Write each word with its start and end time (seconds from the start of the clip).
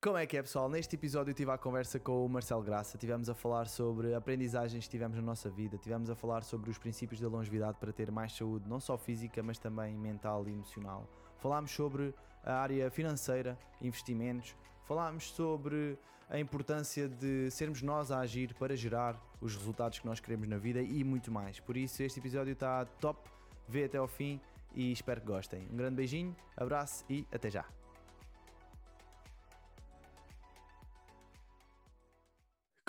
Como 0.00 0.16
é 0.16 0.24
que 0.26 0.36
é, 0.36 0.42
pessoal? 0.42 0.68
Neste 0.68 0.94
episódio 0.94 1.32
eu 1.32 1.34
tive 1.34 1.50
a 1.50 1.58
conversa 1.58 1.98
com 1.98 2.24
o 2.24 2.28
Marcelo 2.28 2.62
Graça. 2.62 2.96
Tivemos 2.96 3.28
a 3.28 3.34
falar 3.34 3.66
sobre 3.66 4.14
aprendizagens 4.14 4.84
que 4.84 4.90
tivemos 4.90 5.16
na 5.16 5.22
nossa 5.22 5.50
vida, 5.50 5.76
tivemos 5.76 6.08
a 6.08 6.14
falar 6.14 6.44
sobre 6.44 6.70
os 6.70 6.78
princípios 6.78 7.20
da 7.20 7.26
longevidade 7.26 7.78
para 7.80 7.92
ter 7.92 8.08
mais 8.08 8.32
saúde, 8.32 8.68
não 8.68 8.78
só 8.78 8.96
física, 8.96 9.42
mas 9.42 9.58
também 9.58 9.96
mental 9.96 10.46
e 10.46 10.52
emocional. 10.52 11.04
Falámos 11.38 11.72
sobre 11.72 12.14
a 12.44 12.54
área 12.60 12.88
financeira, 12.92 13.58
investimentos, 13.82 14.54
falámos 14.84 15.32
sobre 15.32 15.98
a 16.30 16.38
importância 16.38 17.08
de 17.08 17.50
sermos 17.50 17.82
nós 17.82 18.12
a 18.12 18.20
agir 18.20 18.54
para 18.54 18.76
gerar 18.76 19.20
os 19.40 19.56
resultados 19.56 19.98
que 19.98 20.06
nós 20.06 20.20
queremos 20.20 20.46
na 20.46 20.58
vida 20.58 20.80
e 20.80 21.02
muito 21.02 21.32
mais. 21.32 21.58
Por 21.58 21.76
isso, 21.76 22.04
este 22.04 22.20
episódio 22.20 22.52
está 22.52 22.84
top. 22.84 23.28
Vê 23.66 23.86
até 23.86 23.98
ao 23.98 24.06
fim 24.06 24.40
e 24.76 24.92
espero 24.92 25.20
que 25.20 25.26
gostem. 25.26 25.68
Um 25.72 25.76
grande 25.76 25.96
beijinho, 25.96 26.36
abraço 26.56 27.04
e 27.10 27.26
até 27.32 27.50
já. 27.50 27.64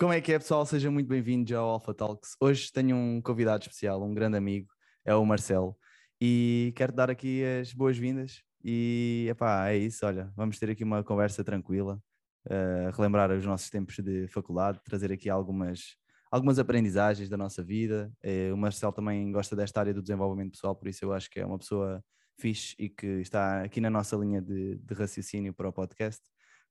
Como 0.00 0.14
é 0.14 0.20
que 0.22 0.32
é, 0.32 0.38
pessoal? 0.38 0.64
Sejam 0.64 0.90
muito 0.90 1.08
bem-vindos 1.08 1.52
ao 1.52 1.68
Alpha 1.68 1.92
Talks. 1.92 2.34
Hoje 2.40 2.72
tenho 2.72 2.96
um 2.96 3.20
convidado 3.20 3.64
especial, 3.64 4.02
um 4.02 4.14
grande 4.14 4.34
amigo, 4.34 4.66
é 5.04 5.14
o 5.14 5.26
Marcelo, 5.26 5.76
e 6.18 6.72
quero 6.74 6.90
dar 6.90 7.10
aqui 7.10 7.44
as 7.44 7.74
boas-vindas. 7.74 8.42
E 8.64 9.26
epá, 9.28 9.68
é 9.68 9.76
isso, 9.76 10.06
olha, 10.06 10.32
vamos 10.34 10.58
ter 10.58 10.70
aqui 10.70 10.84
uma 10.84 11.04
conversa 11.04 11.44
tranquila, 11.44 12.02
uh, 12.46 12.96
relembrar 12.96 13.30
os 13.30 13.44
nossos 13.44 13.68
tempos 13.68 13.96
de 13.96 14.26
faculdade, 14.28 14.80
trazer 14.82 15.12
aqui 15.12 15.28
algumas, 15.28 15.96
algumas 16.30 16.58
aprendizagens 16.58 17.28
da 17.28 17.36
nossa 17.36 17.62
vida. 17.62 18.10
Uh, 18.24 18.54
o 18.54 18.56
Marcelo 18.56 18.94
também 18.94 19.30
gosta 19.30 19.54
desta 19.54 19.80
área 19.80 19.92
do 19.92 20.00
desenvolvimento 20.00 20.52
pessoal, 20.52 20.74
por 20.74 20.88
isso 20.88 21.04
eu 21.04 21.12
acho 21.12 21.28
que 21.28 21.40
é 21.40 21.44
uma 21.44 21.58
pessoa 21.58 22.02
fixe 22.38 22.74
e 22.78 22.88
que 22.88 23.06
está 23.20 23.62
aqui 23.64 23.82
na 23.82 23.90
nossa 23.90 24.16
linha 24.16 24.40
de, 24.40 24.76
de 24.78 24.94
raciocínio 24.94 25.52
para 25.52 25.68
o 25.68 25.72
podcast. 25.74 26.22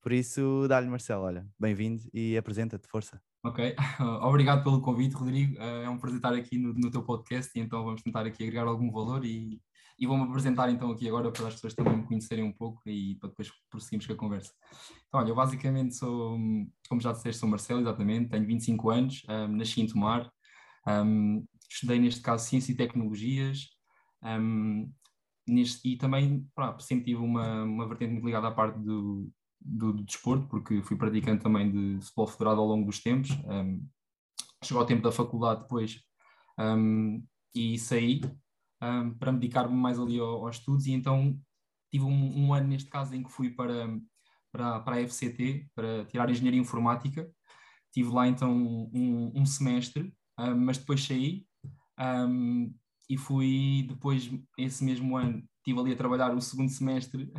Por 0.02 0.12
isso, 0.12 0.66
dá-lhe, 0.66 0.88
Marcelo, 0.88 1.24
olha, 1.24 1.46
bem-vindo 1.58 2.02
e 2.14 2.34
apresenta-te, 2.34 2.88
força. 2.88 3.20
Ok, 3.44 3.76
obrigado 4.22 4.64
pelo 4.64 4.80
convite, 4.80 5.14
Rodrigo. 5.14 5.60
Eh, 5.60 5.84
é 5.84 5.90
um 5.90 5.98
prazer 5.98 6.16
estar 6.16 6.32
aqui 6.32 6.58
no, 6.58 6.72
no 6.72 6.90
teu 6.90 7.02
podcast 7.02 7.50
e 7.54 7.60
então 7.60 7.84
vamos 7.84 8.02
tentar 8.02 8.24
aqui 8.24 8.42
agregar 8.42 8.66
algum 8.66 8.90
valor 8.90 9.26
e, 9.26 9.60
e 9.98 10.06
vou-me 10.06 10.24
apresentar 10.24 10.70
então 10.70 10.90
aqui 10.90 11.06
agora 11.06 11.30
para 11.30 11.48
as 11.48 11.54
pessoas 11.54 11.74
também 11.74 11.98
me 11.98 12.06
conhecerem 12.06 12.44
um 12.44 12.52
pouco 12.52 12.80
e 12.86 13.16
para 13.16 13.28
depois 13.28 13.50
prosseguirmos 13.68 14.06
com 14.06 14.12
a 14.14 14.16
conversa. 14.16 14.52
Então, 15.06 15.20
olha, 15.20 15.28
eu 15.28 15.34
basicamente 15.34 15.94
sou, 15.94 16.38
como 16.88 17.00
já 17.00 17.12
disseste, 17.12 17.38
sou 17.38 17.48
Marcelo, 17.48 17.80
exatamente, 17.80 18.30
tenho 18.30 18.46
25 18.46 18.90
anos, 18.90 19.22
um, 19.28 19.48
nasci 19.48 19.82
em 19.82 19.86
Tomar, 19.86 20.30
um, 20.86 21.44
estudei 21.70 21.98
neste 21.98 22.22
caso 22.22 22.48
Ciência 22.48 22.72
e 22.72 22.76
Tecnologias 22.76 23.68
um, 24.22 24.90
neste, 25.46 25.86
e 25.86 25.96
também 25.98 26.46
pá, 26.54 26.78
sempre 26.78 27.04
tive 27.04 27.20
uma, 27.20 27.64
uma 27.64 27.86
vertente 27.86 28.12
muito 28.12 28.24
ligada 28.24 28.48
à 28.48 28.50
parte 28.50 28.78
do, 28.78 29.30
do, 29.60 29.92
do, 29.92 30.02
desporto, 30.02 30.46
porque 30.48 30.82
fui 30.82 30.96
praticante 30.96 31.42
também 31.42 31.70
de 31.70 32.04
futebol 32.04 32.26
federado 32.26 32.60
ao 32.60 32.66
longo 32.66 32.86
dos 32.86 33.00
tempos. 33.00 33.30
Um, 33.44 33.86
chegou 34.64 34.80
ao 34.80 34.86
tempo 34.86 35.02
da 35.02 35.12
faculdade 35.12 35.62
depois 35.62 36.00
um, 36.58 37.24
e 37.54 37.78
saí 37.78 38.20
um, 38.82 39.14
para 39.14 39.32
me 39.32 39.38
dedicar-me 39.38 39.74
mais 39.74 39.98
ali 39.98 40.18
ao, 40.18 40.46
aos 40.46 40.56
estudos 40.56 40.86
e 40.86 40.92
então 40.92 41.38
tive 41.90 42.04
um, 42.04 42.46
um, 42.46 42.54
ano 42.54 42.68
neste 42.68 42.88
caso 42.88 43.14
em 43.14 43.22
que 43.22 43.30
fui 43.30 43.50
para, 43.50 43.88
para, 44.52 44.80
para 44.80 44.96
a 44.96 45.08
FCT, 45.08 45.68
para 45.74 46.04
tirar 46.06 46.30
Engenharia 46.30 46.60
Informática. 46.60 47.30
Tive 47.92 48.10
lá 48.10 48.28
então 48.28 48.52
um 48.94 49.44
semestre, 49.44 50.14
mas 50.56 50.78
depois 50.78 51.04
saí 51.04 51.44
e 53.08 53.16
fui 53.18 53.84
depois, 53.88 54.30
esse 54.56 54.84
mesmo 54.84 55.16
ano, 55.16 55.42
estive 55.60 55.78
ali 55.78 55.92
a 55.92 55.96
trabalhar 55.96 56.34
o 56.34 56.40
segundo 56.40 56.70
semestre 56.70 57.32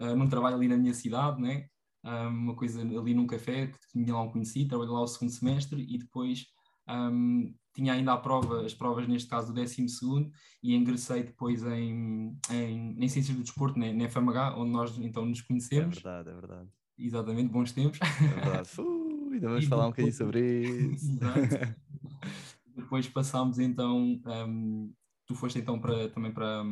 uh, 0.00 0.14
num 0.16 0.28
trabalho 0.28 0.56
ali 0.56 0.68
na 0.68 0.76
minha 0.76 0.94
cidade, 0.94 1.40
né? 1.40 1.66
Um, 2.04 2.28
uma 2.28 2.54
coisa 2.54 2.80
ali 2.80 3.14
num 3.14 3.26
café 3.26 3.66
que 3.68 3.78
tinha 3.92 4.14
lá 4.14 4.22
um 4.22 4.30
conhecido, 4.30 4.68
trabalhei 4.68 4.92
lá 4.92 5.02
o 5.02 5.06
segundo 5.06 5.30
semestre 5.30 5.84
e 5.88 5.98
depois 5.98 6.46
um, 6.88 7.52
tinha 7.74 7.92
ainda 7.92 8.12
a 8.12 8.16
prova, 8.16 8.64
as 8.64 8.74
provas 8.74 9.06
neste 9.06 9.28
caso 9.28 9.48
do 9.48 9.54
décimo 9.54 9.88
segundo 9.88 10.30
e 10.62 10.74
ingressei 10.74 11.22
depois 11.22 11.62
em, 11.64 12.36
em, 12.50 12.96
em 12.98 13.08
Ciências 13.08 13.36
do 13.36 13.42
Desporto, 13.42 13.78
né, 13.78 13.92
na 13.92 14.08
FMH, 14.08 14.56
onde 14.56 14.70
nós 14.70 14.98
então 14.98 15.26
nos 15.26 15.40
conhecemos. 15.40 15.98
É 15.98 16.00
verdade, 16.00 16.28
é 16.30 16.34
verdade. 16.34 16.68
Exatamente, 16.98 17.50
bons 17.50 17.72
tempos. 17.72 17.98
É 18.00 18.40
verdade. 18.40 18.68
Uh, 19.28 19.34
ainda 19.34 19.48
vamos 19.48 19.64
e 19.64 19.68
falar 19.68 19.88
depois, 19.88 19.88
um 19.88 19.90
bocadinho 19.90 20.14
sobre 20.14 20.94
isso. 20.94 21.18
depois 22.74 23.06
passámos 23.08 23.58
então 23.58 24.18
um, 24.24 24.92
tu 25.28 25.34
foste 25.34 25.58
então 25.58 25.78
para, 25.78 26.08
também 26.08 26.32
para, 26.32 26.64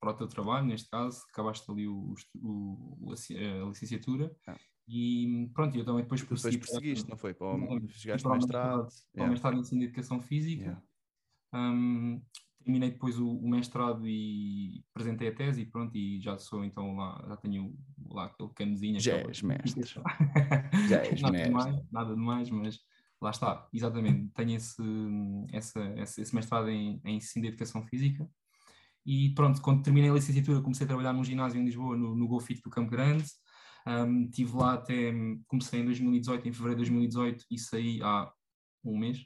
para 0.00 0.10
o 0.10 0.14
teu 0.14 0.26
trabalho, 0.26 0.66
neste 0.66 0.88
caso, 0.88 1.22
acabaste 1.30 1.70
ali 1.70 1.86
o, 1.86 2.14
o, 2.36 3.10
a 3.10 3.68
licenciatura 3.68 4.34
ah. 4.48 4.56
e 4.88 5.50
pronto, 5.52 5.76
eu 5.76 5.84
também 5.84 6.02
depois 6.02 6.22
persegui. 6.22 6.56
Depois 6.56 6.70
perseguiste, 6.70 7.04
para, 7.04 7.12
não 7.12 7.18
foi? 7.18 7.34
Para 7.34 7.54
o, 7.54 7.88
chegaste 7.90 8.22
para 8.22 8.32
o 8.32 8.36
mestrado. 8.36 8.88
Para 9.12 9.24
o 9.24 9.28
mestrado 9.28 9.56
em 9.56 9.60
Ensino 9.60 9.80
de 9.80 9.86
Educação 9.86 10.18
Física. 10.18 10.62
Yeah. 10.62 10.82
Um, 11.52 12.22
terminei 12.64 12.90
depois 12.90 13.18
o, 13.18 13.28
o, 13.28 13.50
mestrado 13.50 14.08
e 14.08 14.82
apresentei 14.94 15.28
a 15.28 15.34
tese 15.34 15.60
e 15.60 15.66
pronto, 15.66 15.94
e 15.94 16.20
já 16.20 16.38
sou 16.38 16.64
então 16.64 16.96
lá, 16.96 17.22
já 17.28 17.36
tenho 17.36 17.76
lá 18.08 18.26
aquele 18.26 18.50
canozinho. 18.54 18.98
Já 18.98 19.16
és 19.16 19.42
mestre. 19.42 19.82
já 20.88 21.04
és 21.04 21.20
nada 21.20 21.32
mestre. 21.32 21.48
Demais, 21.50 21.90
nada 21.92 22.14
demais, 22.14 22.50
mas 22.50 22.78
lá 23.20 23.30
está, 23.30 23.68
exatamente, 23.72 24.30
tenho 24.34 24.56
esse, 24.56 24.82
essa, 25.52 25.94
esse 25.96 26.34
mestrado 26.34 26.68
em, 26.68 27.00
em 27.04 27.16
ensino 27.16 27.42
de 27.42 27.48
educação 27.48 27.82
física 27.82 28.28
e 29.04 29.30
pronto, 29.30 29.60
quando 29.62 29.82
terminei 29.82 30.10
a 30.10 30.14
licenciatura 30.14 30.60
comecei 30.60 30.84
a 30.84 30.88
trabalhar 30.88 31.12
num 31.12 31.24
ginásio 31.24 31.60
em 31.60 31.64
Lisboa, 31.64 31.96
no, 31.96 32.14
no 32.14 32.28
Golfito 32.28 32.62
do 32.62 32.70
Campo 32.70 32.90
Grande, 32.90 33.24
um, 33.86 34.24
estive 34.24 34.56
lá 34.56 34.74
até, 34.74 35.12
comecei 35.46 35.80
em 35.80 35.84
2018, 35.84 36.48
em 36.48 36.52
fevereiro 36.52 36.82
de 36.82 36.90
2018 36.90 37.44
e 37.50 37.58
saí 37.58 38.00
há 38.02 38.30
um 38.84 38.98
mês. 38.98 39.24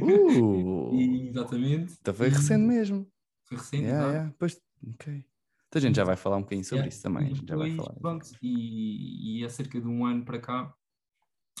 Uh, 0.00 0.94
e, 0.94 1.28
exatamente. 1.28 1.96
Então 2.00 2.14
foi 2.14 2.28
recente 2.28 2.64
mesmo. 2.64 3.10
Foi 3.44 3.58
recente, 3.58 3.84
yeah, 3.84 4.08
yeah. 4.08 4.34
Pois, 4.38 4.60
ok. 4.94 5.24
Então 5.68 5.78
a 5.78 5.80
gente 5.80 5.96
já 5.96 6.04
vai 6.04 6.16
falar 6.16 6.36
um 6.36 6.42
bocadinho 6.42 6.64
sobre 6.64 6.86
yeah. 6.86 6.88
isso 6.88 7.02
também. 7.02 7.34
Depois, 7.34 7.48
já 7.48 7.56
vai 7.56 7.74
falar. 7.74 7.94
Pronto, 7.94 8.26
e, 8.40 9.40
e 9.40 9.44
há 9.44 9.48
cerca 9.48 9.80
de 9.80 9.86
um 9.86 10.06
ano 10.06 10.24
para 10.24 10.38
cá 10.38 10.74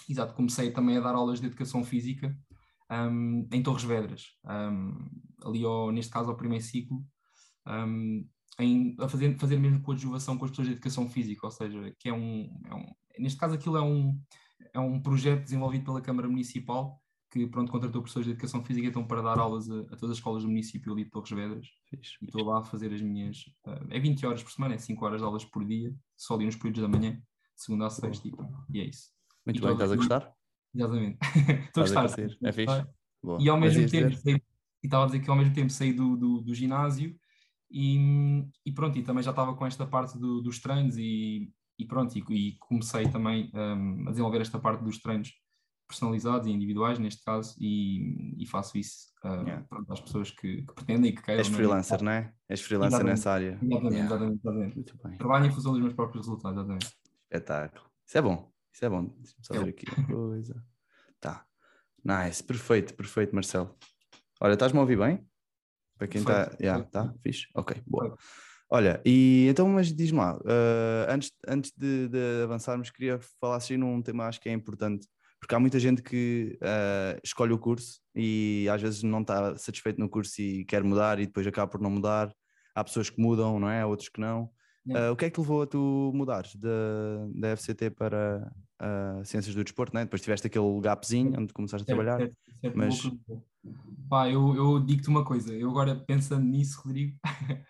exato, 0.08 0.34
comecei 0.34 0.70
também 0.70 0.96
a 0.96 1.00
dar 1.00 1.14
aulas 1.14 1.40
de 1.40 1.46
educação 1.46 1.84
física 1.84 2.36
um, 2.90 3.46
em 3.52 3.62
Torres 3.62 3.84
Vedras, 3.84 4.26
um, 4.44 5.10
ali 5.44 5.64
ao, 5.64 5.92
neste 5.92 6.12
caso 6.12 6.30
ao 6.30 6.36
primeiro 6.36 6.64
ciclo, 6.64 7.04
um, 7.66 8.26
em, 8.58 8.96
a 8.98 9.08
fazer, 9.08 9.38
fazer 9.38 9.58
mesmo 9.58 9.82
coadjuvação 9.82 10.36
com 10.36 10.44
as 10.44 10.50
pessoas 10.50 10.68
de 10.68 10.74
educação 10.74 11.08
física, 11.08 11.46
ou 11.46 11.50
seja, 11.50 11.94
que 11.98 12.08
é 12.08 12.12
um, 12.12 12.50
é 12.66 12.74
um, 12.74 12.86
neste 13.18 13.38
caso 13.38 13.54
aquilo 13.54 13.76
é 13.76 13.82
um, 13.82 14.18
é 14.72 14.80
um 14.80 15.00
projeto 15.00 15.44
desenvolvido 15.44 15.84
pela 15.84 16.00
Câmara 16.00 16.28
Municipal 16.28 17.00
que 17.30 17.46
pronto, 17.46 17.70
contratou 17.70 18.00
professores 18.00 18.26
de 18.26 18.32
educação 18.32 18.64
física 18.64 18.88
então 18.88 19.06
para 19.06 19.20
dar 19.20 19.38
aulas 19.38 19.68
a, 19.70 19.80
a 19.80 19.96
todas 19.96 20.12
as 20.12 20.16
escolas 20.16 20.42
do 20.42 20.48
município 20.48 20.92
ali 20.92 21.04
de 21.04 21.10
Torres 21.10 21.30
Vedras 21.30 21.66
Fixe. 21.88 22.16
e 22.22 22.24
estou 22.24 22.42
lá 22.42 22.60
a 22.60 22.64
fazer 22.64 22.92
as 22.92 23.02
minhas 23.02 23.38
uh, 23.66 23.86
é 23.90 23.98
20 23.98 24.24
horas 24.26 24.42
por 24.42 24.50
semana, 24.50 24.74
é 24.74 24.78
5 24.78 25.04
horas 25.04 25.20
de 25.20 25.26
aulas 25.26 25.44
por 25.44 25.64
dia 25.64 25.94
só 26.16 26.34
ali 26.34 26.46
nos 26.46 26.56
períodos 26.56 26.80
da 26.80 26.88
manhã, 26.88 27.20
segunda 27.54 27.86
a 27.86 27.90
sexta 27.90 28.28
e, 28.28 28.32
e 28.70 28.80
é 28.80 28.84
isso 28.84 29.17
muito 29.48 29.62
bem, 29.62 29.72
estás 29.72 29.92
a 29.92 29.96
gostar? 29.96 30.32
Exatamente. 30.74 31.18
Estou 31.66 31.82
a 31.82 31.86
gostar. 31.86 32.20
É 32.44 32.52
fixe. 32.52 32.86
Boa. 33.22 33.38
E 33.40 33.48
ao 33.48 33.58
mesmo 33.58 33.88
tempo, 33.88 34.14
saí, 34.16 34.34
e 34.34 34.86
estava 34.86 35.04
a 35.04 35.06
dizer 35.06 35.20
que 35.20 35.30
ao 35.30 35.36
mesmo 35.36 35.54
tempo 35.54 35.70
saí 35.70 35.92
do, 35.92 36.16
do, 36.16 36.40
do 36.42 36.54
ginásio 36.54 37.16
e, 37.70 38.44
e, 38.64 38.72
pronto, 38.72 38.98
e 38.98 39.02
também 39.02 39.22
já 39.22 39.30
estava 39.30 39.54
com 39.54 39.66
esta 39.66 39.86
parte 39.86 40.18
do, 40.18 40.40
dos 40.40 40.60
treinos 40.60 40.96
e, 40.96 41.50
e 41.78 41.84
pronto, 41.84 42.16
e, 42.16 42.22
e 42.30 42.56
comecei 42.58 43.08
também 43.08 43.50
um, 43.54 44.08
a 44.08 44.10
desenvolver 44.10 44.40
esta 44.40 44.58
parte 44.58 44.84
dos 44.84 44.98
treinos 44.98 45.32
personalizados 45.88 46.46
e 46.46 46.52
individuais, 46.52 46.98
neste 46.98 47.24
caso, 47.24 47.56
e, 47.58 48.42
e 48.42 48.46
faço 48.46 48.76
isso 48.76 49.08
uh, 49.24 49.42
yeah. 49.42 49.64
pronto, 49.68 49.90
às 49.90 50.00
pessoas 50.00 50.30
que, 50.30 50.62
que, 50.62 50.74
pretendem 50.74 51.10
e 51.10 51.14
que 51.14 51.22
queiram. 51.22 51.40
És 51.40 51.48
freelancer, 51.48 52.02
não 52.02 52.12
é? 52.12 52.32
És 52.48 52.60
freelancer 52.60 53.00
exatamente. 53.00 53.16
nessa 53.16 53.32
área. 53.32 53.58
Exatamente, 53.62 53.94
yeah. 53.94 54.04
exatamente, 54.04 54.78
exatamente. 54.80 55.18
Trabalho 55.18 55.46
em 55.46 55.50
função 55.50 55.72
dos 55.72 55.80
meus 55.80 55.94
próprios 55.94 56.26
resultados, 56.26 56.58
exatamente. 56.58 56.92
Espetáculo. 57.22 57.90
Isso 58.06 58.18
é 58.18 58.22
bom. 58.22 58.57
Isso 58.72 58.84
é 58.84 58.88
bom. 58.88 59.04
Deixa-me 59.04 59.44
só 59.44 59.54
ver 59.54 59.70
aqui 59.70 59.86
uma 59.96 60.06
coisa. 60.06 60.64
Tá. 61.20 61.44
Nice. 62.04 62.42
Perfeito, 62.42 62.94
perfeito, 62.94 63.34
Marcelo. 63.34 63.76
Olha, 64.40 64.54
estás-me 64.54 64.78
a 64.78 64.82
ouvir 64.82 64.98
bem? 64.98 65.26
Para 65.98 66.06
quem 66.06 66.20
está. 66.20 66.56
Yeah, 66.60 66.84
tá? 66.84 67.12
Fixe? 67.22 67.48
Ok, 67.54 67.82
boa. 67.86 68.16
Olha, 68.70 69.00
e 69.04 69.46
então, 69.48 69.66
mas 69.68 69.92
diz-me 69.92 70.18
lá, 70.18 70.36
uh, 70.36 71.10
antes, 71.10 71.32
antes 71.46 71.72
de, 71.74 72.06
de, 72.08 72.42
avançarmos, 72.44 72.90
queria 72.90 73.18
falar 73.40 73.56
assim 73.56 73.78
num 73.78 74.02
tema 74.02 74.26
acho 74.26 74.38
que 74.38 74.48
é 74.48 74.52
importante, 74.52 75.08
porque 75.40 75.54
há 75.54 75.58
muita 75.58 75.80
gente 75.80 76.02
que 76.02 76.58
uh, 76.60 77.18
escolhe 77.24 77.52
o 77.52 77.58
curso 77.58 77.98
e 78.14 78.68
às 78.70 78.82
vezes 78.82 79.02
não 79.02 79.22
está 79.22 79.56
satisfeito 79.56 79.98
no 79.98 80.08
curso 80.08 80.42
e 80.42 80.66
quer 80.66 80.84
mudar 80.84 81.18
e 81.18 81.26
depois 81.26 81.46
acaba 81.46 81.70
por 81.70 81.80
não 81.80 81.90
mudar. 81.90 82.30
Há 82.74 82.84
pessoas 82.84 83.08
que 83.08 83.20
mudam, 83.20 83.58
não 83.58 83.70
é? 83.70 83.80
Há 83.80 83.86
outros 83.86 84.10
que 84.10 84.20
não. 84.20 84.50
Uh, 84.88 85.12
o 85.12 85.16
que 85.16 85.26
é 85.26 85.30
que 85.30 85.34
te 85.34 85.40
levou 85.40 85.62
a 85.62 85.66
tu 85.66 86.12
mudares 86.14 86.54
da, 86.56 86.68
da 87.34 87.56
FCT 87.56 87.90
para 87.90 88.50
uh, 88.80 89.24
Ciências 89.24 89.54
do 89.54 89.62
Desporto? 89.62 89.94
Né? 89.94 90.04
Depois 90.04 90.22
tiveste 90.22 90.46
aquele 90.46 90.80
gapzinho 90.80 91.38
onde 91.38 91.52
começaste 91.52 91.82
a 91.82 91.94
trabalhar. 91.94 92.18
Certo, 92.18 92.36
certo, 92.60 92.78
mas... 92.78 93.10
Pá, 94.08 94.28
eu, 94.30 94.54
eu 94.56 94.80
digo-te 94.80 95.08
uma 95.08 95.24
coisa, 95.24 95.52
eu 95.54 95.68
agora 95.68 95.94
pensando 95.94 96.44
nisso, 96.44 96.80
Rodrigo, 96.82 97.18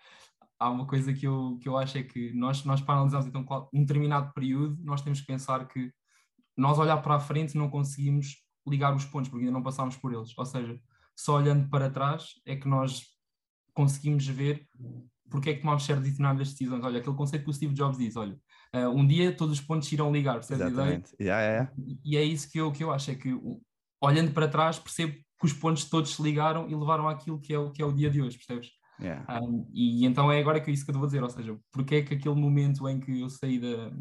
há 0.57 0.69
uma 0.69 0.85
coisa 0.85 1.13
que 1.13 1.27
eu, 1.27 1.57
que 1.61 1.67
eu 1.67 1.77
acho 1.77 1.97
é 1.97 2.03
que 2.03 2.31
nós, 2.33 2.63
nós 2.63 2.79
para 2.79 2.95
analisarmos 2.95 3.27
então 3.27 3.45
um 3.73 3.81
determinado 3.81 4.31
período, 4.33 4.77
nós 4.83 5.01
temos 5.01 5.19
que 5.19 5.27
pensar 5.27 5.67
que 5.67 5.91
nós 6.55 6.77
olhar 6.77 6.97
para 6.97 7.15
a 7.15 7.19
frente 7.19 7.57
não 7.57 7.69
conseguimos 7.69 8.37
ligar 8.67 8.95
os 8.95 9.05
pontos, 9.05 9.29
porque 9.29 9.45
ainda 9.45 9.57
não 9.57 9.63
passámos 9.63 9.95
por 9.97 10.13
eles. 10.13 10.37
Ou 10.37 10.45
seja, 10.45 10.79
só 11.15 11.35
olhando 11.37 11.69
para 11.69 11.89
trás 11.89 12.33
é 12.45 12.55
que 12.55 12.67
nós 12.67 13.03
conseguimos 13.73 14.27
ver 14.27 14.67
porque 15.29 15.51
é 15.51 15.53
que 15.53 15.61
tomamos 15.61 15.85
certas 15.85 16.03
determinadas 16.03 16.51
decisões. 16.51 16.83
Olha, 16.83 16.99
aquele 16.99 17.15
conceito 17.15 17.43
que 17.43 17.49
o 17.49 17.53
Steve 17.53 17.73
Jobs 17.73 17.97
diz, 17.97 18.15
olha, 18.15 18.37
uh, 18.75 18.89
um 18.89 19.05
dia 19.05 19.35
todos 19.35 19.59
os 19.59 19.65
pontos 19.65 19.91
irão 19.91 20.11
ligar, 20.11 20.35
percebes 20.35 20.61
a 20.61 20.69
ideia? 20.69 21.03
Yeah, 21.19 21.41
yeah. 21.41 21.71
E 22.03 22.17
é 22.17 22.23
isso 22.23 22.51
que 22.51 22.59
eu, 22.59 22.71
que 22.71 22.83
eu 22.83 22.91
acho, 22.91 23.11
é 23.11 23.15
que 23.15 23.33
olhando 24.01 24.31
para 24.31 24.47
trás 24.47 24.79
percebo 24.79 25.13
que 25.13 25.45
os 25.45 25.53
pontos 25.53 25.85
todos 25.85 26.15
se 26.15 26.21
ligaram 26.21 26.69
e 26.69 26.75
levaram 26.75 27.07
àquilo 27.07 27.39
que 27.39 27.53
é 27.53 27.59
o, 27.59 27.71
que 27.71 27.81
é 27.81 27.85
o 27.85 27.93
dia 27.93 28.09
de 28.09 28.21
hoje, 28.21 28.37
percebes? 28.37 28.71
Yeah. 29.01 29.41
Um, 29.41 29.65
e 29.73 30.05
então 30.05 30.29
é 30.29 30.39
agora 30.39 30.59
que 30.59 30.69
é 30.69 30.73
isso 30.73 30.83
que 30.83 30.91
eu 30.91 30.95
vou 30.95 31.05
dizer, 31.05 31.23
ou 31.23 31.29
seja, 31.29 31.57
porque 31.71 31.95
é 31.95 32.01
que 32.01 32.15
aquele 32.15 32.35
momento 32.35 32.87
em 32.89 32.99
que 32.99 33.21
eu 33.21 33.29
saí, 33.29 33.57
da, 33.57 33.91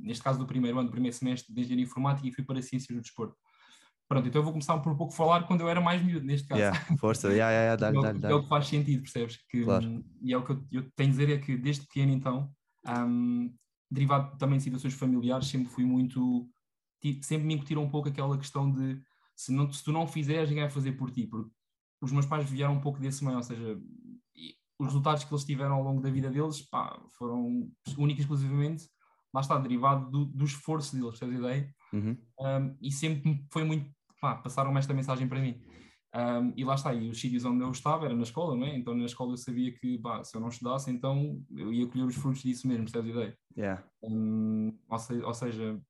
neste 0.00 0.22
caso 0.22 0.38
do 0.38 0.46
primeiro 0.46 0.78
ano, 0.78 0.88
do 0.88 0.92
primeiro 0.92 1.16
semestre 1.16 1.54
de 1.54 1.60
Engenharia 1.60 1.84
Informática 1.84 2.26
e 2.26 2.32
fui 2.32 2.44
para 2.44 2.60
Ciências 2.60 2.96
do 2.96 3.00
Desporto. 3.00 3.36
Pronto, 4.08 4.26
então 4.26 4.40
eu 4.40 4.44
vou 4.44 4.52
começar 4.52 4.78
por 4.78 4.92
um 4.92 4.96
pouco 4.96 5.12
falar 5.12 5.46
quando 5.46 5.60
eu 5.60 5.68
era 5.68 5.80
mais 5.80 6.02
miúdo, 6.02 6.24
neste 6.24 6.48
caso. 6.48 6.60
Yeah, 6.60 6.96
força, 6.98 7.28
yeah, 7.28 7.50
yeah, 7.50 7.76
dá, 7.76 7.88
é, 7.88 7.92
dá, 7.92 8.12
dá. 8.12 8.30
é 8.30 8.34
o 8.34 8.42
que 8.42 8.48
faz 8.48 8.66
sentido, 8.66 9.02
percebes? 9.02 9.36
Que, 9.50 9.62
Claro. 9.62 10.02
E 10.22 10.32
é 10.32 10.36
o 10.36 10.44
que 10.44 10.52
eu, 10.52 10.66
eu 10.72 10.90
tenho 10.96 11.10
a 11.10 11.12
dizer 11.12 11.30
é 11.30 11.38
que 11.38 11.56
desde 11.56 11.86
pequeno, 11.86 12.12
então, 12.12 12.50
um, 12.88 13.54
derivado 13.90 14.36
também 14.38 14.56
de 14.56 14.64
situações 14.64 14.94
familiares, 14.94 15.48
sempre 15.48 15.68
fui 15.68 15.84
muito. 15.84 16.48
Sempre 17.22 17.46
me 17.46 17.54
incutiram 17.54 17.82
um 17.82 17.90
pouco 17.90 18.08
aquela 18.08 18.36
questão 18.38 18.72
de 18.72 19.00
se, 19.36 19.52
não, 19.52 19.70
se 19.70 19.84
tu 19.84 19.92
não 19.92 20.06
fizeres, 20.06 20.48
ninguém 20.48 20.64
vai 20.64 20.72
fazer 20.72 20.92
por 20.92 21.10
ti. 21.10 21.26
Porque 21.26 21.50
os 22.00 22.10
meus 22.10 22.26
pais 22.26 22.48
vieram 22.48 22.74
um 22.74 22.80
pouco 22.80 22.98
desse 22.98 23.24
meio, 23.24 23.36
ou 23.36 23.42
seja, 23.42 23.78
os 24.78 24.86
resultados 24.86 25.24
que 25.24 25.32
eles 25.32 25.44
tiveram 25.44 25.74
ao 25.74 25.82
longo 25.82 26.00
da 26.00 26.10
vida 26.10 26.30
deles 26.30 26.62
pá, 26.62 27.00
foram 27.18 27.70
únicos 27.96 28.20
e 28.20 28.22
exclusivamente, 28.22 28.88
lá 29.34 29.40
está, 29.40 29.58
derivado 29.58 30.10
do, 30.10 30.24
do 30.24 30.44
esforço 30.44 30.94
deles, 30.94 31.18
percebes 31.18 31.36
a 31.36 31.38
ideia? 31.38 31.74
Uhum. 31.92 32.16
Um, 32.40 32.76
e 32.80 32.92
sempre 32.92 33.44
foi 33.52 33.64
muito, 33.64 33.90
pá, 34.20 34.36
passaram-me 34.36 34.78
esta 34.78 34.94
mensagem 34.94 35.28
para 35.28 35.40
mim. 35.40 35.60
Um, 36.14 36.54
e 36.56 36.64
lá 36.64 36.74
está, 36.74 36.94
e 36.94 37.10
os 37.10 37.20
sítios 37.20 37.44
onde 37.44 37.62
eu 37.62 37.70
estava 37.70 38.06
era 38.06 38.16
na 38.16 38.22
escola, 38.22 38.56
não 38.56 38.66
é? 38.66 38.76
Então 38.76 38.94
na 38.94 39.04
escola 39.04 39.32
eu 39.32 39.36
sabia 39.36 39.72
que 39.72 39.98
pá, 39.98 40.24
se 40.24 40.36
eu 40.36 40.40
não 40.40 40.48
estudasse, 40.48 40.90
então 40.90 41.42
eu 41.54 41.72
ia 41.72 41.86
colher 41.86 42.04
os 42.04 42.16
frutos 42.16 42.42
disso 42.42 42.66
mesmo, 42.66 42.84
percebes 42.84 43.10
a 43.10 43.20
ideia? 43.20 43.38
Yeah. 43.56 43.84
Um, 44.02 44.78
ou, 44.88 44.98
se- 44.98 45.22
ou 45.22 45.34
seja, 45.34 45.80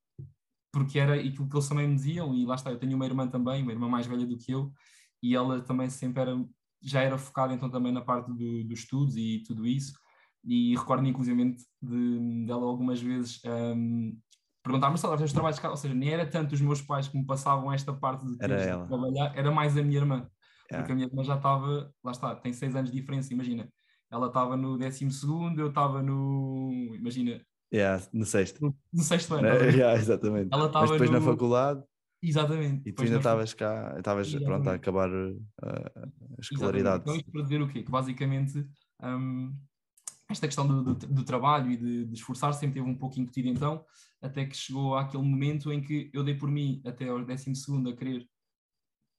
porque 0.73 0.99
era 0.99 1.15
aquilo 1.15 1.49
que 1.49 1.57
eles 1.57 1.69
também 1.69 1.89
me 1.89 1.95
diziam, 1.95 2.35
e 2.35 2.45
lá 2.45 2.57
está, 2.57 2.71
eu 2.71 2.79
tenho 2.79 2.97
uma 2.97 3.07
irmã 3.07 3.29
também, 3.29 3.63
uma 3.63 3.73
irmã 3.73 3.89
mais 3.89 4.07
velha 4.07 4.27
do 4.27 4.37
que 4.37 4.53
eu, 4.53 4.73
e 5.23 5.35
ela 5.35 5.63
também 5.63 5.89
sempre 5.89 6.23
era, 6.23 6.45
já 6.83 7.03
era 7.03 7.17
focada 7.17 7.55
então 7.55 7.71
também 7.71 7.93
na 7.93 8.03
parte 8.03 8.27
do, 8.29 8.65
dos 8.65 8.81
estudos 8.81 9.17
e 9.17 9.43
tudo 9.47 9.67
isso, 9.67 9.93
e 10.45 10.77
recordo-me 10.77 11.11
inclusivamente 11.11 11.65
de, 11.83 12.45
dela 12.45 12.65
algumas 12.65 13.01
vezes 13.01 13.41
um, 13.45 14.19
perguntar-me 14.69 14.99
se 14.99 15.07
ela 15.07 15.19
fez 15.19 15.33
trabalhos 15.33 15.57
de 15.57 15.63
casa, 15.63 15.73
ou 15.73 15.77
seja, 15.79 15.95
nem 15.95 16.11
era 16.11 16.29
tanto 16.29 16.53
os 16.55 16.61
meus 16.61 16.83
pais 16.83 17.09
que 17.09 17.19
me 17.19 17.27
passavam 17.27 17.73
esta 17.73 17.93
parte 17.93 18.25
de 18.27 18.37
de 18.39 18.79
trabalhar, 18.87 19.37
era 19.37 19.51
mais 19.51 19.77
a 19.77 19.83
minha 19.83 19.99
irmã, 19.99 20.31
porque 20.75 20.93
Yeah. 20.93 20.93
a 20.93 20.95
minha 20.95 21.07
irmã 21.09 21.25
já 21.25 21.37
estava, 21.37 21.93
lá 22.05 22.13
está, 22.13 22.35
tem 22.37 22.53
seis 22.53 22.77
anos 22.77 22.91
de 22.91 23.01
diferença, 23.01 23.33
imagina, 23.33 23.69
ela 24.11 24.29
estava 24.29 24.57
no 24.57 24.79
décimo 24.79 25.11
segundo, 25.11 25.59
eu 25.61 25.69
estava 25.71 26.03
no, 26.03 26.95
imagina, 26.95 27.41
Yeah, 27.73 28.03
no 28.13 28.25
sexto. 28.25 28.61
no, 28.63 28.77
no 28.93 29.03
sexto 29.03 29.35
ano, 29.35 29.49
a 29.53 29.57
ver? 29.57 29.75
Yeah, 29.75 29.99
exatamente. 30.01 30.51
ela 30.53 30.71
Mas 30.81 30.91
depois 30.91 31.11
na 31.11 31.21
no- 31.21 31.25
faculdade 31.33 31.83
Exatamente. 32.23 32.89
e 32.89 32.93
tu 32.93 33.03
ainda 33.03 33.15
na 33.15 33.19
estavas 33.21 33.55
cá, 33.55 33.95
estavas 33.99 34.31
pronto 34.33 34.69
a 34.69 34.75
Exatamente. 34.75 34.75
acabar 34.75 35.11
uh, 35.11 35.41
a 36.39 36.41
escolaridade. 36.41 37.03
Então, 37.03 37.17
isto 37.17 37.31
para 37.31 37.43
dizer 37.43 37.63
o 37.63 37.69
quê? 37.69 37.83
Que 37.83 37.91
basicamente 37.91 38.67
hum, 39.03 39.55
esta 40.31 40.47
questão 40.47 40.67
do, 40.67 40.95
do- 40.95 41.07
do 41.07 41.25
trabalho 41.25 41.71
e 41.71 41.77
de, 41.77 42.05
de 42.05 42.15
esforçar 42.15 42.53
sempre 42.53 42.81
teve 42.81 42.89
um 42.91 42.97
pouco 42.99 43.19
incutido 43.19 43.49
então, 43.49 43.85
até 44.21 44.45
que 44.45 44.57
chegou 44.57 44.97
àquele 44.97 45.23
momento 45.23 45.73
em 45.73 45.81
que 45.81 46.11
eu 46.13 46.23
dei 46.23 46.35
por 46.35 46.51
mim 46.51 46.83
até 46.85 47.09
ao 47.09 47.25
12 47.25 47.53
a 47.91 47.97
querer 47.97 48.29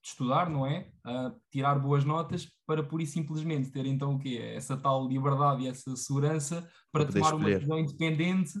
estudar, 0.02 0.48
não 0.48 0.66
é? 0.66 0.90
A 1.04 1.32
tirar 1.50 1.78
boas 1.78 2.04
notas 2.04 2.48
para 2.66 2.82
pura 2.82 3.02
e 3.02 3.06
simplesmente 3.06 3.70
ter 3.70 3.84
então 3.86 4.14
o 4.14 4.18
quê? 4.18 4.38
Essa 4.54 4.76
tal 4.76 5.06
liberdade 5.06 5.64
e 5.64 5.68
essa 5.68 5.94
segurança 5.96 6.66
para 6.92 7.04
tomar 7.04 7.34
uma 7.34 7.50
escolher. 7.50 7.54
decisão 7.56 7.78
independente 7.78 8.52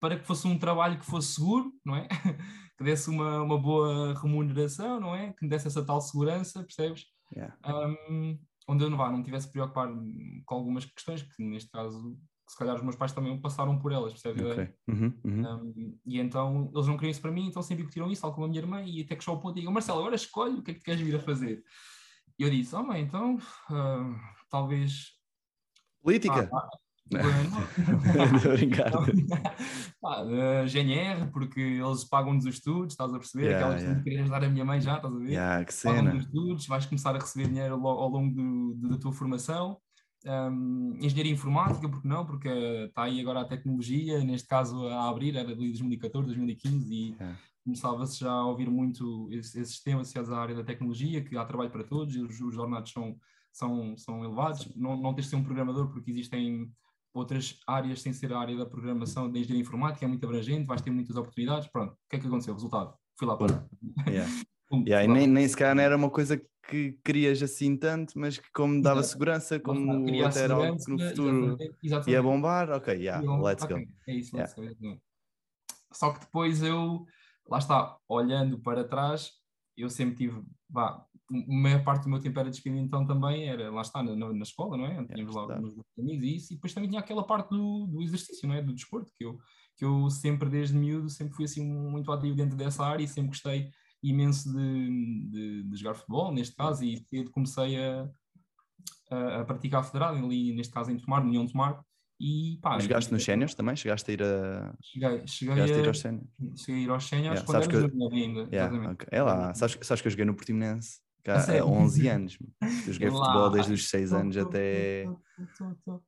para 0.00 0.18
que 0.18 0.26
fosse 0.26 0.46
um 0.46 0.58
trabalho 0.58 0.98
que 0.98 1.06
fosse 1.06 1.34
seguro, 1.34 1.72
não 1.84 1.94
é? 1.94 2.08
que 2.76 2.84
desse 2.84 3.08
uma, 3.10 3.42
uma 3.42 3.58
boa 3.58 4.14
remuneração, 4.20 4.98
não 5.00 5.14
é? 5.14 5.32
Que 5.32 5.44
me 5.44 5.48
desse 5.48 5.66
essa 5.66 5.84
tal 5.84 6.00
segurança, 6.00 6.62
percebes? 6.62 7.04
Yeah. 7.32 7.56
um, 7.64 8.38
onde 8.68 8.84
eu 8.84 8.90
não, 8.90 8.96
vá, 8.96 9.10
não 9.10 9.22
tivesse 9.22 9.46
que 9.46 9.52
preocupar 9.52 9.88
com 10.44 10.54
algumas 10.54 10.84
questões 10.84 11.22
que 11.22 11.42
neste 11.42 11.70
caso 11.70 12.18
se 12.48 12.56
calhar 12.56 12.76
os 12.76 12.82
meus 12.82 12.94
pais 12.94 13.12
também 13.12 13.40
passaram 13.40 13.78
por 13.78 13.92
elas, 13.92 14.12
percebes? 14.12 14.42
a 14.42 14.52
ideia? 14.52 14.74
Ok. 14.86 14.94
Uhum, 14.94 15.20
uhum. 15.24 15.54
Um, 15.54 15.98
e 16.06 16.20
então 16.20 16.70
eles 16.72 16.86
não 16.86 16.94
queriam 16.94 17.10
isso 17.10 17.20
para 17.20 17.32
mim, 17.32 17.48
então 17.48 17.62
sempre 17.62 17.82
incutiram 17.82 18.10
isso, 18.10 18.22
tal 18.22 18.32
como 18.32 18.46
a 18.46 18.48
minha 18.48 18.60
irmã, 18.60 18.82
e 18.82 19.02
até 19.02 19.16
que 19.16 19.24
chegou 19.24 19.36
ao 19.36 19.42
ponto 19.42 19.56
e 19.56 19.60
digam, 19.60 19.72
Marcelo, 19.72 19.98
agora 19.98 20.14
escolhe 20.14 20.58
o 20.58 20.62
que 20.62 20.70
é 20.70 20.74
que 20.74 20.80
tu 20.80 20.84
queres 20.84 21.00
vir 21.00 21.16
a 21.16 21.20
fazer. 21.20 21.64
E 22.38 22.42
eu 22.42 22.50
disse, 22.50 22.74
oh 22.76 22.82
mãe, 22.82 23.02
então 23.02 23.38
ah, 23.70 24.34
talvez. 24.48 25.16
Política? 26.00 26.48
Ah, 26.52 26.60
não. 26.62 26.85
Estou 27.10 29.02
uh, 30.02 30.66
GNR, 30.68 31.30
porque 31.32 31.60
eles 31.60 32.04
pagam-nos 32.04 32.44
os 32.44 32.54
estudos, 32.54 32.92
estás 32.94 33.12
a 33.12 33.18
perceber? 33.18 33.44
Yeah, 33.46 33.66
Aquela 33.66 33.80
yeah. 33.80 33.98
de 33.98 34.04
querer 34.04 34.20
ajudar 34.22 34.44
a 34.44 34.48
minha 34.48 34.64
mãe 34.64 34.80
já, 34.80 34.96
estás 34.96 35.14
a 35.14 35.18
ver? 35.18 35.28
Yeah, 35.30 35.64
que 35.64 35.72
pagam-nos 35.82 36.10
cena. 36.12 36.16
os 36.16 36.24
estudos, 36.24 36.66
vais 36.66 36.86
começar 36.86 37.14
a 37.14 37.18
receber 37.18 37.48
dinheiro 37.48 37.74
ao 37.86 38.08
longo 38.08 38.34
do- 38.34 38.74
do- 38.74 38.88
da 38.90 38.98
tua 38.98 39.12
formação. 39.12 39.78
Um, 40.26 40.96
engenharia 41.00 41.32
informática, 41.32 41.88
porque 41.88 42.08
não? 42.08 42.26
Porque 42.26 42.48
está 42.48 43.04
aí 43.04 43.20
agora 43.20 43.42
a 43.42 43.44
tecnologia, 43.44 44.24
neste 44.24 44.48
caso 44.48 44.88
a 44.88 45.08
abrir, 45.08 45.36
era 45.36 45.48
de 45.48 45.54
2014, 45.54 46.26
2015, 46.26 46.92
e 46.92 47.10
Yeah. 47.12 47.38
começava-se 47.64 48.18
já 48.20 48.30
a 48.32 48.46
ouvir 48.46 48.68
muito 48.68 49.28
esses, 49.30 49.80
temas 49.80 50.02
associados 50.08 50.30
à 50.32 50.38
área 50.40 50.54
da 50.56 50.64
tecnologia, 50.64 51.22
que 51.22 51.36
há 51.36 51.44
trabalho 51.44 51.70
para 51.70 51.84
todos, 51.84 52.14
e 52.16 52.20
os, 52.20 52.40
os 52.40 52.56
ordenados 52.56 52.90
são, 52.92 53.16
são, 53.52 53.96
são 53.96 54.24
elevados. 54.24 54.68
Não, 54.74 54.96
não 55.00 55.14
tens 55.14 55.24
de 55.26 55.30
ser 55.30 55.36
um 55.36 55.44
programador, 55.44 55.90
porque 55.90 56.10
existem 56.10 56.68
outras 57.16 57.58
áreas 57.66 58.02
sem 58.02 58.12
ser 58.12 58.32
a 58.32 58.38
área 58.38 58.56
da 58.56 58.66
programação 58.66 59.30
da 59.30 59.38
engenharia 59.38 59.62
informática, 59.62 60.04
é 60.04 60.08
muito 60.08 60.24
abrangente, 60.24 60.66
vais 60.66 60.80
ter 60.80 60.90
muitas 60.90 61.16
oportunidades. 61.16 61.68
Pronto, 61.68 61.92
o 61.92 61.96
que 62.08 62.16
é 62.16 62.18
que 62.18 62.26
aconteceu? 62.26 62.54
Resultado, 62.54 62.94
fui 63.18 63.26
lá 63.26 63.36
para. 63.36 63.68
Yeah. 64.08 64.30
Yeah, 64.84 65.04
e 65.04 65.06
lá 65.06 65.14
nem, 65.14 65.28
nem 65.28 65.46
sequer 65.46 65.76
não 65.76 65.82
era 65.84 65.96
uma 65.96 66.10
coisa 66.10 66.42
que 66.68 66.98
querias 67.04 67.40
assim 67.40 67.76
tanto, 67.76 68.18
mas 68.18 68.36
que 68.36 68.50
como 68.52 68.82
dava 68.82 68.98
Exato. 68.98 69.12
segurança, 69.12 69.60
como 69.60 70.04
criar 70.04 70.28
até 70.28 70.40
era 70.40 70.54
algo 70.54 70.76
que 70.76 70.90
no 70.90 70.98
futuro 70.98 71.56
exatamente, 71.80 72.10
ia 72.10 72.20
bombar, 72.20 72.70
ok, 72.70 72.94
yeah, 72.94 73.20
let's 73.40 73.62
ok, 73.62 73.76
go. 73.76 73.92
É 74.08 74.12
isso, 74.12 74.36
Yeah. 74.36 74.52
let's 74.58 74.80
go. 74.80 75.00
Só 75.92 76.12
que 76.12 76.18
depois 76.18 76.64
eu, 76.64 77.06
lá 77.48 77.58
está, 77.58 77.96
olhando 78.08 78.58
para 78.58 78.82
trás, 78.82 79.30
eu 79.76 79.88
sempre 79.88 80.16
tive, 80.16 80.42
vá, 80.68 81.06
a 81.32 81.52
maior 81.52 81.82
parte 81.84 82.04
do 82.04 82.10
meu 82.10 82.20
tempo 82.20 82.38
era 82.38 82.48
despedido 82.50 82.80
então 82.82 83.04
também, 83.06 83.48
era, 83.48 83.70
lá 83.70 83.82
está, 83.82 84.02
na, 84.02 84.14
na- 84.14 84.42
escola, 84.42 84.76
não 84.76 84.86
é? 84.86 85.04
Tínhamos 85.06 85.34
lá 85.34 85.42
estudar. 85.42 85.60
os 85.62 85.74
amigos 85.98 86.24
e 86.24 86.36
isso, 86.36 86.52
e 86.52 86.56
depois 86.56 86.72
também 86.72 86.88
tinha 86.88 87.00
aquela 87.00 87.26
parte 87.26 87.50
do, 87.50 87.86
do 87.86 88.02
exercício, 88.02 88.46
não 88.48 88.54
é? 88.54 88.62
Do 88.62 88.72
desporto, 88.72 89.10
que 89.16 89.24
eu, 89.24 89.36
que 89.76 89.84
eu 89.84 90.08
sempre, 90.10 90.48
desde 90.48 90.76
miúdo, 90.76 91.08
sempre 91.10 91.34
fui 91.34 91.44
assim 91.44 91.64
muito 91.66 92.10
ativo 92.12 92.36
dentro 92.36 92.56
dessa 92.56 92.84
área 92.84 93.02
e 93.02 93.08
sempre 93.08 93.30
gostei 93.30 93.70
imenso 94.02 94.52
de, 94.52 95.30
de, 95.30 95.62
de 95.64 95.76
jogar 95.76 95.94
futebol, 95.94 96.32
neste 96.32 96.54
caso, 96.54 96.84
e 96.84 96.96
cedo 96.96 97.30
comecei 97.32 97.76
a, 97.82 98.08
a, 99.10 99.40
a 99.40 99.44
praticar 99.44 99.84
federado, 99.84 100.18
ali, 100.24 100.54
neste 100.54 100.72
caso 100.72 100.90
em 100.90 100.96
Tomar, 100.96 101.20
no 101.22 101.28
União 101.28 101.44
de 101.44 101.52
Tomar, 101.52 101.82
e 102.20 102.58
pá... 102.62 102.78
Jogaste 102.78 103.12
nos 103.12 103.24
séniores 103.24 103.54
também? 103.54 103.76
Chegaste 103.76 104.10
a 104.10 104.14
ir 104.14 104.22
a. 104.22 104.74
Cheguei, 104.82 105.26
cheguei, 105.26 105.54
Chegaste 105.54 105.76
a 105.76 105.78
ir 105.80 105.84
a, 105.84 105.88
aos 105.88 105.98
séniores? 105.98 106.28
cheguei 106.56 106.80
a 106.80 106.84
ir 106.84 106.90
aos 106.90 107.04
séniores 107.04 107.40
Yeah, 107.40 107.46
quando 107.46 107.62
sabes 107.62 107.74
era 107.76 107.88
que- 107.88 107.92
júnior 107.92 108.12
ainda, 108.12 108.40
Yeah, 108.54 108.76
exatamente. 108.76 108.92
ok. 108.92 109.08
É 109.10 109.22
lá, 109.22 109.54
sabes, 109.54 109.78
sabes 109.82 110.00
que 110.02 110.06
eu 110.08 110.10
joguei 110.10 110.24
no 110.24 110.34
Portimonense 110.34 111.00
cá 111.26 111.34
há 111.34 111.40
sério? 111.40 111.66
11 111.66 112.08
anos. 112.08 112.38
Eu 112.86 112.92
joguei 112.92 113.10
futebol 113.10 113.50
desde 113.50 113.72
os 113.72 113.88
6 113.88 114.12
anos 114.12 114.36
até, 114.36 115.08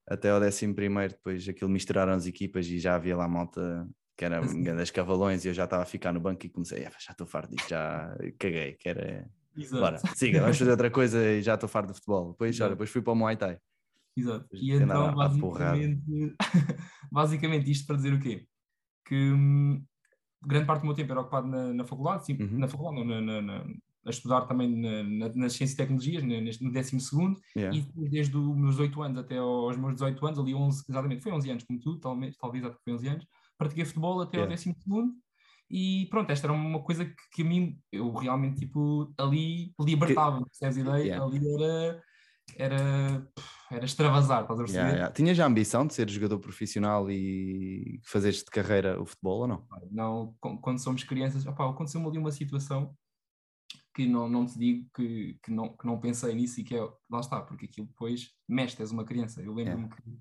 até 0.06 0.30
ao 0.30 0.40
11 0.40 0.72
primeiro, 0.74 1.12
depois 1.14 1.48
aquilo 1.48 1.68
misturaram 1.70 2.12
as 2.12 2.26
equipas 2.26 2.66
e 2.68 2.78
já 2.78 2.94
havia 2.94 3.16
lá 3.16 3.26
malta 3.26 3.88
que 4.16 4.24
era 4.24 4.40
das 4.74 4.90
cavalões 4.90 5.44
e 5.44 5.48
eu 5.48 5.54
já 5.54 5.64
estava 5.64 5.82
a 5.84 5.86
ficar 5.86 6.12
no 6.12 6.18
banco 6.20 6.44
e 6.44 6.48
comecei, 6.48 6.84
"Ah, 6.84 6.90
já 6.98 7.12
estou 7.12 7.24
farto 7.26 7.50
disto, 7.54 7.68
já 7.68 8.16
caguei, 8.38 8.72
que 8.74 8.88
era... 8.88 9.30
Exato, 9.56 9.80
Bora, 9.80 9.98
siga, 10.14 10.40
vamos 10.40 10.58
fazer 10.58 10.70
outra 10.70 10.90
coisa 10.90 11.24
e 11.24 11.42
já 11.42 11.54
estou 11.54 11.68
farto 11.68 11.88
de 11.88 11.94
futebol. 11.94 12.30
Depois, 12.32 12.50
Exato. 12.54 12.64
olha, 12.66 12.74
depois 12.74 12.90
fui 12.90 13.02
para 13.02 13.12
o 13.12 13.16
Muay 13.16 13.36
Thai. 13.36 13.58
exato. 14.16 14.40
Depois 14.42 14.62
E 14.62 14.72
então, 14.72 15.14
basicamente, 15.14 16.36
basicamente, 17.10 17.70
isto 17.70 17.86
para 17.86 17.96
dizer 17.96 18.12
o 18.14 18.20
quê? 18.20 18.46
Que 19.04 19.14
hum, 19.32 19.84
grande 20.44 20.66
parte 20.66 20.80
do 20.82 20.86
meu 20.86 20.94
tempo 20.94 21.10
era 21.12 21.20
ocupado 21.20 21.46
na, 21.48 21.72
na 21.74 21.84
faculdade, 21.84 22.26
sim, 22.26 22.36
Uhum. 22.40 22.58
na 22.58 22.68
faculdade, 22.68 23.04
não, 23.06 23.20
na- 23.20 23.42
na- 23.42 23.64
a 24.08 24.10
estudar 24.10 24.42
também 24.42 24.74
na, 24.76 25.02
na- 25.02 25.34
nas 25.34 25.52
ciências 25.52 25.72
e 25.74 25.76
tecnologias, 25.76 26.22
no 26.60 26.72
12 26.72 27.00
segundo, 27.00 27.38
Yeah. 27.56 27.76
e 27.76 27.82
depois, 27.82 28.10
desde 28.10 28.36
os 28.36 28.56
meus 28.56 28.78
8 28.78 29.02
anos 29.02 29.18
até 29.18 29.36
aos 29.38 29.76
meus 29.76 29.94
18 29.94 30.26
anos, 30.26 30.38
ali 30.38 30.54
11, 30.54 30.84
exatamente, 30.88 31.22
foi 31.22 31.32
11 31.32 31.50
anos 31.50 31.64
como 31.64 31.78
tu, 31.80 31.98
talvez, 31.98 32.36
talvez 32.36 32.64
até 32.64 32.76
foi 32.84 32.92
11 32.94 33.08
anos, 33.08 33.26
pratiquei 33.56 33.84
futebol 33.84 34.20
até 34.20 34.38
ao 34.38 34.44
Yeah. 34.44 34.56
12 34.56 34.76
segundo, 34.82 35.12
e 35.70 36.06
pronto, 36.10 36.30
esta 36.30 36.46
era 36.46 36.52
uma 36.54 36.82
coisa 36.82 37.04
que, 37.04 37.14
que 37.34 37.42
a 37.42 37.44
mim, 37.44 37.78
eu 37.92 38.12
realmente, 38.14 38.58
tipo, 38.60 39.12
ali 39.18 39.72
libertava, 39.78 40.42
percebes 40.44 40.78
a 40.78 40.80
ideia? 40.80 41.02
Yeah. 41.04 41.24
Ali 41.24 41.54
era, 41.54 42.02
era, 42.56 43.28
era 43.70 43.84
extravasar, 43.84 44.42
estás 44.42 44.58
a 44.58 44.62
perceber? 44.62 44.78
Yeah, 44.80 44.96
yeah. 44.96 45.14
Tinhas 45.14 45.36
já 45.36 45.44
a 45.44 45.46
ambição 45.46 45.86
de 45.86 45.92
ser 45.92 46.08
jogador 46.08 46.38
profissional 46.38 47.10
e 47.10 48.00
fazeres 48.04 48.38
de 48.38 48.46
carreira 48.50 49.00
o 49.00 49.04
futebol 49.04 49.40
ou 49.40 49.46
não? 49.46 49.66
Não, 49.90 50.34
quando 50.62 50.78
somos 50.78 51.04
crianças, 51.04 51.46
aconteceu-me 51.46 52.06
ali 52.06 52.16
uma 52.18 52.32
situação 52.32 52.94
que 53.98 54.06
não, 54.06 54.28
não 54.28 54.46
te 54.46 54.56
digo 54.56 54.88
que, 54.94 55.36
que, 55.42 55.50
não, 55.50 55.76
que 55.76 55.84
não 55.84 55.98
pensei 55.98 56.32
nisso 56.32 56.60
e 56.60 56.64
que 56.64 56.76
é, 56.76 56.80
lá 57.10 57.18
está, 57.18 57.40
porque 57.40 57.66
aquilo 57.66 57.88
depois 57.88 58.32
mexe, 58.48 58.80
és 58.80 58.92
uma 58.92 59.04
criança. 59.04 59.42
Eu 59.42 59.52
lembro-me 59.52 59.88
yeah. 59.88 59.96
que 59.96 60.20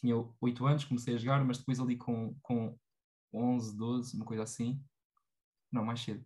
tinha 0.00 0.16
8 0.40 0.66
anos, 0.66 0.84
comecei 0.86 1.14
a 1.14 1.18
jogar, 1.18 1.44
mas 1.44 1.58
depois 1.58 1.78
ali 1.78 1.94
com, 1.96 2.34
com 2.40 2.74
11, 3.34 3.76
12, 3.76 4.16
uma 4.16 4.24
coisa 4.24 4.44
assim, 4.44 4.82
não, 5.70 5.84
mais 5.84 6.00
cedo, 6.00 6.24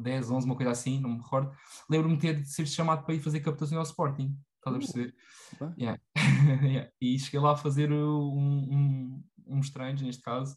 10, 0.00 0.30
11, 0.30 0.46
uma 0.46 0.56
coisa 0.56 0.72
assim, 0.72 0.98
não 0.98 1.10
me 1.10 1.22
recordo, 1.22 1.54
lembro-me 1.90 2.16
de 2.16 2.48
ser 2.48 2.66
chamado 2.66 3.04
para 3.04 3.14
ir 3.14 3.20
fazer 3.20 3.40
captação 3.40 3.76
ao 3.76 3.84
Sporting, 3.84 4.34
estás 4.56 4.74
a 4.74 4.78
uh, 4.78 4.80
perceber? 4.80 5.14
Uh, 5.60 5.74
yeah. 5.78 6.00
yeah. 6.64 6.90
E 6.98 7.18
cheguei 7.18 7.40
lá 7.40 7.52
a 7.52 7.56
fazer 7.56 7.92
um, 7.92 8.72
um, 8.72 9.24
uns 9.46 9.68
treinos, 9.68 10.00
neste 10.00 10.22
caso, 10.22 10.56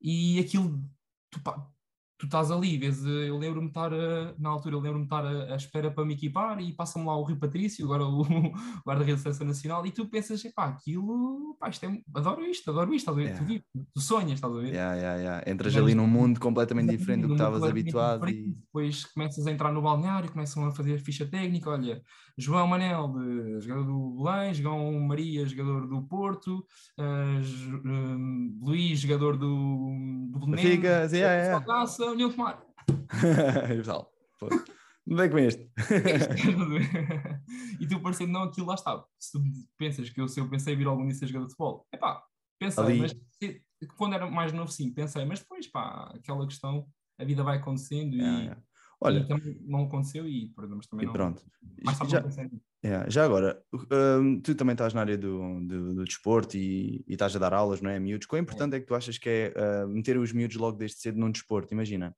e 0.00 0.40
aquilo, 0.40 0.82
tu, 1.30 1.40
pá, 1.44 1.70
tu 2.18 2.26
estás 2.26 2.50
ali, 2.50 2.78
vês, 2.78 3.04
eh, 3.04 3.28
eu 3.28 3.36
lembro-me 3.36 3.68
estar, 3.68 3.92
a, 3.92 4.34
na 4.38 4.48
altura, 4.48 4.74
eu 4.74 4.80
lembro-me 4.80 5.04
estar 5.04 5.24
à, 5.26 5.54
espera 5.54 5.90
para 5.90 6.04
me 6.04 6.14
equipar 6.14 6.60
e 6.60 6.72
passa-me 6.72 7.04
lá 7.04 7.16
o 7.16 7.24
Rio 7.24 7.36
Patrício, 7.36 7.84
agora 7.84 8.04
o 8.04 8.22
guarda-redes 8.86 9.22
da 9.22 9.32
Seleção 9.32 9.46
Nacional, 9.46 9.86
e 9.86 9.90
tu 9.90 10.06
pensas, 10.06 10.42
pá, 10.54 10.66
aquilo, 10.66 11.56
pá, 11.60 11.68
isto 11.68 11.84
é, 11.84 12.00
adoro 12.14 12.44
isto, 12.44 12.70
adoro 12.70 12.94
isto, 12.94 13.10
estás 13.10 13.16
a 13.16 13.20
ver? 13.20 13.26
Yeah. 13.26 13.38
Tu, 13.38 13.46
vives, 13.46 13.66
tu 13.94 14.00
sonhas, 14.00 14.32
estás 14.32 14.52
a 14.52 14.56
ver? 14.56 14.72
Yeah, 14.72 14.94
yeah, 14.96 15.20
yeah. 15.20 15.50
Entras 15.50 15.74
Mas, 15.74 15.82
ali 15.82 15.94
num 15.94 16.06
mundo 16.06 16.40
completamente 16.40 16.96
diferente 16.96 17.22
do 17.22 17.28
que 17.28 17.34
estavas 17.34 17.62
habituado. 17.62 18.28
E... 18.28 18.54
Depois 18.54 19.04
começas 19.04 19.46
a 19.46 19.50
entrar 19.50 19.72
no 19.72 19.82
balneário, 19.82 20.30
começam 20.32 20.66
a 20.66 20.72
fazer 20.72 20.98
ficha 20.98 21.26
técnica, 21.26 21.70
olha, 21.70 22.02
João 22.38 22.66
Manel, 22.66 23.14
jogador 23.60 23.84
do 23.84 24.22
Belém, 24.22 24.54
João 24.54 25.00
Maria, 25.00 25.46
jogador 25.46 25.86
do 25.86 26.02
Porto, 26.02 26.64
uh, 26.98 28.64
Luís, 28.64 29.00
jogador 29.00 29.36
do, 29.36 30.28
do 30.30 30.38
Belenenses, 30.38 30.70
Fica, 30.70 31.08
yeah, 31.12 31.58
yeah. 32.06 32.12
União 32.12 32.30
Tomar. 32.30 32.62
e 33.72 33.76
pessoal, 33.76 34.12
onde 35.08 35.22
é 35.22 35.28
que 35.28 35.34
vem 35.34 35.46
este? 35.46 35.70
e 37.80 37.86
tu 37.86 38.00
parecendo, 38.00 38.32
não, 38.32 38.44
aquilo 38.44 38.66
lá 38.66 38.74
está. 38.74 39.04
Se 39.18 39.32
tu 39.32 39.42
pensas 39.76 40.10
que 40.10 40.20
eu, 40.20 40.28
se 40.28 40.40
eu 40.40 40.48
pensei 40.48 40.74
vir 40.74 40.86
algum 40.86 41.06
dia 41.06 41.14
ser 41.14 41.26
jogador 41.26 41.46
de 41.46 41.52
futebol, 41.52 41.86
é 41.92 41.96
pá, 41.96 42.22
pensei, 42.58 42.84
Ali... 42.84 43.00
mas 43.00 43.12
se, 43.12 43.62
quando 43.96 44.14
era 44.14 44.30
mais 44.30 44.52
novo, 44.52 44.70
sim, 44.70 44.92
pensei, 44.92 45.24
mas 45.24 45.40
depois, 45.40 45.66
pá, 45.66 46.12
aquela 46.14 46.46
questão, 46.46 46.86
a 47.18 47.24
vida 47.24 47.42
vai 47.42 47.58
acontecendo 47.58 48.16
e. 48.16 48.65
Olha, 49.00 49.18
e 49.18 49.28
também 49.28 49.58
não 49.66 49.84
aconteceu 49.84 50.26
e 50.26 50.48
também. 50.88 51.04
E 51.04 51.06
não, 51.06 51.12
pronto. 51.12 51.42
Mas 51.84 51.98
já, 52.08 52.24
é, 52.82 53.10
já 53.10 53.24
agora, 53.24 53.62
um, 54.20 54.40
tu 54.40 54.54
também 54.54 54.72
estás 54.72 54.94
na 54.94 55.00
área 55.00 55.18
do, 55.18 55.60
do, 55.60 55.94
do 55.94 56.04
desporto 56.04 56.56
e, 56.56 57.04
e, 57.06 57.12
estás 57.12 57.36
a 57.36 57.38
dar 57.38 57.52
aulas, 57.52 57.82
não 57.82 57.90
é? 57.90 57.98
Miúdos. 57.98 58.26
Quão 58.26 58.40
importante 58.40 58.74
é, 58.74 58.76
é 58.78 58.80
que 58.80 58.86
tu 58.86 58.94
achas 58.94 59.18
que 59.18 59.28
é 59.28 59.54
uh, 59.84 59.88
meter 59.88 60.16
os 60.16 60.32
miúdos 60.32 60.56
logo 60.56 60.78
desde 60.78 60.98
cedo 60.98 61.18
num 61.18 61.30
desporto? 61.30 61.74
Imagina, 61.74 62.16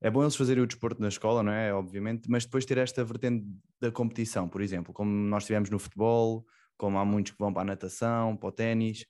é 0.00 0.10
bom 0.10 0.22
eles 0.22 0.36
fazerem 0.36 0.62
o 0.62 0.66
desporto 0.66 1.00
na 1.00 1.08
escola, 1.08 1.42
não 1.42 1.52
é? 1.52 1.72
Obviamente, 1.72 2.30
mas 2.30 2.44
depois 2.44 2.64
ter 2.64 2.78
esta 2.78 3.02
vertente 3.02 3.46
da 3.80 3.90
competição, 3.90 4.48
por 4.48 4.60
exemplo, 4.60 4.92
como 4.92 5.10
nós 5.10 5.46
tivemos 5.46 5.70
no 5.70 5.78
futebol, 5.78 6.46
como 6.76 6.98
há 6.98 7.04
muitos 7.04 7.32
que 7.32 7.38
vão 7.38 7.52
para 7.52 7.62
a 7.62 7.64
natação, 7.64 8.36
para 8.36 8.48
o 8.48 8.52
ténis. 8.52 9.06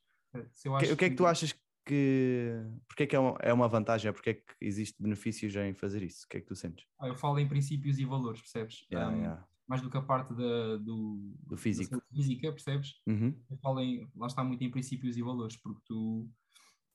O 0.66 0.78
que, 0.78 0.96
que 0.96 1.04
é 1.04 1.10
que 1.10 1.16
tu 1.16 1.26
achas 1.26 1.52
que. 1.52 1.60
Porque 1.84 3.02
é 3.02 3.06
que 3.06 3.16
é 3.16 3.18
uma, 3.18 3.36
é 3.40 3.52
uma 3.52 3.68
vantagem? 3.68 4.12
Porque 4.12 4.30
é 4.30 4.34
que 4.34 4.54
existe 4.60 5.02
benefícios 5.02 5.54
em 5.56 5.74
fazer 5.74 6.02
isso? 6.02 6.24
O 6.24 6.28
que 6.28 6.38
é 6.38 6.40
que 6.40 6.46
tu 6.46 6.56
sentes? 6.56 6.86
Ah, 6.98 7.08
eu 7.08 7.14
falo 7.14 7.38
em 7.38 7.48
princípios 7.48 7.98
e 7.98 8.04
valores, 8.04 8.40
percebes? 8.40 8.86
Yeah, 8.90 9.14
um, 9.14 9.18
yeah 9.18 9.46
mais 9.66 9.80
do 9.80 9.90
que 9.90 9.96
a 9.96 10.02
parte 10.02 10.34
da, 10.34 10.76
do, 10.76 11.34
do 11.46 11.56
físico. 11.56 12.00
física, 12.12 12.52
percebes? 12.52 13.00
Uhum. 13.06 13.34
Eu 13.50 13.80
em, 13.80 14.08
lá 14.14 14.26
está 14.26 14.44
muito 14.44 14.62
em 14.62 14.70
princípios 14.70 15.16
e 15.16 15.22
valores, 15.22 15.56
porque 15.56 15.80
tu, 15.86 16.28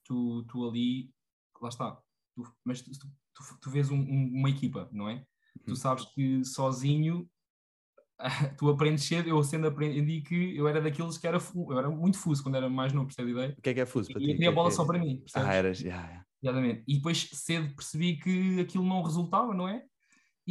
tu, 0.03 0.43
tu 0.43 0.67
ali, 0.67 1.11
lá 1.61 1.69
está, 1.69 1.99
tu, 2.35 2.43
mas 2.63 2.81
tu, 2.81 2.91
tu, 3.33 3.59
tu 3.59 3.69
vês 3.69 3.89
um, 3.89 3.99
um, 3.99 4.31
uma 4.35 4.49
equipa, 4.49 4.87
não 4.91 5.09
é? 5.09 5.15
Uhum. 5.15 5.65
Tu 5.67 5.75
sabes 5.75 6.05
que 6.05 6.43
sozinho 6.45 7.29
tu 8.57 8.69
aprendes 8.69 9.03
cedo, 9.03 9.29
eu 9.29 9.41
sendo 9.43 9.67
aprendi 9.67 10.21
que 10.21 10.55
eu 10.55 10.67
era 10.67 10.81
daqueles 10.81 11.17
que 11.17 11.27
era, 11.27 11.37
eu 11.37 11.77
era 11.77 11.89
muito 11.89 12.17
fuso 12.17 12.43
quando 12.43 12.55
era 12.55 12.69
mais 12.69 12.93
novo, 12.93 13.07
percebes 13.07 13.35
a 13.35 13.39
ideia? 13.39 13.55
O 13.57 13.61
que 13.61 13.69
é 13.69 13.73
que 13.73 13.79
é 13.79 13.85
fuso 13.85 14.11
para 14.11 14.21
ti? 14.21 14.29
E 14.29 14.33
queria 14.33 14.49
a 14.49 14.53
bola 14.53 14.69
é 14.69 14.71
só 14.71 14.85
para 14.85 14.99
mim, 14.99 15.17
percebes? 15.17 15.49
Ah, 15.49 15.53
eras, 15.53 15.79
yeah, 15.81 16.05
yeah. 16.05 16.25
Exatamente. 16.41 16.83
E 16.87 16.95
depois 16.95 17.29
cedo 17.33 17.75
percebi 17.75 18.17
que 18.17 18.59
aquilo 18.61 18.85
não 18.85 19.01
resultava, 19.01 19.53
não 19.53 19.67
é? 19.67 19.83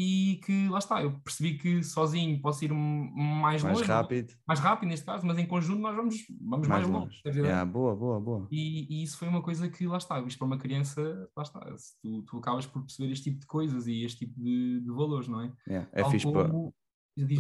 e 0.01 0.39
que 0.45 0.69
lá 0.69 0.79
está, 0.79 1.03
eu 1.03 1.11
percebi 1.25 1.59
que 1.59 1.83
sozinho 1.83 2.41
posso 2.41 2.65
ir 2.65 2.73
mais, 2.73 3.65
mais 3.65 3.79
longe, 3.79 3.83
rápido. 3.83 4.33
mais 4.47 4.61
rápido 4.61 4.91
neste 4.91 5.05
caso, 5.05 5.27
mas 5.27 5.37
em 5.39 5.45
conjunto 5.45 5.81
nós 5.81 5.97
vamos, 5.97 6.25
vamos 6.41 6.69
mais, 6.69 6.87
mais 6.87 6.89
longe. 6.89 7.21
longe. 7.27 7.41
Yeah, 7.41 7.65
boa, 7.65 7.97
boa, 7.97 8.21
boa. 8.21 8.49
E, 8.49 8.87
e, 8.89 9.03
isso 9.03 9.19
foi 9.19 9.27
uma 9.27 9.43
coisa 9.43 9.69
que 9.69 9.89
lá 9.89 9.99
está, 9.99 10.21
isto 10.21 10.39
para 10.39 10.47
uma 10.47 10.57
criança, 10.57 11.29
lá 11.37 11.43
está, 11.43 11.59
tu, 12.01 12.23
tu 12.23 12.39
acabas 12.39 12.65
por 12.65 12.83
perceber 12.83 13.11
este 13.11 13.25
tipo 13.25 13.41
de 13.41 13.47
coisas 13.47 13.89
e 13.89 14.05
este 14.05 14.21
tipo 14.21 14.41
de, 14.41 14.83
de 14.83 14.89
valores, 14.93 15.27
não 15.27 15.41
é? 15.41 15.53
Yeah, 15.67 15.89
é 15.93 16.09
fixe 16.09 16.27
como, 16.27 16.73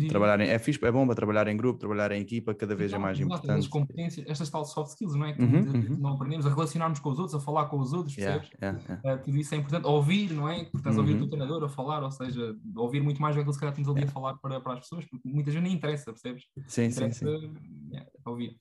Trabalhar 0.08 0.40
em, 0.40 0.48
é, 0.48 0.58
fixe, 0.58 0.84
é 0.84 0.90
bom 0.90 1.06
para 1.06 1.14
trabalhar 1.14 1.46
em 1.48 1.56
grupo, 1.56 1.78
trabalhar 1.78 2.12
em 2.12 2.20
equipa, 2.20 2.54
cada 2.54 2.74
vez 2.74 2.92
é 2.92 2.98
mais 2.98 3.18
importante. 3.18 3.58
As 3.58 3.68
competências, 3.68 4.26
estas 4.28 4.50
tal 4.50 4.64
soft 4.64 4.90
skills, 4.90 5.14
não 5.14 5.26
é? 5.26 5.32
Que 5.32 5.42
uhum, 5.42 5.60
uhum. 5.60 5.96
não 5.98 6.14
aprendemos 6.14 6.46
a 6.46 6.50
relacionarmos 6.50 6.98
com 6.98 7.10
os 7.10 7.18
outros, 7.18 7.34
a 7.34 7.40
falar 7.40 7.66
com 7.66 7.78
os 7.78 7.92
outros, 7.92 8.14
percebes? 8.14 8.50
Yeah, 8.60 8.80
yeah. 8.88 9.14
Uh, 9.14 9.24
tudo 9.24 9.36
isso 9.36 9.54
é 9.54 9.58
importante. 9.58 9.86
Ouvir, 9.86 10.32
não 10.32 10.48
é? 10.48 10.64
Porque 10.64 10.78
estás 10.78 10.96
uhum. 10.96 11.02
a 11.02 11.04
ouvir 11.04 11.12
o 11.12 11.14
uhum. 11.16 11.28
teu 11.28 11.38
treinador 11.38 11.64
a 11.64 11.68
falar, 11.68 12.02
ou 12.02 12.10
seja, 12.10 12.56
ouvir 12.76 13.02
muito 13.02 13.20
mais 13.20 13.36
do 13.36 13.44
que 13.44 13.52
se 13.52 13.58
calhar 13.58 13.72
estamos 13.72 13.96
ali 13.96 14.06
a 14.06 14.10
falar 14.10 14.34
para, 14.38 14.60
para 14.60 14.74
as 14.74 14.80
pessoas, 14.80 15.04
porque 15.04 15.28
muita 15.28 15.50
gente 15.50 15.62
nem 15.62 15.72
interessa, 15.72 16.12
percebes? 16.12 16.44
Sim, 16.66 16.86
interessa, 16.86 17.26
sim, 17.26 17.40
sim. 17.40 18.06
Ouvir. 18.24 18.56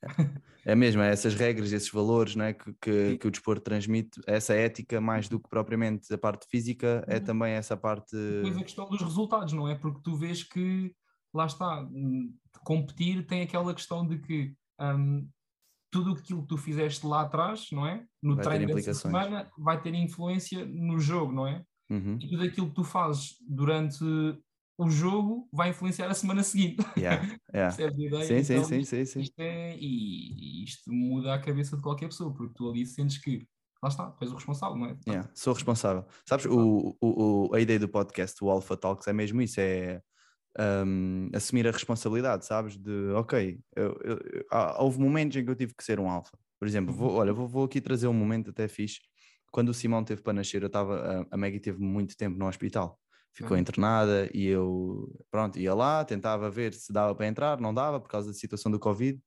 É 0.65 0.75
mesmo, 0.75 1.01
é 1.01 1.09
essas 1.09 1.33
regras, 1.33 1.71
esses 1.71 1.89
valores 1.89 2.35
não 2.35 2.43
é? 2.43 2.53
que, 2.53 2.73
que, 2.81 3.17
que, 3.17 3.27
o 3.27 3.31
desporto 3.31 3.63
transmite, 3.63 4.19
essa 4.27 4.53
ética, 4.53 4.99
mais 4.99 5.29
do 5.29 5.39
que 5.39 5.49
propriamente 5.49 6.13
a 6.13 6.17
parte 6.17 6.45
física, 6.49 7.05
é 7.07 7.15
uhum. 7.15 7.23
também 7.23 7.53
essa 7.53 7.77
parte. 7.77 8.15
Depois 8.15 8.57
a 8.57 8.63
questão 8.63 8.89
dos 8.89 9.01
resultados, 9.01 9.53
não 9.53 9.67
é? 9.69 9.75
Porque 9.75 10.01
tu 10.03 10.17
vês 10.17 10.43
que 10.43 10.93
lá 11.33 11.45
está, 11.45 11.81
hum, 11.83 12.33
competir 12.63 13.25
tem 13.25 13.41
aquela 13.41 13.73
questão 13.73 14.05
de 14.05 14.19
que 14.19 14.53
um, 14.79 15.27
tudo 15.91 16.11
aquilo 16.11 16.41
que 16.41 16.47
tu 16.47 16.57
fizeste 16.57 17.05
lá 17.05 17.21
atrás, 17.21 17.67
não 17.71 17.85
é? 17.85 18.05
No 18.21 18.35
vai 18.35 18.43
treino 18.43 18.73
dessa 18.73 18.93
semana, 18.93 19.49
vai 19.57 19.81
ter 19.81 19.93
influência 19.93 20.65
no 20.65 20.99
jogo, 20.99 21.31
não 21.31 21.47
é? 21.47 21.63
Uhum. 21.89 22.17
E 22.21 22.27
tudo 22.27 22.43
aquilo 22.43 22.67
que 22.67 22.75
tu 22.75 22.83
fazes 22.83 23.35
durante 23.47 24.03
o 24.77 24.89
jogo 24.89 25.49
vai 25.51 25.69
influenciar 25.69 26.07
a 26.09 26.13
semana 26.13 26.43
seguinte. 26.43 26.77
Yeah, 26.97 27.39
yeah. 27.53 27.71
sim, 27.71 27.83
então, 27.83 28.63
sim, 28.63 28.83
sim, 28.83 28.83
sim, 28.83 29.05
sim. 29.05 29.19
Isto 29.21 29.39
é, 29.39 29.75
e, 29.77 30.63
isto 30.63 30.91
muda 30.91 31.33
a 31.33 31.39
cabeça 31.39 31.75
de 31.75 31.81
qualquer 31.81 32.07
pessoa, 32.07 32.33
porque 32.33 32.53
tu 32.55 32.69
ali 32.69 32.85
sentes 32.85 33.17
que 33.17 33.47
lá 33.81 33.89
está, 33.89 34.11
tu 34.11 34.23
és 34.23 34.31
o 34.31 34.35
responsável, 34.35 34.77
não 34.77 34.87
é? 34.87 34.97
Yeah, 35.07 35.29
sou 35.33 35.53
responsável. 35.53 36.05
Sabes, 36.27 36.45
o, 36.45 36.95
o, 37.01 37.53
a 37.53 37.59
ideia 37.59 37.79
do 37.79 37.87
podcast, 37.87 38.43
o 38.43 38.49
Alpha 38.49 38.75
Talks, 38.75 39.07
é 39.07 39.13
mesmo 39.13 39.41
isso, 39.41 39.59
é 39.59 40.01
um, 40.59 41.29
assumir 41.33 41.67
a 41.67 41.71
responsabilidade, 41.71 42.45
sabes? 42.45 42.77
De, 42.77 43.11
ok, 43.11 43.59
eu, 43.75 43.99
eu, 44.03 44.17
eu, 44.17 44.45
houve 44.79 44.99
momentos 44.99 45.37
em 45.37 45.43
que 45.43 45.51
eu 45.51 45.55
tive 45.55 45.73
que 45.75 45.83
ser 45.83 45.99
um 45.99 46.09
alfa. 46.09 46.37
Por 46.59 46.67
exemplo, 46.67 46.93
vou, 46.93 47.13
olha, 47.13 47.31
vou, 47.31 47.47
vou, 47.47 47.65
aqui 47.65 47.79
trazer 47.79 48.07
um 48.07 48.13
momento 48.13 48.49
até 48.49 48.67
fixe. 48.67 48.99
Quando 49.51 49.69
o 49.69 49.73
Simão 49.73 50.03
teve 50.03 50.21
para 50.21 50.33
nascer, 50.33 50.61
eu 50.61 50.67
estava, 50.67 51.25
a, 51.31 51.35
a 51.35 51.37
Maggie 51.37 51.59
teve 51.59 51.79
muito 51.79 52.17
tempo 52.17 52.37
no 52.37 52.47
hospital. 52.47 52.99
Ficou 53.31 53.55
uhum. 53.55 53.61
internada 53.61 54.29
e 54.33 54.47
eu, 54.47 55.15
pronto, 55.29 55.59
ia 55.59 55.73
lá, 55.73 56.03
tentava 56.03 56.49
ver 56.49 56.73
se 56.73 56.91
dava 56.91 57.13
para 57.13 57.27
entrar, 57.27 57.61
não 57.61 57.71
dava 57.73 57.99
por 57.99 58.09
causa 58.09 58.29
da 58.29 58.33
situação 58.33 58.71
do 58.71 58.79
Covid. 58.79 59.21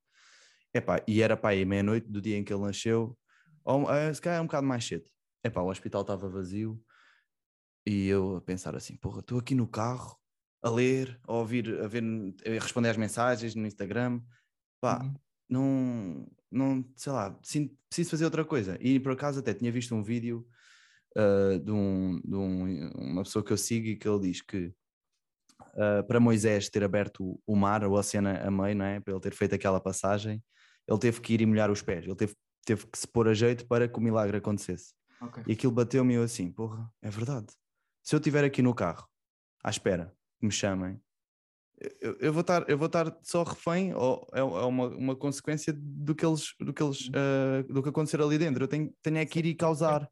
Epá, 0.75 1.03
e 1.07 1.23
era 1.23 1.37
para 1.37 1.51
aí 1.51 1.65
meia-noite 1.65 2.09
do 2.09 2.21
dia 2.21 2.37
em 2.37 2.45
que 2.45 2.53
ele 2.53 2.63
nasceu, 2.63 3.17
ou 3.65 3.85
uh, 3.85 4.15
se 4.15 4.21
calhar 4.21 4.41
um 4.41 4.47
bocado 4.47 4.67
mais 4.67 4.85
cedo. 4.85 5.05
Epá, 5.45 5.61
o 5.61 5.69
hospital 5.69 6.03
estava 6.03 6.29
vazio 6.29 6.81
e 7.87 8.09
eu 8.09 8.37
a 8.37 8.41
pensar 8.41 8.77
assim, 8.77 8.97
porra, 8.97 9.21
estou 9.21 9.39
aqui 9.39 9.55
no 9.55 9.67
carro, 9.67 10.20
a 10.63 10.71
ler, 10.71 11.19
a 11.27 11.33
ouvir, 11.33 11.81
a 11.81 11.87
ver, 11.87 12.03
a 12.47 12.63
responder 12.63 12.91
às 12.91 12.97
mensagens 12.97 13.55
no 13.55 13.67
Instagram. 13.67 14.21
Pá, 14.81 15.03
uhum. 15.03 15.15
não, 15.49 16.27
não, 16.51 16.85
sei 16.97 17.13
lá, 17.13 17.31
preciso 17.31 18.11
fazer 18.11 18.25
outra 18.25 18.45
coisa. 18.45 18.77
E 18.81 18.99
por 19.01 19.13
acaso 19.13 19.41
até 19.41 19.55
tinha 19.55 19.73
visto 19.73 19.95
um 19.95 20.03
vídeo 20.03 20.47
uh, 21.17 21.59
de, 21.59 21.71
um, 21.71 22.21
de 22.25 22.35
um, 22.35 22.91
uma 22.91 23.23
pessoa 23.23 23.45
que 23.45 23.53
eu 23.53 23.57
sigo 23.57 23.87
e 23.87 23.97
que 23.97 24.09
ele 24.09 24.21
diz 24.21 24.43
que 24.43 24.73
uh, 25.75 26.05
para 26.07 26.21
Moisés 26.21 26.69
ter 26.69 26.85
aberto 26.85 27.41
o 27.47 27.57
mar, 27.57 27.85
o 27.85 27.93
oceano 27.93 28.29
a 28.29 28.51
meio, 28.51 28.77
não 28.77 28.85
é? 28.85 29.01
Para 29.01 29.13
ele 29.15 29.21
ter 29.21 29.35
feito 29.35 29.55
aquela 29.55 29.81
passagem, 29.81 30.43
ele 30.87 30.99
teve 30.99 31.21
que 31.21 31.35
ir 31.35 31.41
e 31.41 31.47
molhar 31.47 31.71
os 31.71 31.83
pés, 31.83 32.05
ele 32.05 32.17
teve, 32.17 32.35
teve 32.65 32.87
que 32.87 32.99
se 32.99 33.07
pôr 33.07 33.29
a 33.29 33.35
jeito 33.35 33.67
para 33.67 33.89
que 33.89 33.99
o 33.99 34.03
milagre 34.03 34.37
acontecesse. 34.37 34.93
Okay. 35.21 35.45
E 35.47 35.53
aquilo 35.53 35.73
bateu-me 35.73 36.15
eu 36.15 36.23
assim, 36.23 36.51
porra, 36.51 36.91
é 37.03 37.11
verdade. 37.11 37.47
Se 38.03 38.15
eu 38.15 38.19
estiver 38.19 38.43
aqui 38.43 38.63
no 38.63 38.75
carro, 38.75 39.07
à 39.63 39.71
espera, 39.71 40.15
que 40.41 40.47
me 40.47 40.53
chamem, 40.53 40.99
eu, 42.01 42.17
eu, 42.21 42.33
vou 42.33 42.43
estar, 42.43 42.69
eu 42.69 42.77
vou 42.77 42.87
estar 42.87 43.17
só 43.23 43.43
refém 43.43 43.95
ou 43.95 44.27
é, 44.35 44.41
é 44.41 44.43
uma, 44.43 44.89
uma 44.89 45.17
consequência 45.17 45.73
do 45.75 46.15
que 46.15 46.25
eles, 46.25 46.55
do 46.61 46.73
que 46.75 46.83
eles, 46.83 47.09
uh, 47.09 47.73
do 47.73 47.83
que 47.83 47.89
acontecer 47.89 48.21
ali 48.21 48.37
dentro. 48.37 48.65
Eu 48.65 48.69
tenho, 48.69 48.93
tenho 49.03 49.17
é 49.17 49.25
que 49.25 49.39
ir 49.39 49.47
e 49.47 49.55
causar 49.55 50.09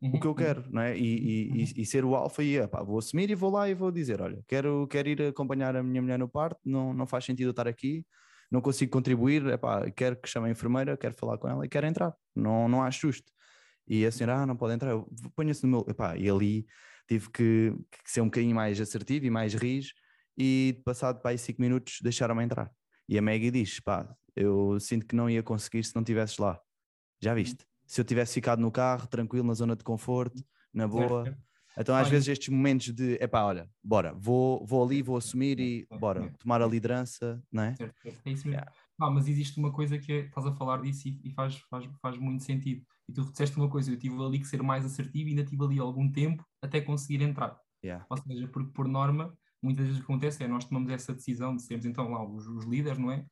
uhum. 0.00 0.14
o 0.14 0.20
que 0.20 0.26
eu 0.26 0.34
quero, 0.34 0.64
não 0.70 0.82
é? 0.82 0.96
E, 0.96 1.00
e, 1.00 1.50
uhum. 1.50 1.56
e, 1.56 1.82
e 1.82 1.86
ser 1.86 2.04
o 2.04 2.16
alfa 2.16 2.42
e 2.42 2.56
epá, 2.56 2.82
vou 2.82 2.98
assumir 2.98 3.30
e 3.30 3.34
vou 3.34 3.50
lá 3.50 3.68
e 3.68 3.74
vou 3.74 3.92
dizer, 3.92 4.20
olha, 4.20 4.42
quero, 4.48 4.86
quero 4.88 5.08
ir 5.08 5.22
acompanhar 5.22 5.76
a 5.76 5.82
minha 5.82 6.02
mulher 6.02 6.18
no 6.18 6.28
parto, 6.28 6.60
não, 6.64 6.92
não 6.92 7.06
faz 7.06 7.24
sentido 7.24 7.48
eu 7.48 7.52
estar 7.52 7.68
aqui, 7.68 8.04
não 8.50 8.60
consigo 8.60 8.90
contribuir, 8.90 9.46
epá, 9.46 9.88
quero 9.92 10.16
que 10.16 10.28
chame 10.28 10.48
a 10.48 10.50
enfermeira, 10.50 10.96
quero 10.96 11.14
falar 11.14 11.38
com 11.38 11.48
ela 11.48 11.64
e 11.64 11.68
quero 11.68 11.86
entrar, 11.86 12.14
não, 12.34 12.68
não 12.68 12.82
acho 12.82 13.06
justo. 13.06 13.30
E 13.86 14.04
a 14.06 14.10
senhora, 14.12 14.42
ah, 14.42 14.46
não 14.46 14.56
pode 14.56 14.74
entrar, 14.74 14.90
eu 14.90 15.08
ponho-se 15.36 15.62
no 15.64 15.68
meu, 15.68 15.86
epá, 15.88 16.16
e 16.16 16.28
ali 16.28 16.66
tive 17.06 17.30
que, 17.30 17.74
que, 17.90 18.10
ser 18.10 18.20
um 18.20 18.26
bocadinho 18.26 18.54
mais 18.54 18.80
assertivo 18.80 19.26
e 19.26 19.30
mais 19.30 19.54
rijo 19.54 19.92
e 20.36 20.80
passado 20.84 21.20
para 21.20 21.32
aí 21.32 21.38
5 21.38 21.60
minutos 21.60 21.98
deixaram-me 22.02 22.42
entrar. 22.42 22.70
E 23.08 23.18
a 23.18 23.22
Maggie 23.22 23.50
diz, 23.50 23.80
pá, 23.80 24.08
eu 24.34 24.78
sinto 24.80 25.06
que 25.06 25.14
não 25.14 25.28
ia 25.28 25.42
conseguir 25.42 25.84
se 25.84 25.94
não 25.94 26.02
estivesses 26.02 26.38
lá. 26.38 26.60
Já 27.20 27.34
viste? 27.34 27.66
Se 27.86 28.00
eu 28.00 28.04
tivesse 28.04 28.34
ficado 28.34 28.60
no 28.60 28.70
carro, 28.70 29.06
tranquilo, 29.06 29.46
na 29.46 29.54
zona 29.54 29.76
de 29.76 29.84
conforto, 29.84 30.42
na 30.72 30.88
boa... 30.88 31.36
Então, 31.76 31.94
às 31.94 32.08
vezes, 32.08 32.28
estes 32.28 32.48
momentos 32.48 32.92
de 32.92 33.14
epá, 33.14 33.44
olha, 33.44 33.68
bora, 33.82 34.12
vou, 34.14 34.64
vou 34.66 34.84
ali, 34.84 35.00
vou 35.00 35.16
assumir 35.16 35.58
e 35.58 35.86
bora, 35.98 36.30
tomar 36.38 36.60
a 36.60 36.66
liderança, 36.66 37.42
não 37.50 37.62
é? 37.62 37.74
Certo, 37.74 37.94
certo. 38.02 38.20
É 38.26 38.30
isso 38.30 38.46
mesmo. 38.46 38.60
Yeah. 38.60 38.72
Ah, 39.00 39.10
mas 39.10 39.26
existe 39.26 39.58
uma 39.58 39.72
coisa 39.72 39.98
que 39.98 40.12
é, 40.12 40.18
estás 40.26 40.46
a 40.46 40.52
falar 40.52 40.82
disso 40.82 41.08
e, 41.08 41.20
e, 41.24 41.30
faz, 41.30 41.56
faz, 41.70 41.88
faz 42.00 42.18
muito 42.18 42.44
sentido. 42.44 42.84
E 43.12 43.14
tu 43.14 43.30
disseste 43.30 43.56
uma 43.58 43.68
coisa, 43.68 43.90
eu 43.90 43.98
tive 43.98 44.18
ali 44.22 44.38
que 44.38 44.46
ser 44.46 44.62
mais 44.62 44.86
assertivo 44.86 45.28
e 45.28 45.32
ainda 45.32 45.44
tive 45.44 45.62
ali 45.62 45.78
algum 45.78 46.10
tempo 46.10 46.42
até 46.62 46.80
conseguir 46.80 47.22
entrar. 47.22 47.58
Yeah. 47.84 48.06
Ou 48.08 48.16
seja, 48.16 48.48
porque 48.48 48.72
por 48.72 48.88
norma, 48.88 49.36
muitas 49.60 49.84
vezes 49.84 50.00
o 50.00 50.04
que 50.04 50.10
acontece 50.10 50.42
é 50.42 50.48
nós 50.48 50.64
tomamos 50.64 50.90
essa 50.90 51.12
decisão 51.12 51.54
de 51.54 51.62
sermos 51.62 51.84
então 51.84 52.10
lá 52.10 52.26
os, 52.26 52.46
os 52.46 52.64
líderes, 52.64 52.98
não 52.98 53.12
é? 53.12 53.26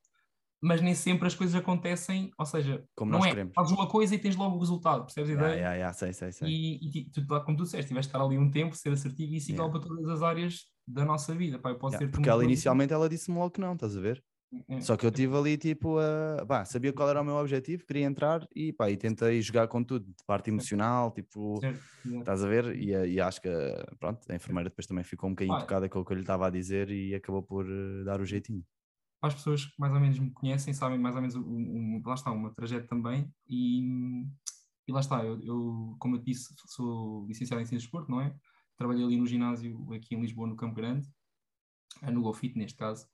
mas 0.62 0.82
nem 0.82 0.94
sempre 0.94 1.26
as 1.26 1.34
coisas 1.34 1.56
acontecem, 1.56 2.30
ou 2.38 2.44
seja, 2.44 2.84
como 2.94 3.10
não 3.10 3.24
é, 3.24 3.30
queremos. 3.30 3.54
fazes 3.54 3.72
uma 3.72 3.88
coisa 3.88 4.14
e 4.14 4.18
tens 4.18 4.36
logo 4.36 4.56
o 4.56 4.58
resultado, 4.58 5.04
percebes 5.04 5.30
a 5.30 5.32
yeah, 5.32 5.48
ideia? 5.48 5.60
Yeah, 5.60 5.76
yeah, 5.76 5.94
sei, 5.94 6.12
sei, 6.12 6.32
sei. 6.32 6.48
E, 6.48 6.98
e 6.98 7.10
tu, 7.10 7.26
como 7.26 7.56
tu 7.56 7.62
disseste, 7.62 7.88
tiveste 7.88 8.10
de 8.10 8.16
estar 8.16 8.22
ali 8.22 8.36
um 8.36 8.50
tempo, 8.50 8.76
ser 8.76 8.92
assertivo 8.92 9.32
e 9.32 9.36
isso 9.38 9.50
igual 9.50 9.70
para 9.70 9.80
todas 9.80 10.06
as 10.10 10.22
áreas 10.22 10.66
da 10.86 11.02
nossa 11.04 11.34
vida. 11.34 11.58
Pá, 11.58 11.70
eu 11.70 11.78
posso 11.78 11.94
yeah, 11.94 12.06
ter 12.06 12.12
porque 12.12 12.28
ela 12.28 12.44
inicialmente 12.44 12.92
ela 12.92 13.08
disse-me 13.08 13.38
logo 13.38 13.52
que 13.52 13.60
não, 13.60 13.72
estás 13.72 13.96
a 13.96 14.00
ver? 14.00 14.22
É. 14.68 14.80
Só 14.80 14.96
que 14.96 15.06
eu 15.06 15.12
tive 15.12 15.36
ali 15.36 15.56
tipo, 15.56 15.98
a, 15.98 16.44
pá, 16.46 16.64
sabia 16.64 16.92
qual 16.92 17.08
era 17.08 17.20
o 17.20 17.24
meu 17.24 17.36
objetivo, 17.36 17.86
queria 17.86 18.04
entrar 18.04 18.46
e, 18.54 18.72
pá, 18.72 18.90
e 18.90 18.96
tentei 18.96 19.40
jogar 19.40 19.68
com 19.68 19.82
tudo, 19.82 20.06
de 20.06 20.24
parte 20.26 20.50
emocional, 20.50 21.12
tipo, 21.12 21.60
certo. 21.60 21.80
estás 22.18 22.42
a 22.42 22.48
ver? 22.48 22.74
E, 22.74 22.90
e, 22.90 23.20
acho 23.20 23.40
que, 23.40 23.48
pronto, 24.00 24.20
a 24.28 24.34
enfermeira 24.34 24.68
depois 24.68 24.86
também 24.86 25.04
ficou 25.04 25.28
um 25.28 25.32
bocadinho 25.34 25.56
ah, 25.56 25.60
tocada 25.60 25.88
com 25.88 26.00
o 26.00 26.04
que 26.04 26.12
eu 26.12 26.16
lhe 26.16 26.22
estava 26.22 26.48
a 26.48 26.50
dizer 26.50 26.90
e 26.90 27.14
acabou 27.14 27.42
por 27.42 27.64
uh, 27.64 28.04
dar 28.04 28.20
o 28.20 28.24
jeitinho 28.24 28.64
as 29.22 29.34
pessoas 29.34 29.66
que 29.66 29.78
mais 29.78 29.92
ou 29.92 30.00
menos 30.00 30.18
me 30.18 30.30
conhecem, 30.30 30.72
sabem 30.72 30.98
mais 30.98 31.14
ou 31.14 31.20
menos, 31.20 31.36
um, 31.36 31.42
um, 31.42 32.02
lá 32.04 32.14
está, 32.14 32.30
uma 32.30 32.54
trajeto 32.54 32.88
também, 32.88 33.30
e, 33.46 33.82
e 34.88 34.92
lá 34.92 35.00
está, 35.00 35.22
eu, 35.24 35.40
eu, 35.42 35.96
como 35.98 36.16
eu 36.16 36.20
disse, 36.20 36.54
sou 36.66 37.26
licenciado 37.26 37.60
em 37.60 37.66
Ciências 37.66 37.82
de 37.82 37.86
Esporte, 37.88 38.10
não 38.10 38.20
é? 38.20 38.34
Trabalhei 38.76 39.04
ali 39.04 39.16
no 39.16 39.26
ginásio 39.26 39.92
aqui 39.92 40.14
em 40.14 40.20
Lisboa, 40.20 40.48
no 40.48 40.56
Campo 40.56 40.74
Grande, 40.74 41.06
eh, 42.02 42.10
no 42.10 42.22
GoFit 42.22 42.56
neste 42.56 42.78
caso, 42.78 43.06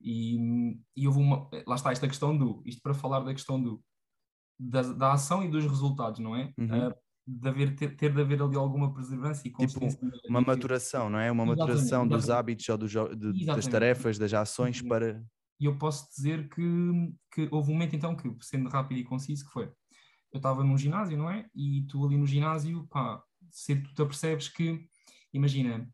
e, 0.00 0.76
e 0.96 1.06
houve 1.06 1.20
uma, 1.20 1.48
lá 1.66 1.76
está 1.76 1.92
esta 1.92 2.08
questão 2.08 2.36
do, 2.36 2.62
isto 2.64 2.80
para 2.82 2.94
falar 2.94 3.20
da 3.20 3.32
questão 3.32 3.62
do, 3.62 3.82
da, 4.58 4.82
da 4.82 5.12
ação 5.12 5.42
e 5.42 5.48
dos 5.48 5.64
resultados, 5.64 6.20
não 6.20 6.36
é? 6.36 6.52
Uhum. 6.58 6.88
Uh, 6.88 6.94
de 7.26 7.48
haver, 7.48 7.74
ter, 7.74 7.96
ter 7.96 8.12
de 8.12 8.20
haver 8.20 8.42
ali 8.42 8.54
alguma 8.54 8.92
perseverança 8.92 9.48
e 9.48 9.50
consistência. 9.50 9.98
Tipo, 9.98 10.28
uma 10.28 10.42
maturação, 10.42 11.08
não 11.08 11.18
é? 11.18 11.32
Uma 11.32 11.46
maturação 11.46 12.02
exatamente, 12.02 12.10
dos 12.10 12.30
hábitos 12.30 12.68
ou 12.68 12.76
dos, 12.76 12.92
de, 12.92 13.46
das 13.46 13.66
tarefas, 13.66 14.18
das 14.18 14.34
ações 14.34 14.82
para 14.82 15.24
e 15.60 15.66
eu 15.66 15.78
posso 15.78 16.08
dizer 16.10 16.48
que, 16.48 16.62
que 17.32 17.48
houve 17.50 17.70
um 17.70 17.74
momento 17.74 17.94
então 17.94 18.16
que, 18.16 18.30
sendo 18.40 18.68
rápido 18.68 18.98
e 18.98 19.04
conciso, 19.04 19.46
que 19.46 19.52
foi, 19.52 19.64
eu 20.32 20.38
estava 20.38 20.64
num 20.64 20.76
ginásio, 20.76 21.16
não 21.16 21.30
é? 21.30 21.48
E 21.54 21.86
tu 21.88 22.04
ali 22.04 22.16
no 22.16 22.26
ginásio, 22.26 22.86
pá, 22.88 23.22
se 23.50 23.76
tu 23.76 23.94
te 23.94 24.02
apercebes 24.02 24.48
que, 24.48 24.86
imagina, 25.32 25.88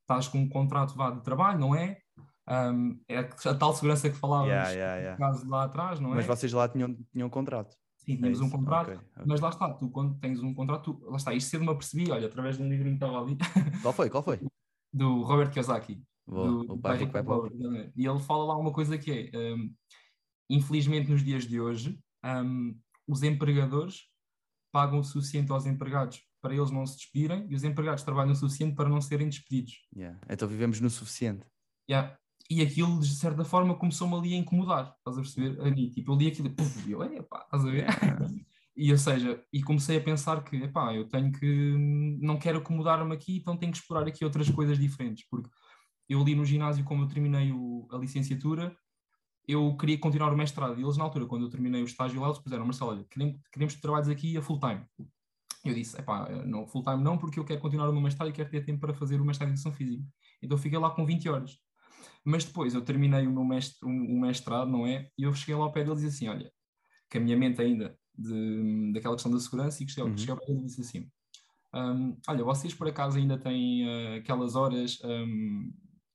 estás 0.00 0.26
com 0.28 0.38
um 0.38 0.48
contrato 0.48 0.94
vá 0.94 1.10
de 1.10 1.22
trabalho, 1.22 1.58
não 1.60 1.74
é? 1.74 2.00
Um, 2.48 3.00
é 3.08 3.18
a 3.18 3.54
tal 3.54 3.72
segurança 3.74 4.10
que 4.10 4.16
falávamos 4.16 4.50
yeah, 4.50 4.70
yeah, 4.70 4.96
yeah. 4.96 5.18
caso 5.18 5.48
lá 5.48 5.64
atrás, 5.64 5.98
não 5.98 6.12
é? 6.12 6.16
Mas 6.16 6.26
vocês 6.26 6.52
lá 6.52 6.68
tinham, 6.68 6.94
tinham 7.10 7.26
um 7.26 7.30
contrato. 7.30 7.74
Sim, 7.96 8.16
tínhamos 8.16 8.40
é 8.40 8.44
um 8.44 8.50
contrato, 8.50 8.88
okay, 8.88 8.96
okay. 8.96 9.24
mas 9.26 9.40
lá 9.40 9.48
está, 9.48 9.72
tu 9.72 9.88
quando 9.88 10.18
tens 10.18 10.38
um 10.42 10.52
contrato, 10.52 10.92
tu, 10.92 11.10
lá 11.10 11.16
está, 11.16 11.32
isto 11.32 11.48
cedo 11.48 11.64
me 11.64 11.70
apercebi, 11.70 12.10
olha, 12.10 12.26
através 12.26 12.58
de 12.58 12.62
um 12.62 12.68
livrinho 12.68 12.98
que 12.98 13.04
estava 13.04 13.22
ali. 13.22 13.38
Qual 13.80 13.94
foi? 13.94 14.10
Qual 14.10 14.22
foi? 14.22 14.40
Do 14.92 15.22
Robert 15.22 15.50
Kiyosaki. 15.50 16.02
Boa, 16.26 16.46
do, 16.46 16.74
o 16.74 16.78
pai. 16.78 16.98
E 17.96 18.06
ele 18.06 18.20
fala 18.20 18.44
lá 18.44 18.56
uma 18.58 18.72
coisa 18.72 18.98
que 18.98 19.30
é, 19.32 19.54
um, 19.54 19.74
infelizmente 20.50 21.10
nos 21.10 21.22
dias 21.22 21.46
de 21.46 21.58
hoje, 21.58 21.98
um, 22.24 22.78
os 23.06 23.22
empregadores 23.22 24.02
pagam 24.70 24.98
o 24.98 25.04
suficiente 25.04 25.50
aos 25.52 25.66
empregados 25.66 26.20
para 26.42 26.54
eles 26.54 26.70
não 26.70 26.84
se 26.86 26.96
despedirem 26.96 27.46
e 27.48 27.54
os 27.54 27.64
empregados 27.64 28.02
trabalham 28.02 28.32
o 28.32 28.36
suficiente 28.36 28.74
para 28.74 28.88
não 28.88 29.00
serem 29.00 29.28
despedidos. 29.28 29.86
Yeah. 29.96 30.20
Então 30.28 30.46
vivemos 30.46 30.78
no 30.78 30.90
suficiente. 30.90 31.46
Yeah. 31.88 32.18
E 32.50 32.60
aquilo, 32.60 33.00
de 33.00 33.14
certa 33.14 33.44
forma, 33.44 33.74
começou-me 33.74 34.14
ali 34.14 34.34
a 34.34 34.36
incomodar, 34.36 34.94
estás 34.98 35.16
a 35.16 35.20
perceber? 35.20 35.60
Ali, 35.62 35.90
tipo, 35.90 36.12
eu 36.12 36.16
li 36.16 36.28
aquilo 36.28 36.54
e 36.86 36.92
eu, 36.92 37.02
epá, 37.02 37.42
estás 37.42 37.64
a 37.64 37.70
ver? 37.70 37.86
Yeah. 37.88 38.26
e, 38.76 38.92
ou 38.92 38.98
seja, 38.98 39.42
e 39.52 39.62
comecei 39.62 39.96
a 39.96 40.00
pensar 40.02 40.44
que, 40.44 40.56
epá, 40.56 40.94
eu 40.94 41.08
tenho 41.08 41.32
que, 41.32 41.74
não 42.20 42.38
quero 42.38 42.58
acomodar-me 42.58 43.14
aqui, 43.14 43.38
então 43.38 43.56
tenho 43.56 43.72
que 43.72 43.78
explorar 43.78 44.06
aqui 44.06 44.24
outras 44.24 44.50
coisas 44.50 44.78
diferentes, 44.78 45.26
porque 45.30 45.48
eu 46.08 46.20
ali 46.20 46.34
no 46.34 46.44
ginásio, 46.44 46.84
como 46.84 47.04
eu 47.04 47.08
terminei 47.08 47.50
o, 47.50 47.88
a 47.90 47.96
licenciatura, 47.96 48.76
eu 49.46 49.76
queria 49.76 49.98
continuar 49.98 50.32
o 50.32 50.36
mestrado. 50.36 50.78
E 50.78 50.82
eles, 50.82 50.96
na 50.96 51.04
altura, 51.04 51.26
quando 51.26 51.44
eu 51.46 51.50
terminei 51.50 51.82
o 51.82 51.86
estágio 51.86 52.20
lá, 52.20 52.28
eles 52.28 52.38
puseram, 52.38 52.64
Marcelo, 52.64 52.90
olha, 52.90 53.04
queremos, 53.04 53.40
queremos 53.52 53.74
que 53.74 53.80
trabalhes 53.80 54.08
aqui 54.08 54.36
a 54.36 54.42
full 54.42 54.58
time. 54.58 54.82
Eu 55.64 55.74
disse, 55.74 55.98
epá, 55.98 56.28
não, 56.44 56.66
full 56.66 56.82
time 56.82 57.02
não, 57.02 57.16
porque 57.16 57.38
eu 57.38 57.44
quero 57.44 57.60
continuar 57.60 57.88
o 57.88 57.92
meu 57.92 58.02
mestrado 58.02 58.28
e 58.28 58.32
quero 58.32 58.50
ter 58.50 58.64
tempo 58.64 58.80
para 58.80 58.92
fazer 58.92 59.20
o 59.20 59.24
mestrado 59.24 59.48
em 59.48 59.52
Educação 59.52 59.72
Física. 59.72 60.04
Então 60.42 60.58
fiquei 60.58 60.78
lá 60.78 60.90
com 60.90 61.06
20 61.06 61.28
horas. 61.28 61.58
Mas 62.24 62.44
depois 62.44 62.74
eu 62.74 62.82
terminei 62.82 63.26
o 63.26 63.32
meu 63.32 63.44
mestre, 63.44 63.78
o 63.88 64.20
mestrado, 64.20 64.70
não 64.70 64.86
é? 64.86 65.08
E 65.18 65.24
eu 65.24 65.32
cheguei 65.34 65.54
lá 65.54 65.64
ao 65.64 65.72
pé 65.72 65.84
deles 65.84 66.00
e 66.00 66.06
disse 66.06 66.24
assim, 66.24 66.28
olha, 66.28 66.50
que 67.10 67.18
a 67.18 67.20
minha 67.20 67.36
mente 67.36 67.60
ainda 67.60 67.96
de, 68.16 68.92
daquela 68.92 69.14
questão 69.14 69.32
da 69.32 69.40
segurança 69.40 69.82
e 69.82 69.88
cheguei, 69.88 70.04
uhum. 70.04 70.16
cheguei 70.16 70.32
ao 70.32 70.40
pé 70.40 70.46
deles 70.46 70.62
e 70.62 70.66
disse 70.66 70.80
assim, 70.80 71.10
um, 71.74 72.16
olha, 72.28 72.44
vocês 72.44 72.72
por 72.72 72.88
acaso 72.88 73.18
ainda 73.18 73.36
têm 73.36 73.86
uh, 73.86 74.18
aquelas 74.18 74.54
horas 74.54 75.00
um, 75.04 75.72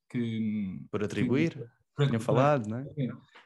que. 0.10 0.82
Por 0.90 1.04
atribuir? 1.04 1.70
Que, 1.98 2.08
tinham 2.08 2.22
falado, 2.22 2.68
não 2.70 2.78
é? 2.78 2.86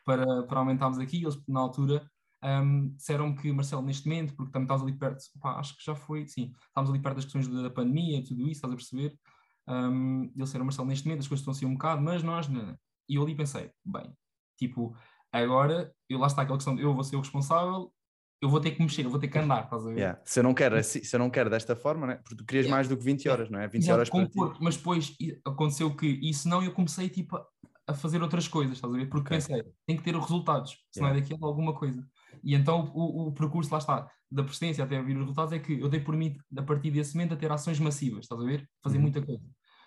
Para, 0.05 0.43
para 0.43 0.59
aumentarmos 0.59 0.99
aqui, 0.99 1.23
eles 1.23 1.41
na 1.47 1.59
altura 1.59 2.07
um, 2.43 2.89
disseram 2.89 3.33
que, 3.33 3.51
Marcelo, 3.51 3.81
neste 3.81 4.07
momento, 4.07 4.35
porque 4.35 4.51
também 4.51 4.65
estás 4.65 4.81
ali 4.83 4.93
perto, 4.93 5.23
pá, 5.41 5.55
acho 5.59 5.75
que 5.75 5.83
já 5.83 5.95
foi, 5.95 6.27
sim, 6.27 6.53
estávamos 6.67 6.93
ali 6.93 7.01
perto 7.01 7.15
das 7.15 7.25
questões 7.25 7.47
da 7.47 7.69
pandemia 7.69 8.19
e 8.19 8.23
tudo 8.23 8.41
isso, 8.43 8.51
estás 8.51 8.73
a 8.73 8.75
perceber? 8.75 9.17
Um, 9.67 10.23
eles 10.35 10.49
disseram, 10.49 10.65
Marcelo, 10.65 10.87
neste 10.87 11.05
momento 11.05 11.21
as 11.21 11.27
coisas 11.27 11.41
estão 11.41 11.51
assim 11.51 11.65
um 11.65 11.73
bocado, 11.73 12.01
mas 12.01 12.23
nós, 12.23 12.47
não. 12.47 12.77
E 13.07 13.15
eu 13.15 13.23
ali 13.23 13.35
pensei, 13.35 13.71
bem, 13.85 14.13
tipo, 14.57 14.95
agora, 15.31 15.93
eu 16.09 16.19
lá 16.19 16.27
está 16.27 16.41
aquela 16.41 16.57
questão, 16.57 16.77
eu 16.79 16.93
vou 16.93 17.03
ser 17.03 17.15
o 17.15 17.19
responsável, 17.19 17.91
eu 18.41 18.49
vou 18.49 18.59
ter 18.59 18.71
que 18.71 18.81
mexer, 18.81 19.05
eu 19.05 19.09
vou 19.09 19.19
ter 19.19 19.29
que 19.29 19.39
andar, 19.39 19.63
estás 19.63 19.85
a 19.85 19.89
ver? 19.89 19.97
Yeah. 19.97 20.21
Se, 20.25 20.39
eu 20.39 20.43
não 20.43 20.53
quero, 20.53 20.83
se 20.83 21.15
eu 21.15 21.19
não 21.19 21.29
quero 21.29 21.49
desta 21.49 21.77
forma, 21.77 22.05
né? 22.05 22.15
porque 22.15 22.35
tu 22.35 22.45
querias 22.45 22.65
yeah. 22.65 22.75
mais 22.75 22.89
do 22.89 22.97
que 22.97 23.03
20 23.03 23.29
horas, 23.29 23.49
não 23.49 23.59
é? 23.59 23.67
20 23.67 23.89
horas. 23.89 24.09
Mas 24.59 24.75
depois 24.75 25.15
aconteceu 25.45 25.95
que 25.95 26.07
isso 26.07 26.49
não, 26.49 26.61
eu 26.61 26.73
comecei 26.73 27.07
tipo 27.07 27.39
a 27.87 27.93
fazer 27.93 28.21
outras 28.21 28.47
coisas, 28.47 28.75
estás 28.75 28.93
a 28.93 28.97
ver? 28.97 29.05
Porque 29.05 29.33
okay. 29.33 29.37
pensei, 29.37 29.63
tem 29.85 29.97
que 29.97 30.03
ter 30.03 30.15
resultados, 30.15 30.77
senão 30.91 31.07
yeah. 31.07 31.19
é 31.19 31.21
daqui 31.21 31.33
a 31.41 31.47
alguma 31.47 31.73
coisa. 31.73 32.05
E 32.43 32.53
então 32.53 32.91
o, 32.93 33.27
o, 33.27 33.31
percurso, 33.33 33.71
lá 33.71 33.77
está, 33.77 34.09
da 34.33 34.43
persistência 34.43 34.83
até 34.83 35.01
vir 35.01 35.15
os 35.15 35.21
resultados, 35.21 35.53
é 35.53 35.59
que 35.59 35.79
eu 35.79 35.87
dei 35.87 35.99
por 35.99 36.15
mim, 36.15 36.37
a 36.57 36.61
partir 36.63 36.91
desse 36.91 37.15
momento, 37.15 37.33
a 37.33 37.37
ter 37.37 37.51
ações 37.51 37.79
massivas, 37.79 38.25
estás 38.25 38.41
a 38.41 38.43
ver? 38.43 38.67
Fazer 38.81 38.97
uhum. 38.97 39.03
muita 39.03 39.21
coisa. 39.21 39.43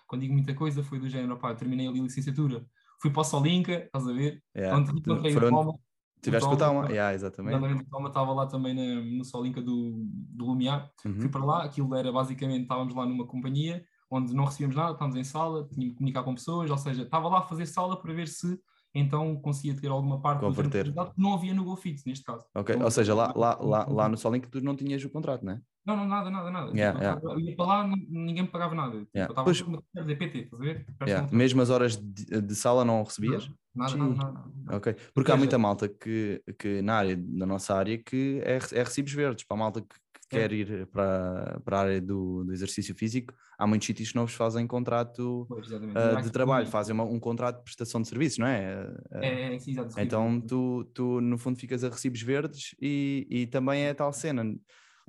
Quando 0.07 0.21
digo 0.21 0.33
muita 0.33 0.53
coisa, 0.53 0.83
foi 0.83 0.99
do 0.99 1.09
género, 1.09 1.37
pá, 1.37 1.53
terminei 1.53 1.87
ali 1.87 1.99
a 1.99 2.03
licenciatura, 2.03 2.65
fui 3.01 3.11
para 3.11 3.21
o 3.21 3.23
Solinca, 3.25 3.83
estás 3.85 4.07
a 4.07 4.13
ver? 4.13 4.41
Yeah. 4.55 4.75
Quando 4.75 4.97
encontrei 4.97 5.33
foram... 5.33 5.79
Tiveste 6.19 6.49
que 6.49 6.55
botar 6.55 6.71
uma, 6.71 6.87
yeah, 6.87 7.13
exatamente. 7.13 7.55
Exatamente, 7.55 7.83
o 7.83 7.89
Toma 7.89 8.07
estava 8.07 8.33
lá 8.33 8.47
também 8.47 8.73
na, 8.73 9.01
no 9.01 9.23
Solinca 9.23 9.61
do, 9.61 10.03
do 10.09 10.45
Lumiar. 10.45 10.89
Uhum. 11.05 11.19
Fui 11.19 11.29
para 11.29 11.45
lá, 11.45 11.63
aquilo 11.63 11.93
era 11.93 12.11
basicamente, 12.11 12.63
estávamos 12.63 12.95
lá 12.95 13.05
numa 13.05 13.27
companhia 13.27 13.85
onde 14.09 14.33
não 14.33 14.45
recebíamos 14.45 14.75
nada, 14.75 14.93
estávamos 14.93 15.15
em 15.15 15.23
sala, 15.23 15.67
tínhamos 15.67 15.93
que 15.93 15.97
comunicar 15.97 16.23
com 16.23 16.33
pessoas, 16.33 16.71
ou 16.71 16.77
seja, 16.77 17.03
estava 17.03 17.27
lá 17.27 17.39
a 17.39 17.43
fazer 17.43 17.65
sala 17.65 18.01
para 18.01 18.13
ver 18.13 18.27
se 18.27 18.59
então 18.93 19.35
conseguia 19.37 19.75
ter 19.75 19.89
alguma 19.89 20.21
parte 20.21 20.41
Converter. 20.41 20.91
do 20.91 21.05
que 21.05 21.21
não 21.21 21.33
havia 21.33 21.53
no 21.53 21.63
GoFit, 21.63 22.03
neste 22.05 22.23
caso. 22.23 22.45
Ok, 22.55 22.75
então, 22.75 22.85
ou 22.85 22.91
seja, 22.91 23.13
lá, 23.13 23.33
lá, 23.35 23.57
lá, 23.59 23.85
lá 23.89 24.09
no 24.09 24.17
Solink 24.17 24.49
tu 24.49 24.61
não 24.61 24.75
tinhas 24.75 25.03
o 25.03 25.09
contrato, 25.09 25.45
não 25.45 25.53
é? 25.53 25.61
Não, 25.87 25.95
não, 25.95 26.05
nada, 26.05 26.29
nada, 26.29 26.51
nada. 26.51 26.71
Yeah, 26.71 26.99
yeah. 26.99 27.21
Eu 27.23 27.39
ia 27.39 27.55
para 27.55 27.65
lá, 27.65 27.87
ninguém 27.87 28.43
me 28.43 28.49
pagava 28.49 28.75
nada. 28.75 28.99
Tipo, 28.99 29.09
yeah. 29.15 29.29
Eu 29.29 29.31
estava 29.31 29.45
pois... 29.45 29.61
a 29.61 29.99
fazer 30.01 30.15
PT, 30.17 30.37
estás 30.39 30.61
a 30.61 30.65
ver? 30.65 30.85
Yeah. 31.07 31.29
Mesmo 31.31 31.61
as 31.61 31.69
horas 31.69 31.95
de, 31.95 32.41
de 32.41 32.55
sala 32.55 32.83
não 32.83 33.01
recebias? 33.03 33.49
Nada, 33.73 33.95
nada, 33.95 34.15
nada, 34.15 34.31
nada, 34.33 34.77
Ok, 34.77 34.95
porque 35.13 35.31
há 35.31 35.37
muita 35.37 35.57
malta 35.57 35.87
que, 35.87 36.41
que 36.59 36.81
na 36.81 36.95
área, 36.95 37.15
na 37.15 37.45
nossa 37.45 37.73
área, 37.73 37.97
que 37.97 38.41
é, 38.43 38.57
é 38.73 38.83
recibos 38.83 39.13
verdes, 39.13 39.45
para 39.45 39.55
a 39.55 39.59
malta 39.59 39.81
que. 39.81 39.95
Quer 40.29 40.51
ir 40.51 40.87
para, 40.87 41.59
para 41.63 41.77
a 41.77 41.81
área 41.81 42.01
do, 42.01 42.43
do 42.43 42.53
exercício 42.53 42.93
físico, 42.93 43.33
há 43.57 43.65
muitos 43.65 43.85
sítios 43.85 44.09
que 44.09 44.15
não 44.15 44.25
vos 44.25 44.35
fazem 44.35 44.67
contrato 44.67 45.47
uh, 45.49 46.21
de 46.21 46.31
trabalho, 46.31 46.67
fazem 46.67 46.93
uma, 46.93 47.03
um 47.03 47.19
contrato 47.19 47.57
de 47.57 47.63
prestação 47.63 48.01
de 48.01 48.07
serviços, 48.07 48.37
não 48.37 48.47
é? 48.47 48.87
É, 49.11 49.55
é 49.55 49.59
sim. 49.59 49.75
Então 49.97 50.41
tu, 50.41 50.83
tu, 50.93 51.21
no 51.21 51.37
fundo, 51.37 51.57
ficas 51.57 51.83
a 51.83 51.89
recibos 51.89 52.21
verdes 52.21 52.75
e, 52.81 53.27
e 53.29 53.47
também 53.47 53.83
é 53.83 53.93
tal 53.93 54.11
cena 54.11 54.43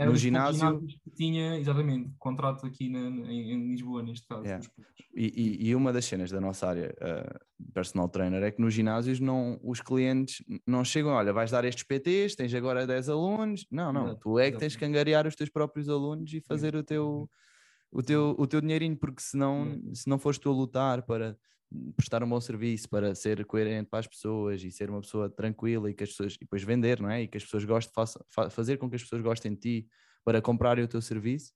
no 0.06 0.16
ginásio. 0.16 0.80
Que 0.87 1.11
tinha, 1.11 1.58
exatamente, 1.58 2.11
contrato 2.18 2.66
aqui 2.66 2.88
na, 2.88 3.00
em, 3.00 3.52
em, 3.52 3.70
Lisboa, 3.70 4.02
neste 4.02 4.26
caso. 4.26 4.44
Yeah. 4.44 4.64
E, 5.14 5.26
e, 5.26 5.68
e, 5.68 5.74
uma 5.74 5.92
das 5.92 6.04
cenas 6.04 6.30
da 6.30 6.40
nossa 6.40 6.68
área, 6.68 6.94
uh, 7.00 7.72
personal 7.72 8.08
trainer, 8.08 8.42
é 8.42 8.50
que 8.50 8.61
nos 8.61 8.72
ginásios 8.72 9.18
não, 9.18 9.58
os 9.62 9.80
clientes 9.80 10.44
não 10.66 10.84
chegam, 10.84 11.12
olha, 11.12 11.32
vais 11.32 11.50
dar 11.50 11.64
estes 11.64 11.82
PTs, 11.82 12.37
tens 12.37 12.54
agora 12.54 12.87
10 12.87 13.08
alunos. 13.08 13.66
Não, 13.70 13.92
não, 13.92 14.14
tu 14.14 14.38
é 14.38 14.50
que 14.50 14.58
tens 14.58 14.76
que 14.76 14.84
angariar 14.84 15.26
os 15.26 15.34
teus 15.34 15.50
próprios 15.50 15.88
alunos 15.88 16.32
e 16.32 16.40
fazer 16.40 16.76
o 16.76 16.82
teu, 16.84 17.28
o 17.90 18.02
teu, 18.02 18.37
o 18.38 18.46
teu 18.46 18.61
dinheirinho, 18.61 18.96
porque 18.96 19.20
senão, 19.20 19.80
se 19.92 20.08
não 20.08 20.18
fores 20.18 20.38
tu 20.38 20.48
a 20.50 20.52
lutar 20.52 21.02
para 21.02 21.37
prestar 21.96 22.22
um 22.22 22.28
bom 22.28 22.40
serviço, 22.40 22.88
para 22.88 23.14
ser 23.14 23.44
coerente 23.44 23.90
para 23.90 24.00
as 24.00 24.07
pessoas 24.07 24.62
e 24.62 24.70
ser 24.70 24.88
uma 24.90 25.00
pessoa 25.00 25.28
tranquila 25.28 25.90
e 25.90 25.94
que 25.94 26.04
as 26.04 26.11
pessoas, 26.11 26.35
e 26.35 26.40
depois 26.40 26.62
vender, 26.62 27.00
não 27.00 27.11
é? 27.11 27.22
E 27.22 27.28
que 27.28 27.37
as 27.37 27.44
pessoas 27.44 27.64
gostem, 27.64 27.92
faça, 27.94 28.50
fazer 28.50 28.78
com 28.78 28.88
que 28.88 28.96
as 28.96 29.02
pessoas 29.02 29.22
gostem 29.22 29.52
de 29.52 29.61
ti 29.61 29.88
para 30.24 30.40
comprarem 30.40 30.85
o 30.85 30.88
teu 30.88 31.00
serviço, 31.02 31.52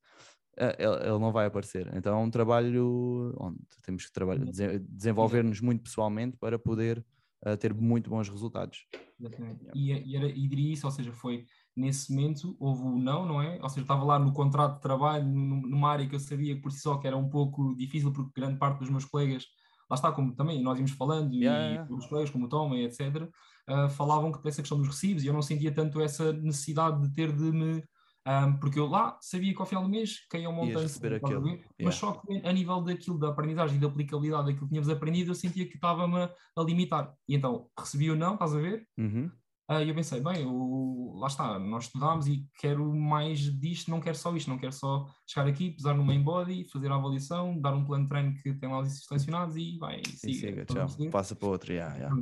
eh, 0.57 0.77
ele, 0.79 0.97
ele 0.97 1.19
não 1.19 1.33
vai 1.33 1.47
aparecer. 1.47 1.91
Então 1.95 2.19
é 2.19 2.23
um 2.23 2.31
trabalho 2.31 3.35
onde 3.39 3.59
temos 3.83 4.07
que 4.07 4.13
trabalhar, 4.13 4.45
desenvolver-nos 4.89 5.61
muito 5.61 5.83
pessoalmente 5.83 6.37
para 6.37 6.59
poder 6.59 7.05
uh, 7.47 7.57
ter 7.57 7.73
muito 7.73 8.11
bons 8.11 8.29
resultados. 8.29 8.87
Exatamente. 9.19 9.67
E, 9.75 9.93
e, 9.93 10.17
era, 10.17 10.27
e 10.27 10.49
diria 10.49 10.73
isso, 10.73 10.87
ou 10.87 10.93
seja, 10.93 11.13
foi 11.13 11.47
nesse 11.75 12.13
momento 12.13 12.55
houve 12.59 12.83
o 12.83 12.99
não, 12.99 13.25
não 13.25 13.41
é? 13.41 13.59
Ou 13.63 13.69
seja, 13.69 13.83
estava 13.83 14.05
lá 14.05 14.19
no 14.19 14.33
contrato 14.33 14.75
de 14.75 14.83
trabalho, 14.83 15.25
numa 15.25 15.91
área 15.91 16.07
que 16.07 16.15
eu 16.15 16.21
sabia 16.21 16.61
por 16.61 16.71
si 16.71 16.81
só 16.81 16.99
que 16.99 17.07
era 17.07 17.17
um 17.17 17.29
pouco 17.29 17.75
difícil, 17.75 18.13
porque 18.13 18.39
grande 18.39 18.59
parte 18.59 18.81
dos 18.81 18.91
meus 18.91 19.05
colegas 19.05 19.47
lá 19.93 19.95
está, 19.95 20.11
como 20.11 20.35
também 20.35 20.63
nós 20.63 20.79
íamos 20.79 20.93
falando, 20.93 21.35
yeah, 21.35 21.87
e 21.89 21.93
os 21.93 22.07
colegas 22.07 22.31
como 22.31 22.47
o 22.47 22.49
Tom 22.49 22.75
etc., 22.75 23.25
uh, 23.25 23.29
ah, 23.69 23.89
falavam 23.91 24.33
que 24.33 24.49
essa 24.49 24.63
questão 24.63 24.79
dos 24.79 24.89
recibos, 24.89 25.23
e 25.23 25.27
eu 25.27 25.35
não 25.35 25.43
sentia 25.43 25.71
tanto 25.71 26.01
essa 26.01 26.33
necessidade 26.33 27.03
de 27.03 27.13
ter 27.13 27.31
de 27.31 27.53
me. 27.53 27.85
Um, 28.25 28.57
porque 28.59 28.79
eu 28.79 28.87
lá 28.87 29.19
sabia 29.21 29.53
que 29.53 29.61
ao 29.61 29.67
final 29.67 29.83
do 29.83 29.89
mês 29.89 30.25
caía 30.31 30.49
um 30.49 30.53
montante, 30.53 30.83
receber 30.83 31.15
aquilo. 31.17 31.59
mas 31.83 31.97
só 31.97 32.13
que 32.13 32.41
a 32.47 32.53
nível 32.53 32.81
daquilo, 32.81 33.19
da 33.19 33.31
aprendizagem 33.31 33.77
e 33.77 33.81
da 33.81 33.89
aplicabilidade 33.89 34.47
daquilo 34.47 34.67
que 34.67 34.69
tínhamos 34.69 34.89
aprendido, 34.89 35.33
eu 35.33 35.35
sentia 35.35 35.67
que 35.67 35.75
estava-me 35.75 36.17
a 36.23 36.63
limitar. 36.63 37.13
E 37.29 37.35
então 37.35 37.69
recebi 37.77 38.11
o 38.13 38.17
não, 38.17 38.35
estás 38.35 38.55
a 38.55 38.61
ver? 38.61 38.87
Uhum. 38.97 39.29
Uh, 39.71 39.83
e 39.83 39.89
eu 39.89 39.95
pensei, 39.95 40.21
bem, 40.21 40.43
eu, 40.43 41.15
lá 41.17 41.27
está, 41.27 41.59
nós 41.59 41.85
estudámos 41.85 42.27
e 42.29 42.47
quero 42.59 42.95
mais 42.95 43.41
disto, 43.41 43.91
não 43.91 44.01
quero 44.01 44.17
só 44.17 44.35
isto, 44.37 44.49
não 44.49 44.59
quero 44.59 44.73
só 44.73 45.07
chegar 45.33 45.49
aqui, 45.49 45.71
pesar 45.71 45.95
no 45.95 46.05
main 46.05 46.23
body, 46.23 46.67
fazer 46.71 46.91
a 46.91 46.97
avaliação, 46.97 47.59
dar 47.61 47.75
um 47.75 47.85
plano 47.85 48.05
de 48.05 48.11
treino 48.11 48.35
que 48.35 48.53
tem 48.55 48.69
lá 48.69 48.81
os 48.81 49.05
selecionados 49.05 49.57
e 49.57 49.79
vai, 49.79 50.03
siga. 50.05 50.65
siga 50.65 50.65
tchau, 50.65 51.11
passa 51.11 51.35
para 51.35 51.49
outro, 51.49 51.73
yeah, 51.73 51.95
yeah. 51.97 52.17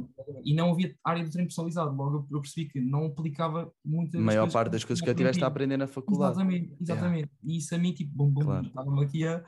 E 0.45 0.55
não 0.55 0.73
havia 0.73 0.95
área 1.05 1.25
de 1.25 1.31
treino 1.31 1.49
personalizado, 1.49 1.95
logo 1.95 2.27
eu 2.31 2.41
percebi 2.41 2.69
que 2.69 2.81
não 2.81 3.07
aplicava 3.07 3.73
muitas 3.85 4.21
A 4.21 4.25
maior 4.25 4.51
parte 4.51 4.71
das 4.71 4.85
coisas 4.85 5.03
que 5.03 5.11
eu 5.11 5.15
tiveste 5.15 5.43
a 5.43 5.47
aprender 5.47 5.77
na 5.77 5.87
faculdade. 5.87 6.33
Exatamente, 6.33 6.77
exatamente. 6.81 7.31
Yeah. 7.31 7.33
E 7.43 7.57
isso 7.59 7.75
a 7.75 7.79
mim, 7.79 7.93
tipo, 7.93 8.13
bom, 8.15 8.31
bom, 8.31 8.43
claro. 8.43 8.67
estava-me 8.67 9.05
aqui 9.05 9.27
a... 9.27 9.43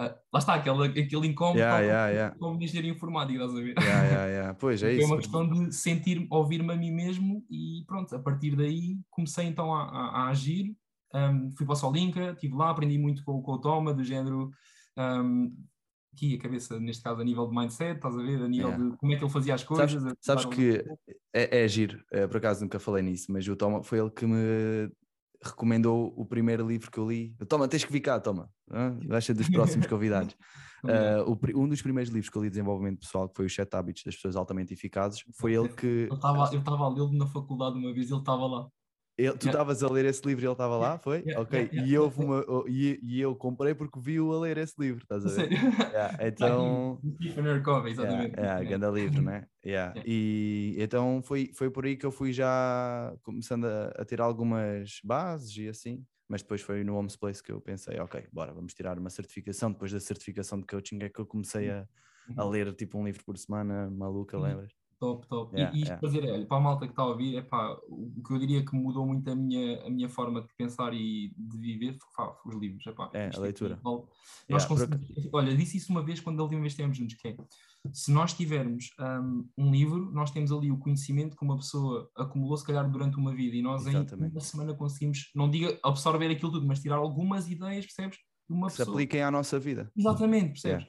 Uh, 0.00 0.14
lá 0.32 0.38
está, 0.38 0.54
aquele, 0.54 0.86
aquele 1.00 1.26
incómodo 1.28 1.58
yeah, 1.58 1.78
yeah, 1.80 2.08
yeah. 2.08 2.36
como 2.38 2.60
engenharia 2.60 2.90
informática, 2.90 3.44
estás 3.44 3.56
a 3.56 3.62
ver? 3.62 3.74
Yeah, 3.78 4.04
yeah, 4.04 4.26
yeah. 4.26 4.54
Pois 4.58 4.82
é 4.82 4.92
isso. 4.92 5.06
Foi 5.06 5.10
uma 5.14 5.22
questão 5.22 5.48
de 5.48 5.72
sentir, 5.74 6.26
ouvir-me 6.30 6.72
a 6.72 6.76
mim 6.76 6.90
mesmo 6.90 7.44
e 7.50 7.84
pronto, 7.86 8.14
a 8.14 8.18
partir 8.18 8.56
daí 8.56 8.98
comecei 9.10 9.46
então 9.46 9.72
a, 9.72 9.84
a, 9.84 10.22
a 10.22 10.28
agir. 10.28 10.74
Um, 11.14 11.50
fui 11.56 11.66
para 11.66 11.72
o 11.72 11.76
Solinka, 11.76 12.32
estive 12.32 12.54
lá, 12.54 12.70
aprendi 12.70 12.98
muito 12.98 13.24
com, 13.24 13.42
com 13.42 13.52
o 13.52 13.60
Toma, 13.60 13.92
do 13.92 14.04
género. 14.04 14.50
Um, 14.96 15.54
aqui 16.14 16.34
a 16.34 16.38
cabeça, 16.38 16.78
neste 16.78 17.02
caso, 17.02 17.20
a 17.20 17.24
nível 17.24 17.46
de 17.48 17.54
mindset, 17.54 17.96
estás 17.96 18.16
a 18.16 18.22
ver? 18.22 18.42
A 18.42 18.48
nível 18.48 18.68
yeah. 18.68 18.90
de 18.90 18.96
como 18.96 19.12
é 19.12 19.16
que 19.16 19.24
ele 19.24 19.32
fazia 19.32 19.54
as 19.54 19.64
coisas. 19.64 20.02
Sabes, 20.02 20.18
sabes 20.20 20.44
que 20.44 20.84
é, 21.32 21.64
é 21.64 21.68
giro, 21.68 22.02
é, 22.12 22.26
por 22.26 22.36
acaso 22.36 22.62
nunca 22.62 22.78
falei 22.78 23.02
nisso, 23.02 23.26
mas 23.30 23.46
o 23.48 23.56
Toma 23.56 23.82
foi 23.82 23.98
ele 23.98 24.10
que 24.10 24.26
me 24.26 24.90
recomendou 25.42 26.12
o 26.16 26.24
primeiro 26.24 26.66
livro 26.66 26.90
que 26.90 26.98
eu 26.98 27.08
li. 27.08 27.34
Toma, 27.48 27.66
tens 27.66 27.84
que 27.84 27.92
vir 27.92 28.00
cá, 28.00 28.20
toma. 28.20 28.50
Vais 29.06 29.24
ser 29.24 29.34
dos 29.34 29.48
próximos 29.48 29.86
convidados. 29.86 30.34
uh, 30.84 31.30
o, 31.30 31.62
um 31.62 31.68
dos 31.68 31.80
primeiros 31.80 32.12
livros 32.12 32.30
que 32.30 32.36
eu 32.36 32.42
li 32.42 32.48
de 32.48 32.54
desenvolvimento 32.54 33.00
pessoal, 33.00 33.28
que 33.28 33.36
foi 33.36 33.46
Os 33.46 33.54
Sete 33.54 33.74
Hábitos 33.74 34.02
das 34.04 34.14
Pessoas 34.14 34.36
Altamente 34.36 34.74
Eficazes, 34.74 35.24
foi 35.38 35.54
ele 35.54 35.68
que. 35.68 36.08
Eu 36.10 36.16
estava 36.16 36.44
a 36.84 36.88
lê-lo 36.88 37.12
na 37.12 37.26
faculdade 37.26 37.78
uma 37.78 37.92
vez, 37.92 38.10
ele 38.10 38.20
estava 38.20 38.46
lá. 38.46 38.68
Ele, 39.20 39.36
tu 39.36 39.46
estavas 39.48 39.80
yeah. 39.80 39.92
a 39.92 39.94
ler 39.94 40.08
esse 40.08 40.26
livro 40.26 40.42
e 40.42 40.46
ele 40.46 40.52
estava 40.52 40.76
lá, 40.78 40.98
foi? 40.98 41.18
Yeah, 41.18 41.42
ok. 41.42 41.70
Yeah, 41.72 41.88
e, 41.88 41.94
eu 41.94 42.12
uma, 42.16 42.44
e, 42.66 42.98
e, 43.02 43.20
eu 43.20 43.36
comprei 43.36 43.74
porque 43.74 44.00
vi-o 44.00 44.32
a 44.32 44.40
ler 44.40 44.56
esse 44.56 44.74
livro, 44.78 45.02
estás 45.02 45.26
a 45.26 45.28
ver? 45.28 45.50
então. 46.26 46.98
Stephen 47.20 47.62
Covey, 47.62 47.92
exatamente. 47.92 48.38
Yeah, 48.38 48.64
grande 48.64 48.90
livro, 48.90 49.22
né? 49.22 49.46
Yeah. 49.62 49.92
E 50.06 50.74
então 50.78 51.20
foi, 51.22 51.50
foi 51.52 51.68
por 51.70 51.84
aí 51.84 51.94
que 51.94 52.06
eu 52.06 52.10
fui 52.10 52.32
já 52.32 53.14
começando 53.22 53.66
a, 53.66 53.88
a, 53.88 54.06
ter 54.06 54.18
algumas 54.18 55.00
bases 55.04 55.54
e 55.54 55.68
assim. 55.68 56.02
Mas 56.26 56.40
depois 56.40 56.62
foi 56.62 56.82
no 56.82 56.96
Homes 56.96 57.14
Place 57.14 57.42
que 57.42 57.52
eu 57.52 57.60
pensei, 57.60 58.00
ok, 58.00 58.26
bora, 58.32 58.54
vamos 58.54 58.72
tirar 58.72 58.98
uma 58.98 59.10
certificação. 59.10 59.70
Depois 59.70 59.92
da 59.92 60.00
certificação 60.00 60.58
de 60.58 60.66
coaching 60.66 61.00
é 61.02 61.10
que 61.10 61.20
eu 61.20 61.26
comecei 61.26 61.68
a, 61.68 61.86
a 62.38 62.44
uhum. 62.44 62.50
ler 62.50 62.72
tipo 62.72 62.96
um 62.96 63.04
livro 63.04 63.22
por 63.22 63.36
semana, 63.36 63.90
maluca, 63.90 64.38
uhum. 64.38 64.44
lembras? 64.44 64.79
Top, 65.00 65.26
top. 65.28 65.56
Yeah, 65.56 65.74
e, 65.74 65.80
isto 65.80 65.92
yeah. 65.92 66.00
fazer, 66.00 66.46
para 66.46 66.58
a 66.58 66.60
malta 66.60 66.84
que 66.84 66.92
está 66.92 67.02
a 67.02 67.06
ouvir, 67.06 67.34
é 67.34 67.40
pá, 67.40 67.74
o 67.88 68.22
que 68.22 68.34
eu 68.34 68.38
diria 68.38 68.62
que 68.62 68.76
mudou 68.76 69.06
muito 69.06 69.30
a 69.30 69.34
minha, 69.34 69.82
a 69.86 69.88
minha 69.88 70.10
forma 70.10 70.42
de 70.42 70.48
pensar 70.58 70.92
e 70.92 71.32
de 71.34 71.58
viver 71.58 71.96
os 72.44 72.54
livros. 72.54 72.86
Epá, 72.86 73.10
é, 73.14 73.30
a 73.34 73.40
leitura. 73.40 73.76
Aqui, 73.76 73.84
nós 74.50 74.62
yeah, 74.62 74.68
conseguimos, 74.68 75.30
Olha, 75.32 75.56
disse 75.56 75.78
isso 75.78 75.90
uma 75.90 76.02
vez 76.02 76.20
quando 76.20 76.38
a 76.40 76.42
última 76.42 76.60
vez 76.60 76.74
estivemos 76.74 76.98
juntos, 76.98 77.14
que 77.14 77.28
é, 77.28 77.36
se 77.94 78.12
nós 78.12 78.34
tivermos 78.34 78.90
um, 79.00 79.48
um, 79.56 79.70
livro, 79.70 80.10
nós 80.12 80.30
temos 80.32 80.52
ali 80.52 80.70
o 80.70 80.76
conhecimento 80.76 81.34
que 81.34 81.44
uma 81.46 81.56
pessoa 81.56 82.10
acumulou 82.14 82.58
se 82.58 82.66
calhar 82.66 82.88
durante 82.90 83.16
uma 83.16 83.34
vida 83.34 83.56
e 83.56 83.62
nós 83.62 83.86
Exatamente. 83.86 84.28
em 84.28 84.32
uma 84.32 84.40
semana 84.40 84.74
conseguimos, 84.74 85.30
não 85.34 85.48
diga 85.48 85.78
absorver 85.82 86.30
aquilo 86.30 86.52
tudo, 86.52 86.66
mas 86.66 86.78
tirar 86.78 86.96
algumas 86.96 87.48
ideias, 87.48 87.86
percebes? 87.86 88.18
De 88.18 88.54
uma 88.54 88.66
que 88.66 88.76
pessoa. 88.76 88.84
se 88.84 88.90
apliquem 88.90 89.22
à 89.22 89.30
nossa 89.30 89.58
vida. 89.58 89.90
Exatamente, 89.96 90.48
percebes? 90.50 90.86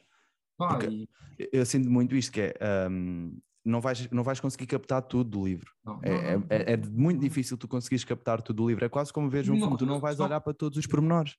Pá, 0.58 0.80
e... 0.84 1.08
Eu 1.54 1.66
sinto 1.66 1.90
muito 1.90 2.14
isto, 2.14 2.34
que 2.34 2.42
é... 2.42 2.90
Um, 2.90 3.40
não 3.64 3.80
vais, 3.80 4.10
não 4.10 4.24
vais 4.24 4.40
conseguir 4.40 4.66
captar 4.66 5.02
tudo 5.02 5.30
do 5.30 5.46
livro. 5.46 5.72
Não, 5.86 6.00
é, 6.02 6.38
não, 6.38 6.46
é, 6.50 6.74
é, 6.74 6.78
muito 6.78 7.20
difícil 7.20 7.58
tu 7.58 7.68
conseguires 7.68 8.04
captar 8.04 8.42
tudo 8.42 8.64
do 8.64 8.68
livro. 8.68 8.84
É 8.84 8.90
quase 8.90 9.14
como 9.14 9.30
ver 9.30 9.50
um 9.50 9.58
filme, 9.58 9.78
tu 9.78 9.86
não 9.86 10.00
vais 10.00 10.20
olhar 10.20 10.42
para 10.42 10.54
todos 10.54 10.78
os 10.78 10.88
pormenores. 10.88 11.36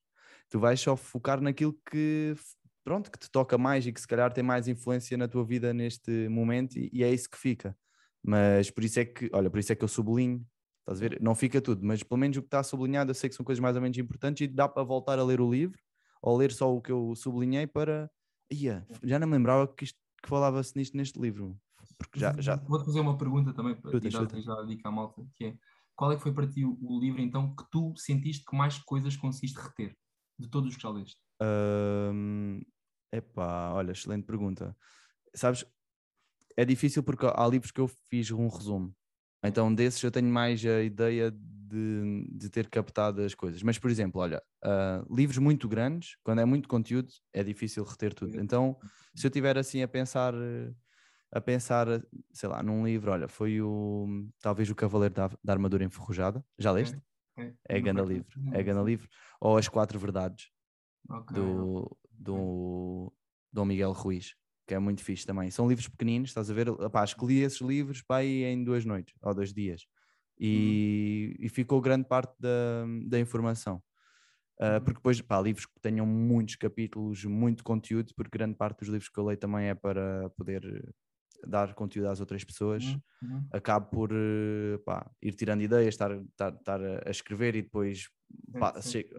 Tu 0.49 0.59
vais 0.59 0.81
só 0.81 0.97
focar 0.97 1.41
naquilo 1.41 1.77
que, 1.91 2.35
pronto, 2.85 3.11
que 3.11 3.19
te 3.19 3.31
toca 3.31 3.57
mais 3.59 3.87
e 3.87 3.93
que 3.93 4.01
se 4.01 4.07
calhar 4.07 4.33
tem 4.33 4.45
mais 4.45 4.69
influência 4.69 5.17
na 5.17 5.27
tua 5.27 5.45
vida 5.45 5.73
neste 5.73 6.29
momento 6.29 6.77
e, 6.77 6.91
e 6.93 7.03
é 7.03 7.13
isso 7.13 7.29
que 7.29 7.39
fica. 7.39 7.77
Mas 8.23 8.71
por 8.71 8.85
isso 8.85 9.01
é 9.01 9.05
que, 9.05 9.29
olha, 9.33 9.51
por 9.51 9.59
isso 9.59 9.73
é 9.73 9.75
que 9.75 9.83
eu 9.83 9.89
sublinho, 9.89 10.47
estás 10.81 10.99
a 10.99 11.09
ver? 11.09 11.21
Não 11.21 11.35
fica 11.35 11.61
tudo, 11.61 11.85
mas 11.85 12.03
pelo 12.03 12.21
menos 12.21 12.37
o 12.37 12.43
que 12.43 12.47
está 12.47 12.63
sublinhado 12.63 13.11
eu 13.11 13.15
sei 13.15 13.29
que 13.29 13.35
são 13.35 13.45
coisas 13.45 13.61
mais 13.61 13.75
ou 13.75 13.83
menos 13.83 13.99
importantes 13.99 14.43
e 14.43 14.47
dá 14.47 14.69
para 14.69 14.83
voltar 14.85 15.19
a 15.19 15.25
ler 15.25 15.41
o 15.41 15.51
livro 15.51 15.79
ou 16.23 16.37
ler 16.37 16.53
só 16.53 16.73
o 16.73 16.81
que 16.81 16.93
eu 16.93 17.15
sublinhei 17.17 17.67
para. 17.67 18.11
Ia, 18.51 18.87
já 19.03 19.19
não 19.19 19.27
me 19.27 19.33
lembrava 19.33 19.67
que, 19.67 19.85
isto, 19.85 19.99
que 20.23 20.29
falava-se 20.29 20.77
nisto 20.77 20.97
neste 20.97 21.19
livro. 21.19 21.59
Porque 22.03 22.21
já, 22.21 22.35
já... 22.39 22.57
Vou-te 22.57 22.85
fazer 22.85 23.01
uma 23.01 23.17
pergunta 23.17 23.53
também 23.53 23.75
para 23.75 23.93
chuta. 24.11 24.41
já 24.41 24.55
a 24.55 24.65
dica 24.65 24.89
à 24.89 24.93
malta, 24.93 25.27
que 25.35 25.45
é 25.47 25.57
qual 25.95 26.13
é 26.13 26.17
que 26.17 26.23
foi 26.23 26.33
para 26.33 26.49
ti 26.49 26.65
o, 26.65 26.79
o, 26.81 26.99
livro 26.99 27.21
então 27.21 27.55
que 27.55 27.65
tu 27.71 27.95
sentiste 27.97 28.45
que 28.45 28.57
mais 28.57 28.79
coisas 28.79 29.17
conseguiste 29.17 29.61
reter 29.61 29.97
de 30.39 30.49
todos 30.49 30.71
os 30.71 30.77
que 30.77 30.83
já 30.83 30.91
leste? 30.91 31.17
Um, 31.41 32.61
epá, 33.13 33.73
olha, 33.73 33.93
excelente 33.93 34.25
pergunta. 34.25 34.77
Sabes, 35.35 35.65
é 36.57 36.65
difícil 36.65 37.03
porque 37.03 37.27
há 37.27 37.47
livros 37.47 37.71
que 37.71 37.81
eu 37.81 37.89
fiz 38.09 38.31
um 38.31 38.49
resumo. 38.49 38.95
Então, 39.45 39.75
desses 39.75 40.03
eu 40.03 40.11
tenho 40.11 40.29
mais 40.29 40.65
a 40.65 40.83
ideia 40.83 41.31
de, 41.31 42.29
de 42.31 42.49
ter 42.49 42.69
captado 42.69 43.23
as 43.23 43.35
coisas. 43.35 43.63
Mas, 43.63 43.79
por 43.79 43.91
exemplo, 43.91 44.21
olha, 44.21 44.43
uh, 44.65 45.15
livros 45.15 45.39
muito 45.39 45.69
grandes, 45.69 46.17
quando 46.23 46.41
é 46.41 46.45
muito 46.45 46.69
conteúdo, 46.69 47.13
é 47.33 47.43
difícil 47.43 47.83
reter 47.85 48.15
tudo. 48.15 48.41
Então, 48.41 48.79
se 49.15 49.27
eu 49.27 49.31
tiver 49.31 49.59
assim 49.59 49.83
a 49.83 49.89
pensar 49.89 50.33
a 51.33 51.41
pensar, 51.41 51.87
sei 52.33 52.49
lá, 52.49 52.63
num 52.63 52.85
livro, 52.85 53.11
olha, 53.11 53.27
foi 53.27 53.61
o 53.61 54.29
talvez 54.41 54.69
o 54.71 54.75
Cavaleiro 54.75 55.15
da, 55.15 55.31
da 55.43 55.53
Armadura 55.55 55.83
Enferrujada, 55.83 56.45
já 56.59 56.71
leste? 56.71 57.01
É, 57.37 57.43
é, 57.43 57.55
é 57.69 57.81
ganda 57.81 58.03
livro, 58.03 58.39
é 58.53 58.63
ganda 58.63 58.83
livro, 58.83 59.09
ou 59.41 59.57
As 59.57 59.67
Quatro 59.67 59.99
Verdades 59.99 60.51
okay. 61.09 61.35
do, 61.35 61.97
do 62.11 63.13
Dom 63.51 63.65
Miguel 63.65 63.93
Ruiz, 63.93 64.35
que 64.67 64.75
é 64.75 64.79
muito 64.79 65.03
fixe 65.03 65.25
também. 65.25 65.51
São 65.51 65.67
livros 65.67 65.89
pequeninos, 65.89 66.31
estás 66.31 66.51
a 66.51 66.55
ver? 66.55 66.69
Epá, 66.69 67.03
escolhi 67.03 67.41
esses 67.41 67.63
livros 67.63 68.03
para 68.03 68.23
ir 68.23 68.45
em 68.45 68.63
duas 68.63 68.85
noites 68.85 69.15
ou 69.23 69.35
dois 69.35 69.55
dias 69.55 69.87
e, 70.39 71.35
uhum. 71.39 71.47
e 71.47 71.49
ficou 71.49 71.81
grande 71.81 72.07
parte 72.07 72.35
da, 72.39 72.85
da 73.07 73.19
informação. 73.19 73.83
Uh, 74.61 74.81
porque 74.85 74.99
depois, 74.99 75.21
pá, 75.23 75.41
livros 75.41 75.65
que 75.65 75.81
tenham 75.81 76.05
muitos 76.05 76.57
capítulos, 76.57 77.25
muito 77.25 77.65
conteúdo, 77.65 78.13
porque 78.15 78.37
grande 78.37 78.55
parte 78.55 78.81
dos 78.81 78.89
livros 78.89 79.09
que 79.09 79.19
eu 79.19 79.25
leio 79.25 79.39
também 79.39 79.69
é 79.69 79.75
para 79.75 80.29
poder 80.37 80.63
dar 81.47 81.75
conteúdo 81.75 82.09
às 82.09 82.21
outras 82.21 82.45
pessoas, 82.45 82.85
uhum. 82.85 83.01
uhum. 83.23 83.47
acabo 83.53 83.87
por 83.91 84.11
eh, 84.13 84.79
pá, 84.85 85.11
ir 85.21 85.35
tirando 85.35 85.63
ideias, 85.63 85.95
estar, 85.95 86.11
estar, 86.13 86.53
estar 86.55 86.81
a 87.07 87.11
escrever 87.11 87.57
e 87.57 87.63
depois 87.63 88.09
pá, 88.59 88.75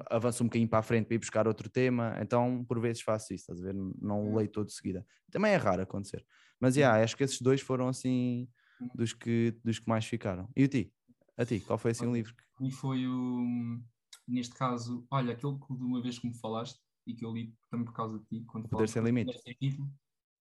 avanço 0.09 0.43
um 0.43 0.47
bocadinho 0.47 0.69
para 0.69 0.79
a 0.79 0.83
frente 0.83 1.07
para 1.07 1.15
ir 1.15 1.19
buscar 1.19 1.47
outro 1.47 1.69
tema. 1.69 2.17
Então, 2.21 2.63
por 2.65 2.79
vezes 2.79 3.01
faço 3.01 3.33
isso, 3.33 3.43
estás 3.43 3.61
a 3.61 3.63
ver? 3.63 3.75
Não 4.01 4.25
uhum. 4.25 4.35
leio 4.35 4.49
todo 4.49 4.67
de 4.67 4.73
seguida. 4.73 5.05
Também 5.31 5.53
é 5.53 5.57
raro 5.57 5.81
acontecer. 5.81 6.25
Mas, 6.59 6.75
yeah, 6.75 7.03
acho 7.03 7.15
que 7.17 7.23
esses 7.23 7.41
dois 7.41 7.61
foram 7.61 7.87
assim 7.87 8.47
dos 8.95 9.13
que, 9.13 9.57
dos 9.63 9.79
que 9.79 9.87
mais 9.87 10.05
ficaram. 10.05 10.49
E 10.55 10.63
o 10.63 10.67
ti? 10.67 10.91
A 11.37 11.45
ti, 11.45 11.59
qual 11.59 11.77
foi 11.77 11.91
assim 11.91 12.05
o 12.05 12.09
um 12.09 12.13
livro? 12.13 12.33
E 12.61 12.71
foi 12.71 13.07
o 13.07 13.79
neste 14.27 14.55
caso, 14.55 15.05
olha, 15.11 15.33
aquele 15.33 15.57
que 15.59 15.75
de 15.75 15.83
uma 15.83 16.01
vez 16.01 16.19
que 16.19 16.27
me 16.27 16.33
falaste 16.33 16.79
e 17.05 17.13
que 17.13 17.25
eu 17.25 17.33
li 17.33 17.53
também 17.69 17.85
por 17.85 17.93
causa 17.93 18.19
de 18.19 18.25
ti, 18.25 18.45
quando 18.45 18.69
Poder 18.69 18.87
Sem 18.87 19.03
Limites. 19.03 19.41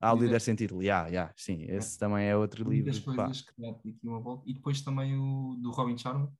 Ah, 0.02 0.12
o 0.12 0.14
Líder- 0.16 0.26
líder 0.26 0.40
sem 0.40 0.54
título, 0.56 0.82
yeah, 0.82 1.06
yeah, 1.08 1.32
sim, 1.36 1.62
esse 1.68 1.96
também 1.98 2.26
é 2.26 2.36
outro 2.36 2.68
li 2.68 2.76
livro. 2.78 2.90
das 2.90 2.98
pá. 3.00 3.14
coisas 3.14 3.40
que 3.42 3.52
dá 3.56 3.70
aqui 3.70 3.96
uma 4.02 4.20
volta. 4.20 4.42
E 4.50 4.54
depois 4.54 4.80
também 4.82 5.16
o 5.16 5.56
do 5.62 5.70
Robin 5.70 5.96
Sharma 5.96 6.30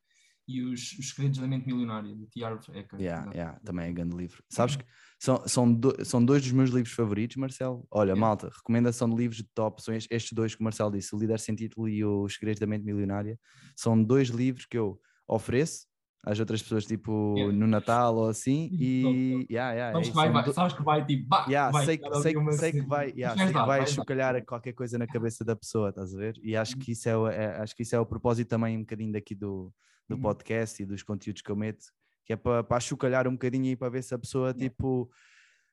e 0.49 0.61
os, 0.61 0.99
os 0.99 1.11
Segredos 1.11 1.39
da 1.39 1.47
Mente 1.47 1.67
Milionária, 1.69 2.13
de 2.15 2.27
T. 2.27 2.43
Harv 2.43 2.61
Eker. 2.75 3.01
Yeah, 3.01 3.23
Exato. 3.23 3.37
yeah, 3.37 3.61
também 3.61 3.87
é 3.89 3.93
grande 3.93 4.17
livro. 4.17 4.43
Sabes 4.51 4.75
que 4.75 4.85
são, 5.21 5.47
são, 5.47 5.73
do- 5.73 6.05
são 6.05 6.23
dois 6.25 6.43
dos 6.43 6.51
meus 6.51 6.71
livros 6.71 6.93
favoritos, 6.93 7.37
Marcelo. 7.37 7.87
Olha, 7.93 8.17
malta, 8.17 8.51
recomendação 8.53 9.09
de 9.09 9.15
livros 9.15 9.37
de 9.39 9.45
top 9.55 9.81
são 9.81 9.95
es- 9.95 10.09
estes 10.11 10.33
dois 10.33 10.57
que 10.57 10.61
o 10.61 10.65
Marcelo 10.65 10.91
disse, 10.91 11.15
O 11.15 11.19
Líder 11.21 11.39
Sem 11.39 11.55
Título 11.55 11.89
e 11.89 12.05
Os 12.05 12.35
Segredos 12.35 12.59
da 12.59 12.67
Mente 12.67 12.85
Milionária. 12.85 13.39
São 13.77 14.03
dois 14.03 14.29
livros 14.31 14.67
que 14.67 14.77
eu 14.77 15.01
ofereço 15.29 15.87
às 16.25 16.39
outras 16.39 16.63
pessoas, 16.63 16.87
tipo 16.87 17.37
Yeah. 17.37 17.59
no 17.59 17.67
Natal 17.67 18.15
ou 18.17 18.29
assim. 18.29 18.71
E 18.73 19.47
yeah, 19.51 19.73
yeah, 19.73 19.91
é 19.91 19.93
Sabes, 19.93 20.09
isso, 20.09 20.11
que 20.11 20.17
vai, 20.17 20.33
vai, 20.33 20.53
sabes 20.53 20.73
que 20.75 20.83
vai 20.83 21.05
tipo, 21.07 21.29
bah, 21.29 21.45
Yeah, 21.49 21.73
vai 21.73 21.85
sei, 21.85 21.99
sei, 21.99 22.35
sei 22.53 22.73
que 22.73 22.83
vai, 22.83 23.11
yeah, 23.17 23.37
sei 23.37 23.47
que 23.49 23.53
vai 23.53 23.81
dar. 23.81 23.87
chocalhar 23.87 24.45
qualquer 24.45 24.73
coisa 24.73 24.97
na 24.99 25.07
cabeça 25.07 25.45
da 25.45 25.57
pessoa, 25.57 25.89
estás 25.89 26.15
a 26.15 26.19
ver? 26.19 26.39
E 26.43 26.57
acho 26.57 26.77
que 26.77 26.93
isso 26.93 27.09
é, 27.09 27.13
é- 27.37 27.57
acho 27.61 27.75
que 27.75 27.83
isso 27.83 27.97
é 27.97 28.01
o 28.01 28.07
propósito 28.07 28.49
também 28.49 28.77
um 28.77 28.81
bocadinho 28.83 29.13
daqui 29.13 29.35
do, 29.35 29.73
do 30.09 30.15
Uhum. 30.15 30.23
podcast 30.23 30.81
e 30.83 30.87
dos 30.87 31.03
conteúdos 31.03 31.43
que 31.43 31.51
eu 31.51 31.57
meto, 31.57 31.87
que 32.25 32.33
é 32.33 32.37
para, 32.37 32.63
para 32.63 32.79
chocalhar 32.81 33.27
um 33.27 33.33
bocadinho 33.33 33.67
e 33.67 33.77
para 33.77 33.89
ver 33.89 34.03
se 34.03 34.15
a 34.15 34.19
pessoa, 34.19 34.55
tipo, 34.55 35.11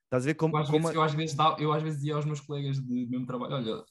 estás 0.06 0.24
a 0.24 0.26
ver 0.26 0.34
como, 0.34 0.56
Eu 0.58 0.62
às, 0.62 0.68
como 0.70 0.82
vezes, 0.82 0.96
eu, 0.96 1.02
às 1.04 1.14
vezes 1.14 1.38
eu 1.60 1.72
às 1.74 1.84
vezes 1.84 2.00
dizia 2.00 2.16
aos 2.16 2.26
meus 2.26 2.40
colegas 2.42 2.80
de 2.80 3.06
mesmo 3.08 3.28
trabalho, 3.28 3.54
olha, 3.54 3.84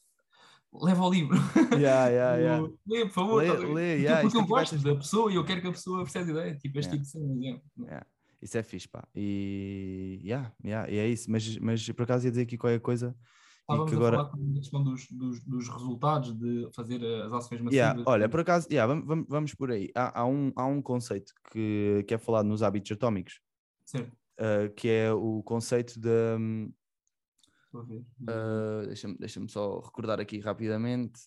leva 0.73 1.03
o 1.03 1.09
livro. 1.11 1.37
Yeah, 1.77 2.07
yeah, 2.09 2.35
yeah. 2.41 2.67
Lê, 2.87 3.05
por 3.05 3.11
favor. 3.13 3.37
Lê- 3.43 3.49
a 3.49 3.53
lê, 3.53 3.59
Porque- 3.59 3.79
yeah, 4.03 4.21
porque 4.21 4.37
eu 4.37 4.45
gosto 4.45 4.77
da 4.77 4.95
pessoa 4.95 5.31
e 5.31 5.35
eu 5.35 5.45
quero 5.45 5.61
que 5.61 5.67
a 5.67 5.71
pessoa 5.71 6.03
perceba 6.03 6.27
a 6.27 6.31
ideia, 6.31 6.57
tipo 6.57 6.77
este 6.79 6.89
Yeah. 6.91 6.91
tipo 6.91 7.03
de 7.03 7.09
cenas. 7.09 7.37
yeah. 7.43 7.61
Yeah. 7.79 8.05
Isso 8.41 8.57
é 8.57 8.63
fixe, 8.63 8.87
pá. 8.87 9.05
E, 9.15 10.21
yeah, 10.23 10.53
yeah, 10.63 10.89
e 10.89 10.97
é 10.97 11.07
isso. 11.07 11.29
Mas, 11.29 11.57
mas 11.57 11.89
por 11.89 12.03
acaso 12.03 12.25
ia 12.25 12.31
dizer 12.31 12.43
aqui 12.43 12.57
qualquer 12.57 12.79
coisa. 12.79 13.13
E 13.17 13.61
Estávamos 13.73 13.89
que 13.91 13.95
a 13.95 13.97
agora, 13.99 14.17
falar 14.17 14.29
também 14.29 14.53
da 14.53 14.59
questão 14.59 14.83
dos, 14.83 15.07
dos, 15.11 15.43
dos 15.43 15.67
resultados 15.69 16.33
de 16.39 16.69
fazer 16.73 17.03
as 17.23 17.33
ações 17.33 17.61
massivas. 17.61 17.73
Yeah, 17.73 18.03
olha, 18.05 18.27
por 18.29 18.39
acaso, 18.39 18.67
yeah, 18.71 18.87
vamos, 18.91 19.05
vamos, 19.07 19.25
vamos 19.29 19.53
por 19.53 19.71
aí. 19.71 19.89
Há, 19.93 20.21
há 20.21 20.25
um, 20.25 20.51
há 20.55 20.65
um 20.65 20.81
conceito 20.81 21.33
que, 21.51 22.03
que 22.07 22.13
é 22.13 22.17
falado 22.17 22.47
nos 22.47 22.63
hábitos 22.63 22.91
atómicos, 22.93 23.41
uh, 23.95 24.73
que 24.75 24.87
é 24.89 25.11
o 25.13 25.43
conceito 25.43 25.99
de. 25.99 26.09
Estou 27.69 27.81
a 27.81 27.83
ver. 27.85 28.03
uh, 28.83 28.87
Deixa-me 28.87 29.17
deixa 29.17 29.47
só 29.47 29.79
recordar 29.79 30.19
aqui 30.19 30.39
rapidamente. 30.39 31.19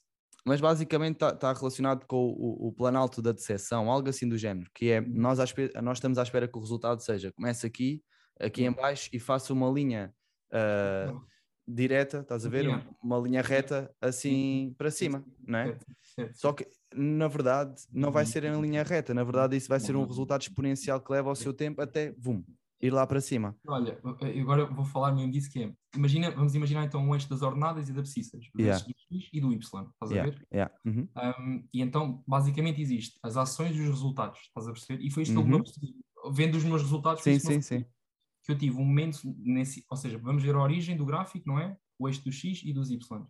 Mas 0.45 0.61
basicamente 0.61 1.23
está 1.25 1.53
relacionado 1.53 2.05
com 2.05 2.17
o, 2.17 2.69
o 2.69 2.73
planalto 2.73 3.23
da 3.23 3.31
decepção, 3.31 3.89
algo 3.89 4.09
assim 4.09 4.29
do 4.29 4.37
género, 4.37 4.69
que 4.75 4.91
é 4.91 5.01
Uhum. 5.01 5.07
nós, 5.15 5.39
nós 5.81 5.99
estamos 5.99 6.19
à 6.19 6.23
espera 6.25 6.49
que 6.49 6.59
o 6.59 6.61
resultado 6.61 7.01
seja 7.01 7.31
comece 7.33 7.65
aqui, 7.65 8.03
aqui 8.41 8.65
em 8.65 8.69
Uhum. 8.69 8.75
baixo 8.75 9.09
e 9.13 9.21
faça 9.21 9.53
uma 9.53 9.71
linha 9.71 10.13
uh, 10.53 11.21
direta, 11.65 12.19
estás 12.23 12.45
a 12.45 12.49
ver? 12.49 12.65
Yeah. 12.65 12.85
Uma 13.01 13.19
linha 13.21 13.41
reta 13.41 13.95
assim 14.01 14.75
para 14.77 14.91
cima, 14.91 15.25
não 15.47 15.61
é? 15.61 15.79
Só 16.35 16.53
que, 16.53 16.67
na 16.93 17.29
verdade, 17.29 17.81
não 17.93 18.11
vai 18.11 18.27
ser 18.27 18.43
em 18.43 18.61
linha 18.61 18.83
reta. 18.83 19.15
Na 19.15 19.23
verdade, 19.23 19.57
isso 19.57 19.69
vai 19.69 19.79
ser 19.79 19.95
um 19.95 20.05
resultado 20.05 20.43
exponencial 20.43 21.01
que 21.01 21.13
leva 21.13 21.29
ao 21.29 21.37
seu 21.37 21.55
tempo 21.55 21.81
até, 21.81 22.13
vum, 22.19 22.43
ir 22.83 22.91
lá 22.93 23.07
para 23.07 23.21
cima. 23.21 23.57
Olha, 23.67 24.01
eu 24.35 24.43
agora 24.43 24.67
vou 24.67 24.85
falar 24.85 25.13
mesmo 25.13 25.31
disso 25.31 25.51
que 25.51 25.63
é, 25.63 25.73
imagina, 25.95 26.31
vamos 26.33 26.55
imaginar 26.55 26.85
então 26.85 27.01
um 27.01 27.15
eixo 27.15 27.29
das 27.29 27.43
ordenadas 27.43 27.89
e 27.89 27.93
da 27.93 28.01
abscissas, 28.01 28.45
do 28.55 28.61
Yeah. 28.61 28.85
eixo 28.85 28.87
do 29.11 29.21
X 29.21 29.29
e 29.33 29.41
do 29.41 29.53
Y, 29.53 29.59
estás 29.61 30.11
a 30.13 30.15
Yeah, 30.15 30.31
ver? 30.31 30.49
yeah, 30.53 30.75
uhum, 30.85 31.09
Um, 31.17 31.69
e 31.73 31.81
então, 31.83 32.25
basicamente, 32.27 32.81
existe 32.81 33.19
as 33.23 33.37
ações 33.37 33.77
e 33.77 33.81
os 33.81 33.89
resultados, 33.89 34.41
estás 34.41 34.67
a 34.67 34.73
perceber? 34.73 35.05
E 35.05 35.11
foi 35.11 35.23
isto 35.23 35.33
que 35.35 35.39
eu 35.39 35.45
Uhum. 35.45 35.63
Vendo 36.35 36.57
os 36.57 36.65
meus 36.65 36.83
resultados, 36.83 37.23
Sim, 37.23 37.33
isto 37.33 37.49
que 37.49 37.53
eu 37.57 37.63
sim, 37.63 37.79
sim. 37.79 37.85
que 38.45 38.53
eu 38.53 38.59
tive 38.59 38.77
um 38.77 38.85
momento 38.85 39.21
nesse, 39.39 39.85
ou 39.91 39.97
seja, 39.97 40.19
vamos 40.19 40.43
ver 40.43 40.55
a 40.55 40.61
origem 40.63 40.97
do 40.97 41.05
gráfico, 41.07 41.49
não 41.49 41.59
é? 41.59 41.77
O 41.99 42.09
eixo 42.09 42.25
do 42.25 42.33
X 42.33 42.63
e 42.65 42.73
dos 42.73 42.91
Y. 42.91 43.27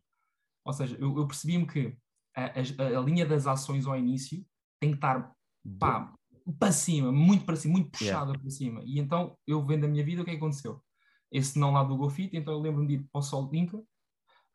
Ou 0.64 0.72
seja, 0.72 0.96
eu, 1.00 1.16
eu 1.16 1.26
percebi-me 1.26 1.66
que 1.66 1.96
a, 2.36 2.44
a- 2.46 2.98
a 2.98 3.00
linha 3.02 3.26
das 3.26 3.46
ações 3.46 3.86
ao 3.86 3.96
início 3.96 4.44
tem 4.80 4.90
que 4.92 4.96
estar 4.98 5.34
pá, 5.78 6.14
para 6.58 6.72
cima, 6.72 7.10
muito 7.12 7.44
para 7.44 7.56
cima, 7.56 7.72
muito 7.74 7.90
Yeah. 8.02 8.20
puxada 8.24 8.38
para 8.38 8.50
cima. 8.50 8.82
E 8.84 8.98
então, 8.98 9.36
eu 9.46 9.64
vendo 9.64 9.84
a 9.84 9.88
minha 9.88 10.04
vida, 10.04 10.22
o 10.22 10.24
que 10.24 10.30
é 10.30 10.34
que 10.34 10.38
aconteceu? 10.38 10.80
Esse 11.30 11.58
não 11.58 11.72
lá 11.72 11.82
do 11.84 11.96
GoFit, 11.96 12.36
então 12.36 12.52
eu 12.54 12.60
lembro-me 12.60 12.86
de 12.88 12.94
ir 12.94 13.06
para 13.10 13.18
o 13.20 13.22
Sol 13.22 13.48
Inca, 13.54 13.80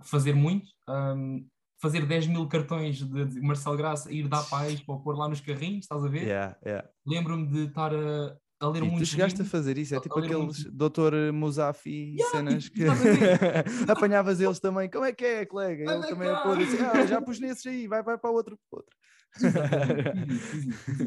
fazer 0.04 0.34
muito, 0.34 0.68
hum, 0.90 1.48
fazer 1.82 2.06
10 2.06 2.28
mil 2.28 2.48
cartões 2.48 2.98
de, 2.98 3.26
de 3.26 3.42
Marcelo 3.42 3.76
Graça, 3.78 4.12
ir 4.12 4.28
dar 4.28 4.44
pais 4.44 4.80
para 4.82 4.96
pôr 4.98 5.18
lá 5.18 5.28
nos 5.28 5.42
carrinhos, 5.42 5.86
estás 5.86 6.04
a 6.04 6.08
ver? 6.08 6.24
Yeah, 6.24 6.58
yeah. 6.66 6.88
Lembro-me 7.06 7.48
de 7.48 7.66
estar 7.66 7.92
a, 7.94 8.38
a 8.60 8.68
ler 8.68 8.84
E 8.84 8.88
muito 8.88 9.04
tu 9.04 9.06
chegaste 9.08 9.42
a 9.42 9.46
fazer 9.46 9.78
isso, 9.78 9.96
é 9.96 10.00
tipo 10.00 10.18
aqueles 10.20 10.38
muito- 10.38 10.72
doutor 10.72 11.14
Musafi 11.34 12.16
Yeah, 12.16 12.32
cenas 12.32 12.70
que 12.70 12.84
apanhavas 13.90 14.40
eles 14.40 14.60
também. 14.60 14.90
Como 14.90 15.06
é 15.06 15.12
que 15.14 15.26
é, 15.26 15.46
colega? 15.46 15.84
Ele 15.84 15.92
Anda 15.92 16.08
também 16.08 16.30
é 16.30 16.34
cá. 16.34 16.42
pôr 16.42 16.58
assim, 16.60 16.78
ah, 16.78 17.06
já 17.06 17.22
pus 17.22 17.40
nesses 17.40 17.66
aí, 17.66 17.88
vai, 17.88 18.04
vai 18.04 18.18
para 18.18 18.30
outro. 18.32 18.58
para 18.70 18.80
outro. 18.80 18.96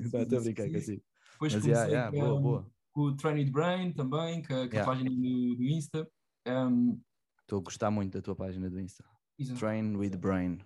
Estou 0.05 0.38
a 0.38 0.43
brincar 0.43 0.71
consigo. 0.71 1.03
Depois 1.33 1.55
Mas 1.55 1.62
comecei 1.62 1.90
yeah, 1.93 2.11
yeah, 2.11 2.11
boa, 2.11 2.35
com, 2.37 2.43
boa. 2.43 2.71
com 2.93 3.01
o 3.03 3.16
Train 3.16 3.38
It 3.40 3.51
Brain 3.51 3.93
também, 3.93 4.43
que, 4.43 4.49
que 4.49 4.77
Yeah. 4.77 4.83
a 4.83 4.85
página 4.85 5.11
do, 5.11 5.55
do 5.57 5.64
Insta. 5.64 6.09
Um, 6.47 7.01
Estou 7.43 7.59
a 7.59 7.62
gostar 7.62 7.90
muito 7.90 8.12
da 8.12 8.23
tua 8.23 8.37
página 8.37 8.69
do 8.71 8.79
Insta. 8.81 9.05
exato. 9.38 9.59
Train 9.59 9.97
with 9.97 10.16
Brain. 10.16 10.59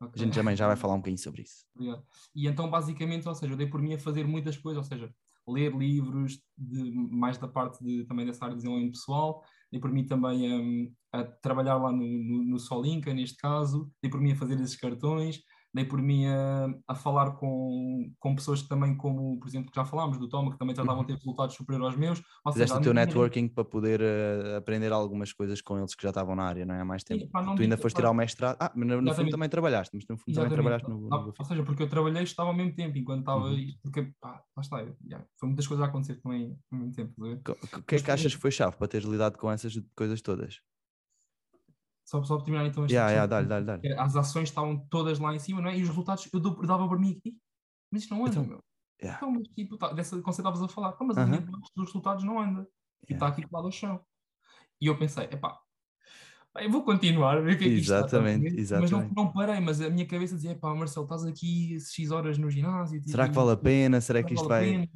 A 0.00 0.06
Ok. 0.06 0.20
gente 0.24 0.34
também 0.34 0.56
já 0.56 0.66
vai 0.66 0.74
falar 0.76 0.94
um 0.94 0.98
bocadinho 0.98 1.18
sobre 1.18 1.42
isso. 1.42 1.64
Obrigado. 1.76 2.04
E 2.34 2.48
então, 2.48 2.68
basicamente, 2.68 3.28
ou 3.28 3.34
seja, 3.34 3.52
eu 3.52 3.56
dei 3.56 3.68
por 3.68 3.80
mim 3.80 3.94
a 3.94 3.98
fazer 3.98 4.26
muitas 4.26 4.56
coisas, 4.56 4.82
ou 4.84 4.88
seja, 4.88 5.14
ler 5.48 5.72
livros, 5.74 6.40
de, 6.58 6.92
mais 6.92 7.38
da 7.38 7.48
parte 7.48 7.82
de, 7.82 8.04
também 8.04 8.26
dessa 8.26 8.44
área 8.44 8.54
de 8.56 8.62
desenvolvimento 8.62 8.94
pessoal, 8.98 9.42
dei 9.70 9.80
por 9.80 9.90
mim 9.92 10.04
também 10.04 10.52
hum, 10.52 10.92
a 11.12 11.24
trabalhar 11.24 11.76
lá 11.76 11.90
no, 11.92 12.04
no, 12.06 12.44
no 12.44 12.58
Solinca, 12.58 13.12
neste 13.14 13.36
caso, 13.38 13.90
dei 14.02 14.10
por 14.10 14.20
mim 14.20 14.32
a 14.32 14.36
fazer 14.36 14.60
esses 14.60 14.76
cartões, 14.76 15.40
dei 15.74 15.84
por 15.84 16.00
mim 16.02 16.26
a, 16.26 16.68
a 16.88 16.94
falar 16.94 17.32
com, 17.32 18.12
com 18.18 18.34
pessoas 18.34 18.62
que 18.62 18.68
também, 18.68 18.96
como, 18.96 19.38
por 19.40 19.48
exemplo, 19.48 19.70
que 19.70 19.76
já 19.76 19.84
falámos, 19.84 20.18
do 20.18 20.28
Toma, 20.28 20.50
que 20.52 20.58
também 20.58 20.74
tratavam 20.74 21.02
de 21.02 21.08
ter 21.08 21.18
resultados 21.18 21.56
superiores 21.56 21.86
aos 21.86 21.96
meus. 21.96 22.22
Ou 22.44 22.52
Fizeste 22.52 22.76
o 22.76 22.80
teu 22.80 22.90
a 22.90 22.94
networking 22.94 23.48
para 23.48 23.64
poder 23.64 24.00
eh, 24.00 24.56
aprender 24.56 24.92
algumas 24.92 25.32
coisas 25.32 25.60
com 25.62 25.78
eles 25.78 25.94
que 25.94 26.02
já 26.02 26.10
estavam 26.10 26.36
na 26.36 26.44
área, 26.44 26.66
não 26.66 26.74
é? 26.74 26.80
Há 26.80 26.84
mais 26.84 27.02
tempo. 27.02 27.26
pá, 27.30 27.42
não 27.42 27.54
tu 27.54 27.62
ainda 27.62 27.76
foste 27.76 27.94
pá, 27.94 28.00
tirar 28.00 28.10
o 28.10 28.14
mestrado. 28.14 28.56
Ah, 28.60 28.72
mas 28.74 28.88
no, 28.88 29.00
no 29.00 29.14
fundo 29.14 29.30
também 29.30 29.48
trabalhaste, 29.48 29.96
mas 29.96 30.04
no 30.08 30.16
fundo 30.16 30.34
também 30.34 30.50
trabalhaste 30.50 30.88
no, 30.88 30.98
no 31.00 31.34
Ou 31.38 31.44
seja, 31.44 31.62
porque 31.62 31.82
eu 31.82 31.88
trabalhei 31.88 32.20
e 32.20 32.24
estava 32.24 32.50
ao 32.50 32.54
mesmo 32.54 32.74
tempo, 32.74 32.98
enquanto 32.98 33.20
estava. 33.20 33.48
Uhum. 33.48 33.66
Porque, 33.82 34.12
pá, 34.20 34.42
lá 34.56 34.60
está, 34.60 34.84
já, 35.08 35.24
foi 35.38 35.48
muitas 35.48 35.66
coisas 35.66 35.84
a 35.84 35.88
acontecer 35.88 36.16
também 36.20 36.58
ao 36.70 36.78
mesmo 36.78 36.92
tempo. 36.94 37.24
a 37.24 37.78
O 37.78 37.82
que 37.82 37.96
é 37.96 37.98
que 38.00 38.10
achas 38.10 38.32
tu- 38.32 38.36
que 38.36 38.42
foi 38.42 38.50
chave 38.50 38.76
para 38.76 38.88
teres 38.88 39.06
lidado 39.06 39.38
com 39.38 39.50
essas 39.50 39.74
coisas 39.96 40.20
todas? 40.20 40.60
Só, 42.12 42.22
só 42.24 42.36
para 42.36 42.44
terminar 42.44 42.66
então 42.66 42.84
esta 42.84 42.92
Yeah, 42.94 43.10
yeah, 43.82 44.02
As 44.02 44.14
ações 44.16 44.50
estavam 44.50 44.86
todas 44.90 45.18
lá 45.18 45.34
em 45.34 45.38
cima, 45.38 45.62
não 45.62 45.70
é? 45.70 45.78
E 45.78 45.82
os 45.82 45.88
resultados, 45.88 46.28
eu 46.30 46.38
dou- 46.38 46.60
dava 46.66 46.86
por 46.86 46.98
mim, 46.98 47.18
"Ih, 47.24 47.34
mas 47.90 48.02
isto 48.02 48.14
não 48.14 48.26
anda, 48.26 48.30
Então, 48.32 48.44
meu. 48.44 48.58
yeah. 49.02 49.16
Então, 49.16 49.32
mas 49.32 49.48
tipo, 49.48 49.78
tá, 49.78 49.94
dessa 49.94 50.20
conceito 50.20 50.46
estavas 50.48 50.62
a 50.62 50.68
falar, 50.68 50.92
"Pá, 50.92 51.04
mas 51.06 51.16
de 51.16 51.22
baixo 51.24 51.70
dos 51.74 51.86
resultados 51.86 52.22
não 52.22 52.38
anda. 52.38 52.68
E 53.08 53.14
está 53.14 53.28
aqui 53.28 53.48
colado 53.48 53.64
ao 53.64 53.72
chão. 53.72 54.04
E 54.80 54.86
eu 54.88 54.98
pensei, 54.98 55.24
epá, 55.24 55.58
pá, 56.52 56.62
eu 56.62 56.70
vou 56.70 56.84
continuar 56.84 57.42
ver 57.42 57.54
o 57.54 57.58
que 57.58 57.64
é 57.64 57.68
que 57.68 57.74
isto 57.80 57.94
está, 57.94 57.98
Exatamente? 58.00 58.50
Mas 58.52 58.60
exatamente. 58.60 59.14
não, 59.16 59.24
não 59.24 59.32
parei, 59.32 59.60
mas 59.60 59.80
a 59.80 59.88
minha 59.88 60.06
cabeça 60.06 60.36
dizia, 60.36 60.54
pá, 60.58 60.74
Marcelo, 60.74 61.06
estás 61.06 61.24
aqui 61.24 61.78
X 61.80 62.10
horas 62.10 62.36
no 62.38 62.50
ginásio. 62.50 63.00
Será 63.06 63.24
que 63.24 63.30
tipo, 63.30 63.40
vale 63.40 63.52
a 63.52 63.56
pena? 63.56 64.00
Será 64.00 64.22
que 64.22 64.34
isto 64.34 64.48
vale 64.48 64.76
vai. 64.76 64.90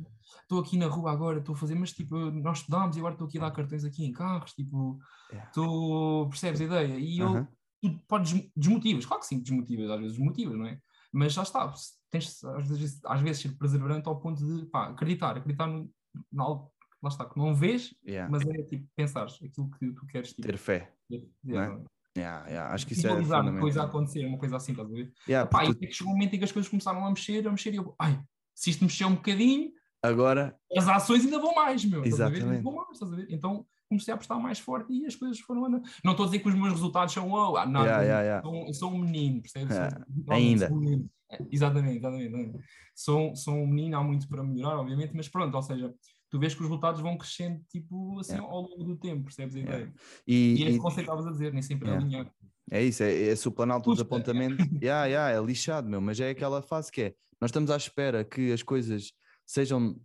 Estou 0.46 0.60
aqui 0.60 0.76
na 0.78 0.86
rua 0.86 1.10
agora, 1.10 1.40
estou 1.40 1.56
a 1.56 1.58
fazer, 1.58 1.74
mas 1.74 1.92
tipo, 1.92 2.14
nós 2.30 2.58
estudámos 2.58 2.94
e 2.94 3.00
agora 3.00 3.14
estou 3.14 3.26
aqui 3.26 3.36
a 3.36 3.40
dar 3.40 3.50
cartões 3.50 3.84
aqui 3.84 4.04
em 4.04 4.12
carros, 4.12 4.52
tipo, 4.52 4.96
Yeah. 5.32 5.50
tu 5.50 6.28
percebes 6.30 6.60
a 6.60 6.64
ideia? 6.64 6.96
E 7.00 7.18
eu, 7.18 7.26
Aham. 7.26 7.48
tu 7.82 7.98
podes 8.06 8.48
desmotivas, 8.54 9.04
claro 9.04 9.20
que 9.20 9.26
sim, 9.26 9.40
desmotivas, 9.40 9.90
às 9.90 9.98
vezes 10.00 10.16
desmotivas, 10.16 10.56
não 10.56 10.66
é? 10.66 10.78
Mas 11.12 11.32
já 11.32 11.42
está, 11.42 11.74
tens 12.10 12.44
às 12.44 12.68
vezes, 12.68 13.00
às 13.04 13.20
vezes 13.20 13.42
ser 13.42 13.58
perseverante 13.58 14.06
ao 14.08 14.20
ponto 14.20 14.38
de 14.46 14.66
pá, 14.66 14.86
acreditar, 14.90 15.36
acreditar 15.36 15.66
no, 15.66 15.86
que 15.88 17.02
lá 17.02 17.08
está, 17.08 17.24
que 17.28 17.36
não 17.36 17.52
vês, 17.52 17.92
Yeah. 18.06 18.30
mas 18.30 18.46
é 18.46 18.62
tipo 18.62 18.88
pensares 18.94 19.34
aquilo 19.42 19.68
que 19.72 19.92
tu 19.94 20.06
queres 20.06 20.28
tipo, 20.32 20.42
Ter 20.46 20.56
fé. 20.58 20.94
ter- 21.08 21.28
não 21.42 21.60
é? 21.60 21.70
ter- 21.76 21.84
Yeah, 22.16 22.46
yeah, 22.48 22.72
Acho 22.72 22.86
que 22.86 22.92
isso 22.94 23.06
é 23.08 23.10
uma 23.12 23.16
coisa 23.18 23.36
a 23.36 23.44
fundamental. 23.44 23.86
acontecer, 23.88 24.24
uma 24.26 24.38
coisa 24.38 24.56
assim, 24.56 24.72
estás 24.72 24.88
a 24.88 24.92
ver? 24.94 25.12
Yeah, 25.28 25.50
Pá, 25.50 25.64
porque 25.66 25.86
e 25.86 25.92
chegou 25.92 26.12
um 26.12 26.16
momento 26.16 26.34
em 26.34 26.38
que 26.38 26.44
as 26.44 26.52
coisas 26.52 26.70
começaram 26.70 27.04
a 27.04 27.10
mexer, 27.10 27.46
a 27.46 27.50
mexer, 27.50 27.74
e 27.74 27.76
eu, 27.76 27.94
ai, 27.98 28.22
se 28.54 28.70
isto 28.70 28.84
mexer 28.84 29.04
um 29.06 29.16
bocadinho, 29.16 29.70
Agora, 30.02 30.56
as 30.76 30.88
ações 30.88 31.24
ainda 31.24 31.38
vão 31.38 31.54
mais, 31.54 31.84
meu. 31.84 32.04
Exatamente. 32.04 32.62
Vão 32.62 32.74
mais? 32.74 32.98
Então 33.28 33.66
comecei 33.88 34.12
a 34.12 34.14
apostar 34.16 34.40
mais 34.40 34.58
forte 34.58 34.92
e 34.92 35.06
as 35.06 35.14
coisas 35.14 35.38
foram 35.40 35.64
andando. 35.66 35.84
Não 36.04 36.12
estou 36.12 36.24
a 36.24 36.28
dizer 36.28 36.40
que 36.40 36.48
os 36.48 36.54
meus 36.54 36.72
resultados 36.72 37.12
são 37.14 37.28
wow, 37.30 37.54
nada. 37.66 37.84
Yeah, 37.86 38.02
yeah, 38.02 38.22
yeah. 38.22 38.42
Sou, 38.42 38.74
sou 38.74 38.92
um 38.92 38.98
menino, 38.98 39.40
percebes? 39.42 39.74
Sou- 39.74 39.84
literalmente 39.84 40.30
Ainda. 40.48 40.68
sou 40.68 40.76
um 40.76 40.80
menino. 40.80 41.10
É, 41.30 41.38
Exatamente, 41.50 41.96
exatamente. 41.98 42.26
exatamente. 42.34 42.64
Sou, 42.94 43.36
sou 43.36 43.54
um 43.54 43.66
menino, 43.66 43.96
há 43.96 44.02
muito 44.04 44.28
para 44.28 44.42
melhorar, 44.44 44.78
obviamente, 44.78 45.12
mas 45.14 45.28
pronto, 45.28 45.54
ou 45.54 45.62
seja, 45.62 45.92
tu 46.30 46.38
vês 46.38 46.54
que 46.54 46.60
os 46.60 46.66
resultados 46.66 47.00
vão 47.00 47.16
crescendo 47.18 47.60
tipo 47.68 48.18
assim 48.20 48.34
Yeah. 48.34 48.52
ao 48.52 48.60
longo 48.62 48.84
do 48.84 48.96
tempo, 48.96 49.24
percebes 49.24 49.56
a 49.56 49.58
ideia? 49.60 49.92
e, 50.26 50.54
E 50.60 50.64
é 50.64 50.68
esse 50.70 50.78
conceito 50.78 51.06
que 51.06 51.12
estavas 51.12 51.26
a 51.26 51.30
dizer, 51.32 51.52
nem 51.52 51.62
sempre 51.62 51.88
é 51.88 51.92
Yeah. 51.92 52.06
alinhar. 52.06 52.32
é 52.70 52.82
isso, 52.84 53.02
é, 53.02 53.28
é 53.28 53.36
se 53.36 53.46
o 53.48 53.52
planalto 53.52 53.90
dos 53.90 53.98
é. 54.00 54.02
apontamentos. 54.02 54.64
Yeah, 54.82 55.06
yeah, 55.06 55.30
é 55.36 55.44
lixado, 55.44 55.88
meu, 55.88 56.00
mas 56.00 56.18
é 56.20 56.30
aquela 56.30 56.60
fase 56.62 56.90
que 56.92 57.02
é. 57.02 57.14
Nós 57.40 57.50
estamos 57.50 57.70
à 57.70 57.76
espera 57.76 58.24
que 58.24 58.52
as 58.52 58.62
coisas 58.62 59.12
sejam 59.46 59.96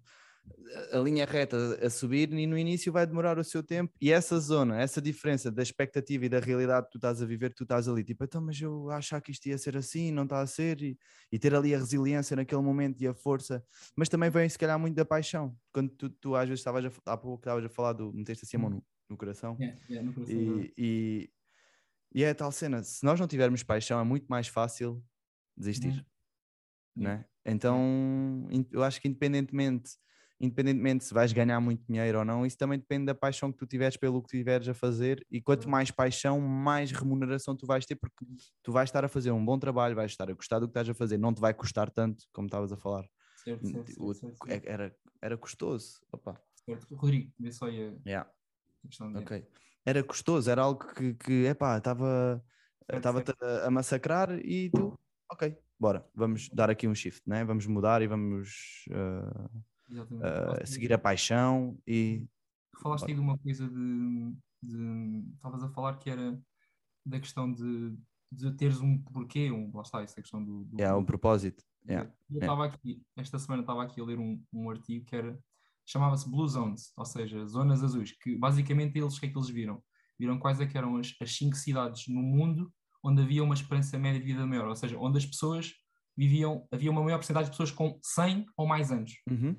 a 0.92 0.98
linha 0.98 1.26
reta 1.26 1.58
a 1.86 1.90
subir 1.90 2.32
e 2.34 2.48
no 2.48 2.58
início 2.58 2.92
vai 2.92 3.06
demorar 3.06 3.38
o 3.38 3.44
seu 3.44 3.62
tempo. 3.64 3.94
E 4.02 4.12
essa 4.12 4.40
zona, 4.40 4.80
essa 4.82 5.02
diferença 5.02 5.52
da 5.52 5.62
expectativa 5.62 6.26
e 6.26 6.30
da 6.30 6.40
realidade 6.40 6.86
que 6.88 6.92
tu 6.94 6.98
estás 6.98 7.22
a 7.22 7.26
viver, 7.26 7.54
tu 7.54 7.64
estás 7.64 7.88
ali 7.88 8.04
tipo, 8.04 8.24
então 8.24 8.42
mas 8.42 8.60
eu 8.60 8.90
achar 8.90 9.22
que 9.22 9.32
isto 9.32 9.48
ia 9.48 9.58
ser 9.58 9.78
assim, 9.78 10.12
não 10.12 10.24
está 10.24 10.42
a 10.42 10.48
ser 10.48 10.82
e, 10.82 10.98
e 11.32 11.40
ter 11.40 11.54
ali 11.54 11.74
a 11.76 11.78
resiliência 11.78 12.36
naquele 12.36 12.62
momento 12.62 13.02
e 13.02 13.08
a 13.08 13.14
força, 13.14 13.64
mas 13.96 14.10
também 14.10 14.30
vem 14.30 14.48
se 14.50 14.58
calhar 14.58 14.80
muito 14.80 14.96
da 14.96 15.06
paixão, 15.06 15.56
quando 15.74 15.90
tu, 15.96 16.10
tu 16.10 16.36
às 16.36 16.48
vezes 16.48 16.60
estavas 16.62 16.86
a, 16.86 16.92
há 17.06 17.18
pouco 17.18 17.42
estavas 17.42 17.66
a 17.66 17.70
falar 17.70 17.94
do 17.94 18.14
meteste 18.14 18.46
assim 18.46 18.58
a 18.58 18.60
mão 18.60 18.70
no, 18.70 18.86
no 19.10 19.18
coração, 19.18 19.60
Yeah, 19.60 19.76
yeah, 19.90 20.02
no 20.02 20.14
coração, 20.14 20.38
e, 20.38 20.74
e, 20.78 21.30
e 22.14 22.24
é 22.24 22.32
a 22.32 22.36
tal 22.36 22.52
cena, 22.52 22.84
se 22.84 23.04
nós 23.06 23.20
não 23.20 23.28
tivermos 23.28 23.64
paixão 23.64 24.00
é 24.00 24.04
muito 24.04 24.28
mais 24.28 24.48
fácil 24.48 25.04
desistir, 25.58 25.94
Uhum. 25.94 26.06
Né? 26.96 27.26
Então 27.46 28.48
eu 28.72 28.84
acho 28.84 29.02
que 29.02 29.08
independentemente, 29.08 29.92
independentemente 30.40 31.04
se 31.04 31.14
vais 31.14 31.32
ganhar 31.34 31.60
muito 31.60 31.84
dinheiro 31.88 32.20
ou 32.20 32.26
não, 32.26 32.46
isso 32.46 32.58
também 32.58 32.80
depende 32.80 33.06
da 33.06 33.16
paixão 33.16 33.52
que 33.52 33.58
tu 33.58 33.66
tiveres 33.66 33.98
pelo 33.98 34.22
que 34.22 34.30
tiveres 34.38 34.68
a 34.68 34.74
fazer 34.74 35.26
e 35.30 35.42
quanto 35.42 35.70
mais 35.70 35.92
paixão, 35.92 36.40
mais 36.40 36.92
remuneração 36.92 37.56
tu 37.56 37.66
vais 37.66 37.86
ter, 37.86 37.96
porque 37.96 38.26
tu 38.64 38.72
vais 38.72 38.90
estar 38.90 39.04
a 39.06 39.08
fazer 39.08 39.32
um 39.32 39.44
bom 39.44 39.58
trabalho, 39.58 39.96
vais 39.96 40.12
estar 40.12 40.30
a 40.30 40.34
gostar 40.34 40.60
do 40.60 40.68
que 40.68 40.72
estás 40.72 40.90
a 40.90 40.94
fazer, 40.94 41.18
não 41.18 41.34
te 41.34 41.42
vai 41.42 41.54
custar 41.54 41.90
tanto, 41.90 42.26
como 42.34 42.48
estavas 42.48 42.72
a 42.72 42.78
falar. 42.78 43.06
Certo, 43.36 43.66
certo, 43.66 43.92
certo, 43.92 44.14
certo, 44.14 44.48
certo, 44.48 44.66
Era, 44.68 44.96
era 45.22 45.38
custoso. 45.38 46.00
Opa. 46.12 46.40
certo. 46.56 46.96
Rodrigo, 46.96 47.32
vê 47.40 47.52
só 47.52 47.66
aí 47.66 47.90
a 47.90 47.94
Yeah. 48.08 48.30
questão 48.88 49.12
de... 49.12 49.20
Ok. 49.20 49.48
Era 49.86 50.04
custoso, 50.04 50.50
era 50.50 50.62
algo 50.62 50.86
que, 50.94 51.16
que 51.16 51.46
epá, 51.46 51.78
estava 51.78 52.44
Certo, 52.80 52.98
estava-te 52.98 53.34
a, 53.42 53.68
a 53.68 53.72
massacrar 53.72 54.32
e 54.46 54.70
tu, 54.70 55.00
ok, 55.32 55.58
bora, 55.82 56.08
vamos 56.14 56.48
dar 56.50 56.70
aqui 56.70 56.88
um 56.88 56.94
shift, 56.94 57.28
né? 57.28 57.44
vamos 57.44 57.66
mudar 57.66 58.04
e 58.04 58.08
vamos 58.08 58.86
uh, 58.92 59.50
uh, 59.90 60.68
seguir 60.68 60.94
a 60.94 60.98
paixão 61.00 61.76
e 61.88 62.28
Falaste 62.80 63.08
aí 63.08 63.16
de 63.16 63.20
uma 63.20 63.38
coisa 63.38 63.68
de. 63.68 64.36
de- 64.62 65.24
Estavas 65.34 65.64
a 65.64 65.70
falar 65.70 65.98
que 65.98 66.10
era 66.10 66.40
da 67.06 67.20
questão 67.20 67.52
de, 67.52 67.96
de 68.32 68.52
teres 68.54 68.80
um 68.80 68.98
porquê, 69.00 69.52
um, 69.52 69.72
lá 69.74 69.82
está, 69.82 70.02
essa 70.02 70.22
questão 70.22 70.44
do. 70.44 70.66
do 70.66 70.82
é 70.82 70.94
o 70.94 71.04
propósito. 71.04 71.64
Yeah. 71.88 72.12
Eu 72.30 72.40
estava 72.40 72.66
aqui, 72.66 73.02
esta 73.18 73.40
semana 73.40 73.64
estava 73.64 73.84
aqui 73.84 74.00
a 74.00 74.04
ler 74.04 74.20
um, 74.20 74.40
um 74.54 74.70
artigo 74.70 75.04
que 75.06 75.16
era. 75.16 75.38
chamava-se 75.86 76.30
Blue 76.30 76.48
Zones, 76.48 76.94
ou 76.96 77.06
seja, 77.06 77.46
zonas 77.46 77.84
azuis, 77.84 78.12
que 78.12 78.36
basicamente 78.36 78.98
eles, 78.98 79.18
o 79.18 79.20
que 79.20 79.26
é 79.26 79.30
que 79.30 79.38
eles 79.38 79.50
viram? 79.50 79.84
Viram 80.20 80.38
quais 80.40 80.62
é 80.62 80.68
que 80.68 80.78
eram 80.78 80.98
as, 80.98 81.16
as 81.20 81.36
cinco 81.36 81.56
cidades 81.56 82.08
no 82.08 82.22
mundo 82.22 82.72
onde 83.04 83.22
havia 83.22 83.44
uma 83.44 83.54
esperança 83.56 83.98
média 83.98 84.20
de 84.20 84.26
vida 84.26 84.46
maior, 84.46 84.68
ou 84.68 84.76
seja, 84.76 84.98
onde 84.98 85.18
as 85.18 85.26
pessoas 85.26 85.74
viviam, 86.16 86.68
havia 86.72 86.92
uma 86.92 87.02
maior 87.04 87.18
porcentagem 87.18 87.46
de 87.46 87.52
pessoas 87.52 87.72
com 87.72 88.00
100 88.04 88.46
ou 88.58 88.68
mais 88.68 88.92
anos. 88.92 89.14
Uhum. 89.30 89.56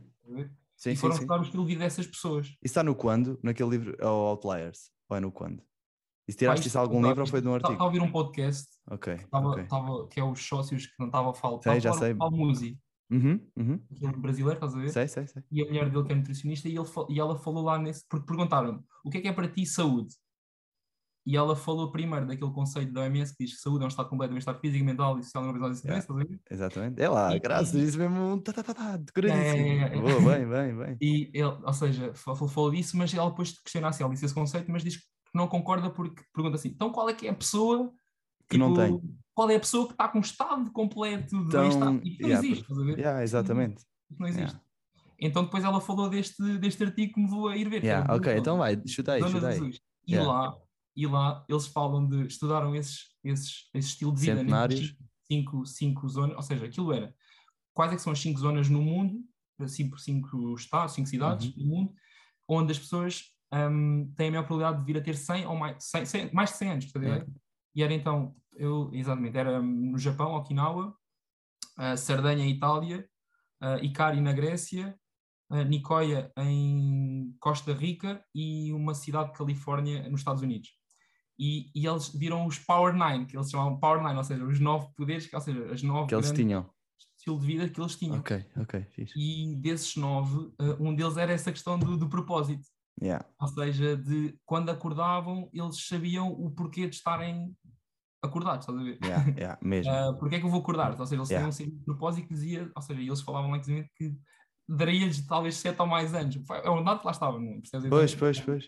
Sim, 0.77 0.91
e 0.91 0.97
foram 0.97 1.17
sim. 1.17 1.27
o 1.29 1.43
estilo 1.43 1.63
de 1.65 1.69
vida 1.73 1.85
dessas 1.85 2.07
pessoas. 2.07 2.47
Isso 2.49 2.59
está 2.63 2.83
no 2.83 2.95
quando? 2.95 3.39
Naquele 3.43 3.71
livro, 3.71 3.97
ou 4.01 4.27
Outliers? 4.29 4.91
Ou 5.09 5.17
é 5.17 5.21
no 5.21 5.31
quando? 5.33 5.63
E 6.29 6.33
se 6.33 6.39
tiraste 6.39 6.63
Pá, 6.63 6.67
isso 6.69 6.79
de 6.79 6.79
algum 6.79 7.03
livro 7.07 7.21
ou 7.23 7.27
foi 7.27 7.41
de 7.41 7.49
um 7.49 7.57
Estava 7.57 7.73
a 7.73 7.77
artigo? 7.77 7.85
ouvir 7.85 8.01
um 8.03 8.13
podcast 8.13 8.69
Ok, 8.91 9.15
estava, 9.15 9.49
ok. 9.49 9.63
estava- 9.65 10.09
que 10.09 10.21
é 10.21 10.25
os 10.25 10.41
sócios 10.47 10.87
que 10.87 10.95
não 10.99 11.07
estava 11.07 11.31
a 11.31 11.35
falar. 11.35 11.61
Sei, 11.63 11.81
já 11.81 11.93
sei. 11.93 12.15
Musi, 12.15 12.79
Uhum, 13.11 13.41
uhum. 13.59 13.81
aquele 13.95 14.13
brasileiro, 14.17 14.55
estás 14.55 14.75
a 14.75 14.79
ver? 14.79 14.89
Sei, 14.89 15.07
sei, 15.09 15.27
sei. 15.27 15.43
E 15.51 15.63
a 15.63 15.67
mulher 15.67 15.91
dele 15.91 16.05
que 16.05 16.13
é 16.13 16.15
nutricionista 16.15 16.69
e, 16.69 16.77
ele, 16.77 16.87
e 17.11 17.21
ela 17.21 17.37
falou 17.37 17.63
lá 17.65 17.79
nesse, 17.79 18.07
porque 18.09 18.25
perguntaram 18.27 18.83
o 19.05 19.11
que 19.11 19.19
é 19.19 19.21
que 19.21 19.29
é 19.29 19.33
para 19.33 19.49
ti 19.49 19.67
saúde? 19.67 20.15
E 21.25 21.37
ela 21.37 21.55
falou 21.55 21.93
primeiro 21.93 22.27
daquele 22.27 22.51
conceito 22.51 22.93
da 22.93 23.03
OMS 23.03 23.37
que 23.37 23.45
diz 23.45 23.55
que 23.55 23.61
saúde 23.61 23.83
é 23.83 23.85
um 23.85 23.89
estado 23.89 24.09
completo 24.09 24.33
bem-estar 24.33 24.59
físico, 24.59 24.85
mental 24.85 25.19
e 25.19 25.23
social 25.23 25.45
e 25.45 25.49
uma 25.51 25.71
estás 25.71 26.11
a 26.11 26.15
ver? 26.15 26.41
Exatamente. 26.51 27.01
É 27.01 27.09
lá, 27.09 27.37
E- 27.37 27.39
graças, 27.41 27.75
e- 27.75 27.85
isso 27.85 27.97
mesmo, 27.99 28.41
tá, 28.43 28.53
tá, 28.53 28.63
tá, 28.65 28.75
tá, 28.75 28.95
É, 28.95 28.99
decoradíssimo. 28.99 29.67
é, 29.67 29.83
é. 29.97 30.01
Boa, 30.01 30.21
bem, 30.37 30.49
bem, 30.49 30.77
bem. 30.77 30.97
E 31.01 31.31
ele, 31.33 31.45
ou 31.65 31.73
seja, 31.73 32.13
fa- 32.15 32.35
falou, 32.35 32.49
falou 32.49 32.71
disso, 32.73 32.97
mas 32.97 33.15
ela 33.15 33.31
depois 33.31 33.53
questiona 33.53 33.89
assim, 33.89 34.03
ela 34.03 34.13
disse 34.13 34.25
esse 34.25 34.35
conceito, 34.35 34.71
mas 34.71 34.83
diz 34.83 34.97
que 34.97 35.05
não 35.33 35.47
concorda 35.47 35.91
porque 35.91 36.23
pergunta 36.35 36.57
assim, 36.57 36.69
então 36.71 36.91
qual 36.91 37.09
é 37.09 37.15
que 37.15 37.27
é 37.29 37.31
a 37.31 37.35
pessoa 37.35 37.93
Que 38.49 38.59
não 38.59 38.75
tem. 38.75 39.01
Qual 39.33 39.49
é 39.49 39.55
a 39.57 39.61
pessoa 39.61 39.87
que 39.87 39.93
está 39.93 40.09
com 40.09 40.19
um 40.19 40.23
estado 40.23 40.71
completo 40.73 41.37
de 41.39 41.45
Então, 41.47 41.61
bem-estar? 41.63 41.95
E 42.05 42.11
que 42.17 42.23
não 42.23 42.29
yeah, 42.29 42.47
existe, 42.47 42.63
estás 42.63 42.79
a 42.81 42.85
ver? 42.85 42.99
Yeah, 42.99 43.23
exatamente. 43.23 43.77
Isso 44.11 44.21
não 44.21 44.27
existe. 44.29 44.47
Yeah. 44.49 44.61
Então 45.21 45.45
depois 45.45 45.63
ela 45.63 45.81
falou 45.81 46.11
deste, 46.11 46.59
deste 46.59 46.83
artigo 46.83 47.15
que 47.15 47.21
me 47.21 47.29
vou 47.29 47.47
a 47.49 47.57
ir 47.57 47.69
ver. 47.71 47.81
que 47.81 47.87
Yeah, 47.87 48.13
é 48.13 48.17
ok, 48.17 48.37
então 48.37 48.59
vai, 48.59 48.83
chuta 48.89 49.13
aí, 49.13 49.21
Zonas 49.21 49.35
chuta 49.35 49.47
aí. 49.49 49.55
Azuis. 49.55 49.77
E, 50.07 50.13
Yeah. 50.15 50.31
lá, 50.33 50.57
e 50.97 51.07
lá 51.07 51.45
eles 51.49 51.67
falam 51.67 52.07
de, 52.07 52.27
estudaram 52.27 52.75
esses, 52.75 53.09
esses, 53.25 53.69
esse 53.75 53.89
estilo 53.89 54.13
de 54.15 54.21
vida 54.21 54.43
nestas 54.43 54.79
Centenários. 54.79 54.97
cinco, 55.27 55.67
cinco 55.67 56.09
zonas, 56.09 56.37
ou 56.37 56.43
seja, 56.43 56.67
aquilo 56.67 56.93
era 56.93 57.15
quais 57.75 57.93
é 57.93 57.97
que 57.97 58.03
são 58.03 58.13
as 58.13 58.21
cinco 58.21 58.39
zonas 58.39 58.69
no 58.69 58.83
mundo, 58.83 59.25
cinco, 59.67 59.99
cinco 59.99 60.55
estados, 60.55 60.95
cinco 60.95 61.09
cidades 61.09 61.47
Uhum. 61.47 61.55
no 61.57 61.67
mundo, 61.67 61.95
onde 62.49 62.73
as 62.73 62.79
pessoas 62.79 63.23
hum, 63.71 64.13
têm 64.17 64.29
a 64.29 64.31
maior 64.33 64.47
probabilidade 64.47 64.85
de 64.85 64.93
vir 64.93 64.99
a 65.01 65.05
ter 65.05 65.17
100 65.17 65.47
ou 65.47 65.57
mais, 65.57 65.83
100, 65.85 66.05
100 66.07 66.33
mais 66.35 66.51
de 66.51 66.57
100 66.57 66.71
anos, 66.71 66.85
a 66.95 66.99
Yeah. 66.99 67.25
ideia? 67.25 67.37
E 67.75 67.83
era 67.83 67.95
então, 67.95 68.37
eu, 68.55 68.91
exatamente, 68.93 69.37
era 69.39 69.63
no 69.63 69.97
Japão, 69.99 70.35
Okinawa, 70.35 70.95
uh, 71.79 71.97
Sardenha, 71.97 72.47
Itália, 72.47 73.09
uh, 73.63 73.83
Ikari 73.83 74.21
na 74.21 74.33
Grécia, 74.33 74.95
uh, 75.51 75.63
Nicoya 75.65 76.31
em 76.37 77.35
Costa 77.41 77.73
Rica 77.73 78.23
e 78.35 78.71
uma 78.75 78.95
cidade 78.95 79.33
de 79.33 79.39
Califórnia 79.39 80.07
nos 80.11 80.21
Estados 80.21 80.43
Unidos. 80.43 80.71
E, 81.39 81.71
e 81.75 81.87
eles 81.87 82.09
viram 82.09 82.47
os 82.47 82.59
Power 82.59 82.93
Nine, 82.95 83.27
que 83.27 83.37
eles 83.37 83.51
chamavam 83.51 83.79
Power 83.79 84.03
Nine, 84.03 84.17
ou 84.17 84.25
seja, 84.25 84.45
os 84.45 84.61
nove 84.61 84.89
poderes, 84.97 85.33
ou 85.33 85.41
seja, 85.41 85.73
as 85.73 85.83
nove 85.83 86.09
Que 86.09 86.15
eles 86.15 86.31
tinham. 86.33 86.71
estilo 87.17 87.41
de 87.41 87.47
vida 87.47 87.69
que 87.69 87.81
eles 87.81 87.97
tinham. 87.97 88.19
Ok, 88.21 88.45
ok, 88.57 88.85
fixe. 88.91 89.19
E 89.19 89.57
desses 89.57 89.97
nove, 89.97 90.37
uh, 90.61 90.77
um 90.81 90.95
deles 90.95 91.17
era 91.17 91.33
essa 91.33 91.51
questão 91.51 91.79
do, 91.79 91.97
do 91.97 92.09
propósito. 92.09 92.67
Yeah. 93.03 93.27
Ou 93.41 93.49
seja, 93.49 93.97
de 93.97 94.39
quando 94.45 94.69
acordavam, 94.71 95.49
eles 95.53 95.87
sabiam 95.87 96.29
o 96.31 96.51
porquê 96.51 96.87
de 96.87 96.95
estarem 96.95 97.57
acordados, 98.23 98.67
estás 98.69 98.79
a 98.79 98.85
ver? 98.85 98.99
Yeah, 99.03 99.25
yeah, 99.37 99.59
mesmo. 99.63 99.93
Uh, 99.93 100.19
porque 100.19 100.37
é 100.37 100.39
que 100.39 100.47
eu 100.47 100.51
vou 100.51 100.61
acordar? 100.61 100.91
Ou 100.91 101.07
seja, 101.07 101.17
eles 101.21 101.31
Yeah. 101.31 101.51
tinham 101.51 101.73
um 101.73 101.85
propósito 101.85 102.29
que 102.29 102.35
dizia, 102.35 102.71
ou 102.77 102.83
seja, 102.83 103.01
eles 103.01 103.21
falavam 103.23 103.51
lá 103.51 103.59
que 103.59 104.15
daria-lhes 104.69 105.27
talvez 105.27 105.57
sete 105.57 105.81
ou 105.81 105.87
mais 105.87 106.15
anos. 106.15 106.39
É 106.63 106.71
um 106.71 106.85
dado 106.85 107.01
que 107.01 107.07
lá 107.07 107.13
estava, 107.13 107.41
não 107.41 107.61
percebes? 107.61 107.89
Pois, 107.89 108.15
pois, 108.15 108.41
pois. 108.41 108.67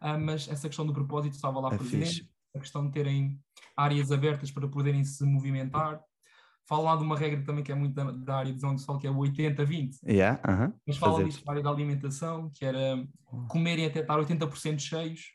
Ah, 0.00 0.18
mas 0.18 0.48
essa 0.48 0.68
questão 0.68 0.86
do 0.86 0.92
propósito 0.92 1.34
estava 1.34 1.60
lá 1.60 1.72
É 1.72 1.78
presente, 1.78 2.22
fixe. 2.22 2.30
a 2.54 2.60
questão 2.60 2.86
de 2.86 2.92
terem 2.92 3.40
áreas 3.76 4.10
abertas 4.12 4.50
para 4.50 4.68
poderem 4.68 5.04
se 5.04 5.24
movimentar. 5.24 6.00
Fala 6.68 6.82
lá 6.92 6.96
de 6.96 7.02
uma 7.04 7.16
regra 7.16 7.44
também 7.44 7.64
que 7.64 7.72
é 7.72 7.74
muito 7.74 7.94
da, 7.94 8.10
da 8.10 8.36
área 8.38 8.52
de 8.52 8.60
zona 8.60 8.74
do 8.74 8.80
sol, 8.80 8.98
que 8.98 9.06
é 9.06 9.10
o 9.10 9.18
80-20. 9.18 9.98
Yeah, 10.02 10.40
aham. 10.44 10.72
Mas 10.86 10.98
fala 10.98 11.22
disso 11.22 11.42
na 11.44 11.52
área 11.52 11.62
da 11.62 11.70
alimentação, 11.70 12.50
que 12.54 12.64
era 12.64 13.06
comerem 13.48 13.86
até 13.86 14.00
estar 14.00 14.18
80% 14.18 14.80
cheios. 14.80 15.32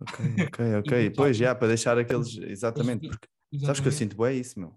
Ok, 0.00 0.18
ok, 0.42 0.58
ok. 0.80 1.10
Pois, 1.16 1.36
já, 1.36 1.54
para 1.54 1.68
deixar 1.68 1.98
aqueles. 1.98 2.36
Exatamente. 2.36 3.04
Porque 3.06 3.28
sabes 3.62 3.80
que 3.80 3.88
eu 3.88 3.92
Exatamente. 3.92 3.92
sinto 3.92 4.16
bem 4.16 4.38
isso, 4.40 4.58
meu. 4.58 4.74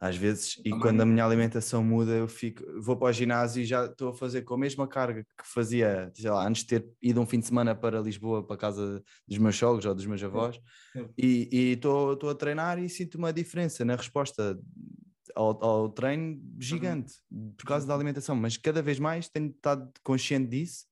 Às 0.00 0.16
vezes, 0.16 0.56
e 0.64 0.70
Também. 0.70 0.80
quando 0.80 1.00
a 1.00 1.06
minha 1.06 1.24
alimentação 1.24 1.82
muda, 1.82 2.12
eu 2.12 2.28
fico, 2.28 2.62
vou 2.80 2.96
para 2.96 3.08
o 3.08 3.12
ginásio 3.12 3.62
e 3.62 3.64
já 3.64 3.86
estou 3.86 4.10
a 4.10 4.14
fazer 4.14 4.42
com 4.42 4.54
a 4.54 4.58
mesma 4.58 4.86
carga 4.86 5.24
que 5.24 5.44
fazia, 5.44 6.10
sei 6.14 6.30
lá, 6.30 6.46
antes 6.46 6.62
de 6.62 6.68
ter 6.68 6.88
ido 7.02 7.20
um 7.20 7.26
fim 7.26 7.40
de 7.40 7.46
semana 7.46 7.74
para 7.74 8.00
Lisboa, 8.00 8.46
para 8.46 8.54
a 8.54 8.58
casa 8.58 9.02
dos 9.26 9.38
meus 9.38 9.56
sogros 9.56 9.84
ou 9.86 9.94
dos 9.94 10.06
meus 10.06 10.22
avós, 10.22 10.60
e 11.16 11.48
e 11.50 11.72
estou 11.72 12.12
estou 12.12 12.30
a 12.30 12.34
treinar 12.34 12.78
e 12.78 12.88
sinto 12.88 13.16
uma 13.16 13.32
diferença 13.32 13.84
na 13.84 13.96
resposta 13.96 14.56
ao, 15.34 15.64
ao 15.64 15.88
treino 15.90 16.40
gigante 16.60 17.14
por 17.56 17.66
causa 17.66 17.86
da 17.86 17.94
alimentação, 17.94 18.36
mas 18.36 18.56
cada 18.56 18.82
vez 18.82 18.98
mais 18.98 19.28
tenho 19.28 19.50
estado 19.50 19.90
consciente 20.04 20.48
disso 20.48 20.86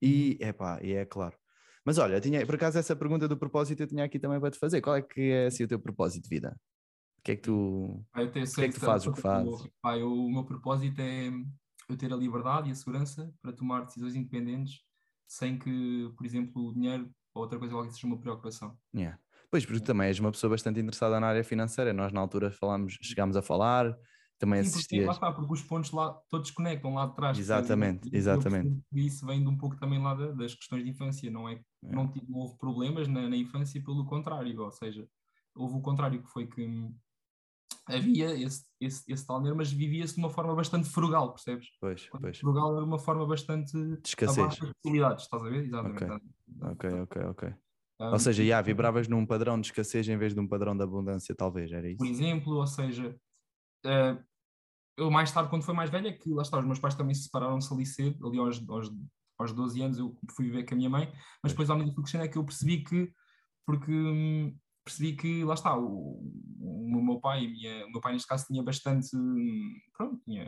e, 0.00 0.38
epá, 0.40 0.80
e 0.82 0.92
é 0.94 1.04
claro. 1.04 1.36
Mas 1.84 1.98
olha, 1.98 2.20
tinha, 2.20 2.44
por 2.46 2.56
acaso 2.56 2.78
essa 2.78 2.96
pergunta 2.96 3.28
do 3.28 3.36
propósito 3.36 3.82
eu 3.82 3.86
tinha 3.86 4.04
aqui 4.04 4.18
também 4.18 4.40
para 4.40 4.50
te 4.50 4.58
fazer. 4.58 4.80
Qual 4.80 4.96
é 4.96 5.02
que 5.02 5.20
é 5.30 5.46
assim, 5.46 5.64
o 5.64 5.68
teu 5.68 5.78
propósito 5.80 6.24
de 6.24 6.28
vida? 6.30 6.56
O 7.26 7.28
que 7.28 7.32
é 7.32 7.36
que 7.36 7.42
tu. 7.42 8.06
Eu 8.14 8.30
tenho- 8.30 8.46
que 8.46 8.60
é 8.60 8.68
que 8.68 8.74
tu 8.74 8.80
fazes, 8.80 9.06
o 9.08 9.12
que 9.12 9.20
fazes? 9.20 9.68
Eu- 9.98 10.12
o 10.12 10.30
meu 10.30 10.44
propósito 10.44 11.00
é 11.00 11.28
eu 11.88 11.96
ter 11.96 12.12
a 12.12 12.16
liberdade 12.16 12.68
e 12.68 12.72
a 12.72 12.74
segurança 12.76 13.34
para 13.42 13.52
tomar 13.52 13.80
decisões 13.84 14.14
independentes 14.14 14.78
sem 15.26 15.58
que, 15.58 16.08
por 16.16 16.24
exemplo, 16.24 16.68
o 16.68 16.72
dinheiro 16.72 17.10
ou 17.34 17.42
outra 17.42 17.58
coisa 17.58 17.74
qualquer 17.74 17.90
seja 17.90 18.06
uma 18.06 18.20
preocupação. 18.20 18.78
Yeah. 18.94 19.18
Pois, 19.50 19.66
porque 19.66 19.80
tu 19.80 19.86
também 19.86 20.06
és 20.06 20.20
uma 20.20 20.30
pessoa 20.30 20.50
bastante 20.52 20.78
interessada 20.78 21.18
na 21.18 21.26
área 21.26 21.42
financeira. 21.42 21.92
Nós 21.92 22.12
na 22.12 22.20
altura 22.20 22.52
falámos, 22.52 22.96
chegámos 23.02 23.36
a 23.36 23.42
falar, 23.42 23.96
também 24.38 24.62
Sim, 24.62 24.70
porque, 24.70 24.76
lá 24.76 25.10
assistias. 25.10 25.16
está, 25.16 25.32
porque 25.32 25.52
os 25.52 25.62
pontos 25.62 25.90
lá 25.90 26.12
todos 26.30 26.52
conectam 26.52 26.94
lá 26.94 27.06
de 27.06 27.16
trás. 27.16 27.36
Exatamente? 27.36 28.08
E 28.08 28.12
eu 28.12 28.18
exatamente. 28.18 28.80
Isso 28.92 29.26
vem 29.26 29.42
de 29.42 29.48
um 29.48 29.58
pouco 29.58 29.76
também 29.76 30.00
lá 30.00 30.14
da- 30.14 30.30
das 30.30 30.54
questões 30.54 30.84
de 30.84 30.90
infância, 30.90 31.28
não 31.28 31.48
é? 31.48 31.60
Não, 31.82 32.08
tive- 32.08 32.26
não 32.30 32.38
houve 32.38 32.56
problemas 32.56 33.08
na, 33.08 33.28
na 33.28 33.36
infância, 33.36 33.82
pelo 33.82 34.04
contrário, 34.06 34.60
ou 34.60 34.70
seja, 34.70 35.08
houve 35.56 35.74
o 35.74 35.80
contrário, 35.80 36.22
que 36.22 36.30
foi 36.30 36.46
que 36.46 36.64
hum, 36.64 36.94
havia 37.86 38.34
esse, 38.34 38.64
esse, 38.80 39.04
esse 39.10 39.26
tal 39.26 39.38
dinheiro, 39.38 39.56
mas 39.56 39.72
vivia-se 39.72 40.14
de 40.14 40.20
uma 40.20 40.30
forma 40.30 40.54
bastante 40.54 40.88
frugal, 40.88 41.32
percebes? 41.32 41.68
Pois, 41.80 42.08
pois. 42.20 42.38
Frugal 42.38 42.76
era 42.76 42.84
uma 42.84 42.98
forma 42.98 43.26
bastante 43.26 43.72
De 43.72 44.08
escassez. 44.08 44.38
abaixo 44.38 44.62
das 44.62 44.72
possibilidades, 44.74 45.24
estás 45.24 45.42
a 45.42 45.48
ver? 45.48 45.64
Exatamente. 45.64 46.22
Ok, 46.62 46.90
ok, 47.02 47.22
ok. 47.24 47.54
Um, 47.98 48.12
Ou 48.12 48.18
seja, 48.18 48.44
já 48.44 48.60
vibravas 48.60 49.08
num 49.08 49.24
padrão 49.24 49.58
de 49.58 49.68
escassez 49.68 50.06
em 50.08 50.18
vez 50.18 50.34
de 50.34 50.40
um 50.40 50.46
padrão 50.46 50.76
de 50.76 50.82
abundância, 50.82 51.34
talvez, 51.34 51.72
era 51.72 51.88
isso? 51.88 51.98
por 51.98 52.06
exemplo, 52.06 52.54
ou 52.54 52.66
seja, 52.66 53.16
eh, 53.86 54.18
eu 54.98 55.10
mais 55.10 55.32
tarde, 55.32 55.48
quando 55.48 55.62
foi 55.62 55.74
mais 55.74 55.88
velha, 55.88 56.12
que 56.12 56.28
lá 56.30 56.42
está, 56.42 56.58
os 56.58 56.64
meus 56.64 56.78
pais 56.78 56.94
também 56.94 57.14
se 57.14 57.24
separaram-se 57.24 57.72
ali 57.72 57.86
cedo, 57.86 58.26
ali 58.26 58.38
aos, 58.38 58.62
aos, 58.68 58.90
aos 59.38 59.52
12 59.52 59.80
anos 59.82 59.98
eu 59.98 60.14
fui 60.32 60.46
viver 60.46 60.64
com 60.64 60.74
a 60.74 60.76
minha 60.76 60.90
mãe, 60.90 61.10
mas 61.42 61.52
depois 61.52 61.70
ao 61.70 61.78
medida 61.78 61.94
que 61.94 62.02
crescendo 62.02 62.24
é 62.24 62.28
que 62.28 62.36
eu 62.36 62.44
percebi 62.44 62.82
que, 62.82 63.10
porque 63.64 63.92
hum, 63.92 64.56
percebi 64.86 65.16
que, 65.16 65.44
lá 65.44 65.54
está, 65.54 65.76
o, 65.76 66.22
o 66.60 67.02
meu 67.04 67.20
pai, 67.20 67.46
minha, 67.48 67.84
o 67.86 67.90
meu 67.90 68.00
pai 68.00 68.12
neste 68.12 68.28
caso 68.28 68.46
tinha 68.46 68.62
bastante, 68.62 69.10
pronto, 69.96 70.22
tinha, 70.24 70.46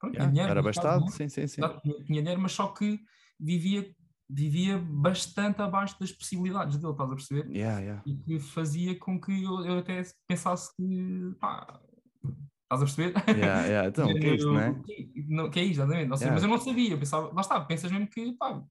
pronto, 0.00 0.14
Yeah, 0.14 0.30
dinheiro. 0.32 0.50
era 0.50 0.62
bastante, 0.62 1.08
é? 1.08 1.10
sim, 1.10 1.28
sim, 1.28 1.46
sim. 1.46 1.60
Tinha, 1.82 2.04
tinha 2.04 2.22
dinheiro, 2.22 2.40
mas 2.40 2.52
só 2.52 2.68
que 2.68 2.98
vivia, 3.38 3.94
vivia 4.28 4.78
bastante 4.78 5.60
abaixo 5.60 6.00
das 6.00 6.10
possibilidades 6.10 6.78
dele, 6.78 6.92
estás 6.92 7.10
a 7.10 7.14
perceber? 7.14 7.50
Yeah, 7.50 7.80
yeah. 7.80 8.02
E 8.06 8.16
que 8.16 8.40
fazia 8.40 8.98
com 8.98 9.20
que 9.20 9.44
eu, 9.44 9.64
eu 9.66 9.78
até 9.80 10.02
pensasse 10.26 10.74
que, 10.74 11.36
pá, 11.38 11.78
estás 12.62 12.80
a 12.82 12.84
perceber? 12.86 13.14
Yeah, 13.36 13.66
yeah. 13.66 13.88
Então, 13.92 14.10
o 14.10 14.14
que 14.14 14.26
é 14.26 14.34
isto, 14.34 14.50
não 14.50 14.60
é? 14.60 14.82
Que, 14.82 15.26
não, 15.28 15.50
que 15.50 15.60
é 15.60 15.62
isto, 15.62 15.82
exatamente. 15.82 16.18
Seja. 16.18 16.32
Mas 16.32 16.42
eu 16.42 16.48
não 16.48 16.58
sabia, 16.58 16.90
eu 16.90 16.98
pensava, 16.98 17.30
lá 17.34 17.40
está, 17.42 17.60
pensas 17.60 17.92
mesmo 17.92 18.08
que, 18.08 18.32
pá, 18.32 18.64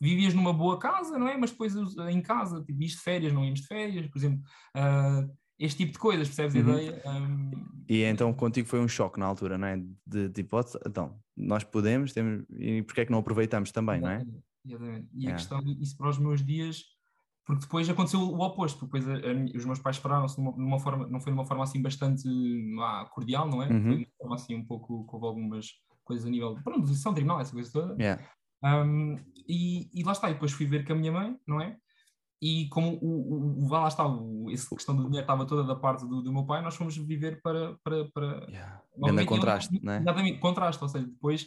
vivias 0.00 0.34
numa 0.34 0.52
boa 0.52 0.78
casa, 0.78 1.18
não 1.18 1.28
é? 1.28 1.36
Mas 1.36 1.50
depois 1.50 1.74
em 2.10 2.20
casa, 2.22 2.62
tipo, 2.64 2.80
ias 2.82 2.92
de 2.92 2.98
férias, 3.00 3.32
não 3.32 3.44
íamos 3.44 3.60
de 3.60 3.66
férias, 3.66 4.06
por 4.08 4.18
exemplo, 4.18 4.42
ah, 4.74 5.26
este 5.58 5.78
tipo 5.78 5.92
de 5.92 5.98
coisas, 5.98 6.28
percebes 6.28 6.54
a 6.56 6.58
Uhum. 6.58 6.78
ideia? 6.78 7.02
Um, 7.06 7.50
E 7.88 8.02
então 8.04 8.32
contigo 8.34 8.68
foi 8.68 8.80
um 8.80 8.88
choque 8.88 9.18
na 9.18 9.26
altura, 9.26 9.56
não 9.58 9.66
é? 9.66 9.82
De 10.06 10.28
tipo, 10.30 10.56
"Ó, 10.56 10.62
então, 10.86 11.18
nós 11.36 11.64
podemos, 11.64 12.12
temos, 12.12 12.44
e 12.58 12.82
porque 12.82 13.00
é 13.00 13.04
que 13.06 13.10
não 13.12 13.18
aproveitamos 13.20 13.72
também, 13.72 14.00
não 14.00 14.10
é? 14.10 14.24
Exatamente. 14.64 15.08
E 15.14 15.18
a 15.18 15.30
Yeah. 15.30 15.36
questão, 15.38 15.60
isso 15.80 15.96
para 15.96 16.10
os 16.10 16.18
meus 16.18 16.44
dias, 16.44 16.84
porque 17.46 17.62
depois 17.62 17.88
aconteceu 17.88 18.20
o 18.20 18.40
oposto, 18.42 18.84
depois 18.84 19.08
a- 19.08 19.14
a 19.14 19.56
os 19.56 19.64
meus 19.64 19.78
pais 19.78 19.96
separaram-se 19.96 20.34
de 20.36 20.42
uma, 20.42 20.52
de 20.52 20.60
uma 20.62 20.78
forma, 20.78 21.06
não 21.08 21.18
foi 21.20 21.32
de 21.32 21.38
uma 21.38 21.46
forma 21.46 21.64
assim 21.64 21.80
bastante 21.80 22.28
ah, 22.80 23.08
cordial, 23.10 23.48
não 23.48 23.62
é? 23.62 23.68
Uhum. 23.72 23.82
Foi 23.82 23.96
de 23.96 24.04
uma 24.04 24.12
forma 24.18 24.34
assim 24.36 24.54
um 24.54 24.64
pouco, 24.66 25.06
houve 25.10 25.26
algumas 25.26 25.66
coisas 26.04 26.26
a 26.26 26.30
nível, 26.30 26.56
pronto, 26.62 26.82
decisão 26.86 27.14
tribunal, 27.14 27.40
essa 27.40 27.52
coisa 27.52 27.72
toda. 27.72 27.96
Yeah. 27.98 28.22
Um, 28.62 29.16
e, 29.48 29.88
e 29.92 30.02
lá 30.02 30.12
está, 30.12 30.30
e 30.30 30.34
depois 30.34 30.52
fui 30.52 30.66
ver 30.66 30.86
com 30.86 30.92
a 30.92 30.96
minha 30.96 31.12
mãe, 31.12 31.36
não 31.46 31.60
é? 31.60 31.76
E 32.40 32.68
como 32.68 32.96
o, 33.02 33.64
o, 33.64 33.64
o 33.64 33.68
lá 33.68 33.88
está, 33.88 34.06
o, 34.06 34.48
essa 34.50 34.68
questão 34.74 34.94
do 34.94 35.04
dinheiro 35.04 35.24
estava 35.24 35.44
toda 35.44 35.64
da 35.64 35.74
parte 35.74 36.06
do, 36.06 36.22
do 36.22 36.32
meu 36.32 36.44
pai, 36.44 36.62
nós 36.62 36.76
fomos 36.76 36.96
viver 36.96 37.40
para, 37.42 37.76
para, 37.82 38.04
para, 38.10 38.46
Yeah. 38.48 38.82
Grande 38.96 39.24
contraste, 39.24 39.80
não 39.82 39.92
é? 39.92 39.98
Exatamente, 39.98 40.38
contraste, 40.38 40.82
ou 40.82 40.88
seja, 40.88 41.06
depois, 41.06 41.46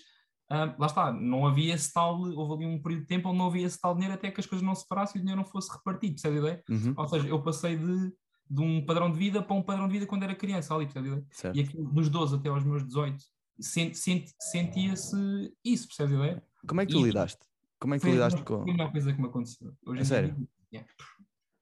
ah, 0.49 0.76
lá 0.78 0.88
está, 0.88 1.12
não 1.14 1.47
havia 1.47 1.74
esse 1.74 1.93
tal, 1.93 2.20
houve 2.20 2.66
ali 2.66 2.74
um 2.74 2.82
período 2.82 3.01
de 3.01 3.07
tempo 3.07 3.30
onde 3.30 3.38
não 3.38 3.47
havia 3.47 3.66
esse 3.66 3.80
tal 3.80 3.93
dinheiro 3.93 4.14
até 4.14 4.32
que 4.32 4.39
as 4.39 4.45
coisas 4.45 4.66
não 4.66 4.76
se 4.76 4.82
separassem 4.82 5.18
e 5.18 5.20
o 5.20 5.22
dinheiro 5.22 5.41
não 5.41 5.49
fosse 5.49 5.72
repartido, 5.72 6.14
percebe 6.14 6.36
a 6.36 6.39
ideia? 6.39 6.64
Uhum, 6.70 6.93
Ou 6.97 7.07
seja, 7.07 7.28
eu 7.28 7.41
passei 7.41 7.78
de, 7.78 8.14
de 8.49 8.62
um 8.62 8.86
padrão 8.86 9.09
de 9.09 9.18
vida 9.18 9.41
para 9.41 9.55
um 9.55 9.64
padrão 9.64 9.88
de 9.88 9.93
vida 9.93 10.05
quando 10.05 10.24
era 10.24 10.36
criança, 10.36 10.76
ali, 10.76 10.86
percebe 10.86 11.07
a 11.07 11.12
ideia? 11.12 11.28
certo. 11.32 11.55
E 11.57 11.62
aquilo 11.62 11.89
dos 11.93 12.09
12 12.09 12.36
até 12.36 12.49
aos 12.49 12.66
meus 12.66 12.86
18, 12.86 13.24
sent, 13.62 13.93
sent, 13.93 14.30
sentia-se 14.39 15.53
isso, 15.64 15.88
percebe 15.88 16.16
a 16.16 16.18
ideia? 16.18 16.43
Como 16.68 16.82
é 16.82 16.86
que 16.86 16.91
tu 16.91 16.99
e- 16.99 17.05
lidaste? 17.05 17.45
Como 17.80 17.93
é 17.95 17.97
que 17.97 18.05
tu 18.05 18.12
lidaste 18.12 18.39
melhor- 18.39 18.45
com. 18.45 18.64
foi 18.64 18.72
a 18.72 18.74
melhor 18.76 18.91
coisa 18.91 19.14
que 19.14 19.22
me 19.22 19.28
aconteceu. 19.28 19.74
Hoje 19.86 20.01
em 20.01 20.05
sério? 20.05 20.36
dia, 20.36 20.47
yeah, 20.74 20.93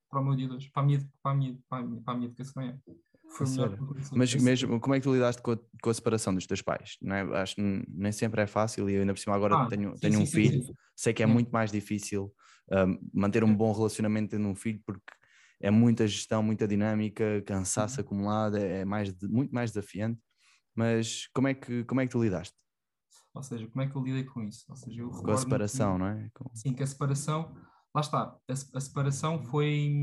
para 0.09 0.19
o 0.19 0.23
meu 0.25 0.35
dia 0.35 0.47
de 0.47 0.53
hoje, 0.55 0.69
para 0.71 0.83
a 0.83 0.85
minha, 0.85 1.09
para 1.21 1.31
a 1.31 1.35
minha, 1.35 1.57
para 1.69 1.77
a 1.79 1.83
minha, 1.87 2.01
para 2.01 2.13
a 2.13 2.17
minha 2.17 2.27
educação, 2.27 2.63
é. 2.63 2.77
Foi 3.31 3.45
o 3.45 3.49
melhor. 3.51 3.77
Mas 4.15 4.33
É 4.33 4.39
mesmo, 4.39 4.79
como 4.79 4.95
é 4.95 4.99
que 4.99 5.03
tu 5.03 5.13
lidaste 5.13 5.41
com 5.41 5.51
a, 5.51 5.57
com 5.81 5.89
a 5.89 5.93
separação 5.93 6.33
dos 6.33 6.45
teus 6.47 6.61
pais? 6.61 6.97
Não 7.01 7.15
é? 7.15 7.21
Acho 7.41 7.55
que 7.55 7.61
nem 7.87 8.11
sempre 8.11 8.41
é 8.41 8.47
fácil 8.47 8.89
e 8.89 8.95
eu 8.95 9.01
ainda 9.01 9.13
por 9.13 9.19
cima 9.19 9.35
agora 9.35 9.55
Ah, 9.55 9.67
tenho, 9.69 9.91
sim, 9.91 9.99
tenho 9.99 10.13
sim, 10.15 10.23
um 10.23 10.25
sim, 10.25 10.31
filho, 10.33 10.75
sei 10.95 11.13
que 11.13 11.23
é 11.23 11.27
Sim. 11.27 11.33
muito 11.33 11.51
mais 11.51 11.71
difícil 11.71 12.33
um, 12.71 12.99
manter 13.13 13.43
um 13.43 13.55
bom 13.55 13.71
relacionamento 13.71 14.31
tendo 14.31 14.47
um 14.47 14.55
filho 14.55 14.81
porque 14.85 15.03
é 15.61 15.69
muita 15.69 16.07
gestão, 16.07 16.41
muita 16.41 16.67
dinâmica, 16.67 17.41
cansaço 17.45 17.99
Uhum. 18.01 18.05
acumulado, 18.05 18.57
é 18.57 18.79
é 18.81 18.85
mais, 18.85 19.13
muito 19.21 19.53
mais 19.53 19.71
desafiante. 19.71 20.19
Mas 20.75 21.27
como 21.33 21.47
é 21.47 21.53
que, 21.53 21.83
como 21.83 22.01
é 22.01 22.05
que 22.05 22.11
tu 22.11 22.23
lidaste 22.23 22.55
Ou 23.39 23.43
seja, 23.43 23.67
como 23.67 23.81
é 23.81 23.87
que 23.87 23.95
eu 23.95 24.03
lidei 24.03 24.25
com 24.25 24.43
isso? 24.43 24.65
Ou 24.67 24.75
seja, 24.75 25.01
eu 25.01 25.09
com 25.09 25.31
a 25.31 25.37
separação, 25.37 25.97
não 25.97 26.07
é? 26.07 26.29
Com- 26.33 26.49
Que, 26.49 26.59
sim, 26.59 26.73
que 26.73 26.83
a 26.83 26.87
separação, 26.87 27.55
lá 27.95 28.01
está, 28.01 28.37
a, 28.49 28.53
a 28.77 28.81
separação 28.81 29.41
foi, 29.41 29.95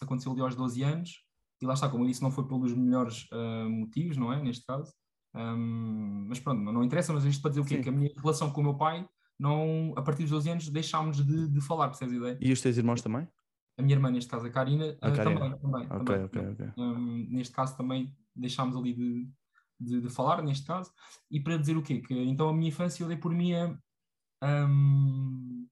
aconteceu 0.00 0.32
ali 0.32 0.40
aos 0.40 0.56
12 0.56 0.82
anos, 0.82 1.22
e 1.60 1.66
lá 1.66 1.74
está, 1.74 1.86
como 1.86 2.04
eu 2.04 2.08
disse, 2.08 2.22
não 2.22 2.30
foi 2.30 2.48
pelos 2.48 2.72
melhores 2.72 3.26
ah, 3.30 3.68
motivos, 3.68 4.16
não 4.16 4.32
é? 4.32 4.42
Neste 4.42 4.64
caso. 4.64 4.90
Ahm, 5.34 6.24
mas 6.28 6.40
pronto, 6.40 6.62
não, 6.62 6.72
não 6.72 6.82
interessa, 6.82 7.12
mas 7.12 7.24
isto 7.24 7.42
para 7.42 7.50
dizer 7.50 7.60
o 7.60 7.64
quê? 7.64 7.76
Sim. 7.76 7.82
Que 7.82 7.88
a 7.90 7.92
minha 7.92 8.10
relação 8.16 8.50
com 8.50 8.62
o 8.62 8.64
meu 8.64 8.74
pai, 8.78 9.06
não, 9.38 9.92
a 9.96 10.02
partir 10.02 10.22
dos 10.22 10.30
12 10.30 10.48
anos, 10.48 10.68
deixámos 10.70 11.18
de, 11.24 11.46
de 11.46 11.60
falar, 11.60 11.88
percebes 11.88 12.14
a 12.14 12.16
ideia? 12.16 12.38
E 12.40 12.50
os 12.50 12.60
teus 12.62 12.78
irmãos 12.78 13.02
também? 13.02 13.28
A 13.76 13.82
minha 13.82 13.94
irmã, 13.94 14.10
neste 14.10 14.30
caso, 14.30 14.46
a 14.46 14.50
Karina, 14.50 14.96
A 15.02 15.08
ah, 15.08 15.12
Karina. 15.12 15.40
também, 15.40 15.58
também, 15.58 15.86
Ok, 15.90 15.98
também. 15.98 16.24
ok, 16.24 16.48
ok. 16.52 16.72
Hum, 16.78 17.26
neste 17.28 17.52
caso 17.52 17.76
também 17.76 18.16
deixámos 18.34 18.74
ali 18.74 18.94
de, 18.94 19.30
de, 19.78 20.00
de 20.00 20.10
falar, 20.10 20.42
neste 20.42 20.66
caso, 20.66 20.90
e 21.30 21.40
para 21.40 21.56
dizer 21.56 21.76
o 21.76 21.82
quê? 21.82 22.00
Que 22.00 22.14
então 22.14 22.48
a 22.48 22.52
minha 22.52 22.68
infância 22.68 23.02
eu 23.02 23.08
dei 23.08 23.16
por 23.16 23.32
mim 23.32 23.54
a, 23.54 24.66
hum, 24.66 25.66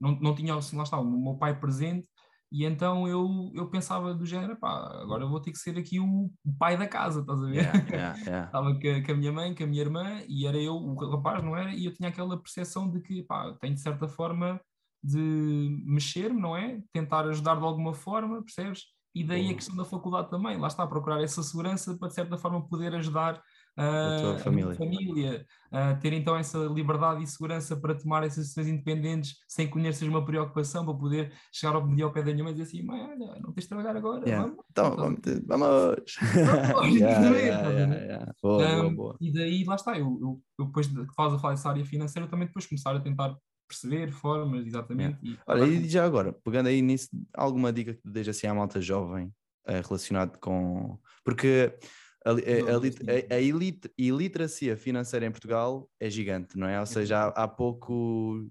não, 0.00 0.18
não 0.20 0.34
tinha, 0.34 0.54
assim, 0.54 0.76
lá 0.76 0.82
está, 0.82 0.98
o 0.98 1.04
meu 1.04 1.36
pai 1.36 1.58
presente, 1.58 2.08
e 2.52 2.64
então 2.64 3.08
eu, 3.08 3.50
eu 3.54 3.68
pensava 3.68 4.14
do 4.14 4.24
género, 4.24 4.56
pá, 4.56 5.00
agora 5.02 5.24
eu 5.24 5.28
vou 5.28 5.40
ter 5.40 5.50
que 5.50 5.58
ser 5.58 5.76
aqui 5.76 5.98
o, 5.98 6.30
pai 6.58 6.76
da 6.76 6.86
casa, 6.86 7.20
estás 7.20 7.42
a 7.42 7.46
ver? 7.46 7.54
Yeah, 7.56 7.86
yeah, 7.90 8.18
yeah. 8.24 8.46
Estava 8.46 8.80
com 8.80 8.88
a, 8.88 9.04
com 9.04 9.12
a 9.12 9.14
minha 9.16 9.32
mãe, 9.32 9.54
com 9.54 9.64
a 9.64 9.66
minha 9.66 9.82
irmã, 9.82 10.22
e 10.28 10.46
era 10.46 10.56
eu 10.56 10.74
o 10.74 10.94
rapaz, 11.10 11.42
não 11.42 11.56
era? 11.56 11.74
E 11.74 11.84
eu 11.84 11.92
tinha 11.92 12.08
aquela 12.08 12.40
percepção 12.40 12.88
de 12.90 13.00
que, 13.00 13.22
pá, 13.24 13.52
tenho 13.60 13.74
de 13.74 13.80
certa 13.80 14.06
forma 14.06 14.60
de 15.02 15.82
mexer-me, 15.84 16.40
não 16.40 16.56
é? 16.56 16.80
Tentar 16.92 17.26
ajudar 17.28 17.56
de 17.56 17.64
alguma 17.64 17.94
forma, 17.94 18.42
percebes? 18.42 18.84
E 19.16 19.24
daí 19.24 19.50
a 19.50 19.54
questão 19.54 19.74
da 19.74 19.84
faculdade 19.84 20.28
também, 20.28 20.58
lá 20.58 20.68
está, 20.68 20.86
procurar 20.86 21.22
essa 21.22 21.42
segurança 21.42 21.96
para 21.96 22.08
de 22.08 22.14
certa 22.14 22.36
forma 22.36 22.68
poder 22.68 22.94
ajudar 22.96 23.42
ah, 23.78 24.16
tua 24.20 24.34
a 24.34 24.38
família. 24.38 24.66
minha 24.66 24.76
família, 24.76 25.46
a 25.72 25.94
ter 25.94 26.12
então 26.12 26.36
essa 26.36 26.58
liberdade 26.66 27.22
e 27.22 27.26
segurança 27.26 27.76
para 27.76 27.94
tomar 27.94 28.24
essas 28.24 28.44
decisões 28.44 28.68
independentes 28.68 29.36
sem 29.48 29.66
que 29.66 29.72
o 29.72 29.76
dinheiro 29.76 29.96
seja 29.96 30.10
uma 30.10 30.24
preocupação, 30.24 30.84
para 30.84 30.94
poder 30.94 31.32
chegar 31.50 31.74
ao, 31.74 31.82
ao 31.82 32.12
pé 32.12 32.22
da 32.22 32.32
minha 32.32 32.44
mãe 32.44 32.52
e 32.52 32.56
dizer 32.56 32.68
assim, 32.68 32.86
mãe, 32.86 33.02
olha, 33.02 33.40
não 33.40 33.52
tens 33.52 33.64
de 33.64 33.68
trabalhar 33.68 33.96
agora, 33.96 34.22
Yeah. 34.26 34.46
vamos. 34.48 34.64
Então, 34.70 34.86
a 34.86 34.96
vamos. 34.96 35.20
vamos. 35.46 35.46
Vamos, 35.46 36.06
Yeah, 36.96 37.38
exatamente, 37.38 37.42
yeah, 37.42 37.56
estás 37.56 37.66
a 37.66 37.70
yeah, 37.72 37.94
ver? 37.94 38.06
yeah. 38.06 38.32
Boa, 38.42 38.66
boa, 38.68 38.90
boa. 38.90 39.16
E 39.20 39.32
daí, 39.32 39.64
lá 39.64 39.74
está, 39.76 39.98
eu, 39.98 40.18
eu, 40.20 40.42
eu 40.58 40.66
depois 40.66 40.88
de 40.88 41.06
que 41.06 41.14
faz 41.14 41.32
a 41.32 41.38
falar 41.38 41.54
dessa 41.54 41.70
área 41.70 41.84
financeira, 41.86 42.28
também 42.28 42.46
depois 42.48 42.66
começar 42.66 42.94
a 42.94 43.00
tentar 43.00 43.34
perceber 43.66 44.10
formas, 44.10 44.66
exatamente. 44.66 45.18
E, 45.22 45.38
Olha, 45.46 45.64
e 45.64 45.88
já 45.88 46.04
agora, 46.04 46.32
pegando 46.32 46.68
aí 46.68 46.80
nisso, 46.82 47.08
alguma 47.34 47.72
dica 47.72 47.94
que 47.94 48.00
tu 48.02 48.10
deixas 48.10 48.36
assim 48.36 48.46
à 48.46 48.54
malta 48.54 48.80
jovem 48.80 49.32
eh, 49.66 49.80
relacionado 49.80 50.38
com. 50.38 50.98
Porque 51.24 51.76
a, 52.24 52.32
li- 52.32 52.42
a, 52.44 52.72
a, 52.74 53.34
a- 53.34 53.36
a 53.36 53.40
ilit- 53.40 53.92
iliteracia 53.98 54.76
financeira 54.76 55.26
em 55.26 55.30
Portugal 55.30 55.88
é 56.00 56.08
gigante, 56.10 56.56
não 56.58 56.66
é? 56.66 56.78
Ou 56.80 56.86
seja, 56.86 57.18
há, 57.24 57.44
há 57.44 57.48
poucos. 57.48 58.48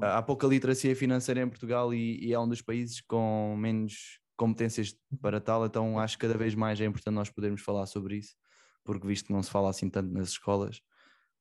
Há 0.00 0.22
pouca 0.22 0.46
literacia 0.46 0.94
financeira 0.94 1.40
em 1.42 1.48
Portugal 1.48 1.92
e, 1.92 2.18
e 2.24 2.32
é 2.32 2.38
um 2.38 2.48
dos 2.48 2.62
países 2.62 3.00
com 3.00 3.56
menos 3.56 4.20
competências 4.36 4.94
para 5.20 5.40
tal, 5.40 5.66
então 5.66 5.98
acho 5.98 6.16
que 6.16 6.26
cada 6.26 6.38
vez 6.38 6.54
mais 6.54 6.80
é 6.80 6.84
importante 6.84 7.14
nós 7.14 7.28
podermos 7.28 7.60
falar 7.60 7.86
sobre 7.86 8.16
isso, 8.18 8.36
porque 8.84 9.04
visto 9.06 9.26
que 9.26 9.32
não 9.32 9.42
se 9.42 9.50
fala 9.50 9.68
assim 9.68 9.90
tanto 9.90 10.12
nas 10.12 10.28
escolas, 10.28 10.80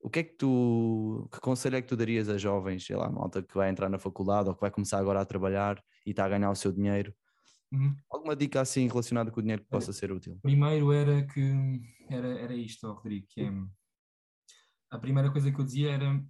o 0.07 0.09
que 0.09 0.19
é 0.19 0.23
que 0.23 0.35
tu, 0.37 1.27
que 1.29 1.41
conselho 1.41 1.75
é 1.75 1.81
que 1.81 1.87
tu 1.89 1.97
darias 1.97 2.29
a 2.29 2.37
jovens, 2.37 2.85
sei 2.85 2.95
lá, 2.95 3.11
malta 3.11 3.43
que 3.43 3.53
vai 3.53 3.69
entrar 3.69 3.89
na 3.89 3.99
faculdade 3.99 4.47
ou 4.47 4.55
que 4.55 4.61
vai 4.61 4.71
começar 4.71 4.99
agora 4.99 5.19
a 5.19 5.25
trabalhar 5.25 5.83
e 6.05 6.11
está 6.11 6.23
a 6.23 6.29
ganhar 6.29 6.49
o 6.49 6.55
seu 6.55 6.71
dinheiro? 6.71 7.13
Uhum. 7.73 7.93
Alguma 8.09 8.33
dica 8.33 8.61
assim 8.61 8.87
relacionada 8.87 9.29
com 9.29 9.41
o 9.41 9.43
dinheiro 9.43 9.63
que 9.63 9.69
possa 9.69 9.91
ser 9.91 10.09
útil? 10.13 10.39
Primeiro 10.41 10.93
era 10.93 11.27
que 11.27 11.81
era, 12.09 12.39
era 12.39 12.55
isto, 12.55 12.89
Rodrigo, 12.89 13.27
que 13.29 13.41
é 13.41 13.51
a 14.89 14.97
primeira 14.97 15.29
coisa 15.29 15.51
que 15.51 15.59
eu 15.59 15.65
dizia 15.65 15.91
era 15.91 16.23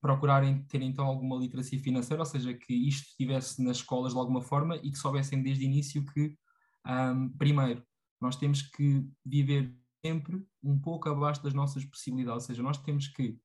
procurarem 0.00 0.64
ter 0.64 0.82
então 0.82 1.06
alguma 1.06 1.36
literacia 1.36 1.78
financeira, 1.78 2.22
ou 2.22 2.26
seja, 2.26 2.52
que 2.54 2.74
isto 2.74 3.06
estivesse 3.10 3.62
nas 3.62 3.76
escolas 3.76 4.14
de 4.14 4.18
alguma 4.18 4.42
forma 4.42 4.74
e 4.78 4.90
que 4.90 4.98
soubessem 4.98 5.40
desde 5.44 5.64
o 5.64 5.66
início 5.66 6.04
que, 6.06 6.36
ahm, 6.84 7.28
primeiro, 7.38 7.86
nós 8.20 8.34
temos 8.34 8.62
que 8.62 9.08
viver 9.24 9.72
sempre 10.04 10.46
um 10.62 10.78
pouco 10.78 11.08
abaixo 11.08 11.42
das 11.42 11.54
nossas 11.54 11.84
possibilidades, 11.84 12.44
ou 12.44 12.46
seja, 12.46 12.62
nós 12.62 12.78
temos 12.78 13.08
que 13.08 13.38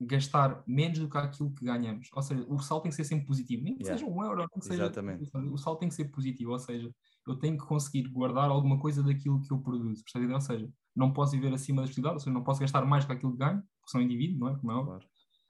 gastar 0.00 0.62
menos 0.66 0.98
do 0.98 1.08
que 1.08 1.16
aquilo 1.16 1.54
que 1.54 1.64
ganhamos. 1.64 2.08
Ou 2.12 2.22
seja, 2.22 2.44
o 2.48 2.58
salto 2.58 2.82
tem 2.82 2.90
que 2.90 2.96
ser 2.96 3.04
sempre 3.04 3.26
positivo, 3.26 3.62
nem 3.62 3.74
que 3.76 3.84
Yeah. 3.84 3.98
seja 3.98 4.10
um 4.10 4.22
euro, 4.22 4.38
nem 4.38 4.48
que 4.48 4.64
seja. 4.66 4.84
Exatamente. 4.84 5.30
O 5.34 5.56
salto 5.56 5.78
tem 5.80 5.88
que 5.88 5.94
ser 5.94 6.06
positivo, 6.06 6.50
ou 6.50 6.58
seja, 6.58 6.92
eu 7.26 7.36
tenho 7.36 7.56
que 7.56 7.64
conseguir 7.64 8.08
guardar 8.08 8.50
alguma 8.50 8.78
coisa 8.78 9.02
daquilo 9.02 9.40
que 9.40 9.52
eu 9.52 9.58
produzo. 9.60 10.02
percebe? 10.04 10.32
Ou 10.32 10.40
seja, 10.40 10.70
não 10.94 11.12
posso 11.12 11.32
viver 11.32 11.52
acima 11.54 11.80
das 11.82 11.90
possibilidades, 11.90 12.22
ou 12.22 12.24
seja, 12.24 12.34
não 12.34 12.44
posso 12.44 12.60
gastar 12.60 12.84
mais 12.84 13.04
do 13.04 13.08
que 13.08 13.12
aquilo 13.14 13.32
que 13.32 13.38
ganho, 13.38 13.60
porque 13.60 13.90
sou 13.90 14.00
um 14.00 14.04
indivíduo, 14.04 14.40
não 14.40 14.48
é? 14.48 14.58
Como 14.58 14.72
é. 14.72 14.84
Claro. 14.84 15.06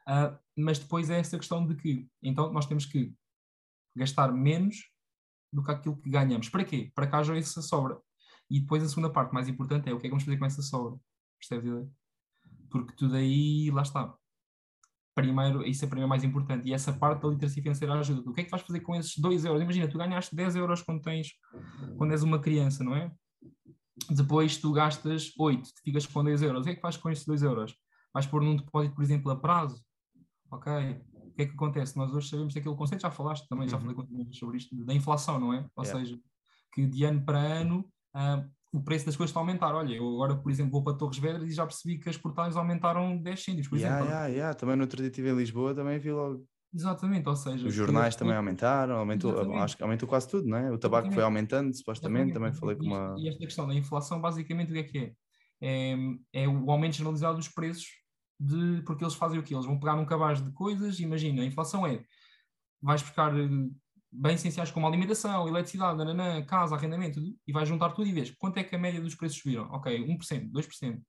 Ah, 0.07 0.39
mas 0.57 0.79
depois 0.79 1.09
é 1.11 1.19
essa 1.19 1.39
questão 1.39 1.67
de 1.67 1.75
que, 1.75 2.07
então, 2.23 2.53
nós 2.53 2.67
temos 2.67 2.85
que 2.85 3.15
gastar 3.97 4.31
menos 4.33 4.77
do 5.53 5.63
que 5.63 5.71
aquilo 5.71 5.97
que 5.97 6.11
ganhamos. 6.11 6.49
Para 6.49 6.65
quê? 6.65 6.93
Para 6.95 7.07
que 7.07 7.17
haja 7.17 7.37
essa 7.37 7.63
sobra. 7.63 7.99
E 8.55 8.61
depois 8.61 8.83
a 8.85 8.89
segunda 8.89 9.11
parte 9.11 9.33
mais 9.35 9.49
importante 9.49 9.89
é 9.89 9.93
o 9.93 9.99
que 9.99 10.07
é 10.07 10.09
que 10.09 10.11
vamos 10.11 10.25
fazer 10.25 10.37
com 10.39 10.47
essa 10.47 10.63
sobra. 10.63 10.97
Percebes 11.41 11.67
a 11.67 11.75
ideia? 11.75 11.91
Porque 12.71 12.93
tudo 12.95 13.17
aí, 13.17 13.71
lá 13.73 13.83
está. 13.83 14.15
Primeiro, 15.15 15.65
isso 15.67 15.85
é 15.85 15.89
para 15.89 15.99
mim 15.99 16.05
o 16.05 16.09
mais 16.09 16.23
importante. 16.25 16.69
E 16.69 16.73
essa 16.73 16.93
parte 16.93 17.23
da 17.23 17.29
literacia 17.29 17.63
financeira 17.63 17.95
ajuda. 17.95 18.31
O 18.31 18.33
que 18.33 18.41
é 18.43 18.45
que 18.45 18.51
vais 18.51 18.63
fazer 18.63 18.81
com 18.81 18.95
esses 18.95 19.17
2 19.19 19.45
euros? 19.45 19.63
Imagina, 19.63 19.89
tu 19.89 19.99
ganhaste 19.99 20.35
10 20.37 20.57
euros 20.57 20.83
quando 20.83 21.03
tens, 21.03 21.33
quando 21.97 22.13
és 22.13 22.23
uma 22.23 22.39
criança, 22.39 22.83
não 22.85 22.95
é? 22.95 23.11
depois 24.11 24.57
tu 24.57 24.73
gastas 24.73 25.33
8, 25.39 25.69
ficas 25.85 26.05
com 26.07 26.23
2 26.25 26.43
euros. 26.43 26.63
O 26.63 26.65
que 26.65 26.71
é 26.71 26.75
que 26.75 26.81
fazes 26.81 26.99
com 27.01 27.11
estes 27.11 27.27
2 27.27 27.43
euros? 27.43 27.75
Vais 28.13 28.27
pôr 28.27 28.43
num 28.43 28.57
depósito, 28.57 28.95
por 28.95 29.03
exemplo, 29.05 29.31
a 29.31 29.37
prazo? 29.37 29.85
Ok. 30.51 30.73
O 31.13 31.31
que 31.35 31.43
é 31.43 31.47
que 31.47 31.53
acontece? 31.55 31.97
Nós 31.97 32.13
hoje 32.13 32.29
sabemos 32.29 32.55
daquele 32.55 32.75
conceito, 32.77 33.03
já 33.03 33.11
falaste 33.11 33.47
também, 33.49 33.69
já 33.69 33.77
Uhum. 33.77 33.83
falei 33.83 33.97
contigo 33.97 34.35
sobre 34.35 34.57
isto, 34.59 34.85
da 34.85 34.93
inflação, 34.95 35.39
não 35.39 35.53
é? 35.53 35.69
Ou 35.77 35.85
Yeah. 35.85 36.01
seja, 36.05 36.21
que 36.73 36.87
de 36.87 37.05
ano 37.05 37.25
para 37.25 37.39
ano 37.39 37.89
ah, 38.15 38.45
o 38.73 38.83
preço 38.83 39.07
das 39.07 39.17
coisas 39.17 39.31
está 39.31 39.41
a 39.41 39.43
aumentar. 39.43 39.75
Olha, 39.75 39.95
eu 39.95 40.07
agora, 40.15 40.37
por 40.37 40.51
exemplo, 40.51 40.73
vou 40.73 40.83
para 40.83 40.97
Torres 40.97 41.19
Vedras 41.19 41.49
e 41.49 41.55
já 41.55 41.65
percebi 41.65 41.99
que 41.99 42.09
as 42.09 42.17
portagens 42.17 42.57
aumentaram 42.57 43.17
10 43.17 43.45
cêntimos, 43.45 43.69
por 43.69 43.79
Yeah, 43.79 43.99
exemplo. 43.99 44.15
yeah, 44.15 44.35
yeah. 44.35 44.55
Também 44.55 44.77
no 44.77 44.83
outro 44.83 44.99
dia 44.99 45.09
estive 45.09 45.31
em 45.31 45.37
Lisboa, 45.37 45.75
também 45.75 45.99
vi 45.99 46.11
logo. 46.11 46.45
Exatamente, 46.73 47.29
ou 47.29 47.37
seja... 47.37 47.69
Os 47.69 47.73
jornais 47.73 48.17
também 48.17 48.35
aumentaram, 48.35 48.97
aumentou, 48.97 49.31
Exatamente. 49.31 49.61
acho 49.61 49.77
que 49.77 49.83
aumentou 49.85 50.09
quase 50.09 50.29
tudo, 50.29 50.49
não 50.49 50.59
é? 50.59 50.73
O 50.73 50.79
tabaco 50.79 51.09
foi 51.13 51.23
aumentando, 51.23 51.73
supostamente, 51.73 52.33
também 52.33 52.49
Exatamente. 52.49 52.61
falei 52.61 52.77
com 52.77 52.85
uma. 52.85 53.15
E 53.17 53.29
esta 53.29 53.45
questão 53.45 53.69
da 53.69 53.75
inflação, 53.75 54.21
basicamente, 54.21 54.71
o 54.71 54.73
que 54.73 54.79
é 54.81 54.83
que 54.83 54.99
é? 54.99 55.13
É, 55.61 55.97
é 56.33 56.49
o 56.49 56.69
aumento 56.69 56.97
generalizado 56.97 57.37
dos 57.37 57.49
preços, 57.49 57.87
de, 58.41 58.83
porque 58.85 59.05
eles 59.05 59.15
fazem 59.15 59.39
o 59.39 59.43
quê? 59.45 59.55
Eles 59.55 59.67
vão 59.67 59.79
pegar 59.79 59.95
num 59.95 60.05
cabaz 60.05 60.43
de 60.43 60.51
coisas, 60.51 60.99
imagina, 60.99 61.43
a 61.43 61.47
inflação 61.47 61.87
é, 61.87 62.05
vais 62.83 63.03
buscar 63.03 63.33
eh, 63.39 63.49
bens 64.15 64.37
essenciais 64.37 64.71
como 64.71 64.87
alimentação, 64.87 65.49
eletricidade, 65.49 65.99
nananã, 65.99 66.45
casa, 66.45 66.75
arrendamento, 66.75 67.21
tudo, 67.21 67.37
e 67.47 67.53
vais 67.53 67.69
juntar 67.69 67.91
tudo 67.91 68.09
e 68.09 68.13
vês 68.13 68.31
quanto 68.31 68.59
é 68.59 68.65
que 68.65 68.75
a 68.75 68.79
média 68.79 69.01
dos 69.01 69.15
preços 69.15 69.39
subiram. 69.39 69.65
Ok, 69.71 69.99
1%, 70.07 70.51
2%. 70.51 71.03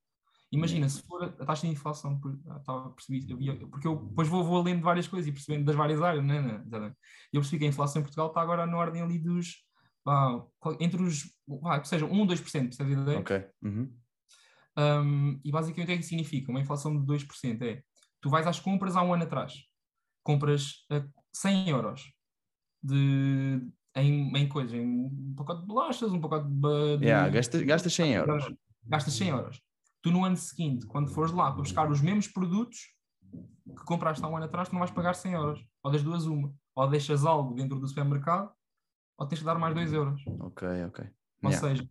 Imagina, 0.51 0.87
se 0.87 1.01
for 1.05 1.23
a 1.23 1.45
taxa 1.45 1.67
de 1.67 1.73
inflação, 1.73 2.19
ah, 2.47 2.57
estava 2.57 2.87
a 2.87 2.89
perceber, 2.89 3.29
eu 3.29 3.37
via- 3.37 3.67
porque 3.67 3.87
eu 3.87 3.95
depois 3.97 4.27
vou, 4.27 4.43
vou 4.43 4.61
lendo 4.61 4.81
várias 4.81 5.07
coisas 5.07 5.27
e 5.27 5.31
percebendo 5.31 5.65
das 5.65 5.75
várias 5.75 6.01
áreas, 6.01 6.23
né, 6.23 6.61
exatamente. 6.65 6.97
eu 7.33 7.41
percebi 7.41 7.59
que 7.59 7.65
a 7.65 7.69
inflação 7.69 7.99
em 7.99 8.03
Portugal 8.03 8.27
está 8.27 8.41
agora 8.41 8.65
na 8.65 8.77
ordem 8.77 9.01
ali 9.01 9.19
dos, 9.19 9.65
entre 10.79 11.01
os, 11.01 11.23
vá, 11.47 11.79
que 11.79 11.87
seja 11.87 12.05
1, 12.05 12.25
2%, 12.25 12.41
percebes 12.67 12.97
a 12.97 13.01
ideia? 13.01 13.19
Ok. 13.19 13.45
Uhum. 13.63 13.93
Um, 14.77 15.39
e 15.43 15.51
basicamente 15.51 15.85
o 15.85 15.87
que 15.87 15.93
é 15.93 15.97
que 15.97 16.03
significa? 16.03 16.51
Uma 16.51 16.59
inflação 16.61 16.97
de 16.97 17.05
2% 17.05 17.61
é, 17.63 17.81
tu 18.21 18.29
vais 18.29 18.45
às 18.45 18.59
compras 18.59 18.95
há 18.95 19.01
um 19.01 19.13
ano 19.13 19.23
atrás, 19.23 19.53
compras 20.23 20.85
a 20.91 21.05
100 21.33 21.69
euros 21.69 22.03
de, 22.85 23.61
em, 23.95 24.35
em 24.35 24.47
coisas, 24.47 24.73
em 24.73 24.85
um 24.85 25.33
pacote 25.35 25.61
de 25.61 25.67
bolachas, 25.67 26.11
um 26.11 26.19
pacote 26.21 26.47
de... 26.47 26.97
de 26.97 27.05
Yeah, 27.05 27.29
gastas, 27.29 27.61
gastas 27.63 27.93
100 27.93 28.13
euros. 28.13 28.53
gastas 28.85 29.13
100 29.13 29.29
euros. 29.29 29.61
Tu 30.01 30.11
no 30.11 30.23
ano 30.23 30.37
seguinte, 30.37 30.85
quando 30.85 31.09
fores 31.09 31.31
lá 31.31 31.51
para 31.51 31.61
buscar 31.61 31.89
os 31.89 32.01
mesmos 32.01 32.27
produtos 32.27 32.93
que 33.31 33.83
compraste 33.85 34.23
há 34.23 34.27
um 34.27 34.35
ano 34.37 34.45
atrás, 34.45 34.69
tu 34.69 34.73
não 34.73 34.79
vais 34.79 34.91
pagar 34.91 35.15
100 35.15 35.33
euros. 35.33 35.65
Ou 35.83 35.91
das 35.91 36.03
duas 36.03 36.25
uma. 36.25 36.53
Ou 36.75 36.87
deixas 36.87 37.25
algo 37.25 37.55
dentro 37.55 37.79
do 37.79 37.87
supermercado, 37.87 38.51
ou 39.17 39.25
tens 39.25 39.39
que 39.39 39.45
dar 39.45 39.57
mais 39.57 39.73
2 39.73 39.93
euros. 39.93 40.21
Ok, 40.39 40.67
ok. 40.85 41.05
Ou 41.43 41.49
Yeah. 41.49 41.67
seja, 41.67 41.89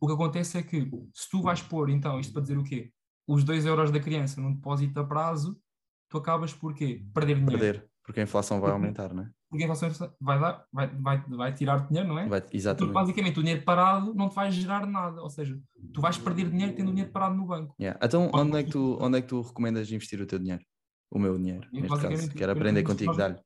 o 0.00 0.06
que 0.06 0.12
acontece 0.12 0.58
é 0.58 0.62
que 0.62 0.88
se 1.12 1.28
tu 1.30 1.42
vais 1.42 1.60
pôr, 1.62 1.90
então, 1.90 2.18
isto 2.20 2.32
para 2.32 2.42
dizer 2.42 2.56
o 2.56 2.64
quê? 2.64 2.92
Os 3.26 3.44
2 3.44 3.66
euros 3.66 3.90
da 3.90 3.98
criança 4.00 4.40
num 4.40 4.54
depósito 4.54 4.98
a 5.00 5.04
prazo, 5.04 5.60
tu 6.08 6.16
acabas 6.18 6.52
por 6.54 6.74
quê? 6.74 7.04
Perder 7.12 7.36
dinheiro. 7.40 7.58
Perder, 7.58 7.89
porque 8.04 8.20
a 8.20 8.22
inflação 8.22 8.60
vai 8.60 8.70
aumentar, 8.70 9.12
não 9.14 9.24
é? 9.24 9.30
Porque 9.48 9.64
a 9.64 9.66
inflação 9.66 10.10
vai, 10.20 10.38
dar, 10.40 10.64
vai, 10.72 10.86
vai, 10.88 11.24
vai 11.28 11.52
tirar 11.54 11.86
dinheiro, 11.88 12.08
não 12.08 12.18
é? 12.18 12.28
Vai, 12.28 12.42
exatamente. 12.52 12.94
basicamente 12.94 13.38
o 13.38 13.42
dinheiro 13.42 13.62
parado 13.64 14.14
não 14.14 14.28
te 14.28 14.34
vai 14.34 14.50
gerar 14.50 14.86
nada. 14.86 15.20
Ou 15.22 15.30
seja, 15.30 15.60
tu 15.92 16.00
vais 16.00 16.16
perder 16.16 16.48
dinheiro 16.50 16.72
tendo 16.74 16.88
o 16.88 16.90
dinheiro 16.92 17.10
parado 17.10 17.34
no 17.34 17.46
banco. 17.46 17.74
Yeah. 17.80 17.98
Então, 18.02 18.30
onde 18.32 18.58
é, 18.58 18.62
que 18.62 18.70
tu, 18.70 18.96
onde 19.00 19.18
é 19.18 19.22
que 19.22 19.28
tu 19.28 19.40
recomendas 19.40 19.90
investir 19.90 20.20
o 20.20 20.26
teu 20.26 20.38
dinheiro? 20.38 20.64
O 21.12 21.18
meu 21.18 21.36
dinheiro, 21.36 21.68
Eu, 21.72 21.82
neste 21.82 22.00
caso. 22.00 22.30
Quero 22.30 22.52
aprender 22.52 22.84
contigo, 22.84 23.16
dá-lhe. 23.16 23.36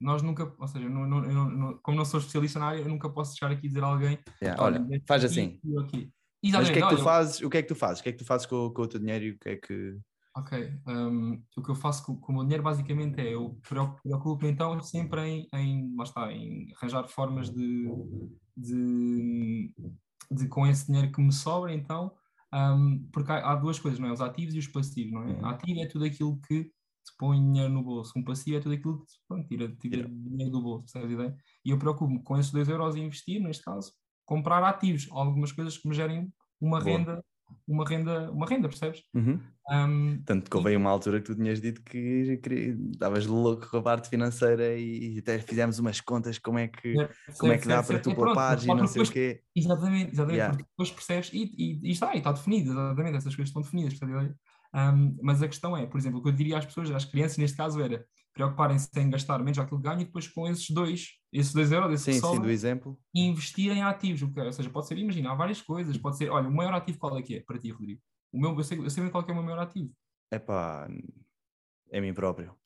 Nós 0.00 0.22
nunca, 0.22 0.50
ou 0.58 0.66
seja, 0.66 0.88
não- 0.88 1.06
não- 1.06 1.50
não- 1.50 1.78
como 1.82 1.98
não 1.98 2.04
sou 2.06 2.18
especialista 2.18 2.58
na 2.58 2.68
área, 2.68 2.80
eu 2.80 2.88
nunca 2.88 3.10
posso 3.10 3.36
chegar 3.36 3.52
aqui 3.52 3.66
e 3.66 3.68
dizer 3.68 3.84
a 3.84 3.88
alguém. 3.88 4.18
Yeah, 4.42 4.62
Olha, 4.62 4.82
faz 5.06 5.22
aqui, 5.24 5.32
assim. 5.32 5.60
aqui. 5.78 6.10
Mas 6.50 6.70
o 6.70 6.72
que 6.72 6.78
é 6.78 6.82
que 6.82 6.88
tu 6.88 6.94
olha, 6.94 7.04
fazes? 7.04 7.42
O 7.42 7.50
que 7.50 7.58
é 7.58 7.62
que 7.62 7.68
tu 7.68 7.74
fazes? 7.74 8.00
O 8.00 8.02
que 8.02 8.08
é 8.08 8.12
que 8.12 8.18
tu 8.18 8.24
fazes 8.24 8.46
com, 8.46 8.70
com 8.70 8.80
o 8.82 8.86
teu 8.86 8.98
dinheiro 8.98 9.24
e 9.26 9.30
o 9.32 9.38
que 9.38 9.48
é 9.50 9.56
que. 9.56 9.98
Ok, 10.40 10.52
hum, 10.86 11.42
o 11.56 11.62
que 11.62 11.70
eu 11.70 11.74
faço 11.74 12.04
com, 12.06 12.16
com 12.18 12.32
o 12.32 12.34
meu 12.36 12.44
dinheiro 12.44 12.62
basicamente 12.62 13.20
é 13.20 13.34
eu 13.34 13.58
preocupo- 13.68 14.00
preocupo-me 14.02 14.50
então 14.52 14.80
sempre 14.82 15.20
em, 15.22 15.48
em, 15.54 15.94
lá 15.96 16.04
está, 16.04 16.32
em 16.32 16.72
arranjar 16.76 17.06
formas 17.08 17.50
de, 17.50 17.90
de, 18.56 19.74
de 20.30 20.48
com 20.48 20.66
esse 20.66 20.86
dinheiro 20.86 21.12
que 21.12 21.20
me 21.20 21.32
sobra 21.32 21.74
então, 21.74 22.14
hum, 22.54 23.08
porque 23.12 23.30
há, 23.32 23.50
há 23.52 23.54
duas 23.56 23.78
coisas, 23.78 23.98
não 24.00 24.08
é? 24.08 24.12
Os 24.12 24.20
ativos 24.20 24.54
e 24.54 24.58
os 24.58 24.68
passivos, 24.68 25.12
não 25.12 25.22
é? 25.24 25.32
Uhum. 25.32 25.46
Ativo 25.46 25.80
é 25.80 25.86
tudo 25.86 26.04
aquilo 26.06 26.40
que 26.40 26.64
te 26.64 27.16
põe 27.18 27.38
dinheiro 27.38 27.72
no 27.72 27.82
bolso, 27.82 28.12
um 28.18 28.24
passivo 28.24 28.56
é 28.58 28.60
tudo 28.60 28.74
aquilo 28.74 29.00
que 29.00 29.06
te 29.06 29.20
pronto, 29.28 29.46
tira, 29.48 29.68
tira 29.76 29.96
Tira. 29.96 30.08
dinheiro 30.08 30.50
do 30.52 30.62
bolso, 30.62 30.84
percebes 30.84 31.10
a 31.10 31.14
ideia? 31.22 31.36
E 31.64 31.70
eu 31.70 31.78
preocupo-me 31.78 32.22
com 32.22 32.38
esses 32.38 32.52
2 32.52 32.68
euros 32.68 32.94
a 32.94 32.98
investir, 32.98 33.40
neste 33.42 33.62
caso, 33.64 33.92
comprar 34.24 34.62
ativos, 34.64 35.06
algumas 35.10 35.52
coisas 35.52 35.76
que 35.76 35.88
me 35.88 35.94
gerem 35.94 36.32
uma 36.60 36.78
Boa. 36.78 36.98
renda, 36.98 37.24
uma 37.66 37.84
renda, 37.88 38.30
uma 38.30 38.46
renda, 38.46 38.68
percebes? 38.68 39.02
Uhum. 39.14 39.40
Hum, 39.70 40.22
Tanto 40.26 40.50
que 40.50 40.56
houve 40.56 40.70
aí 40.70 40.76
uma 40.76 40.90
altura 40.90 41.20
que 41.20 41.26
tu 41.26 41.36
tinhas 41.36 41.60
dito 41.60 41.82
que 41.82 42.38
estavas 42.92 43.26
louco 43.26 43.68
com 43.70 43.76
a 43.76 43.82
parte 43.82 44.08
financeira 44.08 44.76
e 44.76 45.18
até 45.18 45.38
fizemos 45.38 45.78
umas 45.78 46.00
contas 46.00 46.38
como 46.38 46.58
é 46.58 46.68
que, 46.68 46.94
como 47.38 47.52
é 47.52 47.58
que 47.58 47.68
dá 47.68 47.82
para 47.82 47.98
tu 48.00 48.14
poupares 48.14 48.64
e 48.64 48.66
não 48.66 48.86
sei 48.86 49.02
o 49.02 49.10
quê. 49.10 49.42
Exatamente, 49.54 50.12
exatamente, 50.12 50.36
Yeah. 50.36 50.56
porque 50.56 50.70
depois 50.70 50.90
percebes 50.90 51.30
e, 51.32 51.52
e, 51.56 51.88
e 51.88 51.90
está, 51.92 52.14
e 52.14 52.18
está 52.18 52.32
definido, 52.32 52.70
exatamente, 52.72 53.16
essas 53.16 53.34
coisas 53.36 53.48
estão 53.48 53.62
definidas, 53.62 53.94
percebe 53.94 54.12
a 54.12 54.22
ideia? 54.22 54.36
Um, 54.72 55.16
mas 55.22 55.42
a 55.42 55.48
questão 55.48 55.76
é, 55.76 55.86
por 55.86 55.98
exemplo, 55.98 56.20
o 56.20 56.22
que 56.22 56.28
eu 56.28 56.32
diria 56.32 56.58
às 56.58 56.66
pessoas, 56.66 56.90
às 56.92 57.04
crianças 57.04 57.38
neste 57.38 57.56
caso 57.56 57.80
era 57.80 58.04
preocuparem-se 58.40 58.88
em 58.98 59.10
gastar 59.10 59.38
menos 59.40 59.58
aquilo 59.58 59.78
que 59.78 59.86
ganham 59.86 60.00
e 60.00 60.04
depois 60.04 60.26
com 60.26 60.48
esses 60.48 60.70
dois, 60.70 61.08
esses 61.30 61.52
dois 61.52 61.70
euros, 61.70 61.92
esse 61.92 62.04
Sim, 62.04 62.12
que 62.12 62.18
sobra, 62.18 62.40
do 62.40 62.50
exemplo. 62.50 62.98
investir 63.14 63.70
em 63.70 63.82
ativos, 63.82 64.22
que, 64.22 64.40
ou 64.40 64.52
seja, 64.52 64.70
pode 64.70 64.86
ser, 64.86 64.96
imagina, 64.96 65.30
há 65.30 65.34
várias 65.34 65.60
coisas, 65.60 65.96
pode 65.98 66.16
ser, 66.16 66.30
olha, 66.30 66.48
o 66.48 66.52
maior 66.52 66.72
ativo 66.72 66.98
qual 66.98 67.18
é 67.18 67.22
que 67.22 67.36
é 67.36 67.40
para 67.42 67.58
ti, 67.58 67.70
Rodrigo? 67.70 68.00
O 68.32 68.40
meu, 68.40 68.56
eu 68.56 68.64
sei, 68.64 68.78
eu 68.78 68.88
sei 68.88 69.02
bem 69.02 69.12
qual 69.12 69.22
é, 69.22 69.26
que 69.26 69.30
é 69.30 69.34
o 69.34 69.36
meu 69.36 69.44
maior 69.44 69.60
ativo. 69.60 69.90
Epá, 70.32 70.88
é 71.90 72.00
mim 72.00 72.14
próprio. 72.14 72.56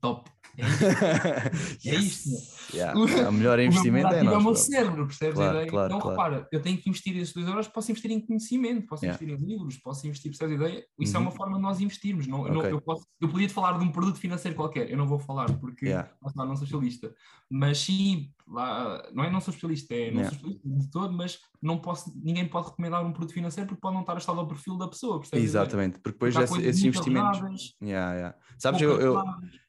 Top. 0.00 0.30
É 0.56 0.62
isto, 1.94 2.30
Yes. 2.34 2.74
Yeah. 2.74 2.98
O 3.28 3.32
melhor 3.32 3.58
investimento 3.60 4.08
o 4.08 4.10
é 4.12 4.16
ativo 4.18 4.32
é 4.34 4.36
o 4.38 4.42
meu 4.42 4.54
cérebro, 4.54 5.06
percebes 5.06 5.34
Claro, 5.36 5.50
a 5.50 5.54
ideia? 5.62 5.70
claro, 5.70 5.86
então, 5.86 6.00
claro. 6.00 6.16
repara, 6.34 6.48
eu 6.52 6.60
tenho 6.60 6.76
que 6.78 6.88
investir 6.90 7.16
esses 7.16 7.32
2 7.32 7.46
euros, 7.46 7.68
posso 7.68 7.90
investir 7.90 8.10
em 8.10 8.20
conhecimento, 8.20 8.86
posso 8.86 9.04
Yeah. 9.04 9.24
investir 9.24 9.46
em 9.46 9.48
livros, 9.50 9.76
posso 9.78 10.06
investir, 10.06 10.30
percebes 10.32 10.60
a 10.60 10.64
ideia? 10.66 10.86
Isso 10.98 11.16
é 11.16 11.18
Uhum. 11.18 11.26
uma 11.26 11.30
forma 11.32 11.56
de 11.56 11.62
nós 11.62 11.80
investirmos. 11.80 12.26
Não, 12.26 12.46
eu 12.46 12.52
não- 12.54 12.64
eu, 12.66 12.80
posso, 12.80 13.06
eu 13.20 13.28
podia 13.28 13.46
te 13.46 13.54
falar 13.54 13.78
de 13.78 13.84
um 13.84 13.92
produto 13.92 14.18
financeiro 14.18 14.56
qualquer, 14.56 14.90
eu 14.90 14.96
não 14.96 15.06
vou 15.06 15.18
falar 15.18 15.46
porque 15.58 15.86
Yeah. 15.86 16.10
está, 16.26 16.44
não 16.44 16.56
sou 16.56 16.64
especialista. 16.64 17.14
Mas 17.48 17.78
sim, 17.78 18.30
lá, 18.46 19.08
não 19.14 19.24
é 19.24 19.30
não 19.30 19.40
sou 19.40 19.52
especialista, 19.52 19.94
é 19.94 20.10
não 20.10 20.20
Yeah. 20.20 20.30
sou 20.38 20.48
especialista 20.50 20.84
de 20.86 20.90
todo, 20.90 21.12
mas 21.16 21.38
não 21.60 21.78
posso, 21.78 22.12
ninguém 22.22 22.46
pode 22.48 22.68
recomendar 22.68 23.04
um 23.04 23.12
produto 23.12 23.32
financeiro 23.34 23.68
porque 23.68 23.80
pode 23.80 23.94
não 23.94 24.02
estar 24.02 24.12
ajustado 24.14 24.38
ao 24.40 24.46
perfil 24.46 24.76
da 24.76 24.88
pessoa, 24.88 25.18
percebes? 25.18 25.32
a 25.44 25.48
ideia? 25.48 25.62
Exatamente, 25.64 25.98
porque 26.00 26.12
depois 26.12 26.34
esse- 26.36 26.62
esses 26.66 26.84
investimentos. 26.84 27.74
Yeah, 27.82 28.14
yeah. 28.14 28.36
Sabes, 28.58 28.80
eu, 28.80 29.00
eu. 29.00 29.16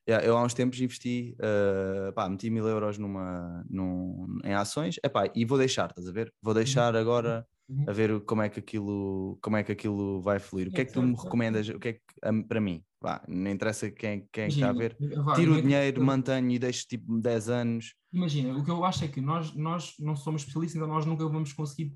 Yeah, 0.08 0.26
eu 0.26 0.36
há 0.36 0.44
uns 0.44 0.56
tempos 0.56 0.82
investi, 0.82 1.36
uh, 1.40 2.12
pá, 2.14 2.28
meti 2.28 2.50
mil 2.50 2.68
euros 2.68 2.98
numa, 2.98 3.64
num, 3.70 4.40
em 4.44 4.54
ações, 4.56 4.96
epá, 5.04 5.30
e 5.36 5.46
vou 5.46 5.56
deixar, 5.58 5.90
estás 5.90 6.08
a 6.08 6.12
ver? 6.12 6.34
Vou 6.42 6.54
deixar 6.54 6.96
agora 6.96 7.46
Uhum. 7.70 7.86
a 7.88 7.92
ver 7.94 8.20
como 8.22 8.42
é 8.42 8.50
que 8.50 8.60
aquilo, 8.60 9.38
como 9.44 9.56
é 9.56 9.64
que 9.64 9.72
aquilo 9.72 10.20
vai 10.22 10.40
fluir. 10.40 10.68
O 10.70 10.72
que 10.72 10.82
é 10.82 10.86
que 10.86 10.92
tu 10.92 11.04
me 11.04 11.14
recomendas? 11.16 11.70
O 11.70 11.78
que 11.78 11.88
é 11.90 11.94
que, 11.94 12.02
um, 12.26 12.42
para 12.42 12.60
mim, 12.60 12.84
vá, 13.02 13.24
não 13.28 13.52
interessa 13.52 13.90
quem, 13.92 14.28
quem 14.32 14.44
é 14.46 14.48
que 14.48 14.54
está 14.56 14.70
a 14.70 14.74
ver. 14.74 14.96
Imagina, 15.00 15.24
vá, 15.24 15.34
Tiro 15.36 15.50
não 15.52 15.56
o 15.58 15.60
é- 15.60 15.62
dinheiro, 15.62 16.06
mantenho 16.06 16.52
e 16.52 16.60
deixo 16.60 16.86
tipo 16.88 17.18
10 17.20 17.50
anos. 17.50 17.94
Imagina, 18.12 18.58
o 18.58 18.64
que 18.64 18.72
eu 18.72 18.84
acho 18.84 19.06
é 19.06 19.08
que 19.08 19.22
nós, 19.22 19.54
nós 19.56 19.94
não 20.00 20.16
somos 20.16 20.42
especialistas, 20.42 20.76
então 20.82 20.88
nós 20.94 21.06
nunca 21.06 21.24
vamos 21.28 21.54
conseguir 21.54 21.96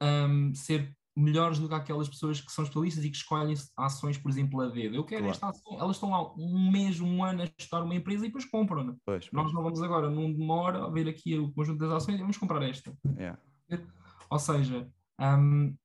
ahm, 0.00 0.52
ser 0.54 0.96
melhores 1.16 1.60
do 1.60 1.68
que 1.68 1.74
aquelas 1.74 2.08
pessoas 2.08 2.40
que 2.40 2.50
são 2.50 2.64
especialistas 2.64 3.04
e 3.04 3.10
que 3.10 3.16
escolhem 3.16 3.54
ações, 3.76 4.18
por 4.18 4.28
exemplo, 4.30 4.60
a 4.60 4.68
dedo. 4.68 4.96
Eu 4.96 5.04
quero 5.04 5.22
Claro. 5.22 5.32
esta 5.34 5.48
ação, 5.48 5.78
elas 5.80 5.96
estão 5.96 6.10
lá 6.10 6.34
um 6.34 6.70
mês, 6.70 7.00
um 7.00 7.22
ano 7.22 7.42
a 7.42 7.44
estudar 7.44 7.84
uma 7.84 7.94
empresa 7.94 8.24
e 8.24 8.28
depois 8.28 8.44
compram. 8.44 8.82
né? 8.84 8.94
Pois, 9.04 9.30
Nós 9.32 9.52
não 9.52 9.62
vamos 9.62 9.80
agora, 9.80 10.10
numa 10.10 10.54
hora, 10.54 10.84
a 10.84 10.90
ver 10.90 11.08
aqui 11.08 11.38
o 11.38 11.52
conjunto 11.52 11.78
das 11.78 11.92
ações 11.92 12.16
e 12.16 12.20
vamos 12.20 12.36
comprar 12.36 12.62
esta. 12.62 12.92
Yeah. 13.16 13.38
Ou 14.28 14.38
seja, 14.40 14.90
hum, 15.20 15.76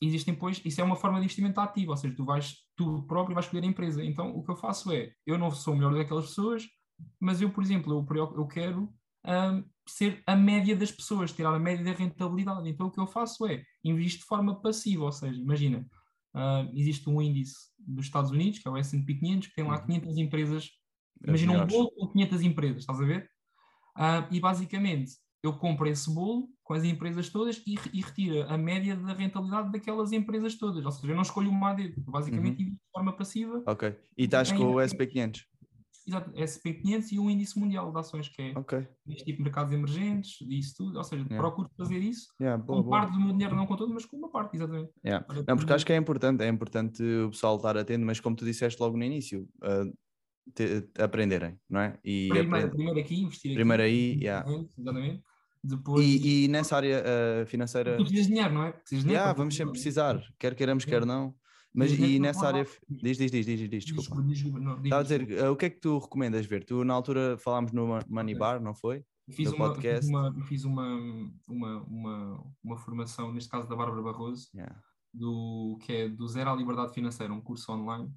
existem, 0.00 0.34
pois, 0.34 0.62
isso 0.64 0.80
é 0.80 0.84
uma 0.84 0.96
forma 0.96 1.18
de 1.18 1.24
investimento 1.26 1.60
ativo, 1.60 1.90
ou 1.90 1.96
seja, 1.98 2.14
tu 2.16 2.24
vais, 2.24 2.56
tu 2.78 3.02
próprio 3.08 3.34
vais 3.34 3.46
escolher 3.46 3.64
a 3.64 3.70
empresa. 3.70 4.04
Então, 4.04 4.30
o 4.30 4.44
que 4.44 4.52
eu 4.52 4.56
faço 4.56 4.92
é, 4.92 5.12
eu 5.26 5.36
não 5.38 5.50
sou 5.50 5.74
melhor 5.74 5.94
daquelas 5.94 6.28
pessoas, 6.28 6.64
mas 7.20 7.42
eu, 7.42 7.50
por 7.52 7.62
exemplo, 7.62 7.92
eu, 7.92 8.34
eu 8.36 8.46
quero 8.46 8.94
hum, 9.26 9.64
ser 9.88 10.22
a 10.26 10.36
média 10.36 10.76
das 10.76 10.92
pessoas, 10.92 11.32
tirar 11.32 11.54
a 11.54 11.58
média 11.58 11.84
da 11.84 11.92
rentabilidade. 11.92 12.68
Então, 12.68 12.86
o 12.86 12.92
que 12.92 13.00
eu 13.00 13.06
faço 13.06 13.46
é, 13.46 13.64
invisto 13.84 14.20
de 14.20 14.26
forma 14.26 14.62
passiva, 14.62 15.04
ou 15.04 15.12
seja, 15.12 15.40
imagina, 15.40 15.86
hum, 16.34 16.70
existe 16.74 17.10
um 17.10 17.20
índice 17.20 17.56
dos 17.78 18.06
Estados 18.06 18.30
Unidos, 18.30 18.60
que 18.60 18.68
é 18.68 18.70
o 18.70 18.76
S&P 18.76 19.14
500, 19.14 19.48
que 19.48 19.54
tem 19.56 19.64
lá 19.64 19.78
Uhum. 19.80 19.86
500 19.86 20.16
empresas 20.18 20.70
As 21.26 21.30
Imagina 21.30 21.52
um 21.52 21.66
bolo 21.66 21.90
com 21.96 22.08
500 22.08 22.42
empresas, 22.42 22.82
estás 22.82 23.00
a 23.00 23.04
ver? 23.04 23.28
Ah, 23.96 24.28
e 24.30 24.40
basicamente 24.40 25.12
eu 25.42 25.52
compro 25.52 25.88
esse 25.88 26.12
bolo 26.12 26.48
com 26.64 26.74
as 26.74 26.84
empresas 26.84 27.28
todas 27.28 27.62
e, 27.66 27.78
e 27.92 28.00
retiro 28.02 28.42
a 28.48 28.58
média 28.58 28.94
da 28.96 29.12
rentabilidade 29.14 29.70
daquelas 29.72 30.12
empresas 30.12 30.56
todas. 30.56 30.84
Ou 30.84 30.90
seja, 30.90 31.12
eu 31.12 31.16
não 31.16 31.22
escolho 31.22 31.50
uma 31.50 31.70
a 31.70 31.74
dedo, 31.74 31.94
eu 32.04 32.12
basicamente 32.12 32.62
Uhum. 32.64 32.70
de 32.70 32.76
forma 32.92 33.12
passiva. 33.12 33.62
Ok. 33.66 33.96
E 34.16 34.24
estás 34.24 34.50
com 34.52 34.64
o 34.64 34.76
bem. 34.76 34.86
SP500? 34.86 35.44
exato, 36.06 36.30
SP500 36.32 37.12
e 37.12 37.18
um 37.18 37.28
índice 37.28 37.58
mundial 37.60 37.92
de 37.92 37.98
ações, 37.98 38.30
que 38.30 38.40
é 38.40 38.58
Ok. 38.58 38.78
este 39.08 39.24
tipo 39.26 39.36
de 39.38 39.42
mercados 39.44 39.72
emergentes, 39.74 40.38
disso 40.48 40.74
tudo. 40.78 40.96
Ou 40.96 41.04
seja, 41.04 41.22
Yeah. 41.22 41.38
procuro 41.38 41.68
fazer 41.76 41.98
isso 41.98 42.28
Yeah, 42.40 42.62
boa, 42.62 42.78
com 42.82 42.88
boa. 42.88 43.00
parte 43.00 43.12
do 43.12 43.20
meu 43.20 43.32
dinheiro, 43.32 43.54
não 43.54 43.66
com 43.66 43.76
todo, 43.76 43.92
mas 43.92 44.06
com 44.06 44.16
uma 44.16 44.30
parte, 44.30 44.56
exatamente. 44.56 44.90
Yeah. 45.04 45.26
Não, 45.28 45.44
porque 45.56 45.66
por 45.66 45.72
acho 45.74 45.84
que 45.84 45.92
é 45.92 45.96
importante, 45.96 46.42
é 46.42 46.48
importante 46.48 47.02
o 47.02 47.28
pessoal 47.30 47.56
estar 47.56 47.76
atento, 47.76 48.06
mas 48.06 48.20
como 48.20 48.34
tu 48.34 48.44
disseste 48.46 48.80
logo 48.80 48.96
no 48.96 49.04
início, 49.04 49.46
uh, 49.62 49.92
te- 50.54 50.88
aprenderem, 51.00 51.58
não 51.68 51.80
é? 51.80 51.98
E, 52.04 52.28
Primeiro, 52.28 52.48
aprend- 52.56 52.70
primeiro 52.70 53.00
aqui, 53.00 53.20
investir 53.22 53.50
aqui. 53.50 53.56
Primeiro 53.56 53.82
aí, 53.82 54.18
yeah. 54.20 54.46
exatamente. 54.78 55.22
Depois, 55.62 56.06
e, 56.06 56.44
e 56.44 56.48
nessa 56.48 56.76
área 56.76 57.02
uh, 57.02 57.46
financeira, 57.46 57.96
tu 57.96 58.04
precisas 58.04 58.26
de 58.26 58.32
dinheiro, 58.32 58.54
não 58.54 58.62
é? 58.64 58.72
Precisas 58.72 59.02
de 59.02 59.08
dinheiro 59.08 59.22
yeah, 59.22 59.36
vamos 59.36 59.56
sempre 59.56 59.72
precisar, 59.72 60.22
quer 60.38 60.54
queiramos, 60.54 60.84
quer 60.84 61.04
não. 61.04 61.34
Mas 61.74 61.92
e 61.92 62.18
nessa 62.18 62.46
área, 62.46 62.66
diz, 62.88 63.18
diz, 63.18 63.30
diz, 63.30 63.44
diz, 63.46 63.68
diz, 63.68 63.84
desculpa. 63.84 64.22
Estava 64.82 65.00
a 65.00 65.02
dizer, 65.02 65.22
uh, 65.44 65.52
o 65.52 65.56
que 65.56 65.66
é 65.66 65.70
que 65.70 65.80
tu 65.80 65.98
recomendas 65.98 66.46
ver? 66.46 66.64
Tu 66.64 66.84
na 66.84 66.94
altura 66.94 67.36
falámos 67.38 67.72
no 67.72 67.86
Mo- 67.86 68.00
Money. 68.08 68.34
Bar, 68.34 68.60
não 68.60 68.74
foi? 68.74 69.04
Fiz, 69.30 69.52
uma, 69.52 69.68
podcast. 69.68 70.10
fiz, 70.46 70.64
uma, 70.64 70.98
uma, 71.46 71.82
uma, 71.82 72.44
uma, 72.64 72.76
formação, 72.78 73.32
neste 73.32 73.50
caso 73.50 73.68
da 73.68 73.76
Bárbara 73.76 74.00
Barroso, 74.00 74.48
do, 75.12 75.78
que 75.82 75.92
é 75.92 76.08
do 76.08 76.26
Zero 76.26 76.50
à 76.50 76.54
Liberdade 76.56 76.94
Financeira, 76.94 77.32
um 77.32 77.40
curso 77.40 77.70
online 77.70 78.10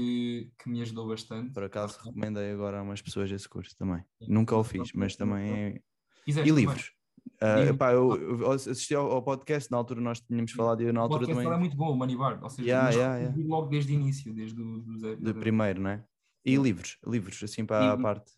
que, 0.00 0.50
que 0.62 0.68
me 0.68 0.82
ajudou 0.82 1.08
bastante. 1.08 1.54
Por 1.54 1.64
acaso 1.64 1.98
recomendei 2.04 2.50
agora 2.52 2.80
a 2.80 2.82
umas 2.82 3.00
pessoas 3.00 3.30
esse 3.30 3.48
curso 3.48 3.74
também. 3.78 4.04
Nunca 4.28 4.54
o 4.54 4.62
fiz, 4.62 4.92
mas 4.92 5.16
também 5.16 5.50
é. 5.50 5.80
Fizeste 6.22 6.50
E 6.50 6.52
livros? 6.54 6.92
Livros. 7.42 7.68
epá, 7.70 7.92
eu, 7.94 8.40
eu 8.40 8.50
assisti 8.52 8.94
ao, 8.94 9.10
ao 9.10 9.22
podcast, 9.22 9.70
na 9.70 9.78
altura 9.78 10.00
nós 10.02 10.20
tínhamos 10.20 10.52
falado 10.52 10.82
e 10.82 10.86
eu 10.86 10.92
na 10.92 11.00
O 11.00 11.04
altura 11.04 11.20
podcast 11.20 11.44
também. 11.44 11.56
é 11.56 11.60
muito 11.60 11.76
bom, 11.76 11.92
o 11.92 11.96
Money 11.96 12.14
Bar, 12.16 12.40
ou 12.42 12.50
seja, 12.50 12.68
Yeah, 12.68 12.90
yeah, 12.90 13.16
resolvi 13.18 13.44
logo 13.44 13.68
desde 13.68 13.92
o 13.92 13.94
início, 13.94 14.34
desde 14.34 14.60
o 14.60 14.80
do. 14.80 15.16
De 15.16 15.32
primeiro, 15.34 15.80
não 15.80 15.90
é? 15.90 16.04
E 16.44 16.56
livros, 16.56 16.98
livros, 17.06 17.42
assim 17.42 17.64
para 17.64 17.92
a 17.92 17.96
E- 17.96 18.02
parte. 18.02 18.32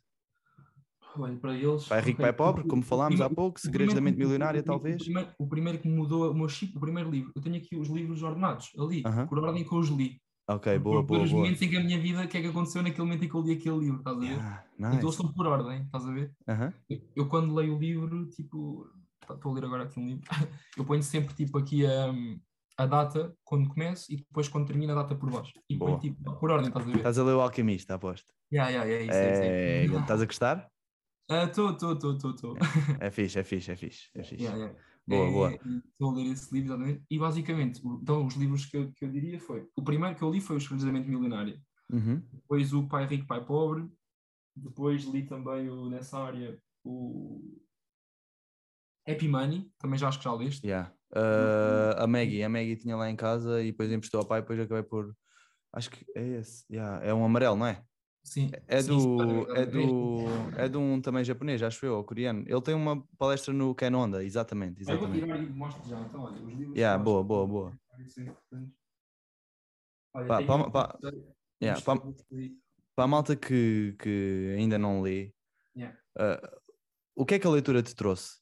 Olha, 1.17 1.37
para 1.37 1.55
eles. 1.57 1.85
Pai 1.89 2.01
rico, 2.01 2.21
pai 2.23 2.33
pobre, 2.33 2.63
o- 2.63 2.69
como 2.69 2.83
o 2.83 2.85
falámos 2.85 3.21
há 3.21 3.29
pouco, 3.29 3.59
o 3.59 3.61
Segredos 3.61 3.95
da 3.95 4.01
Mente 4.01 4.17
Milionária, 4.19 4.61
o- 4.61 4.63
o 4.63 4.65
talvez. 4.67 5.03
primeiro- 5.03 5.31
O 5.39 5.47
primeiro 5.49 5.79
que 5.81 5.89
me 5.89 5.97
mudou 5.97 6.31
o 6.31 6.35
meu 6.35 6.49
chip, 6.49 6.77
o 6.77 6.81
primeiro 6.81 7.11
livro, 7.11 7.33
eu 7.35 7.43
tenho 7.43 7.57
aqui 7.57 7.75
os 7.77 7.89
livros 7.89 8.23
ordenados, 8.23 8.71
ali, 8.79 9.03
Aham. 9.05 9.27
por 9.27 9.39
ordem 9.41 9.65
que 9.65 9.73
eu 9.75 9.79
os 9.79 9.89
li. 9.89 10.21
Ok, 10.49 10.79
boa, 10.79 11.03
por 11.07 11.17
boa, 11.17 11.25
os 11.25 11.31
boa. 11.31 11.43
momentos 11.43 11.61
em 11.63 11.69
que 11.69 11.77
a 11.77 11.81
minha 11.81 12.01
vida, 12.01 12.25
o 12.25 12.29
que 12.29 12.39
é 12.39 12.41
que 12.41 12.47
aconteceu 12.47 12.83
naquele 12.83 13.03
momento 13.05 13.25
em 13.25 13.29
que 13.29 13.35
eu 13.35 13.43
li 13.43 13.53
aquele 13.53 13.79
livro, 13.81 13.99
estás 13.99 14.17
a 14.17 14.21
ver? 14.21 14.27
Yeah, 14.29 14.65
Então 14.79 14.93
eles 14.93 15.05
nice. 15.05 15.17
são 15.17 15.33
por 15.33 15.47
ordem, 15.47 15.83
estás 15.83 16.07
a 16.07 16.11
ver? 16.13 16.33
Aham. 16.49 16.73
Eu, 16.89 17.01
eu 17.17 17.29
quando 17.29 17.55
leio 17.55 17.77
o 17.77 17.79
livro, 17.79 18.27
tipo, 18.31 18.91
tá- 19.27 19.35
estou 19.35 19.53
a 19.53 19.55
ler 19.55 19.65
agora 19.67 19.85
aqui 19.85 20.01
um 20.01 20.07
livro, 20.07 20.23
eu 20.77 20.85
ponho 20.87 21.03
sempre 21.03 21.35
tipo 21.35 21.59
aqui 21.59 21.85
a, 21.85 22.15
a 22.79 22.87
data 22.87 23.37
quando 23.45 23.69
começo 23.69 24.11
e 24.11 24.17
depois 24.17 24.49
quando 24.49 24.67
termina 24.67 24.95
a 24.95 25.03
data 25.03 25.15
por 25.15 25.31
baixo. 25.31 25.53
E 25.69 25.77
Boa. 25.77 25.99
ponho 25.99 26.01
tipo 26.01 26.39
por 26.41 26.51
ordem, 26.51 26.69
estás 26.69 26.87
a 26.87 26.91
ver? 26.91 26.97
Estás 26.97 27.19
a 27.19 27.25
ler 27.25 27.35
o 27.35 27.41
Alquimista, 27.43 27.95
aposto. 27.95 28.33
Yeah, 28.51 28.71
yeah, 28.71 28.91
yeah, 28.91 29.05
isso, 29.05 29.19
é 29.19 29.83
É, 29.83 29.85
isso. 29.85 29.99
estás 29.99 30.23
a 30.23 30.25
gostar? 30.25 30.71
Estou, 31.31 31.73
estou, 31.73 31.93
estou, 31.93 32.13
estou, 32.15 32.31
estou. 32.31 32.57
É 33.01 33.11
fixe, 33.11 33.39
é 33.39 33.45
fixe, 33.45 33.71
é 33.71 33.77
fixe. 33.77 34.09
É 34.15 34.23
fixe. 34.23 34.45
Yeah, 34.45 34.59
yeah. 34.59 34.81
Boa, 35.09 35.27
É, 35.27 35.31
boa. 35.31 35.81
Estou 35.91 36.11
a 36.11 36.15
ler 36.15 36.27
esse 36.27 36.53
livro, 36.55 36.75
exatamente. 36.75 37.03
E 37.11 37.19
basicamente, 37.19 37.81
então 37.85 38.27
os 38.27 38.35
livros 38.35 38.67
que 38.67 38.77
eu, 38.77 38.93
que 38.93 39.05
eu 39.05 39.11
diria 39.11 39.41
foi: 39.41 39.67
o 39.75 39.83
primeiro 39.83 40.15
que 40.15 40.23
eu 40.23 40.31
li 40.31 40.41
foi 40.41 40.57
O 40.57 40.59
Escravizamento 40.59 41.09
Milionário, 41.09 41.59
Uhum. 41.91 42.23
depois 42.31 42.75
o 42.75 42.87
Pai 42.87 43.07
Rico, 43.07 43.27
Pai 43.27 43.43
Pobre, 43.43 43.91
depois 44.55 45.03
li 45.05 45.25
também 45.25 45.71
o, 45.71 45.89
nessa 45.89 46.19
área 46.19 46.61
o 46.85 47.59
Happy 49.09 49.27
Money, 49.27 49.73
também 49.79 49.99
já 49.99 50.09
acho 50.09 50.19
que 50.19 50.25
já 50.25 50.35
leste. 50.35 50.67
Yeah. 50.67 50.93
Ah, 51.15 52.05
a 52.05 52.07
Maggie, 52.07 52.43
a 52.43 52.49
Maggie 52.49 52.77
tinha 52.77 52.95
lá 52.95 53.09
em 53.09 53.17
casa 53.17 53.63
e 53.63 53.71
depois 53.73 53.91
emprestou 53.91 54.21
ao 54.21 54.27
pai, 54.27 54.43
depois 54.43 54.61
acabei 54.61 54.83
por. 54.83 55.17
Acho 55.73 55.91
que 55.91 56.05
é 56.15 56.27
esse. 56.39 56.65
Yeah. 56.71 57.03
É 57.05 57.15
um 57.15 57.25
amarelo, 57.25 57.57
não 57.57 57.67
é? 57.67 57.83
Sim, 58.29 58.51
É 58.67 58.83
sim, 58.83 58.89
do, 58.89 59.47
é 59.55 59.65
do, 59.65 60.27
é 60.57 60.69
de 60.69 60.77
um 60.77 61.01
também 61.01 61.25
japonês, 61.25 61.63
acho 61.63 61.87
eu, 61.87 61.97
ou 61.97 62.05
coreano. 62.05 62.45
Ele 62.47 62.61
tem 62.61 62.75
uma 62.75 63.03
palestra 63.17 63.55
no 63.55 63.75
Ken 63.75 63.95
Onda, 63.95 64.23
exatamente, 64.23 64.81
Eu 64.83 64.87
vou 64.87 64.95
exatamente. 64.95 65.25
tirar 65.25 65.43
e 65.43 65.47
mostro 65.49 65.89
já. 65.89 65.99
Então, 66.03 66.21
olha, 66.25 66.37
os 66.37 66.53
livros. 66.55 66.77
Yeah, 66.77 67.03
boa, 67.03 67.25
boa, 67.25 67.47
boa. 67.47 67.81
Olha, 70.15 70.27
Pá, 70.27 70.71
pá, 70.71 70.99
yeah, 71.63 71.81
Para 72.95 73.05
a 73.05 73.07
malta 73.07 73.35
que, 73.35 73.95
que 73.99 74.55
ainda 74.59 74.79
não 74.79 75.01
lê, 75.01 75.33
Yeah. 75.75 75.97
ah, 76.19 76.61
o 77.15 77.25
que 77.25 77.35
é 77.37 77.39
que 77.39 77.47
a 77.47 77.51
leitura 77.51 77.83
te 77.83 77.95
trouxe? 77.95 78.41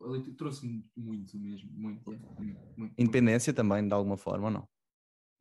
A 0.00 0.06
leitura 0.06 0.36
trouxe-me 0.36 0.84
muito 0.96 1.36
mesmo, 1.38 1.70
muito, 1.72 2.10
muito, 2.10 2.60
muito. 2.76 2.94
Independência 2.96 3.52
também, 3.52 3.86
de 3.86 3.92
alguma 3.92 4.16
forma, 4.16 4.46
ou 4.46 4.50
não? 4.50 4.68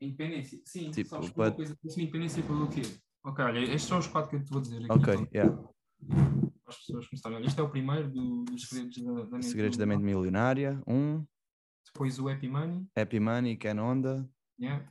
Independência, 0.01 0.59
sim, 0.65 0.91
Tipo, 0.91 1.09
sabes 1.09 1.29
pode- 1.29 1.55
uma 1.61 1.75
coisa 1.77 2.01
independência 2.01 2.43
pelo 2.43 2.67
quê? 2.69 2.81
Ok, 3.27 3.43
olha, 3.43 3.59
estes 3.59 3.83
são 3.83 3.99
os 3.99 4.07
quatro 4.07 4.29
que 4.29 4.35
eu 4.37 4.43
te 4.43 4.49
vou 4.51 4.61
dizer 4.61 4.77
aqui. 4.77 4.91
Ok, 4.91 5.13
então, 5.13 5.27
yeah. 5.33 5.55
para 5.55 6.69
as 6.69 6.77
pessoas 6.77 7.07
começarem. 7.07 7.37
Olha, 7.37 7.45
este 7.45 7.59
é 7.59 7.63
o 7.63 7.69
primeiro 7.69 8.09
do- 8.09 8.43
dos 8.45 8.67
segredos 8.69 8.97
da, 9.03 9.13
da 9.13 9.31
mente. 9.31 9.45
Segredos 9.47 9.77
da 9.77 9.85
Milionária. 9.85 10.71
Mente 10.71 10.79
Milionária, 10.79 10.83
um, 10.87 11.25
Depois 11.85 12.19
o 12.19 12.29
Happy 12.29 12.47
Money, 12.47 12.87
Happy 12.95 13.19
Money, 13.19 13.57
Ken 13.57 13.79
Onda, 13.79 14.29
yeah. 14.59 14.89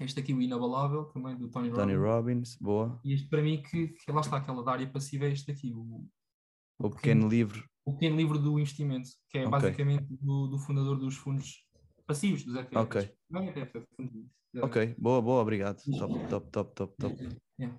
este 0.00 0.20
aqui 0.20 0.32
o 0.32 0.40
Inabalável, 0.40 1.04
também 1.06 1.36
do 1.36 1.48
Tony, 1.50 1.70
Tony 1.72 1.94
Robbins. 1.94 2.06
Robbins, 2.54 2.56
boa. 2.60 3.00
E 3.04 3.12
este 3.14 3.28
para 3.28 3.42
mim, 3.42 3.62
que, 3.62 3.88
que 3.88 4.10
lá 4.12 4.20
está 4.20 4.38
aquela 4.38 4.62
da 4.64 4.72
área 4.72 4.88
passiva, 4.90 5.26
é 5.26 5.32
este 5.32 5.50
aqui, 5.50 5.72
o, 5.74 6.06
O 6.78 6.90
Pequeno 6.90 7.28
Livro, 7.28 7.62
o 7.84 7.92
pequeno 7.92 8.16
livro 8.16 8.38
do 8.38 8.58
investimento, 8.58 9.10
que 9.28 9.38
é 9.38 9.46
Ok. 9.46 9.50
basicamente 9.50 10.06
do, 10.20 10.46
do 10.48 10.58
fundador 10.58 10.98
dos 10.98 11.16
fundos 11.16 11.62
passivos, 12.06 12.44
dos 12.44 12.54
ETFs. 12.56 12.76
Ok. 12.76 13.16
Não 13.30 13.42
é 13.42 13.48
é 13.50 14.62
ok, 14.62 14.94
boa, 14.98 15.20
boa, 15.20 15.42
obrigado. 15.42 15.82
Top, 15.98 16.28
top, 16.28 16.50
top, 16.50 16.74
top, 16.74 16.96
top. 16.98 17.14
Yeah. 17.58 17.78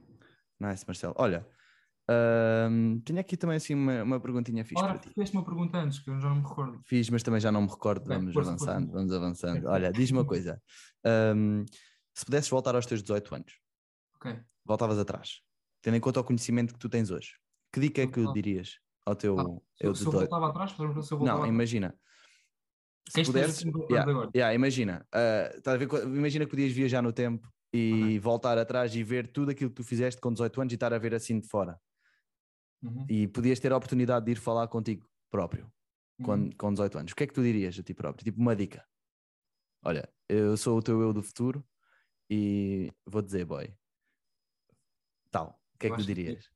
Nice, 0.60 0.86
Marcelo. 0.88 1.14
Olha, 1.18 1.46
tenho 3.04 3.20
aqui 3.20 3.36
também 3.38 3.58
assim 3.58 3.74
uma, 3.74 4.04
uma 4.04 4.20
perguntinha 4.20 4.64
fixe 4.64 4.84
Ora, 4.84 5.00
fizeste 5.00 5.36
uma 5.36 5.44
pergunta 5.46 5.78
antes, 5.78 6.00
que 6.00 6.10
eu 6.10 6.20
já 6.20 6.30
não 6.30 6.38
me 6.38 6.42
recordo. 6.48 6.82
Fiz, 6.86 7.10
mas 7.10 7.24
também 7.24 7.40
já 7.40 7.52
não 7.52 7.62
me 7.62 7.68
recordo. 7.70 8.06
Vamos 8.08 8.36
avançando, 8.38 8.92
vamos 8.92 9.12
avançando. 9.12 9.68
Olha, 9.68 9.92
diz-me 9.92 10.20
uma 10.20 10.26
coisa. 10.26 10.62
ahm, 11.06 11.64
se 12.14 12.26
pudesses 12.26 12.50
voltar 12.50 12.76
aos 12.76 12.86
teus 12.86 13.02
18 13.02 13.36
anos, 13.36 13.54
Ok. 14.16 14.40
voltavas 14.66 14.98
atrás, 14.98 15.42
tendo 15.82 15.98
em 15.98 16.00
conta 16.00 16.20
o 16.20 16.24
conhecimento 16.24 16.74
que 16.74 16.80
tu 16.80 16.90
tens 16.90 17.12
hoje, 17.12 17.32
que 17.74 17.80
dica 17.80 18.02
é 18.02 18.08
que 18.08 18.26
dirias 18.34 18.80
ao 19.06 19.16
teu 19.16 19.38
Ah, 19.40 19.44
eu 19.80 19.94
se, 19.94 20.00
de 20.00 20.04
se 20.04 20.08
eu 20.08 20.12
18? 20.12 20.30
voltava 20.30 20.50
atrás, 20.50 20.72
se 20.72 20.82
eu 20.82 21.18
voltava 21.18 21.40
Não, 21.40 21.46
imagina. 21.46 21.96
Se 23.08 23.14
Quem 23.14 23.22
esteja 23.22 23.45
pudesses, 23.45 23.62
sempre 23.62 23.84
a 23.84 23.86
yeah, 23.86 24.12
agora. 24.12 24.32
yeah, 24.36 24.56
imagina, 24.56 25.08
estás 25.56 25.76
a 25.76 25.78
ver 25.78 25.88
imagina 26.06 26.45
que 26.45 26.51
podias 26.51 26.72
viajar 26.72 27.01
no 27.01 27.14
tempo 27.14 27.51
e 27.74 28.18
voltar 28.20 28.58
atrás 28.58 28.95
e 28.95 29.03
ver 29.03 29.28
tudo 29.28 29.51
aquilo 29.51 29.70
que 29.70 29.76
tu 29.76 29.84
fizeste 29.84 30.20
com 30.20 30.32
18 30.32 30.62
anos 30.62 30.74
e 30.74 30.76
estar 30.76 30.93
a 30.93 30.97
ver 30.97 31.14
assim 31.14 31.39
de 31.39 31.47
fora. 31.47 31.80
Uhum, 32.82 33.06
E 33.10 33.28
podias 33.28 33.60
ter 33.60 33.72
a 33.72 33.78
oportunidade 33.78 34.26
de 34.26 34.32
ir 34.32 34.38
falar 34.38 34.68
contigo 34.68 35.08
próprio 35.30 35.72
uhum. 36.20 36.49
com, 36.49 36.58
com 36.58 36.74
18 36.74 36.97
anos. 36.97 37.12
O 37.12 37.16
que 37.16 37.24
é 37.24 37.28
que 37.28 37.34
tu 37.34 37.43
dirias 37.43 37.78
a 37.78 37.84
ti 37.84 37.93
próprio? 37.93 38.24
Tipo 38.24 38.39
uma 38.39 38.56
dica. 38.56 38.86
Olha, 39.84 40.10
eu 40.28 40.58
sou 40.58 40.78
o 40.78 40.82
teu 40.82 41.01
eu 41.01 41.14
do 41.14 41.22
futuro 41.22 41.64
e 42.30 42.91
vou 43.06 43.22
dizer, 43.22 43.45
boy, 43.45 43.72
tal. 45.30 45.60
O 45.74 45.78
que 45.78 45.88
é 45.88 45.89
Eu 45.89 45.95
que 45.95 46.01
tu 46.01 46.08
dirias? 46.08 46.49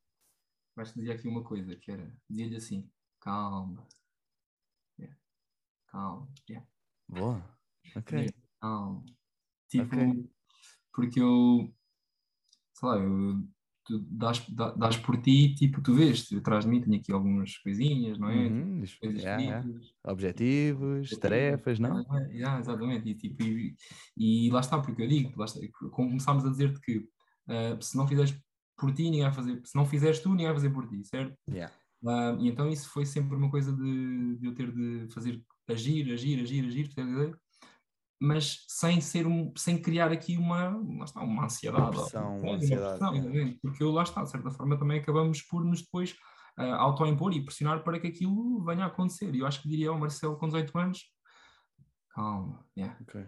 Mas 0.76 0.92
te 0.92 1.00
dizia 1.00 1.14
aqui 1.14 1.28
uma 1.28 1.44
coisa, 1.44 1.76
que 1.76 1.92
era, 1.92 2.12
dizia-lhe 2.30 2.56
assim, 2.56 2.90
calma. 3.20 3.86
Calma. 5.92 6.28
Yeah. 6.50 6.68
Boa. 7.08 7.44
Ok. 7.96 8.18
Yeah. 8.18 8.38
Calma. 8.62 9.04
Tipo, 9.70 9.96
Ok. 9.96 10.30
porque 10.94 11.22
eu, 11.22 11.74
sei 12.74 12.90
lá, 12.90 12.98
eu, 12.98 13.48
tu 13.86 14.00
dás, 14.00 14.46
dá- 14.50 14.72
dás 14.72 14.98
por 14.98 15.22
ti, 15.22 15.54
tipo, 15.56 15.82
tu 15.82 15.94
vês, 15.96 16.32
atrás 16.34 16.66
de 16.66 16.72
mim 16.72 16.82
tenho 16.82 17.00
aqui 17.00 17.12
algumas 17.12 17.58
coisinhas, 17.58 18.18
não 18.18 18.30
é? 18.30 18.48
Uhum, 18.48 18.82
diz- 18.82 18.96
Coisas 18.96 19.24
yeah. 19.24 19.66
Objetivos, 20.04 21.10
tarefas, 21.20 21.80
não? 21.80 22.02
Yeah, 22.32 22.60
exatamente, 22.60 23.10
e, 23.10 23.16
tipo, 23.16 23.44
e, 23.44 23.76
e 24.18 24.50
lá 24.52 24.60
está, 24.60 24.80
porque 24.80 25.02
eu 25.04 25.08
digo, 25.08 25.38
lá 25.38 25.46
está, 25.46 25.60
começámos 25.92 26.46
a 26.46 26.50
dizer-te 26.50 26.80
que 26.82 27.08
ah, 27.48 27.78
se 27.82 27.96
não 27.98 28.08
fizeres 28.08 28.40
por 28.78 28.94
ti, 28.94 29.04
ninguém 29.04 29.24
vai 29.24 29.34
fazer, 29.34 29.62
se 29.66 29.76
não 29.76 29.86
fizeres 29.86 30.20
tu, 30.20 30.30
ninguém 30.30 30.46
vai 30.48 30.56
fazer 30.56 30.70
por 30.72 30.88
ti, 30.88 31.04
certo? 31.06 31.38
Yeah. 31.50 31.74
Ah, 32.08 32.36
e 32.40 32.48
então 32.48 32.70
isso 32.70 32.90
foi 32.90 33.06
sempre 33.06 33.36
uma 33.36 33.50
coisa 33.52 33.74
de, 33.74 34.38
de 34.38 34.46
eu 34.46 34.54
ter 34.54 34.72
de 34.72 35.12
fazer 35.14 35.44
agir, 35.72 36.12
agir, 36.14 36.44
agir, 36.44 36.66
agir, 36.66 36.90
mas 38.22 38.66
sem 38.68 39.00
ser 39.00 39.26
um, 39.26 39.54
sem 39.56 39.82
criar 39.82 40.12
aqui 40.12 40.36
uma, 40.36 40.70
lá 40.98 41.06
está, 41.06 41.22
uma 41.22 41.46
ansiedade. 41.46 41.84
Uma 41.84 41.92
pressão, 41.92 42.34
ou- 42.34 42.40
uma 42.40 42.50
uma 42.50 42.56
ansiedade, 42.58 43.00
pressão, 43.00 43.16
é. 43.16 43.56
porque 43.62 43.84
eu, 43.84 43.92
lá 43.92 44.04
está, 44.04 44.24
de 44.24 44.30
certa 44.30 44.52
forma 44.52 44.78
também 44.78 45.00
acabamos 45.00 45.42
por 45.42 45.64
nos 45.64 45.82
depois 45.82 46.16
ah, 46.58 46.76
autoimpor 46.76 47.34
e 47.34 47.44
pressionar 47.44 47.84
para 47.84 48.00
que 48.00 48.08
aquilo 48.08 48.64
venha 48.66 48.84
a 48.84 48.88
acontecer. 48.88 49.34
E 49.34 49.40
eu 49.40 49.48
acho 49.48 49.62
que 49.62 49.70
diria 49.70 49.90
ao 49.90 49.98
Marcelo 49.98 50.38
com 50.38 50.48
18 50.48 50.78
anos, 50.78 51.00
calma, 52.10 52.66
yeah. 52.78 52.98
Ok. 53.02 53.26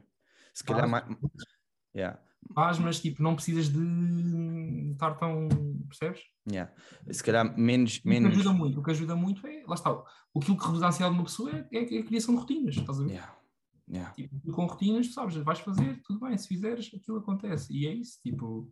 Se 0.54 0.64
calhar 0.66 0.90
mais. 0.90 1.06
Yeah. 1.96 2.20
Faz, 2.54 2.80
mas 2.80 3.00
tipo, 3.00 3.22
não 3.24 3.36
precisas 3.36 3.70
de 3.70 4.92
estar 4.92 5.16
tão, 5.16 5.48
percebes? 5.88 6.22
Yeah. 6.50 6.74
Se 7.12 7.24
calhar 7.24 7.58
menos. 7.58 7.98
O 7.98 8.02
que 8.02 8.08
menos... 8.10 8.32
ajuda 8.34 8.54
muito, 8.54 8.80
o 8.80 8.84
que 8.84 8.92
ajuda 8.92 9.16
muito 9.16 9.46
é, 9.48 9.64
lá 9.68 9.76
está, 9.76 9.92
o 10.34 10.40
que 10.40 10.52
reduz 10.52 10.84
a 10.84 10.88
ansiedade 10.88 11.14
de 11.14 11.20
uma 11.20 11.26
pessoa 11.26 11.68
é, 11.72 11.96
é 11.96 12.00
a 12.00 12.04
criação 12.04 12.36
de 12.36 12.42
rotinas, 12.42 12.76
estás 12.76 13.00
a 13.00 13.04
ver? 13.04 13.12
Yeah. 13.12 13.36
Yeah. 13.90 14.14
Tipo, 14.14 14.52
com 14.52 14.66
rotinas, 14.66 15.08
tu 15.08 15.14
sabes, 15.14 15.36
vais 15.38 15.60
fazer, 15.60 16.02
tudo 16.04 16.20
bem, 16.22 16.38
se 16.38 16.48
fizeres, 16.48 16.90
aquilo 16.94 17.18
acontece. 17.18 17.74
E 17.74 17.88
é 17.88 17.94
isso, 17.94 18.20
tipo, 18.22 18.72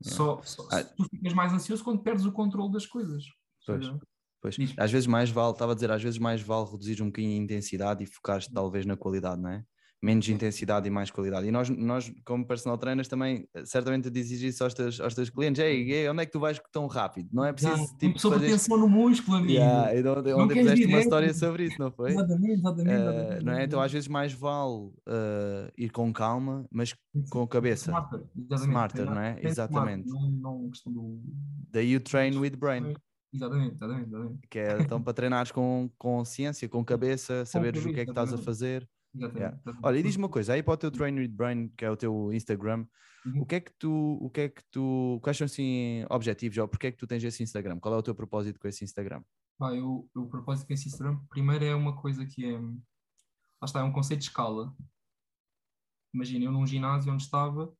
Só, 0.00 0.40
só 0.42 0.68
Ah. 0.70 0.84
tu 0.84 1.04
ficas 1.08 1.32
mais 1.34 1.52
ansioso 1.52 1.82
quando 1.82 2.02
perdes 2.02 2.24
o 2.24 2.32
controle 2.32 2.72
das 2.72 2.86
coisas. 2.86 3.24
Pois. 3.66 3.86
Pois, 4.40 4.56
às 4.78 4.92
vezes 4.92 5.08
mais 5.08 5.30
vale, 5.30 5.50
estava 5.50 5.72
a 5.72 5.74
dizer, 5.74 5.90
às 5.90 6.00
vezes 6.00 6.18
mais 6.20 6.40
vale 6.40 6.70
reduzir 6.70 7.02
um 7.02 7.06
bocadinho 7.06 7.40
a 7.40 7.42
intensidade 7.42 8.04
e 8.04 8.06
focar-te 8.06 8.52
talvez 8.52 8.86
na 8.86 8.96
qualidade, 8.96 9.42
não 9.42 9.50
é? 9.50 9.64
Menos 10.00 10.28
intensidade 10.28 10.86
e 10.86 10.90
mais 10.90 11.10
qualidade. 11.10 11.48
E 11.48 11.50
nós, 11.50 11.68
nós 11.68 12.12
como 12.24 12.46
personal 12.46 12.78
trainers, 12.78 13.08
também 13.08 13.48
eh, 13.52 13.64
certamente 13.64 14.08
dizes 14.08 14.40
isso 14.42 14.62
aos 14.62 14.72
teus, 14.72 15.00
aos 15.00 15.12
teus 15.12 15.28
clientes: 15.28 15.60
Ei, 15.60 15.90
ei, 15.90 16.08
onde 16.08 16.22
é 16.22 16.26
que 16.26 16.30
tu 16.30 16.38
vais 16.38 16.60
tão 16.70 16.86
rápido? 16.86 17.28
Não 17.32 17.44
é 17.44 17.52
preciso 17.52 17.76
Já, 17.76 17.96
tipo, 17.98 18.16
sobre 18.18 18.38
fazer. 18.38 18.52
tensão 18.52 18.78
no 18.78 18.88
músculo, 18.88 19.38
amigo. 19.38 19.52
Yeah, 19.52 19.92
e 19.96 20.06
onde, 20.06 20.32
onde 20.34 20.54
queres 20.54 20.70
puseste 20.70 20.86
uma 20.86 21.00
história 21.00 21.34
sobre 21.34 21.64
isso, 21.64 21.80
não 21.80 21.90
foi? 21.90 22.10
Exatamente, 22.12 22.52
exatamente. 22.52 22.90
Eh, 22.90 22.94
exatamente, 23.00 23.44
não 23.44 23.52
é? 23.54 23.64
Então 23.64 23.80
às 23.80 23.90
vezes 23.92 24.06
mais 24.08 24.32
vale 24.32 24.92
eh, 25.08 25.72
ir 25.76 25.90
com 25.90 26.12
calma, 26.12 26.64
mas 26.70 26.94
com 27.28 27.42
a 27.42 27.48
cabeça. 27.48 27.90
Smarter, 27.90 28.20
exatamente. 28.36 28.68
Smarter, 28.68 29.04
não 29.06 29.20
é? 29.20 29.32
treino 29.32 29.48
Exatamente. 29.50 30.06
smart, 30.08 30.32
Não, 30.40 30.60
não 30.60 30.70
questão 30.70 30.92
do. 30.92 31.20
Daí 31.72 31.96
o 31.96 32.00
train 32.00 32.36
with 32.38 32.56
brain, 32.56 32.94
Exatamente, 33.34 33.74
exatamente. 33.74 34.08
exatamente. 34.08 34.38
que 34.48 34.58
é 34.60 34.80
então 34.80 35.02
para 35.02 35.12
treinares 35.12 35.50
com, 35.50 35.90
com 35.98 36.24
ciência, 36.24 36.68
com 36.68 36.84
cabeça, 36.84 37.44
saberes 37.44 37.84
o 37.84 37.92
que 37.92 38.00
é 38.00 38.04
que 38.04 38.10
estás 38.12 38.32
a 38.32 38.38
fazer. 38.38 38.88
Exatamente, 39.14 39.38
Yeah. 39.64 39.80
Olha, 39.82 39.98
e 39.98 40.02
diz-me 40.02 40.22
uma 40.24 40.28
coisa, 40.28 40.52
aí 40.52 40.62
para 40.62 40.74
o 40.74 40.76
teu 40.76 40.90
Train 40.90 41.14
with 41.18 41.28
Brain, 41.28 41.68
que 41.76 41.84
é 41.84 41.90
o 41.90 41.96
teu 41.96 42.32
Instagram, 42.32 42.86
Uhum. 43.26 43.42
o 43.42 43.46
que 43.46 43.56
é 43.56 43.60
que 43.60 43.72
tu, 43.78 44.18
o 44.22 44.30
que 44.30 44.40
é 44.42 44.48
que 44.48 44.62
tu, 44.70 45.18
quais 45.22 45.36
são 45.36 45.44
assim 45.44 46.04
objetivos, 46.08 46.56
ou 46.58 46.68
porque 46.68 46.86
é 46.86 46.92
que 46.92 46.96
tu 46.98 47.06
tens 47.06 47.22
esse 47.24 47.42
Instagram? 47.42 47.78
Qual 47.80 47.92
é 47.94 47.96
o 47.98 48.02
teu 48.02 48.14
propósito 48.14 48.58
com 48.60 48.68
esse 48.68 48.84
Instagram? 48.84 49.22
Eu, 49.60 50.08
eu 50.14 50.26
propósito 50.28 50.68
com 50.68 50.72
esse 50.72 50.88
Instagram, 50.88 51.18
primeiro 51.28 51.64
é 51.64 51.74
uma 51.74 51.96
coisa 52.00 52.24
que 52.24 52.44
é. 52.46 52.58
Lá 52.60 53.64
está, 53.64 53.80
é 53.80 53.82
um 53.82 53.92
conceito 53.92 54.20
de 54.20 54.26
escala. 54.26 54.72
Imagina, 56.14 56.44
eu 56.44 56.52
num 56.52 56.66
ginásio 56.66 57.12
onde 57.12 57.22
estava, 57.24 57.72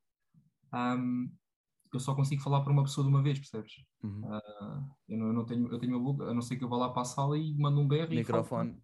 ahm, 0.72 1.28
eu 1.92 2.00
só 2.00 2.14
consigo 2.14 2.42
falar 2.42 2.60
para 2.62 2.72
uma 2.72 2.82
pessoa 2.82 3.06
de 3.06 3.10
uma 3.10 3.22
vez, 3.22 3.38
percebes? 3.38 3.72
Uhum. 4.02 4.22
Ah, 4.30 4.84
eu, 5.08 5.18
não, 5.18 5.26
eu 5.28 5.32
não 5.32 5.46
tenho, 5.46 5.68
eu 5.72 5.78
tenho 5.78 5.96
uma 5.96 6.02
boca, 6.04 6.24
a 6.24 6.34
não 6.34 6.42
ser 6.42 6.56
que 6.56 6.64
eu 6.64 6.68
vá 6.68 6.76
lá 6.76 6.90
para 6.90 7.02
a 7.02 7.06
sala 7.06 7.38
e 7.38 7.54
mando 7.56 7.80
um 7.80 7.88
berro 7.88 8.06
falo- 8.08 8.16
Microfone, 8.18 8.82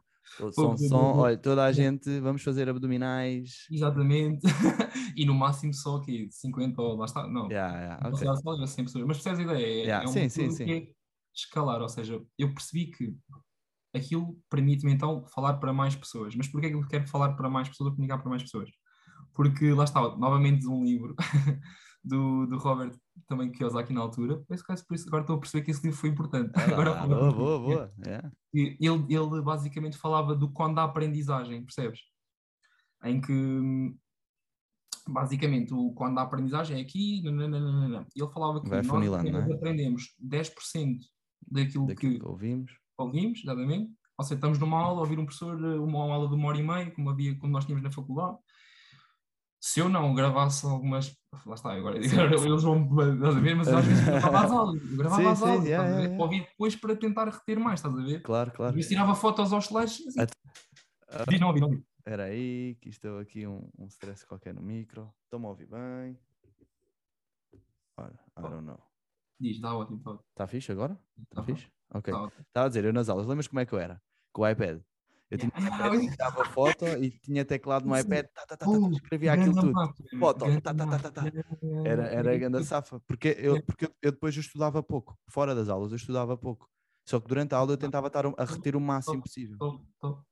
som, 0.53 0.77
som, 0.77 1.17
olha, 1.19 1.37
toda 1.37 1.65
a 1.65 1.73
gente, 1.73 2.21
vamos 2.21 2.43
fazer 2.43 2.69
abdominais. 2.69 3.67
Exatamente. 3.71 4.47
e 5.17 5.25
no 5.25 5.35
máximo 5.35 5.73
só 5.73 6.01
que 6.01 6.29
50 6.31 6.81
ou 6.81 6.97
lá 6.97 7.05
está. 7.05 7.27
Não, 7.27 7.51
Yeah, 7.51 7.79
yeah, 7.79 8.03
não 8.03 8.15
ok. 8.15 8.27
sei, 8.27 8.37
só 8.43 8.63
às 8.63 8.71
100 8.71 8.85
pessoas. 8.85 9.07
Mas 9.07 9.17
percebes 9.19 9.41
a 9.41 9.43
ideia? 9.53 9.67
É, 9.67 9.87
Yeah, 9.87 10.05
é 10.05 10.09
uma 10.09 10.13
sim, 10.13 10.29
sim, 10.29 10.51
sim. 10.51 10.73
é 10.73 10.89
escalar. 11.35 11.81
Ou 11.81 11.89
seja, 11.89 12.21
eu 12.39 12.53
percebi 12.53 12.87
que 12.87 13.15
aquilo 13.95 14.39
permite-me 14.51 14.93
então 14.93 15.25
falar 15.27 15.55
para 15.55 15.73
mais 15.73 15.95
pessoas. 15.95 16.35
Mas 16.35 16.49
porquê 16.49 16.67
é 16.67 16.71
que 16.71 16.77
eu 16.77 16.87
quero 16.87 17.07
falar 17.07 17.35
para 17.35 17.49
mais 17.49 17.69
pessoas 17.69 17.91
ou 17.91 17.95
comunicar 17.95 18.19
para 18.19 18.31
mais 18.31 18.43
pessoas? 18.43 18.71
Porque 19.35 19.73
lá 19.73 19.85
está, 19.85 20.01
novamente 20.17 20.67
um 20.67 20.85
livro 20.85 21.15
do, 22.05 22.47
do 22.47 22.59
Robert 22.59 22.95
também 23.27 23.51
Kiyosaki 23.51 23.93
na 23.93 24.01
altura. 24.01 24.45
Penso 24.49 24.65
que 24.65 24.75
por 24.87 24.95
isso 24.95 25.09
agora 25.09 25.23
estou 25.23 25.37
a 25.37 25.41
perceber 25.41 25.65
que 25.65 25.71
esse 25.71 25.83
livro 25.83 25.99
foi 25.99 26.11
importante. 26.11 26.53
Agora 26.59 27.01
Ah, 27.01 27.07
boa, 27.07 27.33
boa, 27.33 27.59
boa. 27.61 27.89
Yeah. 28.05 28.31
Ele, 28.53 28.79
ele 29.09 29.43
basicamente 29.43 29.97
falava 29.97 30.35
do 30.35 30.51
quando 30.51 30.79
há 30.79 30.85
aprendizagem, 30.85 31.65
percebes? 31.65 32.01
Em 33.03 33.21
que 33.21 33.95
basicamente 35.09 35.73
o 35.75 35.93
quando 35.93 36.19
há 36.19 36.23
aprendizagem 36.23 36.79
é 36.79 36.81
aqui, 36.83 37.23
nananana. 37.23 38.07
Ele 38.15 38.29
falava 38.33 38.63
que 38.63 38.69
Vai 38.69 38.83
nós 38.83 39.49
é? 39.51 39.53
aprendemos 39.55 40.15
10% 40.23 40.99
daquilo 41.47 41.87
Daquilo 41.87 42.13
que 42.15 42.19
que 42.21 42.27
ouvimos. 42.27 42.73
ouvimos, 42.99 43.41
exatamente. 43.43 43.93
Ou 44.17 44.25
seja, 44.25 44.37
estamos 44.37 44.59
numa 44.59 44.79
aula 44.79 45.01
ouvir 45.01 45.19
um 45.19 45.25
professor, 45.25 45.57
uma 45.81 46.01
aula 46.13 46.29
de 46.29 46.35
uma 46.35 46.49
hora 46.49 46.59
e 46.59 46.63
meia, 46.63 46.91
como 46.93 47.11
havia 47.11 47.37
quando 47.39 47.53
nós 47.53 47.65
tínhamos 47.65 47.83
na 47.83 47.91
faculdade. 47.91 48.39
Se 49.67 49.81
eu 49.81 49.89
não 49.89 50.15
gravasse 50.15 50.67
algumas. 50.67 51.17
Lá 51.47 51.55
está, 51.55 51.73
agora 51.73 51.97
eles 51.99 52.63
vão 52.63 52.85
estás 52.85 53.35
a 53.35 53.41
ver, 53.41 53.57
mas 53.57 53.69
às 53.69 53.83
vezes 53.87 54.07
eu 54.07 54.13
gravava 54.13 54.45
as 54.45 54.53
aulas, 54.53 54.83
eu 54.91 54.97
gravava 54.99 55.23
Sim, 55.23 55.29
as 55.29 55.39
sim, 55.39 55.45
aulas, 55.45 55.65
yeah, 55.65 55.85
ver? 55.85 55.91
yeah, 55.91 56.05
yeah. 56.11 56.23
Ouvi 56.23 56.41
depois 56.41 56.77
para 56.77 56.95
tentar 56.95 57.29
reter 57.31 57.59
mais, 57.59 57.81
estás 57.81 57.99
a 57.99 58.03
ver? 58.03 58.21
Claro, 58.21 58.53
claro. 58.53 58.75
vezes 58.75 58.91
tirava 58.91 59.15
fotos 59.15 59.55
aos 59.55 59.65
slides. 59.65 60.01
Assim. 60.19 61.31
Diz, 61.31 61.41
não 61.41 61.49
ouvi, 61.49 61.61
não 61.61 61.69
ouvi. 61.69 61.83
Espera 61.97 62.25
aí, 62.25 62.77
que 62.79 62.91
estou 62.91 63.19
aqui 63.19 63.47
um, 63.47 63.67
um 63.79 63.87
stress 63.87 64.27
qualquer 64.27 64.53
no 64.53 64.61
micro. 64.61 65.11
Estou-me 65.25 65.47
a 65.47 65.49
ouvir 65.49 65.67
bem. 65.67 66.19
Ora, 67.97 68.13
I 68.39 68.43
don't 68.43 68.67
know. 68.67 68.79
Diz, 69.41 69.57
está 69.57 69.75
ótimo, 69.75 69.97
está. 69.97 70.19
Está 70.29 70.47
fixe 70.47 70.73
agora? 70.73 71.01
Está 71.23 71.37
Tá 71.37 71.41
bom. 71.41 71.47
fixe? 71.47 71.73
Ok. 71.95 72.13
Tá 72.13 72.21
ótimo. 72.21 72.43
Estava 72.47 72.67
a 72.67 72.69
dizer, 72.69 72.85
eu 72.85 72.93
nas 72.93 73.09
aulas, 73.09 73.27
lembras 73.27 73.49
como 73.49 73.61
é 73.61 73.65
que 73.65 73.73
eu 73.73 73.79
era? 73.79 73.99
Com 74.31 74.43
o 74.43 74.47
iPad. 74.49 74.83
Eu 75.35 75.39
tinha 75.39 75.53
Ah, 75.85 75.91
tirava 76.11 76.45
foto 76.45 76.85
e 77.03 77.11
tinha 77.11 77.45
teclado 77.45 77.87
no 77.87 77.99
iPad, 77.99 78.27
tá, 78.33 78.47
tá, 78.47 78.57
tá, 78.57 78.67
tá, 78.67 78.91
escrevia 78.93 79.33
aquilo 79.33 79.53
grande 79.55 79.73
tudo. 79.73 80.19
Foto, 80.19 80.45
grande 80.45 80.61
tá, 80.63 80.75
tá, 80.75 80.87
tá, 80.87 80.99
tá, 80.99 81.11
tá. 81.11 81.33
Era, 81.85 82.07
era 82.07 82.35
a 82.35 82.39
ganda 82.39 82.63
safa. 82.63 83.01
Porque, 83.01 83.37
eu, 83.39 83.57
É. 83.57 83.63
porque 83.63 83.85
eu, 83.87 84.13
depois 84.13 84.35
eu 84.37 84.41
estudava 84.41 84.83
pouco. 84.83 85.19
Fora 85.29 85.55
das 85.55 85.69
aulas 85.69 85.91
eu 85.91 85.97
estudava 85.97 86.37
pouco. 86.37 86.69
Só 87.07 87.21
que 87.21 87.29
durante 87.29 87.55
a 87.55 87.59
aula 87.59 87.73
eu 87.73 87.77
tentava 87.77 88.07
estar 88.07 88.25
a 88.27 88.45
reter 88.45 88.77
o 88.77 88.81
máximo 88.81 89.21
possível. 89.23 89.59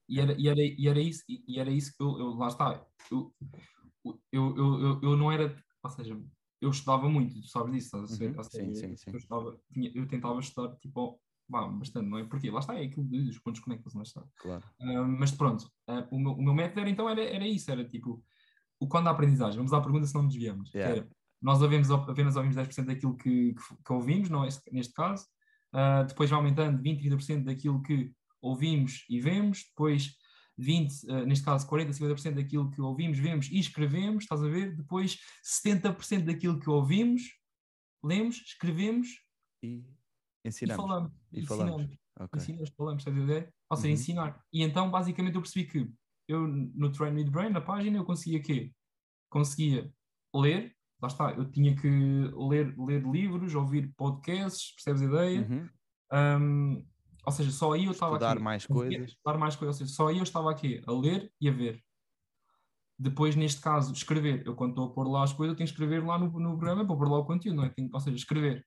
E, 0.09 0.21
era, 0.21 0.33
e, 0.41 0.49
era, 0.49 0.61
e 0.61 0.89
era 0.89 1.01
isso, 1.01 1.23
e 1.29 1.59
era 1.59 1.71
isso 1.71 1.93
que 1.97 2.03
eu, 2.03 2.19
eu- 2.19 2.35
lá 2.35 2.49
está. 2.49 2.87
Eu, 3.11 3.35
eu, 4.33 4.57
eu, 4.57 5.01
eu, 5.03 5.17
não 5.17 5.31
era, 5.31 5.57
ou 5.83 5.91
seja, 5.91 6.21
eu 6.61 6.71
estudava 6.71 7.09
muito, 7.09 7.41
tu 7.41 7.49
sabes 7.49 7.73
disso? 7.75 7.97
Uhum, 7.97 8.03
Ou 8.37 8.45
seja, 8.45 8.75
sim, 8.75 8.75
sim, 8.75 8.97
sim. 8.97 9.11
Eu, 9.11 9.19
estudava, 9.19 9.61
tinha, 9.73 9.91
eu 9.95 10.07
tentava 10.07 10.39
estudar 10.41 10.77
tipo, 10.77 11.21
vá, 11.53 11.69
bastante, 11.69 12.09
não 12.09 12.19
é? 12.19 12.25
Porque 12.25 12.51
lá 12.51 12.61
está, 12.61 12.75
é 12.75 12.85
aquilo 12.85 13.05
dos 13.07 13.39
pontos 13.39 13.61
conectados, 13.61 13.95
lá 13.95 14.03
está. 14.03 14.25
Claro. 14.41 14.65
Ah, 14.81 15.05
mas 15.05 15.31
pronto, 15.31 15.71
ah, 15.87 16.09
o, 16.11 16.19
meu, 16.19 16.33
o 16.33 16.43
meu 16.43 16.55
método 16.55 16.81
era 16.81 16.91
então 16.91 17.09
era, 17.09 17.23
era 17.23 17.47
isso, 17.47 17.71
era 17.71 17.85
tipo, 17.85 18.25
o 18.81 18.89
quando 18.89 19.07
há 19.09 19.11
aprendizagem, 19.11 19.59
vamos 19.59 19.73
à 19.73 19.81
pergunta 19.81 20.07
se 20.07 20.15
não 20.15 20.23
nos 20.23 20.33
desviamos. 20.35 20.73
Yeah. 20.75 20.97
era, 20.97 21.09
nós 21.41 21.61
ouvimos, 21.61 21.91
apenas 21.91 22.37
ouvimos 22.37 22.57
10% 22.57 22.87
daquilo 22.87 23.17
que, 23.17 23.55
que, 23.55 23.77
que 23.85 23.93
ouvimos, 23.93 24.29
não 24.31 24.45
é? 24.45 24.49
Este- 24.49 24.73
neste 24.73 24.95
caso, 24.95 25.27
Ah, 25.75 26.03
depois 26.03 26.29
vai 26.29 26.39
aumentando 26.39 26.83
20, 26.83 27.01
30% 27.01 27.45
daquilo 27.45 27.83
que 27.83 28.13
ouvimos 28.43 29.07
e 29.09 29.19
vemos, 29.21 29.65
depois 29.69 30.15
20, 30.59 31.11
ah, 31.11 31.25
neste 31.25 31.45
caso 31.45 31.67
40, 31.67 31.93
50% 31.93 32.35
daquilo 32.35 32.71
que 32.71 32.81
ouvimos, 32.81 33.19
vemos 33.19 33.49
e 33.51 33.59
escrevemos, 33.59 34.25
estás 34.25 34.43
a 34.43 34.49
ver? 34.49 34.77
Depois 34.77 35.19
70% 35.43 36.25
daquilo 36.27 36.59
que 36.61 36.69
ouvimos, 36.69 37.23
lemos, 38.05 38.37
escrevemos 38.47 39.09
E 39.63 39.83
e 40.45 40.49
ensinamos. 40.49 40.83
falamos. 40.85 41.13
E 41.33 41.47
falamos. 41.47 41.99
Ok. 42.21 42.41
Ensinas, 42.41 42.69
falamos, 42.77 43.01
estás 43.07 43.17
a 43.19 43.25
ver? 43.25 43.55
Ou 43.71 43.77
seja, 43.77 43.89
Uhum. 43.89 43.95
ensinar. 43.95 44.45
E 44.53 44.63
então, 44.63 44.91
basicamente, 44.91 45.35
eu 45.37 45.41
percebi 45.43 45.67
que 45.67 45.91
eu, 46.29 46.47
no 46.47 46.91
Train 46.93 47.15
with 47.15 47.31
Brain, 47.31 47.51
na 47.51 47.61
página, 47.61 47.97
eu 47.99 48.05
conseguia 48.05 48.41
quê? 48.43 48.73
Conseguia 49.31 49.93
ler, 50.35 50.77
lá 51.01 51.09
está, 51.09 51.33
eu 51.33 51.51
tinha 51.51 51.75
que 51.75 51.89
ler, 51.89 52.75
ler 52.79 53.03
livros, 53.03 53.55
ouvir 53.55 53.93
podcasts, 53.97 54.73
percebes 54.75 55.03
a 55.03 55.05
ideia? 55.07 55.49
Uhum. 55.49 55.69
Um, 56.13 56.87
ou 57.25 57.33
seja, 57.33 57.51
só 57.51 57.73
aí 57.73 57.85
eu 57.87 57.93
estava 57.93 58.17
aqui. 58.17 58.43
mais 58.43 58.67
conseguia 58.67 58.99
coisas. 58.99 59.11
Estudar 59.17 59.39
mais 59.39 59.57
coisas, 59.57 59.77
ou 59.81 59.87
seja, 59.87 59.97
só 59.97 60.09
aí 60.09 60.19
eu 60.19 60.23
estava 60.23 60.51
aqui 60.51 60.83
a 60.87 60.93
ler 60.93 61.33
e 61.41 61.49
a 61.49 61.53
ver. 61.53 61.83
Depois, 62.99 63.35
neste 63.35 63.61
caso, 63.61 63.93
escrever. 63.93 64.47
Eu, 64.47 64.55
quando 64.55 64.71
estou 64.73 64.87
a 64.87 64.91
pôr 64.93 65.09
lá 65.09 65.25
as 65.25 65.33
coisas, 65.33 65.53
eu 65.55 65.57
tenho 65.57 65.67
que 65.67 65.73
escrever 65.73 66.05
lá 66.05 66.19
no, 66.19 66.27
no 66.39 66.57
programa 66.57 66.85
para 66.87 66.97
pôr 66.97 67.09
lá 67.09 67.19
o 67.19 67.25
conteúdo, 67.25 67.57
não 67.57 67.65
é? 67.65 67.69
Tenho- 67.71 67.91
ou 67.93 68.01
seja, 68.01 68.17
escrever. 68.17 68.65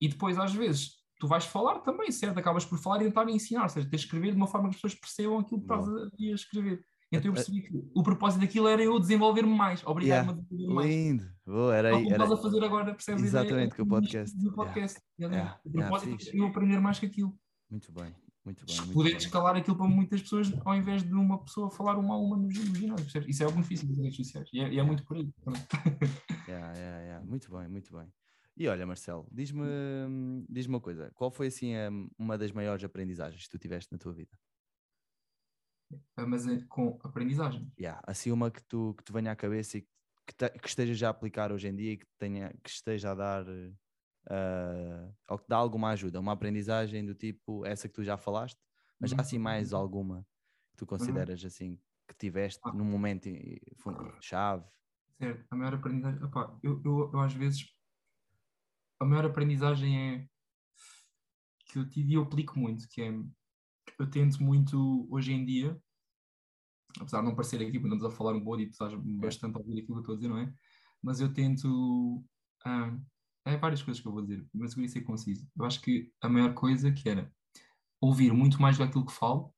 E 0.00 0.08
depois, 0.08 0.38
às 0.38 0.52
vezes, 0.52 0.96
tu 1.18 1.26
vais 1.28 1.44
falar 1.44 1.80
também, 1.80 2.10
certo? 2.10 2.38
Acabas 2.38 2.64
por 2.64 2.78
falar 2.78 3.00
e 3.02 3.04
tentar 3.06 3.28
ensinar, 3.28 3.62
ou 3.64 3.68
seja, 3.68 3.88
tens 3.88 4.00
de 4.00 4.04
escrever 4.06 4.30
de 4.32 4.36
uma 4.36 4.46
forma 4.46 4.68
que 4.68 4.76
as 4.76 4.80
pessoas 4.82 5.00
percebam 5.00 5.38
aquilo 5.38 5.60
que 5.60 5.64
estás 5.72 5.88
a, 5.88 5.92
a 6.04 6.34
escrever. 6.34 6.84
Então 7.12 7.28
eu 7.30 7.34
percebi 7.34 7.62
que 7.62 7.72
o 7.94 8.02
propósito 8.02 8.40
daquilo 8.40 8.66
era 8.66 8.82
eu 8.82 8.98
desenvolver-me 8.98 9.54
mais, 9.56 9.80
obrigar-me 9.86 10.28
Yeah. 10.30 10.30
a 10.32 10.34
desenvolver 10.50 10.74
mais. 10.74 10.88
Lindo. 10.90 11.30
Boa, 11.46 11.74
era 11.76 11.88
aí. 11.88 11.94
como 12.02 12.06
Era... 12.14 12.24
estás 12.24 12.38
a 12.38 12.42
fazer 12.42 12.64
agora, 12.64 12.84
percebes? 12.92 13.22
Exatamente, 13.22 13.76
com 13.76 13.82
o 13.82 13.86
podcast. 13.86 14.36
No 14.44 14.52
podcast. 14.52 15.00
Yeah. 15.18 15.58
O 15.64 15.68
Yeah, 15.68 15.88
propósito 15.88 16.10
fixe. 16.18 16.36
é 16.36 16.40
eu 16.40 16.46
aprender 16.46 16.80
mais 16.80 16.98
que 16.98 17.06
aquilo. 17.06 17.38
Muito 17.70 17.92
bem, 17.92 18.12
muito 18.44 18.66
bem. 18.66 18.76
Muito 18.76 18.92
Poder 18.92 19.08
bem. 19.10 19.18
escalar 19.18 19.54
aquilo 19.56 19.76
para 19.76 19.86
muitas 19.86 20.20
pessoas 20.20 20.52
ao 20.64 20.74
invés 20.74 21.04
de 21.04 21.12
uma 21.14 21.38
pessoa 21.44 21.70
falar 21.70 21.96
uma 21.96 22.14
a 22.14 22.18
uma 22.18 22.36
no 22.36 22.50
gin- 22.50 22.64
no 22.68 22.74
ginásio. 22.74 23.04
percebes? 23.04 23.28
Isso 23.28 23.44
é 23.44 23.46
o 23.46 23.52
benefício 23.52 23.86
das 23.88 23.96
redes 23.98 24.16
sociais. 24.16 24.48
E 24.52 24.58
é, 24.60 24.74
é 24.76 24.82
muito 24.82 25.04
por 25.04 25.16
aí. 25.16 25.30
Yeah, 26.48 26.72
yeah, 26.76 27.00
yeah. 27.02 27.24
Muito 27.24 27.50
bem, 27.56 27.68
muito 27.68 27.96
bem. 27.96 28.06
E 28.56 28.66
olha, 28.68 28.86
Marcelo, 28.86 29.28
diz-me 29.30 29.64
diz 30.48 30.66
uma 30.66 30.80
coisa. 30.80 31.10
Qual 31.14 31.30
foi 31.30 31.48
assim 31.48 31.74
a- 31.76 31.90
uma 32.18 32.38
das 32.38 32.52
maiores 32.52 32.82
aprendizagens 32.84 33.44
que 33.44 33.50
tu 33.50 33.58
tiveste 33.58 33.92
na 33.92 33.98
tua 33.98 34.12
vida? 34.14 34.38
Ah, 36.16 36.26
Mas 36.26 36.46
é 36.46 36.64
com 36.68 36.98
aprendizagem. 37.04 37.70
Yeah, 37.78 38.02
assim 38.06 38.30
uma 38.32 38.50
que 38.50 38.62
tu, 38.64 38.94
que 38.94 39.04
te 39.04 39.12
venha 39.12 39.30
à 39.32 39.36
cabeça 39.36 39.78
e 39.78 39.82
que, 40.26 40.34
te- 40.34 40.50
que 40.58 40.68
estejas 40.68 41.02
a 41.02 41.10
aplicar 41.10 41.52
hoje 41.52 41.68
em 41.68 41.76
dia 41.76 41.92
e 41.92 41.96
que, 41.98 42.06
tenha, 42.18 42.52
que 42.62 42.70
esteja 42.70 43.12
a 43.12 43.14
dar 43.14 43.46
eh, 43.48 45.12
ou 45.28 45.38
que 45.38 45.44
dá 45.48 45.56
alguma 45.56 45.90
ajuda, 45.90 46.18
uma 46.18 46.32
aprendizagem 46.32 47.04
do 47.04 47.14
tipo 47.14 47.64
essa 47.64 47.88
que 47.88 47.94
tu 47.94 48.02
já 48.02 48.16
falaste, 48.16 48.58
mas 48.98 49.12
há 49.12 49.16
Uhum. 49.16 49.20
assim 49.20 49.38
mais 49.38 49.72
alguma 49.72 50.26
que 50.72 50.78
tu 50.78 50.86
consideras 50.86 51.44
assim 51.44 51.78
que 52.08 52.14
tiveste 52.16 52.60
Ah. 52.64 52.72
num 52.72 52.84
momento 52.84 53.28
eh, 53.28 53.58
fun- 53.76 53.94
chave? 54.20 54.64
Certo. 55.20 55.46
A 55.50 55.56
maior 55.56 55.74
aprendizagem. 55.74 56.22
Epá, 56.24 56.58
eu, 56.62 56.82
eu, 56.84 57.10
eu 57.12 57.20
às 57.20 57.32
vezes. 57.34 57.75
A 59.00 59.04
maior 59.04 59.26
aprendizagem 59.26 59.98
é. 59.98 60.28
Que 61.66 61.78
eu 61.78 61.88
tive 61.88 62.12
e 62.12 62.14
eu 62.14 62.22
aplico 62.22 62.58
muito. 62.58 62.88
Que 62.88 63.02
é. 63.02 63.12
Eu 63.98 64.10
tento 64.10 64.42
muito 64.42 65.06
hoje 65.10 65.32
em 65.32 65.44
dia. 65.44 65.78
Apesar 66.98 67.20
de 67.20 67.26
não 67.26 67.34
parecer 67.34 67.60
aqui, 67.60 67.78
quando 67.78 67.94
estamos 67.94 68.04
a 68.04 68.16
falar 68.16 68.34
um 68.34 68.42
bode 68.42 68.62
e 68.62 68.66
tu 68.66 68.72
estás 68.72 68.94
bastante 68.94 69.56
a 69.56 69.58
ouvir 69.58 69.82
aquilo 69.82 69.86
que 69.86 69.92
eu 69.92 70.00
estou 70.00 70.14
a 70.14 70.16
dizer, 70.16 70.28
não 70.28 70.38
é? 70.38 70.52
Mas 71.02 71.20
eu 71.20 71.32
tento. 71.32 72.24
ah, 72.64 72.96
é 73.46 73.56
várias 73.56 73.82
coisas 73.82 74.02
que 74.02 74.08
eu 74.08 74.12
vou 74.12 74.22
dizer, 74.22 74.44
mas 74.52 74.72
eu 74.72 74.74
queria 74.76 74.88
ser 74.88 75.02
conciso. 75.02 75.48
Eu 75.56 75.64
acho 75.64 75.80
que 75.80 76.12
a 76.20 76.28
maior 76.28 76.52
coisa 76.52 76.90
que 76.90 77.08
era 77.08 77.32
ouvir 78.00 78.32
muito 78.32 78.60
mais 78.60 78.76
daquilo 78.76 79.06
que 79.06 79.12
falo. 79.12 79.54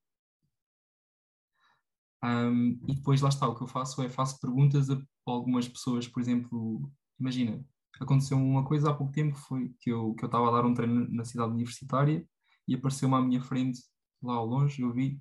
Um, 2.23 2.73
e 2.87 2.95
depois 2.97 3.21
lá 3.23 3.29
está, 3.29 3.49
o 3.49 3.55
que 3.55 3.63
eu 3.63 3.69
faço 3.69 4.03
é 4.03 4.11
faço 4.11 4.41
perguntas 4.41 4.91
a 4.91 5.01
algumas 5.25 5.69
pessoas, 5.69 6.07
por 6.07 6.21
exemplo, 6.21 6.93
imagina, 7.19 7.65
aconteceu 8.01 8.37
uma 8.37 8.65
coisa 8.65 8.91
há 8.91 8.95
pouco 8.95 9.13
tempo, 9.13 9.37
foi 9.37 9.75
que 9.81 9.91
eu 9.91 10.15
que 10.15 10.25
eu 10.25 10.27
estava 10.27 10.49
a 10.49 10.53
dar 10.53 10.67
um 10.67 10.75
treino 10.75 11.09
na 11.11 11.25
cidade 11.25 11.53
universitária 11.53 12.27
e 12.67 12.75
apareceu-me 12.75 13.15
à 13.15 13.21
minha 13.21 13.43
frente, 13.43 13.81
lá 14.23 14.35
ao 14.35 14.47
longe, 14.47 14.83
eu 14.83 14.93
vi 14.93 15.21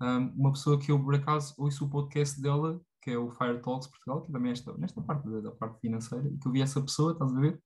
um, 0.00 0.28
uma 0.40 0.52
pessoa 0.52 0.78
que 0.78 0.90
eu 0.90 1.02
por 1.02 1.14
acaso 1.14 1.54
ouço 1.58 1.84
o 1.84 1.90
podcast 1.90 2.40
dela, 2.40 2.80
que 3.02 3.10
é 3.10 3.18
o 3.18 3.30
Fire 3.30 3.60
Talks 3.60 3.88
Portugal, 3.88 4.22
que 4.22 4.32
também 4.32 4.50
é 4.50 4.52
esta, 4.52 4.76
nesta 4.78 5.00
parte 5.02 5.28
da, 5.28 5.40
da 5.40 5.50
parte 5.52 5.80
financeira, 5.80 6.28
e 6.28 6.38
que 6.38 6.48
eu 6.48 6.52
vi 6.52 6.62
essa 6.62 6.80
pessoa, 6.80 7.12
estás 7.12 7.34
a 7.34 7.40
ver? 7.40 7.60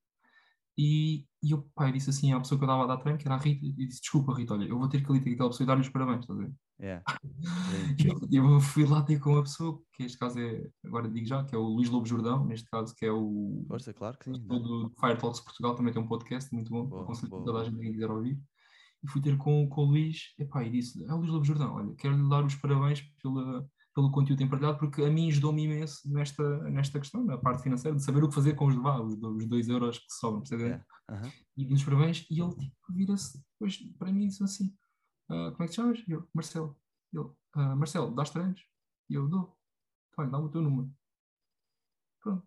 E, 0.83 1.27
e 1.43 1.53
o 1.53 1.61
pai 1.75 1.93
disse 1.93 2.09
assim 2.09 2.33
à 2.33 2.41
pessoa 2.41 2.59
que 2.59 2.65
eu 2.65 2.67
estava 2.67 2.85
a 2.85 2.87
dar 2.87 2.97
treino, 2.97 3.19
que 3.19 3.29
era 3.29 3.35
a 3.35 3.39
Rita, 3.39 3.67
e 3.67 3.87
disse: 3.87 4.01
Desculpa, 4.01 4.33
Rita, 4.33 4.55
olha, 4.55 4.65
eu 4.65 4.79
vou 4.79 4.89
ter 4.89 5.05
que 5.05 5.11
ali 5.13 5.21
ter 5.21 5.35
aquela 5.35 5.51
pessoa 5.51 5.65
e 5.65 5.67
dar-lhe 5.67 5.83
os 5.83 5.91
parabéns, 5.91 6.21
estás 6.21 6.39
a 6.39 6.43
ver? 6.43 6.53
Yeah. 6.81 7.05
eu, 8.33 8.45
eu 8.55 8.61
fui 8.61 8.87
lá 8.87 9.03
ter 9.03 9.21
com 9.21 9.37
a 9.37 9.43
pessoa, 9.43 9.79
que 9.93 10.03
neste 10.03 10.17
caso 10.19 10.41
é, 10.41 10.67
agora 10.87 11.07
digo 11.11 11.27
já, 11.27 11.45
que 11.45 11.55
é 11.55 11.59
o 11.59 11.65
Luís 11.65 11.91
Lobo 11.91 12.07
Jordão, 12.07 12.47
neste 12.47 12.67
caso, 12.71 12.95
que 12.95 13.05
é 13.05 13.13
o. 13.13 13.63
Força, 13.69 13.93
claro 13.93 14.17
que 14.17 14.25
sim. 14.25 14.47
Do, 14.47 14.91
Fire 14.99 15.19
Talks 15.19 15.41
Portugal, 15.41 15.75
também 15.75 15.93
tem 15.93 16.01
um 16.01 16.09
podcast 16.09 16.51
muito 16.55 16.71
bom, 16.71 16.87
Boa, 16.87 17.03
aconselho 17.03 17.29
boa, 17.29 17.45
toda 17.45 17.59
a 17.61 17.65
gente 17.65 17.79
que 17.79 17.93
quiser 17.93 18.11
ouvir. 18.11 18.41
E 19.03 19.09
fui 19.09 19.21
ter 19.21 19.37
com, 19.37 19.69
com 19.69 19.83
o 19.83 19.85
Luís, 19.85 20.33
epá, 20.39 20.65
e 20.65 20.71
disse: 20.71 21.05
É 21.05 21.13
o 21.13 21.19
Luís 21.19 21.31
Lobo 21.31 21.45
Jordão, 21.45 21.75
olha, 21.75 21.95
quero-lhe 21.95 22.27
dar 22.27 22.43
os 22.43 22.55
parabéns 22.55 23.03
pela, 23.23 23.69
pelo 23.95 24.11
conteúdo 24.11 24.49
partilhado, 24.49 24.79
porque 24.79 25.03
a 25.03 25.11
mim 25.11 25.29
ajudou-me 25.29 25.65
imenso 25.65 26.01
nesta, 26.11 26.59
nesta 26.71 26.99
questão, 27.01 27.25
na 27.25 27.37
parte 27.37 27.63
financeira, 27.63 27.97
de 27.97 28.05
saber 28.05 28.23
o 28.23 28.29
que 28.29 28.35
fazer 28.35 28.55
com 28.55 28.67
os, 28.67 28.75
vá, 28.77 29.01
os, 29.01 29.15
os 29.15 29.47
dois 29.47 29.69
euros 29.69 29.99
que 29.99 30.13
sobram, 30.13 30.41
percebe? 30.41 30.63
Yeah. 30.65 30.87
Aham. 31.09 31.33
E 31.57 31.65
dei 31.65 31.75
os 31.75 31.85
parabéns, 31.85 32.27
e 32.31 32.41
ele 32.41 32.55
tipo, 32.55 32.77
vira-se 32.91 33.43
depois 33.53 33.77
para 33.99 34.13
mim 34.13 34.25
e 34.25 34.29
disse 34.29 34.45
assim: 34.45 34.73
"Ah, 35.29 35.51
Como 35.53 35.63
é 35.63 35.67
que 35.67 35.73
te 35.73 35.77
chamas? 35.77 35.99
E 36.07 36.13
eu, 36.13 36.29
Marcelo. 36.33 36.79
Ele, 37.13 37.29
"Ah, 37.55 37.75
Marcelo, 37.77 38.15
dás 38.15 38.31
treinos? 38.31 38.65
E 39.09 39.15
eu 39.15 39.29
dou. 39.29 39.57
Olha, 40.17 40.31
dá-me 40.31 40.45
o 40.45 40.51
teu 40.51 40.63
número. 40.63 40.93
Pronto. 42.23 42.47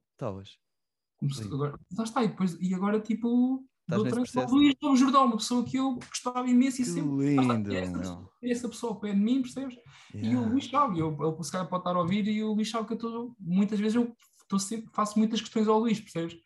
Lindo. 1.22 1.56
agora, 1.56 1.80
lá 1.98 2.04
está, 2.04 2.24
e, 2.24 2.28
depois, 2.30 2.58
e 2.62 2.74
agora 2.74 3.00
tipo. 3.00 3.68
Estás 3.88 4.14
processo? 4.14 4.56
Luís 4.56 4.76
Lobo 4.82 4.96
Jordão, 4.96 5.26
uma 5.26 5.38
pessoa 5.38 5.64
que 5.66 5.78
eu 5.78 5.96
gostava 5.96 6.48
imenso 6.50 6.82
e 6.82 6.86
Que 6.86 6.90
sempre. 6.92 7.36
lindo, 7.36 7.74
essa, 7.74 8.00
pessoa- 8.00 8.30
essa 8.44 8.70
pessoa 8.70 8.94
ao 8.94 9.00
pé 9.00 9.14
de 9.14 9.20
mim, 9.20 9.42
percebes? 9.42 9.76
E 10.14 10.20
o 10.20 10.24
Yeah. 10.30 10.50
Luís 10.50 10.70
sabe, 10.70 11.00
eu, 11.00 11.18
ele 11.22 11.44
se 11.44 11.52
calhar 11.52 11.68
pode 11.68 11.82
estar 11.82 11.96
a 11.96 12.00
ouvir 12.00 12.28
e 12.28 12.44
o 12.44 12.54
Luís 12.54 12.70
sabe 12.70 12.88
que 12.88 12.94
eu 12.94 12.98
estou, 12.98 13.36
muitas 13.40 13.80
vezes 13.80 13.96
eu 13.96 14.16
sempre, 14.60 14.90
faço 14.94 15.18
muitas 15.20 15.42
questões 15.42 15.68
ao 15.68 15.80
Luís, 15.80 16.00
percebes? 16.00 16.38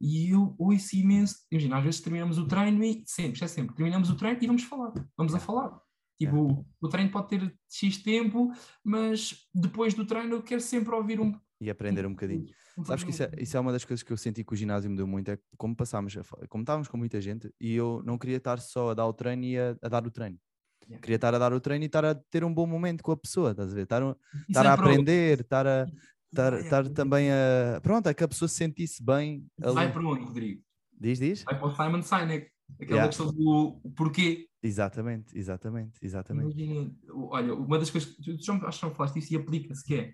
E 0.00 0.30
eu 0.34 0.54
ouço 0.58 0.96
imenso, 0.96 1.36
imagina, 1.50 1.78
às 1.78 1.84
vezes 1.84 2.00
terminamos 2.00 2.36
o 2.36 2.46
treino 2.46 2.82
e 2.84 3.02
sempre, 3.06 3.42
é 3.44 3.46
sempre, 3.46 3.74
terminamos 3.76 4.10
o 4.10 4.16
treino 4.16 4.38
e 4.42 4.46
vamos 4.46 4.64
falar, 4.64 4.92
vamos 5.16 5.34
a 5.34 5.38
falar. 5.38 5.80
Tipo, 6.20 6.64
o 6.80 6.88
treino 6.88 7.10
pode 7.10 7.28
ter 7.28 7.56
X 7.70 7.96
tempo, 7.98 8.52
mas 8.84 9.46
depois 9.54 9.94
do 9.94 10.04
treino 10.04 10.36
eu 10.36 10.42
quero 10.42 10.60
sempre 10.60 10.94
ouvir 10.94 11.20
um. 11.20 11.32
E 11.62 11.70
aprender 11.70 12.04
um 12.04 12.10
bocadinho. 12.10 12.46
um 12.76 12.84
Sabes 12.84 13.04
que 13.04 13.10
isso 13.10 13.22
é, 13.22 13.30
isso 13.38 13.56
é 13.56 13.60
uma 13.60 13.70
das 13.70 13.84
coisas 13.84 14.02
que 14.02 14.12
eu 14.12 14.16
senti 14.16 14.42
que 14.42 14.52
o 14.52 14.56
ginásio 14.56 14.90
me 14.90 14.96
deu 14.96 15.06
muito, 15.06 15.30
é 15.30 15.38
como 15.56 15.76
passámos, 15.76 16.16
a 16.16 16.46
como 16.48 16.62
estávamos 16.62 16.88
com 16.88 16.96
muita 16.96 17.20
gente, 17.20 17.54
e 17.60 17.74
eu 17.74 18.02
não 18.04 18.18
queria 18.18 18.38
estar 18.38 18.58
só 18.58 18.90
a 18.90 18.94
dar 18.94 19.06
o 19.06 19.12
treino 19.12 19.44
e 19.44 19.56
a, 19.56 19.76
a 19.80 19.88
dar 19.88 20.04
o 20.04 20.10
treino. 20.10 20.36
Yeah. 20.88 21.00
Queria 21.00 21.14
estar 21.14 21.32
a 21.32 21.38
dar 21.38 21.52
o 21.52 21.60
treino 21.60 21.84
e 21.84 21.86
estar 21.86 22.04
a 22.04 22.16
ter 22.16 22.42
um 22.42 22.52
bom 22.52 22.66
momento 22.66 23.04
com 23.04 23.12
a 23.12 23.16
pessoa, 23.16 23.52
estás 23.52 23.70
a 23.70 23.74
ver? 23.76 23.82
Estar, 23.82 24.02
estar 24.48 24.64
é 24.64 24.68
a 24.68 24.72
aprender, 24.72 25.40
estar 25.40 25.64
a 25.64 25.86
estar, 26.32 26.50
Vai- 26.50 26.60
estar 26.62 26.88
também 26.88 27.30
a. 27.30 27.80
Pronto, 27.80 28.08
é 28.08 28.14
que 28.14 28.24
a 28.24 28.28
pessoa 28.28 28.48
se 28.48 28.56
sentisse 28.56 29.00
bem 29.04 29.46
Vai 29.56 29.84
ali. 29.84 29.92
para 29.92 30.04
onde, 30.08 30.24
Rodrigo? 30.24 30.60
Diz, 30.98 31.20
diz? 31.20 31.44
Vai 31.44 31.56
para 31.56 31.68
o 31.68 31.76
Simon 31.76 32.02
Sinek, 32.02 32.50
aquela 32.80 32.90
Yeah. 32.90 33.08
questão 33.08 33.32
do 33.32 33.80
porquê. 33.94 34.48
Exatamente, 34.60 35.38
exatamente, 35.38 35.98
exatamente. 36.02 36.60
Imagina, 36.60 36.92
olha, 37.30 37.54
uma 37.54 37.78
das 37.78 37.90
coisas 37.90 38.10
que 38.10 38.22
tu 38.22 38.36
já 38.42 38.54
acho 38.66 38.80
que 38.80 38.86
me 38.86 38.94
falaste 38.94 39.18
isso 39.20 39.32
e 39.34 39.36
aplica-se, 39.36 39.84
que 39.84 39.94
é 39.94 40.12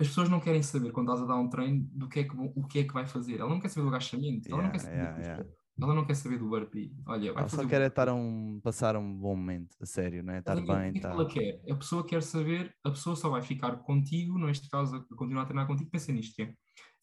as 0.00 0.08
pessoas 0.08 0.28
não 0.28 0.40
querem 0.40 0.62
saber 0.62 0.90
quando 0.92 1.12
estás 1.12 1.22
a 1.28 1.32
dar 1.32 1.40
um 1.40 1.48
treino 1.48 1.86
do 1.92 2.08
que 2.08 2.20
é 2.20 2.24
que, 2.24 2.34
o 2.36 2.66
que 2.66 2.80
é 2.80 2.84
que 2.84 2.92
vai 2.92 3.06
fazer. 3.06 3.38
Ela 3.40 3.48
não 3.50 3.60
quer 3.60 3.68
saber 3.68 3.82
do 3.82 3.88
agachamento, 3.94 4.48
ela, 4.48 4.62
não 4.62 4.64
Yeah, 4.70 4.72
quer 4.72 4.78
saber 4.80 4.96
yeah, 4.96 5.14
do, 5.16 5.22
yeah. 5.22 5.44
ela 5.80 5.94
não 5.94 6.04
quer 6.04 6.14
saber 6.14 6.38
do 6.38 6.48
burpee. 6.48 6.96
Olha, 7.06 7.32
vai 7.32 7.42
Ela 7.42 7.48
fazer 7.48 7.62
só 7.62 7.68
quer 7.68 7.80
é 7.82 7.86
estar 7.86 8.08
um, 8.12 8.60
passar 8.62 8.96
um 8.96 9.14
bom 9.16 9.36
momento, 9.36 9.76
a 9.80 9.86
sério, 9.86 10.22
não 10.22 10.34
é? 10.34 10.38
Estar 10.38 10.52
aquilo- 10.58 10.66
bem, 10.76 10.90
o 10.90 10.92
que 10.94 10.98
é 11.06 11.10
ela 11.10 11.26
quer? 11.26 11.62
A 11.70 11.74
pessoa 11.76 12.06
quer 12.06 12.22
saber, 12.22 12.74
a 12.84 12.90
pessoa 12.90 13.14
só 13.16 13.28
vai 13.30 13.42
ficar 13.42 13.76
contigo, 13.78 14.38
neste 14.38 14.68
caso, 14.68 14.96
a 14.96 15.16
continuar 15.16 15.42
a 15.42 15.46
treinar 15.46 15.66
contigo, 15.66 15.90
pensa 15.90 16.10
nisto, 16.12 16.34
que 16.34 16.42
é 16.42 16.54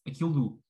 aquilo 0.06 0.30
do, 0.32 0.60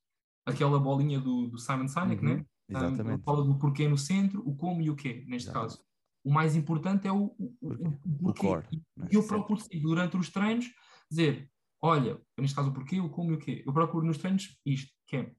aquela 0.47 0.79
bolinha 0.79 1.18
do, 1.21 1.49
do 1.49 1.59
Simon 1.59 1.89
Sinek, 1.89 2.23
Uhum, 2.25 2.29
né? 2.37 2.45
Um, 2.73 2.77
ele 2.77 2.87
Exatamente. 2.87 3.25
fala 3.25 3.43
do 3.45 3.59
porquê 3.59 3.89
no 3.89 3.99
centro, 3.99 4.49
o 4.49 4.55
como 4.55 4.81
e 4.81 4.89
o 4.91 4.95
quê, 4.95 5.25
neste 5.27 5.49
Exatamente. 5.49 5.73
caso. 5.73 5.85
O 6.23 6.33
mais 6.33 6.55
importante 6.55 7.09
é 7.09 7.12
o, 7.12 7.35
o, 7.37 7.57
Porquê? 7.61 7.83
o, 7.85 7.89
o 7.89 8.18
porquê. 8.18 8.41
core, 8.47 8.66
E- 8.73 8.83
né? 8.97 9.09
E 9.11 9.14
eu 9.16 9.27
procuro 9.27 9.61
durante 9.83 10.16
os 10.16 10.29
treinos 10.31 10.66
dizer, 11.11 11.51
olha, 11.83 12.20
neste 12.39 12.55
caso 12.57 12.70
o 12.70 12.72
porquê, 12.74 13.01
o 13.01 13.11
como 13.11 13.33
e 13.33 13.35
o 13.35 13.39
quê. 13.39 13.62
Eu 13.66 13.72
procuro 13.72 14.07
nos 14.07 14.18
treinos 14.18 14.59
isto, 14.64 14.93
que 15.07 15.16
é, 15.16 15.35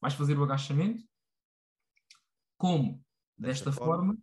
vais 0.00 0.14
fazer 0.14 0.38
o 0.38 0.44
agachamento, 0.44 1.04
como? 2.56 3.04
Desta 3.36 3.70
Desta, 3.70 3.72
forma, 3.72 4.14
forma. 4.14 4.18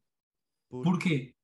Por- 0.70 0.84
Porquê? 0.84 1.36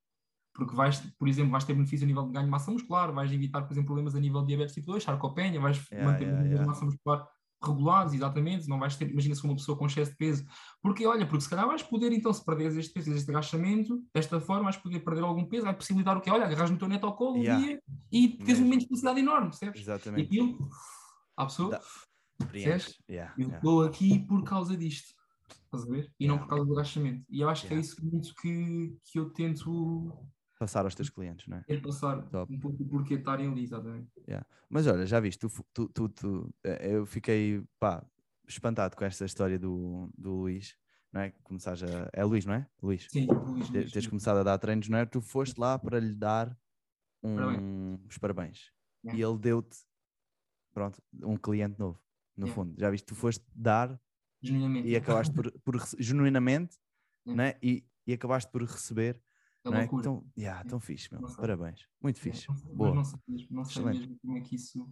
Porque 0.53 0.75
vais, 0.75 0.99
por 1.17 1.27
exemplo, 1.27 1.51
vais 1.51 1.65
ter 1.65 1.73
benefício 1.73 2.05
a 2.05 2.07
nível 2.07 2.27
de 2.27 2.31
ganho 2.33 2.45
de 2.45 2.51
massa 2.51 2.71
muscular, 2.71 3.11
vais 3.11 3.31
evitar, 3.31 3.63
por 3.63 3.73
exemplo, 3.73 3.87
problemas 3.87 4.15
a 4.15 4.19
nível 4.19 4.41
de 4.41 4.47
diabetes 4.47 4.73
tipo 4.73 4.87
2, 4.87 5.03
sarcopenia, 5.03 5.59
vais 5.59 5.85
Yeah, 5.91 6.11
manter 6.11 6.27
yeah, 6.27 6.43
yeah. 6.45 6.61
de 6.61 6.65
massa 6.67 6.85
muscular 6.85 7.27
regulados, 7.67 8.13
exatamente, 8.13 8.67
não 8.67 8.79
vais 8.79 8.95
ter, 8.95 9.09
imagina-se 9.09 9.43
uma 9.43 9.55
pessoa 9.55 9.77
com 9.77 9.85
excesso 9.85 10.11
de 10.11 10.17
peso, 10.17 10.45
porque 10.81 11.05
olha, 11.05 11.25
porque 11.27 11.41
se 11.43 11.49
calhar 11.49 11.67
vais 11.67 11.83
poder, 11.83 12.11
então, 12.11 12.31
se 12.33 12.43
perderes 12.45 12.75
este 12.77 12.93
peso, 12.93 13.11
este 13.13 13.29
agachamento, 13.31 14.03
desta 14.13 14.39
forma 14.39 14.63
vais 14.63 14.77
poder 14.77 14.99
perder 14.99 15.23
algum 15.23 15.45
peso, 15.45 15.63
vai 15.65 15.75
possibilitar 15.75 16.17
o 16.17 16.21
quê? 16.21 16.29
Olha, 16.31 16.45
agarras 16.45 16.69
no 16.71 16.77
teu 16.77 16.87
neto 16.87 17.05
ao 17.05 17.15
colo 17.15 17.37
Yeah. 17.37 17.57
um 17.61 17.65
dia 17.67 17.81
e 18.11 18.27
tens 18.29 18.47
Mesmo. 18.47 18.61
um 18.61 18.65
momento 18.65 18.81
de 18.81 18.87
felicidade 18.87 19.19
enorme, 19.19 19.49
percebes? 19.49 19.79
E 19.79 19.83
Exatamente. 19.83 20.25
aquilo, 20.27 20.69
a 21.37 21.45
pessoa, 21.45 21.69
Dá- 21.71 21.81
Preenche. 22.47 22.93
Yeah, 23.09 23.33
eu 23.37 23.43
yeah. 23.43 23.57
estou 23.57 23.83
aqui 23.83 24.19
por 24.27 24.43
causa 24.43 24.75
disto, 24.75 25.13
estás 25.65 25.83
a 25.87 25.89
ver? 25.91 26.11
E 26.19 26.27
não 26.27 26.35
Yeah. 26.35 26.43
por 26.43 26.49
causa 26.49 26.65
do 26.65 26.73
agachamento. 26.73 27.23
E 27.29 27.39
eu 27.41 27.49
acho 27.49 27.61
que 27.67 27.73
é 27.73 27.77
Yeah. 27.77 27.87
isso 27.87 28.05
muito 28.05 28.33
que, 28.41 28.97
que 29.05 29.19
eu 29.19 29.29
tento 29.31 30.13
Passar 30.57 30.85
aos 30.85 30.95
teus 30.95 31.09
clientes, 31.09 31.47
não 31.47 31.57
é? 31.57 31.63
Quero 31.63 31.81
passar 31.81 32.21
Top. 32.29 32.53
um 32.53 32.59
pouco 32.59 32.81
o 32.81 32.87
porquê 32.87 33.15
de 33.15 33.21
estarem 33.21 33.47
ali, 33.49 33.63
exatamente. 33.63 34.09
Mas 34.69 34.87
olha, 34.87 35.05
já 35.05 35.19
viste, 35.19 35.39
tu, 35.39 35.49
tu, 35.73 35.87
tu, 35.89 36.09
tu- 36.09 36.55
eh, 36.63 36.95
eu 36.95 37.05
fiquei 37.05 37.63
pá, 37.79 38.05
espantado 38.47 38.95
com 38.95 39.03
esta 39.03 39.25
história 39.25 39.59
do, 39.59 40.09
do 40.17 40.33
Luís, 40.33 40.77
não 41.11 41.21
é? 41.21 41.31
Começares 41.43 41.83
a. 41.83 42.09
É 42.13 42.23
Luís, 42.23 42.45
não 42.45 42.53
é? 42.53 42.67
Luís. 42.81 43.07
Sim, 43.11 43.27
Luís, 43.27 43.67
Te- 43.69 43.77
Luís, 43.79 43.91
Teres 43.91 44.03
sim. 44.05 44.09
começado 44.09 44.37
a 44.37 44.43
dar 44.43 44.57
treinos, 44.57 44.87
não 44.87 44.97
é? 44.97 45.05
Tu 45.05 45.21
foste 45.21 45.57
lá 45.59 45.77
para 45.77 45.99
lhe 45.99 46.15
dar 46.15 46.57
um, 47.21 47.35
Parabéns. 47.35 48.05
os 48.09 48.17
parabéns. 48.17 48.71
É. 49.05 49.15
E 49.15 49.21
ele 49.21 49.37
deu-te, 49.37 49.77
pronto, 50.73 51.01
um 51.23 51.35
cliente 51.37 51.77
novo, 51.79 51.99
no 52.35 52.47
É. 52.47 52.51
fundo. 52.51 52.73
Já 52.77 52.89
viste, 52.89 53.05
tu 53.05 53.15
foste 53.15 53.43
dar 53.53 53.99
Genuinamente. 54.41 54.87
e 54.87 54.95
acabaste 54.95 55.33
por, 55.33 55.51
por 55.61 55.75
genuinamente, 55.99 56.77
É. 57.27 57.33
não 57.33 57.43
é? 57.43 57.57
E, 57.61 57.85
e 58.07 58.13
acabaste 58.13 58.51
por 58.51 58.61
receber, 58.63 59.21
É 59.65 59.69
não 59.71 59.77
é? 59.77 59.81
loucura. 59.81 60.01
Então, 60.01 60.23
yeah, 60.37 60.61
É. 60.61 60.63
tão 60.63 60.79
fixe, 60.79 61.09
meu. 61.13 61.21
Parabéns. 61.35 61.79
Muito 62.01 62.17
É, 62.17 62.21
fixe. 62.21 62.47
não 62.49 62.55
sei, 62.55 62.73
Boa. 62.73 62.95
Não 62.95 63.03
sei 63.03 63.19
mesmo, 63.27 63.47
não 63.51 63.65
sei 63.65 63.83
mesmo 63.85 64.17
como 64.21 64.37
é 64.37 64.41
que 64.41 64.55
isso. 64.55 64.87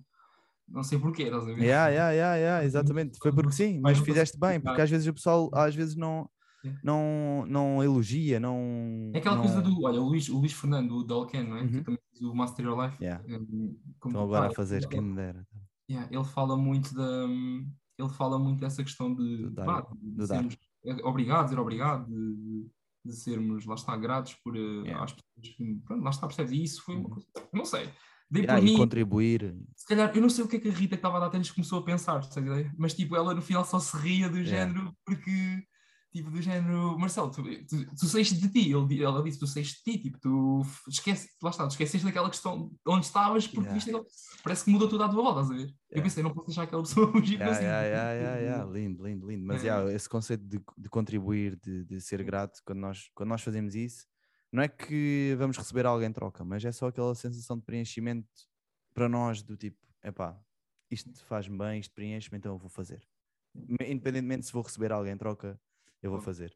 Não 0.68 0.82
sei 0.84 0.98
porquê, 0.98 1.24
estás 1.24 1.44
a 1.44 1.48
ver? 1.48 1.62
Yeah, 1.62 1.90
yeah, 1.90 2.12
yeah, 2.12 2.36
yeah, 2.38 2.66
exatamente. 2.66 3.18
Foi 3.20 3.32
porque 3.34 3.52
sim, 3.52 3.80
mas 3.80 4.00
fizeste 4.00 4.40
bem, 4.40 4.60
porque 4.60 4.82
às 4.82 4.90
vezes 4.90 5.06
o 5.08 5.14
pessoal 5.14 5.50
às 5.54 5.76
vezes 5.76 5.96
não, 5.96 6.30
É. 6.66 6.74
não, 6.84 7.46
não 7.48 7.84
elogia, 7.84 8.40
não. 8.40 9.12
É 9.14 9.18
aquela 9.18 9.36
não... 9.36 9.44
coisa 9.44 9.62
do. 9.62 9.84
Olha, 9.84 10.00
o 10.02 10.06
Luís, 10.08 10.30
o 10.30 10.38
Luís 10.40 10.54
Fernando, 10.54 10.92
o 10.98 11.04
Dalken, 11.04 11.44
não 11.44 11.58
é? 11.58 11.62
Uhum. 11.64 11.68
Que 11.68 11.82
também 11.84 12.00
fez 12.10 12.22
o 12.22 12.34
Master 12.34 12.66
Your 12.66 12.82
Life. 12.82 13.04
Yeah. 13.04 13.24
um, 13.28 13.78
como- 14.00 14.14
Estão 14.14 14.24
agora 14.24 14.48
a 14.48 14.54
fazer, 14.56 14.78
ele- 14.78 14.88
quem 14.88 15.02
me 15.02 15.16
dera. 15.16 15.46
Yeah, 15.92 16.10
ele 16.16 16.24
fala 16.24 16.56
muito 16.58 16.96
da 16.96 17.26
ele 18.00 18.10
fala 18.10 18.40
muito 18.40 18.60
dessa 18.62 18.84
questão 18.84 19.14
de, 19.14 19.44
Do 19.44 19.52
dar- 19.52 19.66
pá, 19.66 19.82
de 19.94 20.10
do 20.12 20.18
dar. 20.26 20.28
sermos 20.38 20.58
é, 20.86 20.94
obrigado, 21.06 21.44
dizer 21.46 21.60
obrigado, 21.60 22.08
de, 22.08 22.66
de 23.06 23.14
sermos, 23.16 23.66
lá 23.66 23.76
está, 23.76 23.96
gratos 23.98 24.34
por 24.44 24.56
eh, 24.56 24.60
Yeah. 24.60 25.04
às 25.04 25.12
pessoas 25.14 25.56
que, 25.58 25.76
pronto, 25.86 26.04
lá 26.04 26.10
está, 26.10 26.28
percebes? 26.28 26.52
E 26.54 26.64
isso 26.64 26.84
foi 26.84 26.96
uma 26.96 27.04
Uhum. 27.10 27.16
coisa, 27.16 27.28
não 27.54 27.66
sei, 27.66 27.90
dei 28.30 28.44
Yeah, 28.44 28.62
por 28.62 28.68
e 28.68 28.72
mim, 28.72 28.78
contribuir. 28.78 29.56
se 29.76 29.88
calhar, 29.88 30.16
eu 30.16 30.22
não 30.22 30.30
sei 30.30 30.44
o 30.44 30.48
que 30.48 30.56
é 30.56 30.60
que 30.60 30.70
a 30.70 30.72
Rita 30.72 30.96
estava 30.96 31.18
a 31.18 31.20
dar 31.22 31.30
tênis 31.30 31.52
começou 31.52 31.80
a 31.80 31.84
pensar, 31.86 32.22
mas 32.78 32.94
tipo, 32.94 33.16
ela 33.16 33.34
no 33.34 33.42
final 33.42 33.66
só 33.66 33.80
se 33.80 33.96
ria 33.98 34.30
do 34.30 34.38
Yeah. 34.38 34.72
género, 34.74 34.96
porque 35.06 35.64
tipo, 36.14 36.30
do 36.30 36.42
género, 36.42 36.98
Marcelo, 36.98 37.32
tu, 37.32 37.42
tu, 37.66 37.86
tu 37.96 38.06
saíste 38.06 38.36
de 38.36 38.48
ti, 38.50 38.72
Ele, 38.72 39.04
ela 39.04 39.24
disse, 39.24 39.40
tu 39.40 39.48
saíste 39.48 39.82
de 39.84 39.92
ti, 39.92 40.04
tipo, 40.04 40.20
tu 40.20 40.62
esquece, 40.88 41.30
lá 41.42 41.50
está, 41.50 41.68
tu 41.68 41.72
esqueceste 41.72 42.06
daquela 42.06 42.30
questão 42.30 42.72
onde 42.88 43.06
estavas 43.06 43.48
porque 43.48 43.68
Yeah. 43.68 43.74
viste 43.74 44.42
parece 44.44 44.66
que 44.66 44.72
mudou 44.72 44.88
tudo 44.88 45.04
à 45.04 45.10
tua 45.10 45.24
volta, 45.24 45.42
estás 45.42 45.52
a 45.60 45.64
ver? 45.64 45.70
Eu 45.70 45.76
Yeah. 45.98 46.04
pensei, 46.04 46.24
não 46.24 46.34
posso 46.34 46.48
deixar 46.48 46.64
aquela 46.64 46.84
pessoa 46.84 47.08
fugir 47.12 47.40
Yeah, 47.40 47.52
assim. 47.52 47.66
yeah, 47.66 48.38
yeah. 48.38 48.72
Lindo, 48.72 49.04
lindo, 49.04 49.28
lindo. 49.28 49.46
Mas 49.46 49.64
É. 49.64 49.68
yeah, 49.68 49.92
esse 49.94 50.08
conceito 50.08 50.46
de, 50.46 50.62
de 50.78 50.90
contribuir, 50.90 51.56
de, 51.60 51.84
de 51.84 52.00
ser 52.00 52.24
grato, 52.24 52.62
quando 52.64 52.80
nós, 52.80 53.10
quando 53.16 53.30
nós 53.30 53.42
fazemos 53.42 53.74
isso, 53.74 54.06
não 54.52 54.62
é 54.62 54.68
que 54.68 55.36
vamos 55.40 55.58
receber 55.58 55.86
algo 55.86 56.04
em 56.04 56.12
troca, 56.14 56.46
mas 56.46 56.64
é 56.64 56.72
só 56.72 56.88
aquela 56.88 57.16
sensação 57.16 57.58
de 57.58 57.64
preenchimento 57.64 58.30
para 58.94 59.10
nós, 59.10 59.42
do 59.42 59.58
tipo, 59.58 59.80
epá, 60.04 60.40
isto 60.92 61.12
faz-me 61.26 61.58
bem, 61.58 61.80
isto 61.80 61.92
preenche-me, 61.96 62.38
então 62.38 62.54
eu 62.54 62.58
vou 62.60 62.70
fazer. 62.70 63.02
Independentemente 63.56 64.46
se 64.46 64.54
vou 64.54 64.62
receber 64.62 64.92
algo 64.92 65.08
em 65.08 65.18
troca, 65.18 65.60
eu 66.06 66.12
vou 66.12 66.22
fazer. 66.22 66.56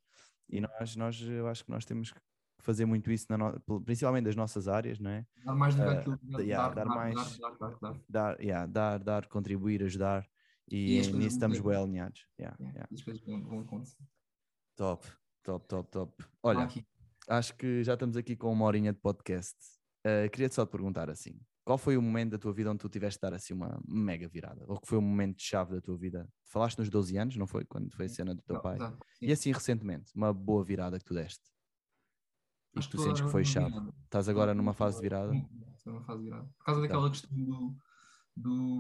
E 0.50 0.62
nós, 0.62 0.96
nós, 0.96 1.22
eu 1.22 1.48
acho 1.48 1.64
que 1.66 1.72
nós 1.72 1.84
temos 1.86 2.12
que 2.12 2.20
fazer 2.60 2.86
muito 2.86 3.12
isso, 3.12 3.26
na 3.30 3.38
no... 3.38 3.82
principalmente 3.82 4.26
das 4.26 4.36
nossas 4.36 4.68
áreas, 4.68 5.00
não 5.00 5.10
é? 5.12 5.26
Dar 5.46 5.56
mais 5.56 5.76
do 5.76 5.82
que 5.84 5.88
Uh, 5.88 5.92
aquilo 5.92 6.18
que 6.18 6.42
yeah, 6.42 6.68
dar, 6.70 6.76
dar 6.76 6.86
dar, 6.86 6.96
mais- 6.96 7.38
dar, 7.38 7.50
dar, 7.52 7.70
dar, 7.70 7.80
dar. 7.80 8.02
Dar, 8.10 8.42
yeah, 8.42 8.66
dar, 8.66 9.00
dar, 9.00 9.28
contribuir, 9.28 9.84
ajudar. 9.84 10.28
E 10.70 10.98
E, 11.00 11.12
nisso 11.14 11.28
estamos 11.36 11.60
bem 11.60 11.76
alinhados. 11.76 12.28
Yeah, 12.40 12.58
Yeah, 12.60 12.88
yeah. 12.92 13.98
Top, 14.76 15.08
top, 15.44 15.68
top, 15.68 15.90
top. 15.92 16.14
Ah, 16.24 16.28
Olha, 16.44 16.64
aqui. 16.64 16.86
acho 17.30 17.56
que 17.56 17.84
já 17.84 17.94
estamos 17.94 18.16
aqui 18.18 18.36
com 18.36 18.52
uma 18.52 18.66
horinha 18.66 18.92
de 18.94 19.00
podcast. 19.00 19.56
Uh, 20.06 20.30
Queria-te 20.30 20.56
só 20.56 20.66
te 20.66 20.70
perguntar 20.72 21.10
assim: 21.10 21.40
qual 21.68 21.78
foi 21.78 21.98
o 21.98 22.02
momento 22.02 22.32
da 22.32 22.38
tua 22.38 22.54
vida 22.54 22.72
onde 22.72 22.80
tu 22.80 22.88
tiveste 22.88 23.18
de 23.20 23.22
dar 23.30 23.34
assim 23.36 23.54
uma 23.54 23.78
mega 23.86 24.26
virada? 24.30 24.64
Ou 24.70 24.80
que 24.80 24.88
foi 24.88 24.98
o 24.98 25.02
momento 25.02 25.42
chave 25.42 25.76
da 25.76 25.82
tua 25.82 25.98
vida? 25.98 26.26
Falaste 26.46 26.78
nos 26.80 26.90
12 26.90 27.18
anos, 27.18 27.36
não 27.36 27.46
foi? 27.46 27.66
Quando 27.66 27.92
foi 27.92 28.06
a 28.06 28.10
cena 28.10 28.34
do 28.34 28.42
teu 28.42 28.56
Não, 28.56 28.62
pai? 28.62 28.78
sim. 28.80 29.26
E 29.26 29.32
assim 29.34 29.52
recentemente, 29.52 30.14
uma 30.16 30.34
boa 30.34 30.64
virada 30.64 30.98
que 30.98 31.04
tu 31.04 31.14
deste? 31.14 31.44
E 32.74 32.80
que 32.80 32.88
tu 32.90 32.98
sentes 32.98 33.22
que 33.22 33.28
foi 33.30 33.44
chave? 33.44 33.70
virada. 33.70 33.94
Estás 34.06 34.30
agora 34.30 34.54
numa 34.54 34.74
fase 34.74 34.96
de 34.96 35.02
virada? 35.02 35.34
Hum, 35.34 35.46
Estou 35.76 35.92
numa 35.94 36.06
fase 36.06 36.20
de 36.20 36.26
virada. 36.30 36.46
Por 36.58 36.64
causa 36.64 36.80
daquela 36.82 37.10
questão 37.10 37.38
do, 37.38 37.76
do, 38.34 38.80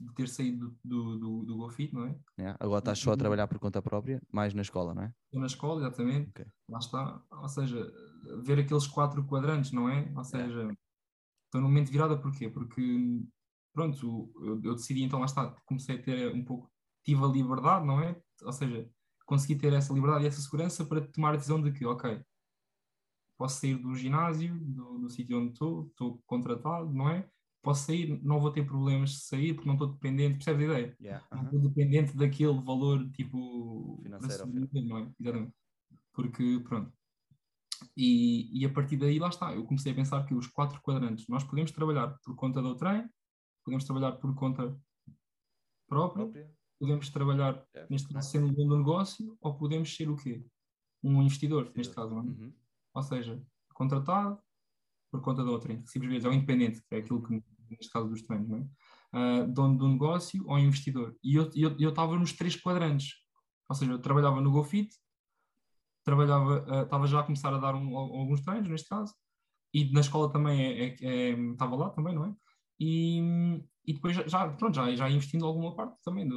de 0.00 0.14
ter 0.16 0.28
saído 0.28 0.76
do, 0.84 1.16
do, 1.20 1.44
do 1.44 1.56
GoFit, 1.56 1.94
não 1.94 2.06
é? 2.06 2.18
Yeah? 2.36 2.56
Agora 2.58 2.80
estás 2.80 2.98
só 2.98 3.10
a 3.10 3.12
Uhum. 3.12 3.18
trabalhar 3.18 3.46
por 3.46 3.60
conta 3.60 3.80
própria, 3.80 4.20
mais 4.32 4.52
na 4.54 4.62
escola, 4.62 4.92
não 4.92 5.02
é? 5.04 5.14
Estou 5.26 5.40
na 5.40 5.46
escola, 5.46 5.80
exatamente. 5.82 6.30
Ok. 6.30 6.46
Lá 6.68 6.78
está. 6.80 7.22
Ou 7.30 7.48
seja, 7.48 7.92
ver 8.42 8.58
aqueles 8.58 8.88
quatro 8.88 9.24
quadrantes, 9.24 9.70
não 9.70 9.88
é? 9.88 10.12
Ou 10.16 10.24
seja, 10.24 10.68
estou 11.56 11.60
num 11.60 11.68
momento 11.68 11.86
de 11.86 11.92
virada 11.92 12.16
porquê? 12.18 12.48
Porque, 12.48 12.82
pronto, 13.72 14.30
eu, 14.40 14.60
eu 14.62 14.74
decidi 14.74 15.02
então, 15.02 15.18
lá 15.18 15.26
está, 15.26 15.50
comecei 15.64 15.96
a 15.96 16.02
ter 16.02 16.34
um 16.34 16.44
pouco, 16.44 16.70
tive 17.04 17.24
a 17.24 17.28
liberdade, 17.28 17.86
não 17.86 18.00
é? 18.00 18.20
Ou 18.42 18.52
seja, 18.52 18.88
consegui 19.24 19.56
ter 19.56 19.72
essa 19.72 19.92
liberdade 19.92 20.24
e 20.24 20.26
essa 20.28 20.40
segurança 20.40 20.84
para 20.84 21.00
tomar 21.08 21.34
a 21.34 21.36
decisão 21.36 21.60
de 21.60 21.72
que, 21.72 21.84
ok, 21.84 22.22
posso 23.36 23.60
sair 23.60 23.76
do 23.76 23.94
ginásio, 23.94 24.58
do, 24.58 24.98
do 24.98 25.10
sítio 25.10 25.38
onde 25.38 25.52
estou, 25.52 25.86
estou 25.86 26.22
contratado, 26.26 26.92
não 26.92 27.08
é? 27.08 27.28
Posso 27.62 27.86
sair, 27.86 28.22
não 28.22 28.40
vou 28.40 28.52
ter 28.52 28.64
problemas 28.64 29.10
de 29.10 29.20
sair 29.22 29.52
porque 29.52 29.68
não 29.68 29.74
estou 29.74 29.92
dependente, 29.92 30.36
percebes 30.36 30.68
a 30.68 30.72
ideia? 30.72 30.96
Yeah. 31.00 31.26
não 31.32 31.38
aham. 31.40 31.46
estou 31.46 31.60
dependente 31.68 32.16
daquele 32.16 32.60
valor 32.62 33.10
tipo 33.10 34.00
Financeiro, 34.02 34.46
não 34.86 34.98
é? 34.98 35.10
Exatamente. 35.18 35.52
Porque 36.12 36.60
pronto. 36.60 36.92
E, 37.96 38.60
e 38.60 38.64
a 38.64 38.70
partir 38.72 38.96
daí 38.96 39.18
lá 39.18 39.28
está, 39.28 39.54
eu 39.54 39.64
comecei 39.64 39.92
a 39.92 39.94
pensar 39.94 40.24
que 40.24 40.34
os 40.34 40.46
quatro 40.46 40.80
quadrantes, 40.82 41.26
nós 41.28 41.44
podemos 41.44 41.70
trabalhar 41.70 42.18
por 42.24 42.34
conta 42.34 42.62
do 42.62 42.74
treino, 42.76 43.08
podemos 43.64 43.84
trabalhar 43.84 44.12
por 44.12 44.34
conta 44.34 44.76
própria, 45.88 46.24
Própria? 46.24 46.50
podemos 46.78 47.08
trabalhar, 47.10 47.64
É, 47.74 47.86
neste 47.90 48.12
não 48.12 48.18
é? 48.18 48.22
caso, 48.22 48.30
sendo 48.30 48.46
um 48.48 48.52
dono 48.54 48.68
do 48.70 48.78
negócio, 48.78 49.36
ou 49.40 49.56
podemos 49.56 49.94
ser 49.94 50.08
o 50.10 50.16
quê? 50.16 50.44
Um 51.02 51.22
investidor, 51.22 51.64
neste 51.76 51.94
Investidor. 51.94 51.94
caso, 51.94 52.14
não 52.14 52.22
é? 52.22 52.24
Uhum. 52.26 52.52
ou 52.94 53.02
seja, 53.02 53.42
contratado 53.74 54.40
por 55.10 55.20
conta 55.22 55.42
de 55.44 55.50
outrem, 55.50 55.78
recibos 55.78 56.08
verdes, 56.08 56.24
é 56.24 56.28
o 56.28 56.32
independente, 56.32 56.82
que 56.88 56.94
é 56.94 56.98
aquilo 56.98 57.22
que, 57.22 57.42
neste 57.70 57.90
caso 57.92 58.08
dos 58.08 58.22
treinos, 58.22 58.48
não 58.48 58.58
é? 58.58 58.68
Ah, 59.12 59.42
dono 59.46 59.78
do 59.78 59.88
negócio 59.88 60.44
ou 60.46 60.58
investidor. 60.58 61.16
E 61.22 61.36
eu 61.36 61.50
eu 61.54 61.76
eu 61.78 61.90
estava 61.90 62.18
nos 62.18 62.32
três 62.32 62.56
quadrantes, 62.56 63.14
ou 63.68 63.74
seja, 63.76 63.92
eu 63.92 63.98
trabalhava 64.00 64.40
no 64.40 64.50
GoFit, 64.50 64.94
trabalhava, 66.06 66.82
estava 66.84 67.08
já 67.08 67.20
a 67.20 67.24
começar 67.24 67.54
a 67.54 67.58
dar 67.58 67.74
um- 67.76 67.98
al- 67.98 68.14
alguns 68.16 68.42
treinos, 68.42 68.70
neste 68.70 68.88
caso, 68.88 69.14
e 69.74 69.92
na 69.92 70.00
escola 70.00 70.32
também 70.32 70.62
é, 70.64 70.88
é- 70.88 70.96
é- 71.32 71.52
estava 71.52 71.76
lá 71.76 71.90
também, 71.90 72.14
não 72.14 72.26
é? 72.26 72.34
E, 72.80 73.20
e 73.86 73.94
depois 73.94 74.16
já, 74.16 74.26
já, 74.28 74.48
pronto, 74.50 74.74
já, 74.74 74.94
já 74.96 75.10
investindo 75.10 75.46
alguma 75.46 75.76
parte 75.76 75.96
também 76.04 76.28
do, 76.28 76.36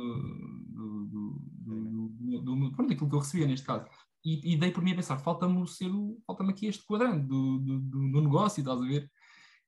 do, 0.70 1.07
do, 1.07 2.39
do, 2.41 2.72
pronto, 2.76 2.89
daquilo 2.89 3.09
que 3.09 3.15
eu 3.15 3.20
recebia 3.20 3.47
neste 3.47 3.65
caso. 3.65 3.86
E, 4.26 4.53
e 4.53 4.57
dei 4.57 4.72
por 4.72 4.84
mim 4.84 4.91
a 4.93 4.95
pensar, 4.95 5.17
falta-me 5.20 5.67
ser 5.67 5.89
o- 5.91 6.22
falta-me 6.28 6.51
aqui 6.51 6.67
este 6.67 6.86
quadrante 6.86 7.28
do, 7.28 7.59
do, 7.59 7.80
do, 7.82 8.11
do 8.11 8.22
negócio, 8.22 8.61
estás 8.61 8.82
a 8.82 8.86
ver? 8.86 9.09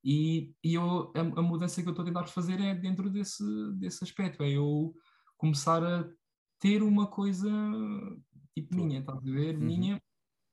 E, 0.03 0.53
e 0.63 0.73
eu, 0.75 1.11
a, 1.15 1.19
a 1.21 1.41
mudança 1.43 1.81
que 1.81 1.87
eu 1.87 1.91
estou 1.91 2.03
a 2.03 2.07
tentar 2.07 2.25
fazer 2.27 2.59
é 2.59 2.73
dentro 2.75 3.09
desse, 3.09 3.43
desse 3.77 4.03
aspecto, 4.03 4.43
é 4.43 4.51
eu 4.51 4.93
começar 5.37 5.83
a 5.83 6.09
ter 6.59 6.83
uma 6.83 7.07
coisa 7.07 7.49
tipo 8.55 8.75
minha, 8.75 8.99
estás 8.99 9.17
a 9.17 9.21
ver? 9.31 9.55
Uhum. 9.57 9.65
Minha, 9.65 10.01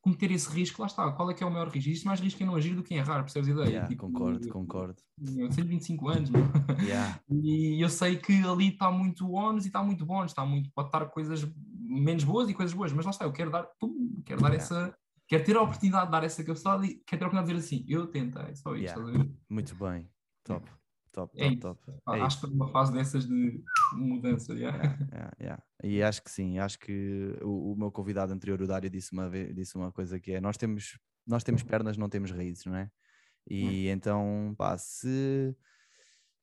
cometer 0.00 0.30
esse 0.30 0.48
risco, 0.50 0.80
lá 0.80 0.86
está, 0.86 1.10
qual 1.12 1.30
é 1.30 1.34
que 1.34 1.42
é 1.42 1.46
o 1.46 1.50
maior 1.50 1.68
risco? 1.68 1.88
Existe 1.90 2.06
mais 2.06 2.20
risco 2.20 2.42
em 2.42 2.46
não 2.46 2.54
agir 2.54 2.74
do 2.74 2.82
que 2.82 2.94
em 2.94 2.98
errar, 2.98 3.22
percebes 3.22 3.48
a 3.48 3.52
ideia? 3.52 3.68
Yeah, 3.68 3.88
Tipo, 3.88 4.06
concordo, 4.06 4.48
concordo. 4.48 5.02
Eu 5.36 5.48
tenho 5.50 5.66
25 5.66 6.08
anos, 6.08 6.30
meu. 6.30 6.42
Yeah. 6.82 7.20
E 7.30 7.82
eu 7.82 7.88
sei 7.88 8.16
que 8.16 8.32
ali 8.42 8.68
está 8.68 8.90
muito 8.90 9.30
ónus 9.32 9.64
e 9.64 9.68
está 9.68 9.82
muito 9.82 10.06
bónus, 10.06 10.30
está 10.30 10.44
muito, 10.44 10.70
pode 10.74 10.88
estar 10.88 11.04
coisas 11.06 11.46
menos 11.80 12.24
boas 12.24 12.48
e 12.48 12.54
coisas 12.54 12.74
boas, 12.74 12.92
mas 12.92 13.04
lá 13.04 13.10
está, 13.10 13.24
eu 13.24 13.32
quero 13.32 13.50
dar, 13.50 13.64
pum, 13.80 14.22
quero 14.24 14.40
dar 14.40 14.48
Yeah. 14.48 14.64
essa, 14.64 14.98
quero 15.26 15.44
ter 15.44 15.56
a 15.56 15.62
oportunidade 15.62 16.06
de 16.06 16.12
dar 16.12 16.24
essa 16.24 16.44
cabeçada 16.44 16.86
e 16.86 17.02
quero 17.06 17.18
ter 17.18 17.24
a 17.24 17.28
oportunidade 17.28 17.46
de 17.48 17.60
dizer 17.60 17.76
assim, 17.76 17.84
eu 17.88 18.06
tentei, 18.06 18.54
só 18.54 18.74
isso, 18.74 18.84
estás 18.86 19.08
a 19.08 19.10
ver? 19.10 19.30
Muito 19.48 19.74
bem. 19.74 20.08
Top, 20.44 20.70
top, 21.26 21.32
É 21.42 21.56
top, 21.56 21.80
isso. 21.80 22.02
top. 22.04 22.18
É 22.18 22.22
acho 22.22 22.40
que 22.40 22.46
estou 22.46 22.50
numa 22.50 22.72
fase 22.72 22.92
dessas 22.92 23.26
de 23.26 23.62
mudança, 23.92 24.52
yeah. 24.54 24.78
Yeah, 25.12 25.32
yeah. 25.40 25.62
E 25.82 26.02
acho 26.02 26.22
que 26.22 26.30
sim, 26.30 26.58
acho 26.58 26.78
que 26.78 27.36
o, 27.42 27.72
o 27.72 27.76
meu 27.76 27.90
convidado 27.90 28.32
anterior, 28.32 28.60
o 28.60 28.66
Dário, 28.66 28.90
disse 28.90 29.12
uma, 29.12 29.28
vez, 29.28 29.54
disse 29.54 29.74
uma 29.76 29.90
coisa 29.90 30.20
que 30.20 30.32
é: 30.32 30.40
nós 30.40 30.56
temos, 30.56 30.98
nós 31.26 31.42
temos 31.42 31.62
pernas, 31.62 31.96
não 31.96 32.08
temos 32.08 32.30
raízes, 32.30 32.64
não 32.66 32.76
é? 32.76 32.90
E 33.50 33.88
então, 33.88 34.54
pá, 34.56 34.76
se, 34.76 35.56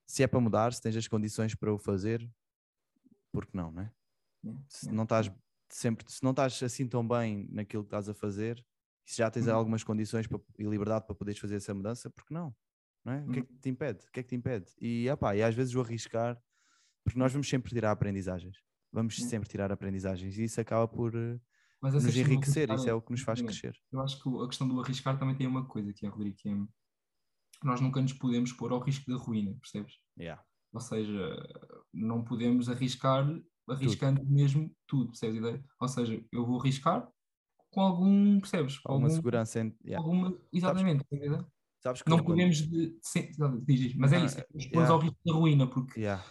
se 0.07 0.23
é 0.23 0.27
para 0.27 0.39
mudar, 0.39 0.73
se 0.73 0.81
tens 0.81 0.95
as 0.97 1.07
condições 1.07 1.53
para 1.55 1.71
o 1.73 1.77
fazer, 1.77 2.27
por 3.31 3.45
que 3.45 3.55
não, 3.55 3.71
não 3.71 3.83
é? 3.83 3.91
Se 4.67 4.91
não 4.91 5.03
estás 5.03 5.31
sempre, 5.69 6.11
se 6.11 6.23
não 6.23 6.31
estás 6.31 6.61
assim 6.63 6.87
tão 6.87 7.07
bem 7.07 7.47
naquilo 7.51 7.83
que 7.83 7.87
estás 7.87 8.09
a 8.09 8.13
fazer, 8.13 8.63
se 9.05 9.17
já 9.17 9.29
tens 9.29 9.47
Uhum. 9.47 9.55
algumas 9.55 9.83
condições 9.83 10.25
para- 10.27 10.39
e 10.57 10.63
liberdade 10.63 11.05
para 11.05 11.15
poderes 11.15 11.39
fazer 11.39 11.55
essa 11.57 11.73
mudança, 11.73 12.09
por 12.09 12.25
que 12.25 12.33
não? 12.33 12.55
Não 13.05 13.13
é? 13.13 13.23
O 13.23 13.29
que 13.31 13.39
é 13.39 13.41
Uhum. 13.41 13.47
que 13.47 13.53
te 13.59 13.69
impede? 13.69 13.99
O 14.07 14.11
que 14.11 14.19
é 14.19 14.23
que 14.23 14.29
te 14.29 14.35
impede? 14.35 14.65
E, 14.81 15.07
epá, 15.07 15.35
e 15.35 15.43
às 15.43 15.53
vezes 15.55 15.75
o 15.75 15.81
arriscar, 15.81 16.41
porque 17.03 17.19
nós 17.19 17.31
vamos 17.31 17.47
sempre 17.47 17.71
tirar 17.71 17.91
aprendizagens. 17.91 18.57
Vamos 18.91 19.17
Uhum. 19.19 19.29
sempre 19.29 19.47
tirar 19.49 19.71
aprendizagens 19.71 20.37
e 20.37 20.43
isso 20.45 20.59
acaba 20.59 20.87
por 20.87 21.13
eh, 21.15 21.39
nos 21.81 22.15
enriquecer, 22.17 22.69
isso 22.71 22.89
é 22.89 22.93
o 22.93 23.01
que 23.01 23.11
nos 23.11 23.21
faz 23.21 23.41
crescer. 23.41 23.75
Eu 23.91 24.01
acho 24.01 24.21
que 24.23 24.29
a 24.43 24.47
questão 24.47 24.67
do 24.67 24.79
arriscar 24.81 25.19
também 25.19 25.35
tem 25.35 25.45
uma 25.45 25.65
coisa 25.67 25.93
que 25.93 26.05
é, 26.05 26.09
Rodrigo, 26.09 26.35
que 26.37 26.49
é 26.49 26.55
nós 27.63 27.79
nunca 27.81 28.01
nos 28.01 28.13
podemos 28.13 28.51
pôr 28.53 28.71
ao 28.71 28.79
risco 28.79 29.09
da 29.11 29.17
ruína, 29.17 29.55
percebes? 29.61 29.93
Yeah. 30.19 30.43
Ou 30.73 30.79
seja, 30.79 31.35
não 31.93 32.23
podemos 32.23 32.69
arriscar 32.69 33.25
arriscando 33.67 34.23
mesmo 34.25 34.75
tudo, 34.87 35.07
percebes 35.11 35.37
a 35.37 35.39
ideia? 35.39 35.65
Ou 35.79 35.87
seja, 35.87 36.25
eu 36.31 36.45
vou 36.45 36.59
arriscar 36.59 37.07
com 37.71 37.81
algum, 37.81 38.39
percebes? 38.39 38.77
Com 38.79 38.91
Alguma 38.91 39.07
algum, 39.07 39.15
segurança 39.15 39.59
em. 39.61 39.75
yeah. 39.83 39.97
alguma, 39.97 40.37
exatamente, 40.51 41.03
ideia? 41.11 41.45
Sabes 41.85 42.01
que 42.01 42.09
Não 42.09 42.23
podemos 42.23 42.57
de, 42.67 42.97
sim, 43.03 43.29
diz, 43.63 43.95
mas 43.95 44.11
é 44.11 44.17
Não, 44.17 44.25
isso, 44.25 44.39
é 44.39 44.45
yeah. 44.49 44.87
pôr 44.87 44.91
ao 44.91 44.99
risco 44.99 45.17
da 45.23 45.33
ruína, 45.33 45.67
porque 45.67 45.99
Yeah. 45.99 46.23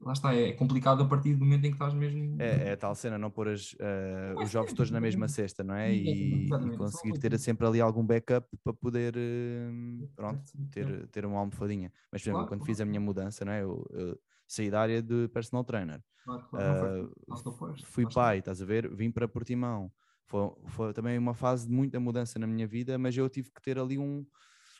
lá 0.00 0.14
está, 0.14 0.34
é 0.34 0.52
complicado 0.54 1.02
a 1.02 1.06
partir 1.06 1.34
do 1.34 1.44
momento 1.44 1.66
em 1.66 1.68
que 1.68 1.74
estás 1.76 1.92
mesmo. 1.92 2.40
É, 2.40 2.70
é 2.70 2.72
a 2.72 2.76
tal 2.78 2.94
cena, 2.94 3.18
não 3.18 3.30
pôr 3.30 3.48
as, 3.48 3.76
eh, 3.78 4.34
os 4.40 4.50
jogos 4.50 4.72
todos 4.72 4.90
na 4.90 5.02
mesma 5.02 5.28
cesta, 5.28 5.62
não 5.62 5.74
é? 5.74 5.94
E, 5.94 6.48
e 6.48 6.70
conseguir 6.72 7.12
ter 7.18 7.38
sempre 7.38 7.66
ali 7.66 7.78
algum 7.78 8.04
backup 8.06 8.48
para 8.64 8.72
poder, 8.72 9.14
eh, 9.18 9.70
pronto, 10.16 10.42
ter, 10.70 11.06
ter 11.08 11.26
uma 11.26 11.38
almofadinha. 11.40 11.92
Mas, 12.10 12.22
por 12.22 12.28
exemplo, 12.30 12.44
Claro, 12.44 12.48
quando 12.48 12.64
fiz 12.64 12.80
a 12.80 12.86
minha 12.86 13.00
mudança, 13.00 13.44
não 13.44 13.52
é? 13.52 13.62
Eu, 13.62 13.86
eu 13.90 14.18
saí 14.48 14.70
da 14.70 14.80
área 14.80 15.02
de 15.02 15.28
personal 15.28 15.62
trainer, 15.62 16.02
Claro, 16.24 16.48
claro, 16.48 16.78
foi 16.78 16.88
ah, 17.30 17.42
depois, 17.44 17.82
fui 17.84 18.06
pai, 18.06 18.38
estás 18.38 18.62
a 18.62 18.64
ver? 18.64 18.88
Vim 18.94 19.10
para 19.10 19.28
Portimão. 19.28 19.92
Foi, 20.26 20.50
foi 20.68 20.92
também 20.92 21.18
uma 21.18 21.34
fase 21.34 21.66
de 21.66 21.72
muita 21.72 22.00
mudança 22.00 22.38
na 22.38 22.46
minha 22.46 22.66
vida, 22.66 22.96
mas 22.98 23.16
eu 23.16 23.28
tive 23.28 23.50
que 23.50 23.60
ter 23.60 23.78
ali 23.78 23.98
um, 23.98 24.24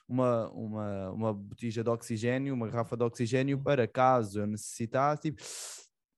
uma, 0.09 0.51
uma, 0.51 1.11
uma 1.11 1.35
botija 1.35 1.83
de 1.83 1.91
oxigênio, 1.91 2.55
uma 2.55 2.69
garrafa 2.69 2.97
de 2.97 3.05
oxigênio 3.05 3.59
para 3.59 3.87
caso 3.87 4.41
eu 4.41 4.47
necessitasse. 4.47 5.23
Tipo, 5.23 5.43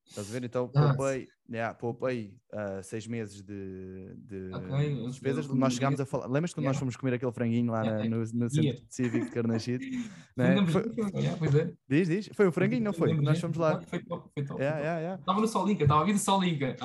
estás 0.07 0.29
a 0.29 0.33
ver? 0.33 0.45
Então 0.45 0.69
poupei, 0.69 1.29
yeah, 1.51 1.75
poupei 1.75 2.35
ah, 2.53 2.81
seis 2.83 3.07
meses 3.07 3.43
de, 3.43 4.15
de 4.17 4.51
Ok, 4.55 4.71
eu- 5.01 5.07
despesas. 5.11 5.49
Nós 5.49 5.75
chegámos 5.75 6.01
a 6.01 6.07
falar. 6.07 6.27
Lembras-te 6.27 6.55
quando 6.55 6.65
nós 6.67 6.73
Yeah. 6.75 6.79
fomos 6.81 6.97
comer 6.97 7.15
aquele 7.15 7.33
franguinho 7.33 7.73
lá 7.73 7.83
na- 7.85 8.05
no, 8.05 8.19
no 8.19 8.27
centro 8.27 8.63
Yeah. 8.63 8.81
cívico 8.89 9.25
de 9.27 9.31
Carnachide? 9.33 9.85
não 10.37 10.45
é? 10.45 10.55
Lembras 10.55 10.73
Foi-? 10.73 11.21
Yeah, 11.21 11.59
é. 11.59 11.73
Diz, 11.89 12.09
diz. 12.09 12.31
Foi 12.33 12.47
o 12.47 12.53
franguinho, 12.53 12.85
não 12.85 12.93
foi? 12.93 13.13
Nós 13.15 13.41
fomos 13.41 13.57
lá. 13.57 13.81
Foi 13.83 13.99
top, 14.05 14.31
foi 14.33 14.45
top. 14.45 14.61
Yeah, 14.61 14.79
yeah, 14.79 15.01
yeah. 15.01 15.21
Estava 15.21 15.41
no 15.41 15.49
Solinca, 15.49 15.83
estava 15.85 16.03
a 16.03 16.05
vir 16.05 16.13
do 16.13 16.19
Solinca. 16.19 16.77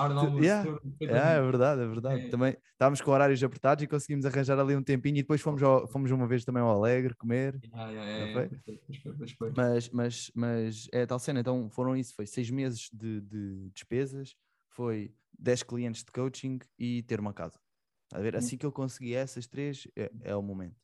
Yeah. 0.42 0.70
É, 1.02 1.38
é 1.38 1.42
verdade, 1.42 1.82
é 1.82 1.88
verdade. 1.88 2.26
É. 2.26 2.30
Também 2.30 2.58
estávamos 2.74 3.02
com 3.02 3.12
horários 3.12 3.44
apertados 3.44 3.84
e 3.84 3.88
conseguimos 3.88 4.26
arranjar 4.26 4.58
ali 4.60 4.76
um 4.76 4.84
tempinho 4.84 5.18
e 5.18 5.22
depois 5.22 5.42
fomos, 5.42 5.62
ao- 5.64 5.88
fomos 5.88 6.10
uma 6.12 6.28
vez 6.28 6.44
também 6.44 6.62
ao 6.62 6.70
Alegre 6.70 7.14
comer. 7.16 7.60
Yeah, 7.64 7.92
yeah, 7.92 8.10
yeah, 8.10 8.42
yeah. 8.42 9.54
Mas, 9.56 9.90
mas, 9.90 10.32
mas 10.36 10.88
é 10.92 11.06
tal 11.06 11.20
cena, 11.20 11.40
então 11.42 11.70
foram 11.70 11.96
isso, 11.96 12.16
foi 12.16 12.26
seis 12.26 12.50
meses 12.50 12.90
de, 12.94 13.22
de 13.22 13.70
despesas, 13.74 14.36
foi 14.80 15.16
10 15.38 15.64
clientes 15.64 16.04
de 16.04 16.12
coaching 16.12 16.60
e 16.78 17.04
ter 17.04 17.20
uma 17.20 17.34
casa. 17.34 17.60
Está 18.06 18.20
A 18.20 18.22
ver? 18.22 18.36
Assim 18.38 18.58
que 18.58 18.66
eu 18.66 18.72
consegui 18.72 19.14
essas 19.16 19.48
três, 19.48 19.88
é, 19.98 20.12
é 20.22 20.36
o 20.36 20.42
momento. 20.42 20.78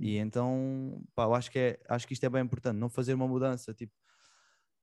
E 0.00 0.16
então, 0.18 1.04
pá, 1.14 1.24
eu 1.24 1.34
acho 1.34 1.50
que, 1.50 1.58
é, 1.58 1.80
acho 1.88 2.06
que 2.06 2.14
isto 2.14 2.24
é 2.26 2.30
bem 2.30 2.42
importante, 2.44 2.78
não 2.78 2.90
fazer 2.90 3.14
uma 3.14 3.28
mudança 3.28 3.74
tipo 3.74 3.94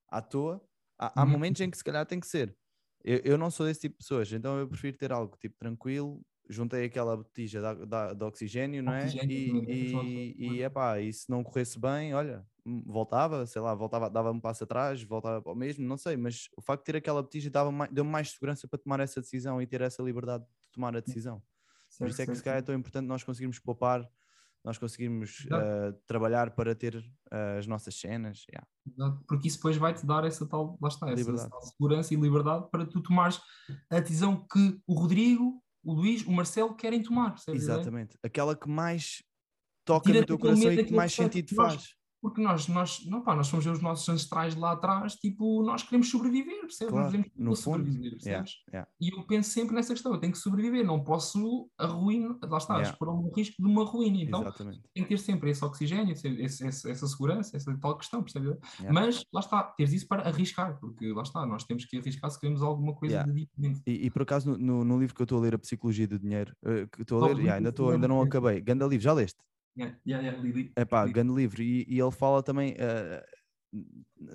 à 0.07 0.21
toa. 0.21 0.61
Há, 0.97 1.21
há 1.23 1.25
Uhum. 1.25 1.25
momentos 1.25 1.61
em 1.61 1.69
que 1.69 1.77
se 1.77 1.83
calhar 1.83 2.05
tem 2.05 2.19
que 2.19 2.27
ser, 2.27 2.57
Eu, 3.03 3.19
eu 3.23 3.37
não 3.37 3.49
sou 3.51 3.65
desse 3.65 3.81
tipo 3.81 3.93
de 3.95 3.99
pessoas, 3.99 4.31
então 4.33 4.59
eu 4.59 4.67
prefiro 4.67 4.97
ter 4.97 5.11
algo 5.11 5.37
tipo 5.37 5.55
tranquilo. 5.57 6.21
Juntei 6.51 6.85
aquela 6.85 7.15
botija 7.15 7.61
da- 7.61 7.73
da- 7.85 8.13
de, 8.13 8.23
oxigênio, 8.23 8.81
não 8.81 8.91
é? 8.93 9.05
Oxigênio, 9.05 9.29
E, 9.31 9.71
é 9.71 9.73
e, 9.75 10.57
e, 10.57 10.63
epá, 10.63 10.99
e 10.99 11.13
se 11.13 11.29
não 11.29 11.43
corresse 11.43 11.79
bem, 11.79 12.13
olha, 12.13 12.43
hum, 12.65 12.83
voltava, 12.87 13.45
sei 13.45 13.61
lá, 13.61 13.75
voltava, 13.75 14.09
dava 14.09 14.31
um 14.31 14.39
passo 14.39 14.63
atrás, 14.63 15.01
voltava 15.03 15.41
para 15.41 15.51
o 15.51 15.55
mesmo, 15.55 15.85
não 15.85 15.97
sei, 15.97 16.17
mas 16.17 16.49
o 16.57 16.61
facto 16.61 16.81
de 16.81 16.85
ter 16.91 16.97
aquela 16.97 17.21
botija 17.21 17.49
dava 17.51 17.71
mais- 17.71 17.91
deu-me 17.91 18.09
mais 18.09 18.31
segurança 18.31 18.67
para 18.67 18.79
tomar 18.79 18.99
essa 18.99 19.21
decisão 19.21 19.61
e 19.61 19.67
ter 19.67 19.81
essa 19.81 20.01
liberdade 20.01 20.43
de 20.45 20.49
tomar 20.71 20.95
a 20.95 20.99
decisão. 20.99 21.39
Por 21.99 22.07
Certo, 22.07 22.11
isso 22.13 22.21
é 22.21 22.27
que 22.27 22.35
se 22.35 22.43
calhar 22.43 22.59
é 22.59 22.61
tão 22.63 22.75
importante 22.75 23.05
nós 23.05 23.23
conseguirmos 23.23 23.59
poupar, 23.59 24.09
nós 24.63 24.77
conseguirmos 24.77 25.47
eh, 25.51 25.93
trabalhar 26.05 26.51
para 26.51 26.75
ter 26.75 26.95
eh, 27.31 27.57
as 27.59 27.67
nossas 27.67 27.95
cenas. 27.95 28.43
yeah. 28.49 28.67
Porque 29.27 29.47
isso 29.47 29.57
depois 29.57 29.77
vai-te 29.77 30.05
dar 30.05 30.25
essa 30.25 30.47
tal, 30.47 30.77
lá 30.81 30.87
está, 30.89 31.09
essa, 31.09 31.15
Liberdade. 31.23 31.49
tal 31.49 31.61
segurança 31.61 32.13
e 32.13 32.17
liberdade 32.17 32.69
para 32.71 32.85
tu 32.85 33.01
tomares 33.01 33.39
a 33.89 33.99
decisão 33.99 34.45
que 34.47 34.81
o 34.87 34.93
Rodrigo, 34.93 35.63
o 35.83 35.93
Luís, 35.93 36.25
o 36.25 36.31
Marcelo 36.31 36.75
querem 36.75 37.01
tomar. 37.01 37.35
Exatamente. 37.47 38.17
Aquela 38.23 38.55
que 38.55 38.69
mais 38.69 39.23
toca 39.85 40.05
Tira-te 40.05 40.21
no 40.21 40.27
teu 40.27 40.39
coração 40.39 40.71
e 40.71 40.85
que 40.85 40.93
mais 40.93 41.13
sentido 41.13 41.55
faz. 41.55 41.95
Porque 42.21 42.41
nós, 42.41 42.67
nós, 42.67 43.05
não, 43.05 43.21
pá, 43.21 43.33
nós 43.33 43.47
somos 43.47 43.65
os 43.65 43.81
nossos 43.81 44.07
ancestrais 44.09 44.53
lá 44.55 44.73
atrás, 44.73 45.15
tipo, 45.15 45.63
nós 45.63 45.83
queremos 45.83 46.09
sobreviver, 46.09 46.59
percebes? 46.61 46.91
Claro, 46.91 47.03
nós 47.05 47.11
devemos 47.13 47.31
no 47.37 47.55
fundo, 47.55 47.77
sobreviver, 47.77 48.17
Yeah, 48.21 48.43
percebes? 48.43 48.53
yeah. 48.73 48.91
E 48.99 49.09
eu 49.17 49.23
penso 49.25 49.49
sempre 49.51 49.73
nessa 49.75 49.93
questão, 49.93 50.13
eu 50.13 50.19
tenho 50.19 50.33
que 50.33 50.39
sobreviver, 50.39 50.85
não 50.85 51.01
posso 51.01 51.69
arruinar, 51.77 52.37
lá 52.43 52.57
está, 52.57 52.73
Yeah. 52.75 52.91
expor 52.91 53.07
ao 53.07 53.29
risco 53.31 53.55
de 53.61 53.65
uma 53.67 53.85
ruína. 53.85 54.21
Então, 54.23 54.41
Exatamente. 54.41 54.81
tem 54.93 55.03
que 55.03 55.09
ter 55.09 55.17
sempre 55.17 55.49
esse 55.49 55.63
oxigênio, 55.63 56.11
esse- 56.11 56.27
esse- 56.41 56.89
essa 56.91 57.07
segurança, 57.07 57.55
essa 57.55 57.77
tal 57.79 57.97
questão, 57.97 58.21
percebes? 58.21 58.49
Yeah. 58.79 58.91
Mas 58.93 59.23
lá 59.31 59.39
está, 59.39 59.63
teres 59.63 59.93
isso 59.93 60.07
para 60.07 60.23
arriscar, 60.27 60.77
porque 60.79 61.13
lá 61.13 61.23
está, 61.23 61.45
nós 61.45 61.63
temos 61.63 61.85
que 61.85 61.97
arriscar 61.97 62.29
se 62.29 62.39
queremos 62.39 62.61
alguma 62.61 62.93
coisa 62.95 63.15
Yeah. 63.15 63.31
de 63.31 63.39
diferente. 63.45 63.81
E, 63.87 64.05
e 64.07 64.09
por 64.09 64.23
acaso, 64.23 64.57
no- 64.57 64.83
no, 64.83 64.99
livro 64.99 65.15
que 65.15 65.21
eu 65.21 65.25
estou 65.25 65.37
a 65.37 65.41
ler, 65.41 65.55
A 65.55 65.59
Psicologia 65.59 66.07
do 66.07 66.19
Dinheiro, 66.19 66.53
eh, 66.65 66.85
que 66.91 67.01
estou 67.01 67.19
a 67.23 67.27
ler, 67.27 67.37
yeah, 67.37 67.39
livro, 67.41 67.53
ainda, 67.55 67.69
estou, 67.69 67.89
ainda 67.91 68.07
não 68.09 68.21
acabei. 68.21 68.59
Ganda 68.59 68.85
livro, 68.85 69.03
já 69.03 69.13
leste? 69.13 69.39
Yeah, 69.79 69.95
yeah, 70.05 70.21
yeah, 70.23 70.41
li- 70.41 70.51
li- 70.51 70.71
É 70.75 70.83
pá, 70.85 71.05
grande 71.07 71.33
livro. 71.33 71.61
E, 71.61 71.85
e 71.87 71.99
ele 71.99 72.11
fala 72.11 72.43
também, 72.43 72.75
eh, 72.77 73.23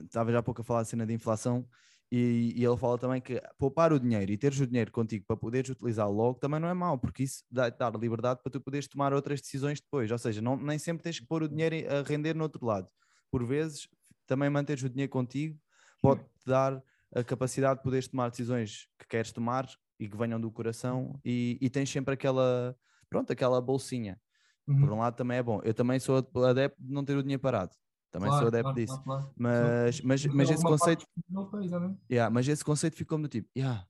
estava 0.04 0.32
já 0.32 0.38
há 0.38 0.42
pouco 0.42 0.60
a 0.62 0.64
falar 0.64 0.80
da 0.80 0.84
cena 0.86 1.06
de 1.06 1.12
inflação, 1.12 1.66
e, 2.10 2.52
e 2.56 2.64
ele 2.64 2.76
fala 2.76 2.96
também 2.98 3.20
que 3.20 3.40
poupar 3.58 3.92
o 3.92 3.98
dinheiro 3.98 4.30
e 4.30 4.36
teres 4.38 4.60
o 4.60 4.66
dinheiro 4.66 4.92
contigo 4.92 5.24
para 5.26 5.36
poderes 5.36 5.70
utilizá-lo 5.70 6.14
logo 6.14 6.38
também 6.38 6.60
não 6.60 6.68
é 6.68 6.74
mau, 6.74 6.98
porque 6.98 7.24
isso 7.24 7.42
dá-te 7.50 7.78
dar 7.78 7.92
liberdade 7.96 8.40
para 8.42 8.52
tu 8.52 8.60
poderes 8.60 8.86
tomar 8.86 9.12
outras 9.12 9.40
decisões 9.40 9.80
depois. 9.80 10.10
Ou 10.10 10.18
seja, 10.18 10.40
não, 10.40 10.56
nem 10.56 10.78
sempre 10.78 11.02
tens 11.02 11.18
que 11.18 11.26
pôr 11.26 11.42
o 11.42 11.48
dinheiro 11.48 11.74
a 11.92 12.02
render 12.02 12.34
no 12.34 12.44
outro 12.44 12.64
lado. 12.64 12.88
Por 13.30 13.44
vezes, 13.44 13.88
também 14.26 14.48
manteres 14.48 14.82
o 14.84 14.88
dinheiro 14.88 15.10
contigo 15.10 15.58
pode-te 16.00 16.28
dar 16.46 16.82
a 17.14 17.24
capacidade 17.24 17.78
de 17.78 17.82
poderes 17.82 18.06
tomar 18.08 18.30
decisões 18.30 18.86
que 18.98 19.06
queres 19.08 19.32
tomar 19.32 19.66
e 19.98 20.08
que 20.08 20.16
venham 20.16 20.40
do 20.40 20.50
coração 20.52 21.18
e, 21.24 21.58
e 21.60 21.68
tens 21.70 21.90
sempre 21.90 22.14
aquela, 22.14 22.76
pronto, 23.08 23.32
aquela 23.32 23.60
bolsinha. 23.60 24.20
Uhum. 24.66 24.80
Por 24.80 24.92
um 24.92 24.98
lado 24.98 25.14
também 25.16 25.38
é 25.38 25.42
bom. 25.42 25.60
Eu 25.62 25.74
também 25.74 25.98
sou 26.00 26.16
adepto 26.46 26.82
de 26.82 26.92
não 26.92 27.04
ter 27.04 27.16
o 27.16 27.22
dinheiro 27.22 27.42
parado. 27.42 27.72
Também 28.10 28.30
sou 28.30 28.48
Claro, 28.48 28.48
adepto 28.48 28.72
claro, 28.72 28.86
disso. 28.86 29.02
claro. 29.04 29.30
Mas, 29.36 30.00
mas, 30.00 30.22
Ter 30.22 30.32
mas 30.34 30.50
esse 30.50 30.62
parte 30.62 30.72
conceito, 30.72 31.06
para- 31.50 31.64
exatamente. 31.64 32.00
yeah, 32.10 32.30
mas 32.32 32.48
esse 32.48 32.64
conceito 32.64 32.96
ficou-me 32.96 33.24
do 33.24 33.28
tipo, 33.28 33.48
yeah, 33.56 33.84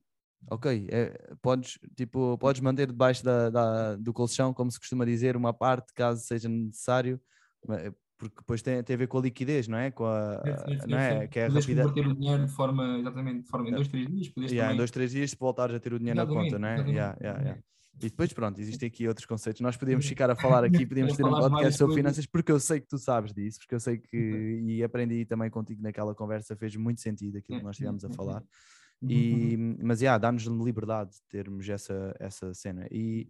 ok, 0.51 0.89
é, 0.91 1.35
podes, 1.43 1.79
tipo, 1.97 2.39
podes 2.39 2.61
manter 2.61 2.87
debaixo 2.87 3.23
da, 3.23 3.51
da- 3.51 3.97
do 3.97 4.13
colchão, 4.13 4.55
como 4.55 4.71
se 4.71 4.79
costuma 4.79 5.05
dizer, 5.05 5.37
uma 5.37 5.53
parte, 5.53 5.93
caso 5.93 6.23
seja 6.23 6.49
necessário, 6.49 7.21
porque 8.17 8.37
depois 8.39 8.63
tem, 8.63 8.83
tem 8.83 8.95
a 8.95 8.97
ver 8.99 9.07
com 9.09 9.19
a 9.19 9.23
liquidez, 9.23 9.69
não 9.69 9.77
é? 9.77 9.91
Com 9.91 10.07
a, 10.07 10.41
Certo, 10.43 10.61
certo, 10.67 10.89
não 10.89 10.99
é? 10.99 11.27
Que 11.29 11.39
é 11.41 11.47
a 11.47 11.49
rapidez. 11.51 11.77
converter 11.87 12.07
o 12.09 12.15
dinheiro 12.15 12.47
de 12.47 12.53
forma, 12.53 12.99
exatamente, 12.99 13.43
de 13.43 13.49
forma 13.49 13.69
em 13.69 13.73
dois, 13.75 13.89
três 13.89 14.09
dias, 14.09 14.29
podes 14.29 14.51
Yeah, 14.53 14.65
em 14.65 14.69
também... 14.69 14.77
dois, 14.79 14.91
três 14.91 15.11
dias, 15.11 15.31
se 15.31 15.37
voltares 15.37 15.75
a 15.75 15.81
ter 15.81 15.93
o 15.93 15.99
dinheiro 15.99 16.17
na 16.17 16.27
conta, 16.27 16.59
Exatamente, 16.59 16.61
não 16.61 16.69
é? 16.69 16.75
exatamente, 16.75 16.97
Yeah, 16.97 17.19
yeah, 17.21 17.43
yeah. 17.43 17.63
E 18.03 18.09
depois, 18.11 18.33
pronto, 18.33 18.61
existem 18.61 18.89
aqui 18.89 19.07
outros 19.09 19.25
conceitos. 19.27 19.61
Nós 19.61 19.77
podíamos 19.77 20.05
ficar 20.07 20.31
a 20.31 20.35
falar 20.35 20.65
aqui, 20.65 20.85
podíamos 20.87 21.17
ter 21.17 21.25
um 21.25 21.31
podcast 21.51 21.79
sobre 21.79 21.95
finanças, 21.95 22.27
porque 22.27 22.53
eu 22.53 22.61
sei 22.61 22.81
que 22.81 22.87
tu 22.89 22.99
sabes 22.99 23.33
disso, 23.33 23.59
porque 23.61 23.75
eu 23.75 23.81
sei 23.81 23.99
que, 23.99 24.61
e 24.67 24.83
aprendi 24.83 25.25
também 25.25 25.49
contigo 25.51 25.81
naquela 25.83 26.15
conversa, 26.15 26.57
fez 26.57 26.75
muito 26.77 27.01
sentido 27.01 27.39
aquilo 27.39 27.59
que 27.59 27.65
nós 27.65 27.77
estivemos 27.77 28.05
a 28.05 28.11
falar. 28.11 28.43
Uhum, 29.03 29.11
E, 29.11 29.57
mas, 29.83 30.01
yeah, 30.01 30.19
dá-nos 30.19 30.45
liberdade 30.45 31.13
de 31.13 31.23
termos 31.29 31.69
essa, 31.69 32.15
essa 32.19 32.53
cena. 32.55 32.87
E 32.91 33.29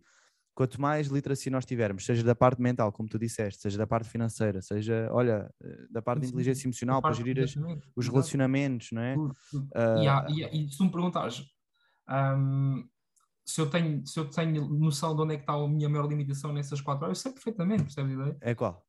quanto 0.55 0.81
mais 0.81 1.09
literacia 1.09 1.51
nós 1.53 1.65
tivermos, 1.67 2.05
seja 2.07 2.23
da 2.23 2.35
parte 2.35 2.63
mental, 2.63 2.91
como 2.93 3.09
tu 3.09 3.19
disseste, 3.19 3.61
seja 3.61 3.77
da 3.77 3.87
parte 3.87 4.09
financeira, 4.09 4.63
seja, 4.63 5.09
olha, 5.13 5.53
eh, 5.63 5.87
da 5.91 6.01
parte 6.01 6.21
de 6.23 6.29
inteligência 6.29 6.67
emocional, 6.67 7.03
para 7.03 7.13
gerir 7.13 7.39
as- 7.43 7.55
os 7.97 8.07
relacionamentos, 8.09 8.93
não 8.93 9.03
é? 9.03 9.15
Ah, 9.75 10.03
E, 10.03 10.09
há- 10.09 10.27
e 10.31 10.65
e 10.67 10.71
se 10.71 10.79
tu 10.79 10.85
me 10.85 10.91
perguntares 10.93 11.45
hum, 12.09 12.89
se, 13.45 13.61
eu 13.61 13.71
tenho, 13.71 14.07
se 14.07 14.19
eu 14.19 14.29
tenho 14.31 14.69
noção 14.69 15.15
de 15.15 15.23
onde 15.23 15.35
é 15.35 15.37
que 15.37 15.43
está 15.43 15.55
a 15.55 15.69
minha 15.69 15.89
maior 15.89 16.09
limitação 16.09 16.53
nessas 16.53 16.81
quatro 16.81 17.05
horas, 17.05 17.19
eu 17.19 17.23
sei 17.23 17.33
perfeitamente, 17.33 17.85
percebes 17.85 18.13
a 18.13 18.23
ideia? 18.23 18.39
É 18.41 18.55
qual? 18.55 18.87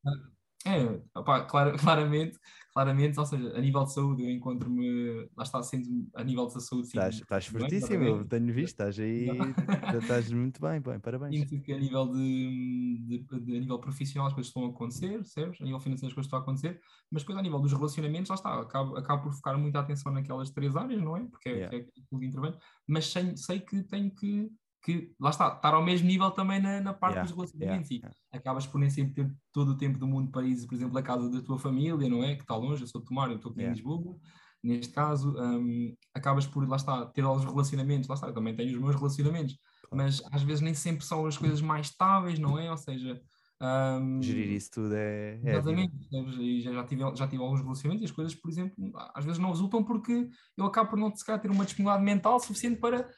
É, 0.68 1.20
opá, 1.20 1.46
clara- 1.46 1.78
claramente, 1.78 2.40
claramente, 2.74 3.20
ou 3.20 3.26
seja, 3.26 3.56
a 3.56 3.62
nível 3.62 3.84
de 3.84 3.94
saúde 3.94 4.24
eu 4.24 4.32
encontro-me, 4.32 5.30
lá 5.38 5.44
está 5.44 5.62
sendo 5.62 6.08
a 6.16 6.24
nível 6.24 6.48
da 6.48 6.60
saúde, 6.60 6.88
sim, 6.88 6.98
Estás, 6.98 7.16
estás 7.16 7.50
bem, 7.50 7.62
fortíssimo, 7.62 8.04
eu 8.04 8.10
parabéns. 8.16 8.28
tenho 8.30 8.54
visto, 8.54 8.68
estás 8.74 9.00
aí, 9.00 9.28
estás 10.02 10.32
muito 10.32 10.60
bem, 10.60 10.82
bem, 10.82 11.00
parabéns. 11.00 11.40
Sinto 11.40 11.62
que 11.62 11.72
a 11.72 11.78
nível 11.78 12.12
de, 12.12 12.98
de- 13.06 13.40
de- 13.42 13.58
a 13.58 13.60
nível 13.60 13.80
profissional 13.80 14.28
as 14.28 14.34
coisas 14.34 14.48
estão 14.50 14.66
a 14.66 14.70
acontecer, 14.70 15.14
percebes? 15.20 15.62
A 15.62 15.64
nível 15.64 15.80
financeiro 15.80 16.08
as 16.12 16.14
coisas 16.16 16.26
estão 16.28 16.40
a 16.40 16.42
acontecer, 16.42 16.80
mas 17.12 17.22
depois 17.22 17.38
a 17.38 17.42
nível 17.44 17.60
dos 17.60 17.72
relacionamentos, 17.72 18.30
lá 18.30 18.36
está, 18.36 18.60
acabo, 18.60 18.98
acabo 18.98 19.24
por 19.24 19.34
focar 19.34 19.58
muita 19.60 19.80
atenção 19.80 20.12
naquelas 20.12 20.50
três 20.50 20.76
áreas, 20.76 21.02
não 21.02 21.16
é? 21.16 21.26
Porque 21.28 21.50
é, 21.50 21.56
Yeah. 21.56 21.78
é 21.78 21.80
aquilo 21.82 22.20
que 22.20 22.26
intervém, 22.26 22.58
mas 22.88 23.06
sei, 23.06 23.38
sei 23.38 23.60
que 23.60 23.84
tenho 23.84 24.10
que, 24.16 24.50
que, 24.86 25.16
lá 25.20 25.32
está, 25.32 25.48
estar 25.48 25.74
ao 25.74 25.84
mesmo 25.84 26.08
nível 26.08 26.30
também 26.30 26.62
na, 26.62 26.80
na 26.80 26.94
parte 26.94 27.16
Yeah, 27.16 27.28
dos 27.28 27.36
relacionamentos 27.36 27.90
yeah, 27.90 28.16
e 28.32 28.38
acabas 28.38 28.68
por 28.68 28.78
nem 28.78 28.90
sempre 28.90 29.16
ter 29.16 29.36
todo 29.52 29.72
o 29.72 29.78
tempo 29.78 29.98
do 29.98 30.06
mundo 30.06 30.30
para 30.32 30.46
ir, 30.46 30.56
por 30.68 30.76
exemplo, 30.76 30.96
à 30.96 31.02
casa 31.02 31.28
da 31.28 31.42
tua 31.42 31.58
família, 31.58 32.08
não 32.08 32.24
é? 32.24 32.36
Que 32.36 32.44
está 32.44 32.56
longe, 32.56 32.84
eu 32.84 32.88
sou 32.88 33.02
de 33.02 33.08
Tomar, 33.08 33.32
eu 33.32 33.38
estou 33.38 33.52
aqui 33.52 33.62
Yeah. 33.62 33.74
em 33.74 33.84
Lisboa, 33.84 34.16
neste 34.64 34.94
caso, 34.94 35.36
hum, 35.40 35.96
acabas 36.14 36.46
por, 36.46 36.70
lá 36.70 36.76
está, 36.76 37.04
ter 37.08 37.26
os 37.26 37.44
relacionamentos, 37.44 38.08
lá 38.08 38.14
está, 38.14 38.28
eu 38.28 38.34
também 38.34 38.56
tenho 38.56 38.72
os 38.76 38.80
meus 38.80 38.96
relacionamentos, 38.96 39.58
mas 39.92 40.22
às 40.32 40.44
vezes 40.44 40.62
nem 40.62 40.76
sempre 40.76 41.04
são 41.04 41.26
as 41.26 41.36
coisas 41.36 41.62
mais 41.62 41.88
estáveis, 41.88 42.38
não 42.38 42.60
é? 42.60 42.70
Ou 42.70 42.78
seja, 42.78 43.20
hum, 43.60 44.22
Gerir 44.22 44.52
isso 44.52 44.70
tudo 44.72 44.94
é, 44.94 45.40
é. 45.44 45.50
Exatamente, 45.50 45.94
e 46.40 46.62
já, 46.62 46.72
já, 46.74 46.84
tive, 46.84 47.16
já 47.16 47.28
tive 47.28 47.42
alguns 47.42 47.62
relacionamentos 47.62 48.04
e 48.04 48.06
as 48.06 48.12
coisas, 48.12 48.36
por 48.36 48.52
exemplo, 48.52 48.76
às 49.16 49.26
vezes 49.26 49.40
não 49.40 49.50
resultam 49.50 49.84
porque 49.84 50.30
eu 50.56 50.66
acabo 50.66 50.92
por 50.92 51.00
não 51.00 51.16
se 51.16 51.26
ter 51.26 51.50
uma 51.50 51.66
disponibilidade 51.66 52.04
mental 52.04 52.40
suficiente 52.40 52.80
para 52.80 53.10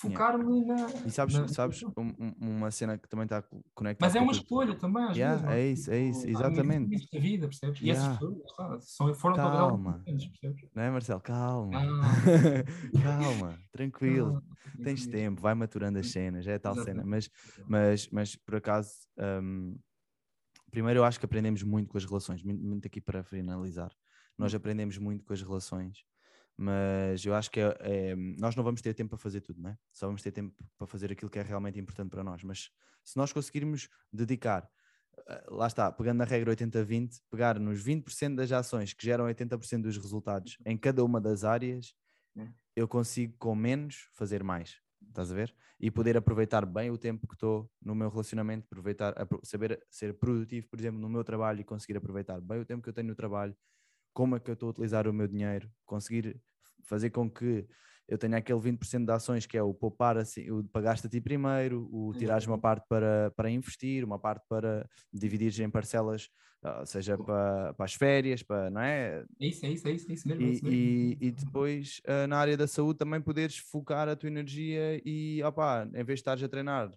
focar-me 0.00 0.64
na. 0.64 0.86
E 1.06 1.10
sabes, 1.10 1.34
na- 1.34 1.48
sabes 1.48 1.82
um- 1.82 1.92
um- 1.98 2.34
uma 2.40 2.70
cena 2.70 2.96
que 2.98 3.08
também 3.08 3.24
está 3.24 3.42
conectada 3.74 4.06
Mas 4.06 4.14
é 4.16 4.20
uma 4.20 4.32
escolha 4.32 4.74
também, 4.76 5.04
às 5.04 5.16
Yeah, 5.16 5.34
vezes. 5.34 5.46
não 5.46 5.52
é 5.52 5.66
isso, 5.68 5.90
é 5.90 5.98
isso, 6.00 6.20
Tipo, 6.20 6.32
exatamente. 6.32 7.10
da 7.12 7.18
vida, 7.20 7.48
percebes? 7.48 7.80
E 7.80 7.88
Yeah. 7.88 8.14
essas 8.14 8.18
pessoas, 8.18 8.84
são, 8.96 9.14
foram 9.14 9.36
Calma. 9.36 10.04
Não 10.74 10.82
é, 10.82 10.90
Marcelo? 10.90 11.20
Calma. 11.20 11.78
Ah, 11.78 11.82
Calma, 13.02 13.58
tranquilo. 13.70 14.42
ah, 14.50 14.52
Tens 14.82 15.06
tempo, 15.06 15.40
vai 15.40 15.54
maturando 15.54 15.98
as 15.98 16.10
cenas, 16.10 16.46
é 16.46 16.58
tal 16.58 16.74
cena. 16.74 17.02
Exatamente. 17.02 17.08
Mas, 17.08 17.30
mas, 17.68 18.08
mas 18.10 18.36
por 18.36 18.56
acaso, 18.56 18.90
hum, 19.42 19.76
primeiro 20.70 21.00
eu 21.00 21.04
acho 21.04 21.18
que 21.20 21.26
aprendemos 21.26 21.62
muito 21.62 21.88
com 21.90 21.98
as 21.98 22.04
relações, 22.04 22.42
muito, 22.42 22.62
muito 22.64 22.86
aqui 22.86 23.00
para 23.00 23.22
finalizar. 23.22 23.90
Hum. 23.90 24.34
Nós 24.38 24.54
aprendemos 24.54 24.96
muito 24.98 25.24
com 25.24 25.32
as 25.32 25.42
relações, 25.42 25.98
mas 26.56 27.24
eu 27.24 27.34
acho 27.34 27.50
que 27.50 27.60
é, 27.60 27.76
é- 27.80 28.16
nós 28.38 28.54
não 28.54 28.62
vamos 28.64 28.80
ter 28.82 28.94
tempo 28.94 29.10
para 29.10 29.18
fazer 29.18 29.40
tudo, 29.40 29.60
não 29.60 29.70
é? 29.70 29.78
Só 29.92 30.06
vamos 30.06 30.22
ter 30.22 30.30
tempo 30.32 30.54
para 30.76 30.86
fazer 30.86 31.10
aquilo 31.12 31.30
que 31.30 31.38
é 31.38 31.42
realmente 31.42 31.78
importante 31.78 32.10
para 32.10 32.22
nós. 32.22 32.42
Mas 32.42 32.70
se 33.04 33.16
nós 33.16 33.32
conseguirmos 33.32 33.88
dedicar, 34.12 34.68
eh, 35.28 35.44
lá 35.48 35.66
está, 35.66 35.90
pegando 35.90 36.18
na 36.18 36.24
regra 36.24 36.50
80-20, 36.50 37.20
pegar 37.30 37.58
nos 37.58 37.82
20% 37.82 38.36
das 38.36 38.52
ações 38.52 38.92
que 38.92 39.04
geram 39.04 39.24
80% 39.24 39.82
dos 39.82 39.96
resultados 39.96 40.56
em 40.64 40.76
cada 40.76 41.04
uma 41.04 41.20
das 41.20 41.42
áreas, 41.44 41.94
É. 42.36 42.48
eu 42.76 42.86
consigo 42.88 43.34
com 43.38 43.54
menos 43.54 44.08
fazer 44.12 44.42
mais. 44.42 44.80
Estás 45.08 45.30
a 45.32 45.34
ver? 45.34 45.54
E 45.80 45.90
poder 45.90 46.16
aproveitar 46.16 46.64
bem 46.64 46.90
o 46.90 46.96
tempo 46.96 47.26
que 47.26 47.34
estou 47.34 47.68
no 47.82 47.94
meu 47.94 48.08
relacionamento, 48.08 48.64
aproveitar, 48.66 49.20
apro- 49.20 49.40
saber 49.44 49.84
ser 49.90 50.14
produtivo, 50.18 50.68
por 50.68 50.78
exemplo, 50.78 51.00
no 51.00 51.08
meu 51.08 51.24
trabalho 51.24 51.60
e 51.60 51.64
conseguir 51.64 51.96
aproveitar 51.98 52.40
bem 52.40 52.60
o 52.60 52.64
tempo 52.64 52.82
que 52.82 52.88
eu 52.88 52.92
tenho 52.92 53.08
no 53.08 53.14
trabalho, 53.14 53.54
como 54.12 54.36
é 54.36 54.40
que 54.40 54.50
eu 54.50 54.54
estou 54.54 54.68
a 54.68 54.70
utilizar 54.70 55.08
o 55.08 55.12
meu 55.12 55.28
dinheiro, 55.28 55.70
conseguir 55.86 56.40
fazer 56.84 57.10
com 57.10 57.30
que 57.30 57.66
eu 58.08 58.18
tenha 58.18 58.36
aquele 58.36 58.58
20% 58.60 59.06
de 59.06 59.12
ações 59.12 59.46
que 59.46 59.56
é 59.56 59.62
o 59.62 59.72
poupar, 59.72 60.16
assim, 60.18 60.50
o 60.50 60.62
pagaste 60.64 61.06
a 61.06 61.10
ti 61.10 61.20
primeiro, 61.20 61.88
o 61.92 62.14
tirares 62.14 62.46
uma 62.46 62.58
Exatamente. 62.58 62.60
parte 62.60 62.86
para, 62.88 63.30
para 63.36 63.50
investir, 63.50 64.04
uma 64.04 64.18
parte 64.18 64.44
para 64.48 64.88
dividir 65.12 65.58
em 65.62 65.70
parcelas, 65.70 66.28
ah, 66.62 66.84
seja 66.84 67.16
para, 67.16 67.72
para 67.74 67.84
as 67.84 67.94
férias, 67.94 68.42
para, 68.42 68.70
não 68.70 68.80
é? 68.80 69.24
É 69.40 69.46
isso, 69.46 69.66
é 69.66 69.70
isso, 69.70 69.88
é 69.88 69.92
isso, 69.92 70.10
é 70.10 70.14
isso 70.14 70.28
mesmo. 70.28 70.46
é 70.46 70.48
E, 70.48 70.50
isso 70.50 70.64
mesmo. 70.64 70.82
e, 70.84 71.18
e 71.20 71.30
depois 71.30 72.00
ah, 72.06 72.26
na 72.26 72.38
área 72.38 72.56
da 72.56 72.66
saúde 72.66 72.98
também 72.98 73.20
poderes 73.20 73.56
focar 73.58 74.08
a 74.08 74.16
tua 74.16 74.28
energia 74.28 75.00
e 75.04 75.42
opá, 75.44 75.84
em 75.86 76.04
vez 76.04 76.06
de 76.06 76.14
estares 76.14 76.42
a 76.42 76.48
treinar 76.48 76.90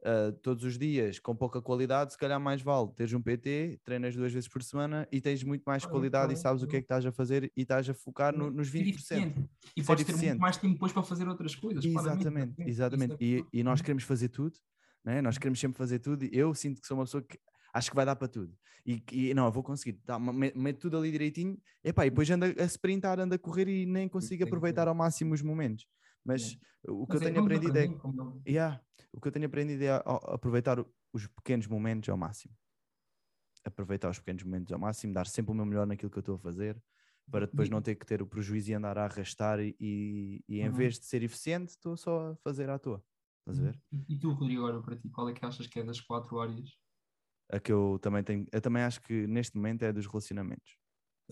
uh, 0.00 0.32
todos 0.42 0.64
os 0.64 0.78
dias 0.78 1.18
com 1.18 1.34
pouca 1.34 1.60
qualidade, 1.60 2.12
se 2.12 2.18
calhar 2.18 2.40
mais 2.40 2.62
vale 2.62 2.90
teres 2.94 3.12
um 3.12 3.20
PT, 3.20 3.80
treinas 3.84 4.14
duas 4.14 4.32
vezes 4.32 4.48
por 4.48 4.62
semana 4.62 5.06
e 5.10 5.20
tens 5.20 5.42
muito 5.42 5.62
mais 5.62 5.84
qualidade 5.84 6.34
e 6.34 6.36
sabes 6.36 6.62
o 6.62 6.66
que 6.66 6.76
é 6.76 6.80
que 6.80 6.84
estás 6.84 7.04
a 7.04 7.12
fazer 7.12 7.50
e 7.56 7.62
estás 7.62 7.88
a 7.88 7.94
focar 7.94 8.36
no, 8.36 8.50
nos 8.50 8.70
20%. 8.70 9.48
E 9.76 9.82
podes 9.82 10.04
ter 10.04 10.16
muito 10.16 10.38
mais 10.38 10.56
tempo 10.56 10.74
depois 10.74 10.92
para 10.92 11.02
fazer 11.02 11.28
outras 11.28 11.54
coisas. 11.54 11.84
Exatamente, 11.84 12.54
exatamente. 12.66 13.12
É 13.14 13.16
e, 13.20 13.44
e 13.52 13.62
nós 13.62 13.80
queremos 13.80 14.04
fazer 14.04 14.28
tudo, 14.28 14.58
né? 15.04 15.20
nós 15.20 15.38
queremos 15.38 15.58
sempre 15.60 15.78
fazer 15.78 15.98
tudo. 15.98 16.24
E 16.24 16.30
eu 16.32 16.54
sinto 16.54 16.80
que 16.80 16.86
sou 16.86 16.96
uma 16.96 17.04
pessoa 17.04 17.22
que 17.22 17.38
acho 17.72 17.90
que 17.90 17.96
vai 17.96 18.04
dar 18.04 18.16
para 18.16 18.28
tudo. 18.28 18.54
E, 18.84 19.02
e 19.12 19.34
não, 19.34 19.44
eu 19.44 19.52
vou 19.52 19.62
conseguir, 19.62 19.98
tá, 20.04 20.18
meto 20.18 20.80
tudo 20.80 20.96
ali 20.96 21.10
direitinho, 21.10 21.58
epá, 21.84 22.06
e 22.06 22.10
depois 22.10 22.28
anda 22.30 22.46
a 22.46 22.64
sprintar, 22.64 23.20
anda 23.20 23.36
a 23.36 23.38
correr 23.38 23.68
e 23.68 23.86
nem 23.86 24.08
consigo 24.08 24.44
aproveitar 24.44 24.88
ao 24.88 24.94
máximo 24.94 25.34
os 25.34 25.42
momentos. 25.42 25.86
Mas 26.32 26.58
o 26.86 27.06
que 27.06 27.14
Mas 27.14 27.22
eu 27.22 27.28
tenho 27.28 27.40
aprendido 27.40 27.76
é, 27.76 28.80
o 29.12 29.20
que 29.20 29.28
eu 29.28 29.32
tenho 29.32 29.46
aprendido 29.46 29.82
é 29.82 30.02
aproveitar 30.06 30.84
os 31.12 31.26
pequenos 31.26 31.66
momentos 31.66 32.08
ao 32.08 32.16
máximo. 32.16 32.54
Aproveitar 33.64 34.10
os 34.10 34.18
pequenos 34.18 34.42
momentos 34.42 34.72
ao 34.72 34.78
máximo, 34.78 35.12
dar 35.12 35.26
sempre 35.26 35.52
o 35.52 35.54
meu 35.54 35.66
melhor 35.66 35.86
naquilo 35.86 36.10
que 36.10 36.18
eu 36.18 36.20
estou 36.20 36.36
a 36.36 36.38
fazer, 36.38 36.82
para 37.30 37.46
depois 37.46 37.68
não 37.68 37.82
ter 37.82 37.94
que 37.94 38.06
ter 38.06 38.22
o 38.22 38.26
prejuízo 38.26 38.70
e 38.70 38.74
andar 38.74 38.96
a 38.96 39.04
arrastar 39.04 39.60
e, 39.60 39.76
e, 39.78 40.44
e 40.48 40.60
em 40.60 40.68
uhum. 40.68 40.74
vez 40.74 40.98
de 40.98 41.04
ser 41.04 41.22
eficiente, 41.22 41.70
estou 41.70 41.96
só 41.96 42.32
a 42.32 42.36
fazer 42.36 42.70
à 42.70 42.78
toa. 42.78 43.04
Estás 43.40 43.58
a 43.58 43.62
ver? 43.70 43.80
E, 43.92 44.14
e 44.14 44.18
tu, 44.18 44.32
Rodrigo, 44.32 44.66
agora 44.66 44.82
para 44.82 44.96
ti, 44.96 45.10
qual 45.10 45.28
é 45.28 45.32
que 45.32 45.44
achas 45.44 45.66
que 45.66 45.80
é 45.80 45.84
das 45.84 46.00
quatro 46.00 46.40
áreas 46.40 46.70
a 47.50 47.58
que 47.58 47.72
eu 47.72 47.98
também 48.00 48.22
tenho, 48.22 48.46
eu 48.52 48.60
também 48.60 48.82
acho 48.82 49.00
que 49.02 49.26
neste 49.26 49.56
momento 49.56 49.82
é 49.82 49.92
dos 49.92 50.06
relacionamentos. 50.06 50.76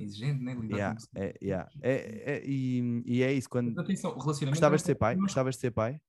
Exigente, 0.02 0.42
né? 0.42 0.54
Lidar 0.54 0.76
yeah, 0.76 0.96
com 0.96 1.20
é, 1.20 1.34
yeah. 1.42 1.70
é, 1.82 2.22
é, 2.34 2.42
e, 2.44 3.02
e 3.04 3.22
é 3.22 3.32
isso. 3.32 3.48
Quando 3.48 3.78
atenção, 3.78 4.14
gostavas 4.14 4.80
de 4.80 4.86
ser 4.86 4.94
pai? 4.94 5.16
Gostavas 5.16 5.54
de 5.54 5.60
ser 5.60 5.70
pai? 5.70 6.00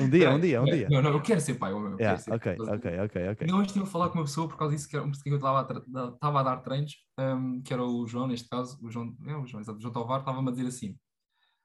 um 0.00 0.08
dia, 0.08 0.30
um 0.30 0.40
dia, 0.40 0.62
um 0.62 0.64
dia. 0.64 0.88
Não, 0.90 1.02
não, 1.02 1.10
eu 1.12 1.20
quero 1.20 1.40
ser 1.42 1.56
pai. 1.56 1.72
Eu 1.72 1.96
yeah, 1.98 2.18
ser 2.18 2.32
ok, 2.32 2.56
ok, 2.58 3.00
ok, 3.00 3.28
ok. 3.28 3.46
Não, 3.46 3.58
hoje 3.58 3.66
estive 3.66 3.84
a 3.84 3.88
falar 3.88 4.08
com 4.08 4.18
uma 4.18 4.24
pessoa 4.24 4.48
por 4.48 4.56
causa 4.56 4.74
disso, 4.74 4.88
que, 4.88 4.96
era, 4.96 5.04
que 5.10 5.30
eu 5.30 5.36
estava 5.36 5.60
a, 5.60 6.08
estava 6.14 6.40
a 6.40 6.42
dar 6.42 6.56
treinos, 6.62 6.94
um, 7.20 7.60
que 7.60 7.72
era 7.72 7.84
o 7.84 8.06
João, 8.06 8.26
neste 8.26 8.48
caso, 8.48 8.78
o 8.82 8.90
João, 8.90 9.14
é 9.26 9.36
o 9.36 9.46
João, 9.46 9.60
exato, 9.60 9.78
o 9.78 9.82
João 9.82 9.92
Tovar, 9.92 10.20
estava-me 10.20 10.48
a 10.48 10.52
dizer 10.52 10.68
assim: 10.68 10.98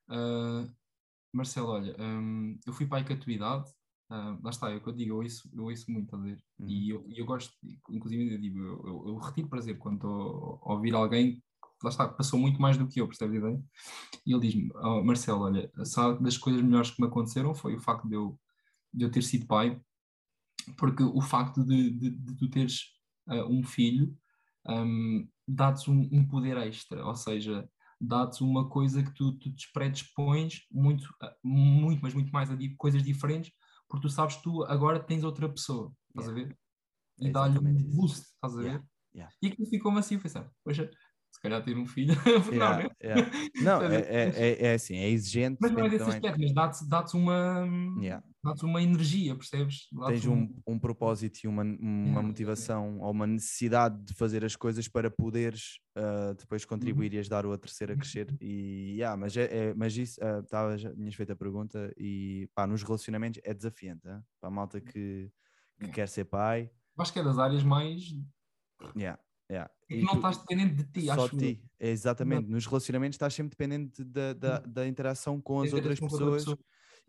uh, 0.09 0.69
Marcelo, 1.33 1.69
olha, 1.69 1.95
um, 1.97 2.59
eu 2.67 2.73
fui 2.73 2.85
pai 2.85 3.05
com 3.05 3.13
a 3.13 3.17
tua 3.17 3.31
idade, 3.31 3.71
Uh, 4.11 4.37
lá 4.43 4.49
está, 4.49 4.69
é 4.69 4.75
o 4.75 4.81
que 4.81 4.89
eu 4.89 4.93
digo, 4.93 5.11
eu 5.11 5.17
ouço, 5.19 5.49
eu 5.53 5.63
ouço 5.63 5.89
muito, 5.89 6.13
a 6.13 6.19
ver? 6.19 6.37
Uhum. 6.59 6.67
E 6.67 6.89
eu, 6.89 7.05
eu 7.15 7.25
gosto, 7.25 7.53
inclusive, 7.89 8.33
eu 8.33 8.41
digo, 8.41 8.59
eu, 8.59 8.85
eu, 8.85 9.03
eu 9.07 9.17
retiro 9.17 9.47
prazer 9.47 9.77
quando 9.77 9.95
estou 9.95 10.61
a 10.65 10.73
ouvir 10.73 10.93
alguém 10.93 11.35
que, 11.35 11.41
lá 11.81 11.89
está, 11.89 12.09
passou 12.09 12.37
muito 12.37 12.61
mais 12.61 12.77
do 12.77 12.85
que 12.89 12.99
eu, 12.99 13.07
percebe 13.07 13.37
a 13.37 13.39
ideia? 13.39 13.63
E 14.25 14.33
ele 14.33 14.41
diz-me, 14.41 14.69
oh, 14.75 15.01
Marcelo, 15.01 15.43
olha, 15.43 15.71
sabe, 15.85 16.21
das 16.21 16.37
coisas 16.37 16.61
melhores 16.61 16.91
que 16.91 17.01
me 17.01 17.07
aconteceram 17.07 17.55
foi 17.55 17.73
o 17.73 17.79
facto 17.79 18.05
de 18.05 18.15
eu, 18.15 18.37
de 18.93 19.05
eu 19.05 19.09
ter 19.09 19.23
sido 19.23 19.47
pai, 19.47 19.81
porque 20.77 21.03
o 21.03 21.21
facto 21.21 21.63
de, 21.63 21.91
de, 21.91 22.09
de 22.09 22.35
tu 22.35 22.49
teres 22.49 22.81
uh, 23.29 23.45
um 23.49 23.63
filho 23.63 24.13
um, 24.67 25.25
dá-te 25.47 25.89
um, 25.89 26.09
um, 26.11 26.27
poder 26.27 26.57
extra, 26.57 27.05
ou 27.05 27.15
seja, 27.15 27.65
dá-te 27.99 28.43
uma 28.43 28.67
coisa 28.67 29.01
que 29.01 29.13
tu, 29.13 29.31
tu 29.33 29.49
te 29.53 29.71
predispões 29.71 30.65
muito, 30.69 31.07
muito, 31.41 32.01
mas 32.01 32.13
muito 32.13 32.31
mais 32.31 32.51
a 32.51 32.57
coisas 32.77 33.03
diferentes 33.03 33.53
porque 33.91 34.07
tu 34.07 34.09
sabes 34.09 34.37
que 34.37 34.43
tu 34.43 34.63
agora 34.63 35.03
tens 35.03 35.25
outra 35.25 35.49
pessoa, 35.49 35.93
estás 36.07 36.29
yeah. 36.29 36.31
a 36.31 36.47
ver? 36.47 36.57
E 37.19 37.27
é 37.27 37.31
dá-lhe 37.31 37.59
um 37.59 37.83
boost, 37.93 38.21
estás 38.21 38.57
a 38.57 38.61
ver? 38.61 38.65
Yeah. 38.65 38.85
Yeah. 39.13 39.35
E 39.43 39.47
aquilo 39.47 39.67
ficou-me 39.67 39.99
assim, 39.99 40.17
foi 40.17 40.31
assim, 40.31 40.49
poxa, 40.63 40.89
se 41.29 41.41
calhar 41.41 41.61
ter 41.61 41.77
um 41.77 41.85
filho. 41.85 42.15
não, 42.57 42.77
né? 42.77 42.87
não 43.61 43.81
é, 43.91 43.95
é, 43.95 44.29
é, 44.29 44.65
é, 44.67 44.73
assim, 44.75 44.95
é 44.95 45.09
exigente. 45.09 45.57
Mas 45.59 45.73
não 45.73 45.85
é 45.85 45.89
desse 45.89 46.05
também... 46.05 46.15
aspecto, 46.15 46.39
mas 46.39 46.53
dá-te 46.53 46.87
dá 46.87 47.05
uma, 47.17 47.67
yeah. 47.99 48.25
Dá 48.43 48.53
uma 48.63 48.81
energia, 48.81 49.35
percebes? 49.35 49.87
Tens 50.07 50.25
um, 50.25 50.53
um, 50.65 50.79
propósito 50.79 51.39
e 51.43 51.47
uma, 51.47 51.63
uma 51.63 52.07
yeah, 52.07 52.21
motivação 52.21 52.99
ou 52.99 53.11
uma 53.11 53.27
necessidade 53.27 54.03
de 54.03 54.13
fazer 54.13 54.43
as 54.43 54.55
coisas 54.55 54.87
para 54.87 55.11
poderes 55.11 55.79
uh, 55.97 56.33
depois 56.35 56.65
contribuir 56.65 57.11
uhum. 57.11 57.17
e 57.17 57.19
ajudar 57.19 57.45
o 57.45 57.53
a 57.53 57.57
terceiro 57.57 57.93
a 57.93 57.95
crescer. 57.95 58.29
Uhum. 58.31 58.37
E, 58.41 58.93
yeah, 58.95 59.15
mas, 59.15 59.37
é, 59.37 59.43
é 59.43 59.73
mas 59.73 59.95
isso, 59.95 60.19
uh, 60.23 60.43
tava, 60.43 60.77
já 60.77 60.93
tinhas 60.93 61.15
feito 61.15 61.31
a 61.31 61.35
pergunta 61.35 61.93
e 61.97 62.49
pá, 62.55 62.65
nos 62.65 62.83
relacionamentos 62.83 63.39
é 63.43 63.53
desafiante, 63.53 64.07
hein? 64.07 64.21
para 64.39 64.49
a 64.49 64.51
malta 64.51 64.81
que, 64.81 65.29
que 65.79 65.89
quer 65.89 66.07
ser 66.07 66.25
pai. 66.25 66.69
Acho 66.97 67.13
que 67.13 67.19
é 67.19 67.23
das 67.23 67.39
áreas 67.39 67.63
mais 67.63 68.11
Yeah. 68.95 69.17
Yeah. 69.51 69.69
E 69.89 70.01
não 70.01 70.15
estás 70.15 70.37
dependente 70.37 70.75
de 70.75 70.83
ti, 70.85 71.05
Só 71.07 71.25
acho 71.25 71.37
ti, 71.37 71.61
é, 71.77 71.89
exatamente. 71.89 72.47
Não. 72.47 72.51
Nos 72.55 72.65
relacionamentos 72.65 73.15
estás 73.15 73.33
sempre 73.33 73.49
dependente 73.49 74.01
da, 74.01 74.31
da, 74.31 74.59
da 74.59 74.87
interação 74.87 75.41
com 75.41 75.61
as 75.61 75.73
outras 75.73 75.99
pessoas. 75.99 76.45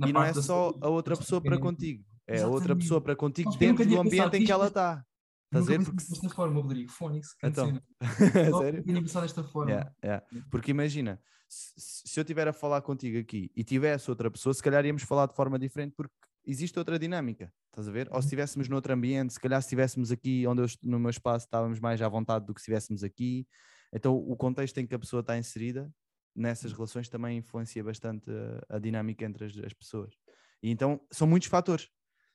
E 0.05 0.13
não 0.13 0.25
é 0.25 0.35
só 0.35 0.77
a 0.81 0.89
outra 0.89 1.17
pessoa 1.17 1.41
para 1.41 1.57
contigo, 1.59 2.05
é 2.27 2.43
a 2.43 2.49
outra 2.49 2.75
pessoa 2.75 3.01
para 3.01 3.15
contigo 3.15 3.51
Mas 3.51 3.59
dentro 3.59 3.87
do 3.87 4.01
ambiente 4.01 4.37
em 4.37 4.45
que 4.45 4.51
ela 4.51 4.67
está. 4.67 5.05
Estás 5.45 5.69
a 5.69 5.71
ver? 5.71 5.85
Porque... 5.85 6.05
desta 6.05 6.29
forma, 6.31 6.61
Rodrigo, 6.61 6.91
Fónix. 6.91 7.37
Então, 7.45 7.81
sério? 8.59 8.83
Tinha 8.83 9.01
pensado 9.01 9.27
desta 9.27 9.45
forma. 9.45 9.71
Yeah, 9.71 9.95
yeah. 10.03 10.27
Porque 10.51 10.71
imagina, 10.71 11.21
se, 11.47 12.09
se 12.09 12.19
eu 12.19 12.23
estiver 12.23 12.49
a 12.49 12.55
falar 12.55 12.81
contigo 12.81 13.19
aqui 13.19 13.53
e 13.55 13.63
tivesse 13.63 14.11
outra 14.11 14.31
pessoa, 14.31 14.55
se 14.55 14.63
calhar 14.63 14.85
íamos 14.85 15.03
falar 15.03 15.27
de 15.27 15.37
forma 15.37 15.59
diferente 15.59 15.93
porque 15.95 16.15
existe 16.45 16.79
outra 16.79 16.99
dinâmica, 16.99 17.53
estás 17.67 17.89
a 17.89 17.93
ver? 17.93 18.09
Ou 18.09 18.15
se 18.15 18.17
uhum. 18.17 18.21
estivéssemos 18.21 18.69
noutro 18.69 18.93
ambiente, 18.93 19.33
se 19.33 19.41
calhar 19.41 19.61
se 19.61 19.67
estivéssemos 19.67 20.11
aqui 20.11 20.47
onde 20.47 20.63
eu 20.63 20.67
no 20.83 20.99
meu 20.99 21.11
espaço 21.11 21.47
estávamos 21.47 21.81
mais 21.81 22.01
à 22.03 22.09
vontade 22.09 22.47
do 22.47 22.55
que 22.55 22.61
se 22.61 22.65
estivéssemos 22.65 23.05
aqui. 23.05 23.47
Então 23.93 24.17
o 24.17 24.37
contexto 24.37 24.79
em 24.79 24.87
que 24.87 24.95
a 24.95 24.99
pessoa 24.99 25.21
está 25.21 25.37
inserida 25.37 25.93
nessas 26.35 26.71
uhum. 26.71 26.79
relações 26.79 27.09
também 27.09 27.39
influencia 27.39 27.85
bastante 27.85 28.31
a, 28.31 28.77
a 28.77 28.79
dinâmica 28.79 29.25
entre 29.25 29.45
as, 29.45 29.57
as, 29.59 29.73
pessoas. 29.73 30.15
E 30.63 30.71
então 30.71 31.01
são 31.11 31.27
muitos 31.27 31.49
fatores 31.49 31.91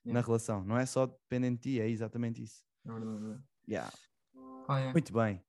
yeah. 0.06 0.20
na 0.20 0.26
relação, 0.26 0.64
não 0.64 0.78
é 0.78 0.86
só 0.86 1.08
dependente 1.08 1.56
de 1.56 1.74
ti, 1.74 1.82
é 1.82 1.90
exatamente 1.90 2.44
isso. 2.44 2.64
É 2.86 2.92
verdade. 2.92 3.44
É 3.68 3.72
yeah. 3.72 3.94
Ah, 4.68 4.80
é. 4.80 4.92
Muito 4.92 5.14
bem. 5.14 5.42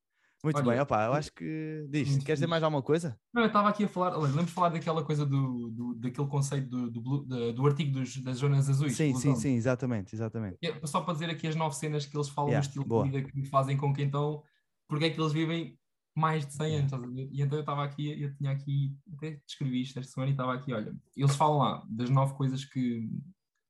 Muito 0.43 0.57
Olha, 0.59 0.71
bem, 0.71 0.81
opa, 0.81 1.05
eu 1.07 1.13
acho 1.15 1.33
que. 1.33 1.87
Diz, 1.91 2.19
queres 2.19 2.39
dizer 2.39 2.47
mais 2.47 2.63
alguma 2.63 2.83
coisa? 2.83 3.19
Não, 3.35 3.43
eu 3.43 3.49
estava 3.49 3.69
aqui 3.69 3.85
a 3.85 3.89
falar, 3.89 4.17
lembro 4.17 4.45
de 4.45 4.53
falar 4.53 4.69
daquela 4.69 5.03
coisa 5.05 5.27
do, 5.27 5.71
do, 5.71 5.95
daquele 5.95 6.29
conceito 6.29 6.69
do, 6.69 6.91
do, 6.91 7.01
do, 7.25 7.53
do 7.53 7.67
artigo 7.67 7.93
dos, 7.99 8.17
das 8.19 8.37
zonas 8.37 8.71
azuis. 8.71 8.97
Sim, 8.97 9.15
sim, 9.17 9.35
sim, 9.35 9.55
exatamente, 9.55 10.15
exatamente. 10.15 10.57
É, 10.63 10.87
só 10.87 11.01
para 11.01 11.15
dizer 11.15 11.31
aqui 11.31 11.49
as 11.49 11.57
nove 11.57 11.75
cenas 11.75 12.07
que 12.07 12.17
eles 12.17 12.29
falam 12.29 12.51
yeah, 12.51 12.65
do 12.65 12.69
estilo 12.69 12.85
boa. 12.85 13.05
de 13.05 13.11
vida 13.11 13.29
que 13.29 13.45
fazem 13.47 13.77
com 13.77 13.93
que 13.93 14.03
então, 14.03 14.41
porque 14.89 15.07
é 15.07 15.11
que 15.11 15.21
eles 15.21 15.33
vivem 15.33 15.77
mais 16.17 16.47
de 16.47 16.53
100 16.55 16.77
anos, 16.77 16.93
E 17.33 17.43
então 17.43 17.59
eu 17.59 17.63
estava 17.63 17.83
aqui, 17.83 18.21
eu 18.21 18.35
tinha 18.37 18.53
aqui, 18.53 18.97
até 19.17 19.41
descrevi 19.45 19.83
isto 19.83 19.99
esta 19.99 20.13
semana 20.13 20.31
e 20.31 20.35
estava 20.35 20.55
aqui, 20.55 20.73
olha, 20.73 20.95
eles 21.17 21.35
falam 21.35 21.59
lá 21.59 21.85
das 21.89 22.11
nove 22.11 22.35
coisas 22.35 22.65
que, 22.65 23.09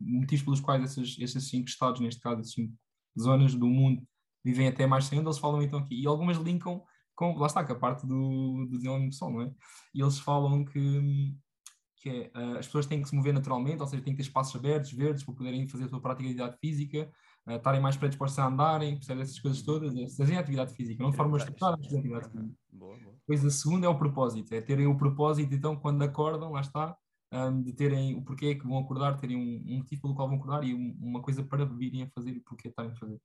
motivos 0.00 0.44
pelos 0.44 0.60
quais 0.60 0.82
esses, 0.82 1.18
esses 1.18 1.48
cinco 1.48 1.68
estados, 1.68 2.00
neste 2.00 2.20
caso, 2.20 2.40
essas 2.40 2.52
cinco 2.52 2.74
zonas 3.18 3.54
do 3.54 3.66
mundo 3.66 4.02
vivem 4.44 4.68
até 4.68 4.86
mais 4.86 5.04
100 5.04 5.20
anos, 5.20 5.36
eles 5.36 5.40
falam 5.40 5.62
então 5.62 5.78
aqui, 5.78 6.00
e 6.00 6.06
algumas 6.06 6.36
linkam 6.36 6.82
com, 7.18 7.36
lá 7.36 7.48
está, 7.48 7.64
com 7.64 7.72
a 7.72 7.76
parte 7.76 8.06
do, 8.06 8.66
do 8.66 8.76
desenvolvimento 8.76 9.12
pessoal, 9.12 9.32
não 9.32 9.42
é? 9.42 9.50
E 9.92 10.00
eles 10.00 10.20
falam 10.20 10.64
que, 10.64 11.34
que 11.96 12.08
é, 12.08 12.30
uh, 12.38 12.58
as 12.58 12.66
pessoas 12.66 12.86
têm 12.86 13.02
que 13.02 13.08
se 13.08 13.14
mover 13.16 13.34
naturalmente, 13.34 13.80
ou 13.80 13.88
seja, 13.88 14.02
têm 14.02 14.12
que 14.14 14.18
ter 14.18 14.28
espaços 14.28 14.54
abertos, 14.54 14.92
verdes, 14.92 15.24
para 15.24 15.34
poderem 15.34 15.66
fazer 15.66 15.84
a 15.84 15.88
sua 15.88 16.00
prática 16.00 16.22
de 16.22 16.28
atividade 16.28 16.56
física, 16.60 17.10
uh, 17.48 17.52
estarem 17.52 17.80
mais 17.80 17.96
predispostos 17.96 18.38
a 18.38 18.46
andarem, 18.46 18.94
percebe 18.94 19.22
essas 19.22 19.40
coisas 19.40 19.60
todas, 19.62 19.96
é, 19.96 20.08
fazerem 20.16 20.38
atividade 20.38 20.74
física, 20.74 21.02
não 21.02 21.10
de 21.10 21.16
forma 21.16 21.36
estruturada, 21.36 21.76
mas 21.76 21.92
atividade 21.92 22.30
física. 22.30 22.54
Boa, 22.72 22.96
boa. 22.96 23.14
Depois 23.18 23.44
a 23.44 23.50
segunda 23.50 23.86
é 23.86 23.88
o 23.88 23.98
propósito, 23.98 24.54
é 24.54 24.60
terem 24.60 24.86
o 24.86 24.96
propósito, 24.96 25.52
então, 25.52 25.74
quando 25.74 26.02
acordam, 26.02 26.52
lá 26.52 26.60
está, 26.60 26.96
um, 27.32 27.62
de 27.62 27.72
terem 27.72 28.14
o 28.14 28.22
porquê 28.22 28.54
que 28.54 28.66
vão 28.66 28.78
acordar, 28.78 29.18
terem 29.18 29.36
um, 29.36 29.74
um 29.74 29.78
motivo 29.78 30.02
pelo 30.02 30.14
qual 30.14 30.28
vão 30.28 30.38
acordar 30.38 30.64
e 30.64 30.72
um, 30.72 30.96
uma 31.00 31.20
coisa 31.20 31.42
para 31.42 31.64
virem 31.64 32.04
a 32.04 32.08
fazer 32.10 32.30
e 32.30 32.40
porquê 32.40 32.68
estarem 32.68 32.92
a 32.92 32.94
fazer. 32.94 33.20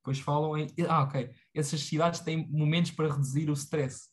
Depois 0.00 0.18
falam 0.18 0.56
em. 0.56 0.66
Ah, 0.88 1.02
ok. 1.02 1.30
Essas 1.54 1.80
cidades 1.80 2.20
têm 2.20 2.48
momentos 2.50 2.90
para 2.90 3.12
reduzir 3.12 3.50
o 3.50 3.52
stress. 3.52 4.08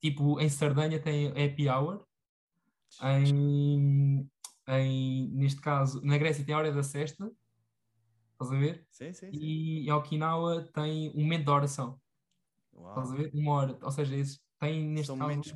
Tipo, 0.00 0.40
em 0.40 0.48
Sardanha 0.48 1.00
tem 1.00 1.28
happy 1.28 1.68
hour. 1.68 2.04
Em, 3.02 4.28
em, 4.68 5.28
neste 5.30 5.60
caso, 5.60 6.00
na 6.04 6.18
Grécia 6.18 6.44
tem 6.44 6.54
a 6.54 6.58
hora 6.58 6.72
da 6.72 6.82
sexta. 6.82 7.30
Estás 8.32 8.52
a 8.52 8.58
ver? 8.58 8.86
Sim, 8.90 9.12
sim, 9.12 9.30
sim. 9.32 9.38
E 9.38 9.88
em 9.88 9.92
Okinawa 9.92 10.62
tem 10.72 11.10
um 11.10 11.22
momento 11.22 11.44
de 11.44 11.50
oração. 11.50 12.00
Uau. 12.72 12.90
Estás 12.90 13.12
a 13.12 13.16
ver? 13.16 13.30
Uma 13.34 13.52
hora. 13.52 13.78
Ou 13.82 13.90
seja, 13.90 14.16
esses 14.16 14.40
têm 14.58 14.84
neste 14.84 15.08
São 15.08 15.18
caso 15.18 15.28
momentos 15.28 15.54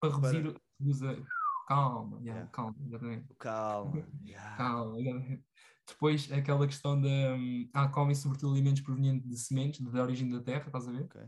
para 0.00 0.14
reduzir. 0.14 0.52
Para... 0.52 0.60
Usa... 0.80 1.24
Calma, 1.66 2.18
yeah, 2.18 2.40
yeah. 2.40 2.50
calma, 2.52 2.76
exatamente. 2.84 3.34
Calma. 3.38 4.06
Yeah. 4.24 4.56
Calma, 4.56 5.00
exatamente. 5.00 5.44
Depois, 5.86 6.30
aquela 6.32 6.66
questão 6.66 7.00
da. 7.00 7.08
Um, 7.08 7.68
ah, 7.72 7.88
comem 7.88 8.14
sobretudo 8.14 8.52
alimentos 8.52 8.82
provenientes 8.82 9.28
de 9.28 9.38
sementes, 9.38 9.80
da 9.80 10.02
origem 10.02 10.28
da 10.30 10.40
terra, 10.40 10.66
estás 10.66 10.88
a 10.88 10.92
ver? 10.92 11.04
Okay. 11.04 11.26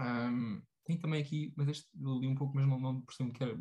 Um, 0.00 0.62
tem 0.84 0.98
também 0.98 1.22
aqui, 1.22 1.52
mas 1.56 1.68
este 1.68 1.88
li 1.94 2.26
um 2.26 2.34
pouco, 2.34 2.56
mas 2.56 2.66
não, 2.66 2.78
não 2.78 3.00
percebo 3.02 3.32
que 3.32 3.42
era. 3.42 3.58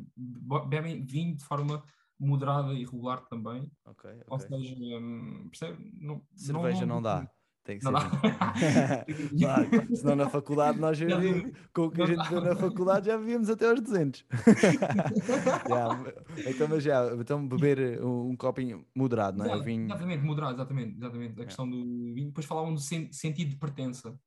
Bebem 0.68 1.06
vinho 1.06 1.36
de 1.36 1.44
forma 1.44 1.84
moderada 2.18 2.74
e 2.74 2.86
regular 2.86 3.26
também. 3.28 3.70
Ok. 3.86 4.10
okay. 4.10 4.24
Ou 4.28 4.40
seja, 4.40 4.76
um, 4.98 5.50
percebe? 5.50 5.92
Não, 6.00 6.26
Cerveja 6.36 6.82
não, 6.82 6.88
não, 6.88 6.96
não 6.96 7.02
dá. 7.02 7.30
Tem 7.64 7.78
que 7.78 7.86
Não 7.86 8.00
ser. 8.00 8.08
assim. 8.08 8.18
claro, 9.40 9.70
senão 9.96 10.16
na 10.16 10.28
faculdade 10.30 10.80
nós 10.80 10.98
já 10.98 11.08
Não, 11.08 11.20
víamos, 11.20 11.52
com 11.74 11.82
o 11.84 11.92
que 11.92 12.02
a 12.02 12.08
não 12.08 12.16
gente 12.16 12.28
viu 12.30 12.42
na 12.42 12.56
faculdade 12.56 13.06
já 13.06 13.18
vivíamos 13.18 13.50
até 13.50 13.70
aos 13.70 13.80
200. 13.82 14.26
Já, 15.68 15.88
então, 16.50 16.68
mas 16.68 16.84
já, 16.84 17.14
então 17.16 17.48
beber 17.48 18.04
um, 18.04 18.30
um 18.30 18.36
copinho 18.36 18.86
moderado, 18.96 19.38
não 19.38 19.46
é? 19.46 19.50
Exato, 19.50 19.64
Vinho. 19.64 19.86
Exatamente, 19.86 20.24
moderado, 20.24 20.54
exatamente, 20.56 20.98
exatamente. 20.98 21.42
A 21.42 21.46
questão 21.46 21.70
do 21.70 22.14
vinho. 22.14 22.28
Depois 22.28 22.46
falavam 22.46 22.74
do 22.74 22.80
sen- 22.80 23.12
sentido 23.12 23.50
de 23.50 23.56
pertença. 23.58 24.20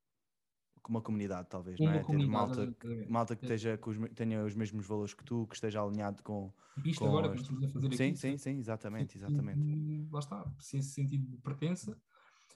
com 0.83 0.91
uma 0.93 1.01
comunidade, 1.03 1.49
talvez, 1.49 1.79
Uma 1.81 1.91
não 1.93 1.99
é? 1.99 2.05
Ter 2.05 2.27
malta, 2.27 2.63
exatamente. 2.63 3.11
malta 3.11 3.37
que 3.37 3.45
esteja 3.45 3.77
com 3.79 3.91
os 3.91 3.97
tenha 4.15 4.45
os 4.45 4.55
mesmos 4.55 4.87
valores 4.87 5.13
que 5.15 5.25
tu, 5.25 5.47
que 5.49 5.55
esteja 5.57 5.83
alinhado 5.83 6.23
com. 6.23 6.53
Isto 6.85 7.01
Com 7.01 7.09
agora 7.09 7.29
que 7.31 7.35
as- 7.37 7.41
estamos 7.43 7.65
a 7.65 7.69
fazer 7.69 7.93
Sim, 7.95 8.09
aqui. 8.11 8.17
sim, 8.17 8.39
sim, 8.39 8.59
exatamente, 8.59 9.17
exatamente. 9.17 9.61
E, 9.61 10.07
lá 10.11 10.19
está, 10.21 10.45
esse 10.59 10.83
sentido 10.83 11.27
de 11.27 11.37
pertença. 11.39 11.97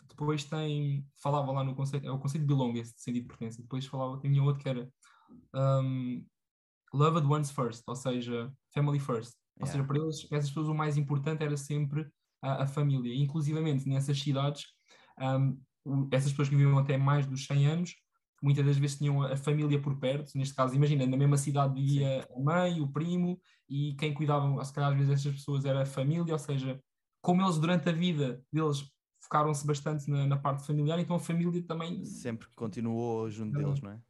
Depois 0.08 0.44
tem, 0.44 1.06
falava 1.22 1.52
lá 1.52 1.64
no 1.64 1.74
conceito, 1.74 2.06
é 2.06 2.10
o 2.10 2.18
conceito 2.18 2.42
de 2.42 2.48
belong, 2.48 2.78
esse 2.78 2.94
sentido 2.96 3.22
de 3.22 3.28
pertença. 3.28 3.62
Depois 3.62 3.86
falava, 3.86 4.18
tinha 4.20 4.42
outro 4.42 4.62
que 4.62 4.68
era 4.68 4.88
um, 5.54 6.24
loved 6.92 7.26
ones 7.26 7.50
first, 7.50 7.82
ou 7.86 7.96
seja, 7.96 8.52
family 8.72 8.98
first. 8.98 9.34
Ou 9.60 9.66
Yeah. 9.66 9.72
seja, 9.72 9.84
para 9.84 9.98
eles, 9.98 10.24
para 10.24 10.38
essas 10.38 10.50
pessoas, 10.50 10.68
o 10.68 10.74
mais 10.74 10.96
importante 10.96 11.42
era 11.42 11.56
sempre 11.56 12.08
a, 12.40 12.62
a 12.62 12.66
família. 12.66 13.14
Inclusivamente 13.14 13.88
nessas 13.88 14.20
cidades, 14.20 14.66
um, 15.20 16.08
essas 16.12 16.30
pessoas 16.30 16.48
que 16.48 16.56
viviam 16.56 16.78
até 16.78 16.96
mais 16.96 17.26
dos 17.26 17.46
100 17.46 17.66
anos, 17.66 17.94
muitas 18.42 18.64
das 18.64 18.76
vezes 18.76 18.98
tinham 18.98 19.22
a, 19.22 19.36
família 19.36 19.80
por 19.80 19.98
perto. 19.98 20.36
Neste 20.36 20.54
caso, 20.54 20.74
imagina, 20.74 21.06
na 21.06 21.16
mesma 21.16 21.36
cidade 21.36 21.74
vivia 21.74 22.26
a 22.34 22.40
mãe, 22.40 22.80
o 22.80 22.88
primo, 22.88 23.40
e 23.68 23.94
quem 23.94 24.14
cuidava, 24.14 24.64
se 24.64 24.72
calhar, 24.72 24.90
às 24.90 24.96
vezes, 24.96 25.12
essas 25.12 25.34
pessoas 25.34 25.64
era 25.64 25.82
a 25.82 25.86
família, 25.86 26.32
ou 26.32 26.38
seja, 26.38 26.80
como 27.20 27.42
eles 27.42 27.58
durante 27.58 27.88
a 27.88 27.92
vida 27.92 28.42
deles 28.52 28.88
focaram-se 29.28 29.66
bastante 29.66 30.10
na, 30.10 30.26
na 30.26 30.36
parte 30.38 30.66
familiar, 30.66 30.98
então 30.98 31.14
a 31.14 31.20
família 31.20 31.62
também 31.62 32.02
Sempre 32.04 32.48
continuou 32.56 33.30
junto 33.30 33.56
deles, 33.58 33.80
não 33.82 33.92
é? 33.92 34.00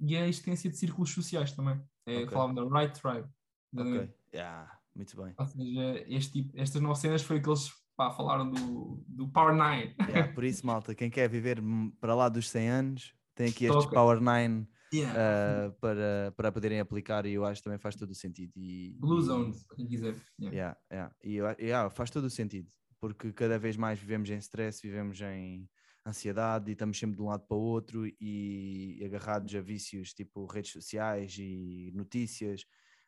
e 0.00 0.16
a 0.16 0.26
existência 0.26 0.70
de 0.70 0.76
círculos 0.76 1.10
sociais 1.12 1.52
também. 1.52 1.78
É, 2.06 2.18
Ok. 2.18 2.28
Falavam 2.28 2.54
da 2.54 2.80
right 2.80 2.98
tribe. 2.98 3.28
exatamente. 3.74 4.04
Ok, 4.04 4.14
yeah, 4.32 4.80
muito 4.94 5.16
bem. 5.22 5.34
Ou 5.36 5.46
seja, 5.46 6.04
este 6.08 6.32
tipo, 6.32 6.58
estas 6.58 6.80
nove 6.80 6.98
cenas 6.98 7.22
foi 7.22 7.38
o 7.38 7.42
que 7.42 7.48
eles 7.48 7.70
pá, 7.96 8.10
falaram 8.10 8.50
do, 8.50 9.04
do 9.06 9.28
Power 9.28 9.52
Nine. 9.52 9.94
Yeah, 10.08 10.32
por 10.32 10.44
isso, 10.44 10.64
malta, 10.64 10.94
quem 10.94 11.10
quer 11.10 11.28
viver 11.28 11.60
para 12.00 12.14
lá 12.14 12.28
dos 12.28 12.48
100 12.48 12.68
anos, 12.70 13.14
tem 13.34 13.48
aqui 13.48 13.66
estes 13.66 13.84
Toca. 13.84 13.94
Power 13.94 14.20
9 14.20 14.66
Yeah. 14.92 15.16
ah, 15.16 15.70
para, 15.80 16.34
para 16.36 16.50
poderem 16.50 16.80
aplicar 16.80 17.24
e 17.24 17.34
eu 17.34 17.44
acho 17.44 17.60
que 17.60 17.64
também 17.64 17.78
faz 17.78 17.94
todo 17.94 18.10
o 18.10 18.14
sentido. 18.14 18.52
E, 18.56 18.96
Blue 18.98 19.20
Zones, 19.22 19.64
quem 19.76 19.86
quiser. 19.86 20.16
Yeah. 20.40 20.56
Yeah, 20.56 20.78
yeah. 20.90 21.14
E 21.22 21.36
eu 21.36 21.46
yeah, 21.60 21.88
faz 21.90 22.10
todo 22.10 22.24
o 22.24 22.30
sentido, 22.30 22.68
porque 23.00 23.32
cada 23.32 23.58
vez 23.58 23.76
mais 23.76 23.98
vivemos 23.98 24.28
em 24.30 24.38
stress, 24.38 24.80
vivemos 24.82 25.20
em 25.20 25.68
ansiedade 26.06 26.70
e 26.70 26.72
estamos 26.72 26.98
sempre 26.98 27.16
de 27.16 27.22
um 27.22 27.26
lado 27.26 27.44
para 27.46 27.56
o 27.56 27.60
outro 27.60 28.06
e 28.20 29.02
agarrados 29.04 29.54
a 29.54 29.60
vícios 29.60 30.12
tipo 30.12 30.46
redes 30.46 30.72
sociais 30.72 31.36
e 31.38 31.90
notícias, 31.94 32.64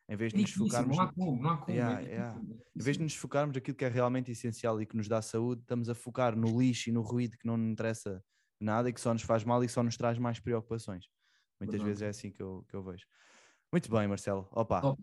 em 0.09 0.15
vez 0.15 0.33
É 0.33 0.37
de 0.37 0.41
nos 0.41 0.51
focarmos, 0.51 0.97
não 0.97 1.03
há 1.03 1.13
como, 1.13 1.41
não 1.41 1.49
há 1.49 1.57
como. 1.57 1.77
Yeah, 1.77 2.01
é 2.01 2.05
yeah. 2.05 2.33
difícil, 2.33 2.55
é 2.55 2.79
em 2.79 2.83
vez 2.83 2.97
de 2.97 3.03
nos 3.03 3.15
focarmos 3.15 3.55
naquilo 3.55 3.77
que 3.77 3.85
é 3.85 3.89
realmente 3.89 4.31
essencial 4.31 4.81
e 4.81 4.85
que 4.85 4.97
nos 4.97 5.07
dá 5.07 5.21
saúde, 5.21 5.61
estamos 5.61 5.89
a 5.89 5.95
focar 5.95 6.35
no 6.35 6.59
lixo 6.59 6.89
e 6.89 6.93
no 6.93 7.01
ruído 7.01 7.37
que 7.37 7.45
não 7.47 7.57
nos 7.57 7.71
interessa 7.71 8.23
nada 8.59 8.89
e 8.89 8.93
que 8.93 9.01
só 9.01 9.13
nos 9.13 9.23
faz 9.23 9.43
mal 9.43 9.63
e 9.63 9.67
que 9.67 9.73
só 9.73 9.83
nos 9.83 9.97
traz 9.97 10.17
mais 10.17 10.39
preocupações. 10.39 11.07
Muitas 11.59 11.81
Verdade. 11.81 11.89
vezes 11.89 12.01
é 12.01 12.09
assim 12.09 12.31
que 12.31 12.41
eu, 12.41 12.65
que 12.67 12.75
eu 12.75 12.83
vejo. 12.83 13.05
Muito 13.71 13.89
bem, 13.89 14.07
Marcelo. 14.07 14.47
Opa, 14.51 14.81
Top. 14.81 15.01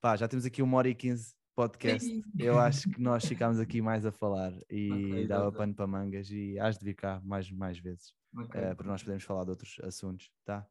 pá, 0.00 0.16
já 0.16 0.26
temos 0.26 0.44
aqui 0.44 0.62
uma 0.62 0.78
hora 0.78 0.88
e 0.88 0.94
quinze 0.94 1.34
podcast. 1.54 2.08
Eu 2.38 2.58
acho 2.58 2.88
que 2.90 3.00
nós 3.00 3.24
ficámos 3.24 3.58
aqui 3.60 3.80
mais 3.82 4.04
a 4.06 4.12
falar 4.12 4.52
e 4.70 4.88
Ok, 5.12 5.26
dava 5.26 5.42
exato. 5.44 5.56
pano 5.58 5.74
para 5.74 5.86
mangas 5.86 6.30
e 6.30 6.58
has 6.58 6.78
de 6.78 6.84
vir 6.84 6.94
cá 6.94 7.20
mais, 7.24 7.50
mais 7.50 7.78
vezes 7.78 8.12
Ok. 8.36 8.60
eh, 8.60 8.74
para 8.74 8.86
nós 8.86 9.02
podermos 9.02 9.24
falar 9.24 9.44
de 9.44 9.50
outros 9.50 9.76
assuntos, 9.82 10.30
tá? 10.44 10.66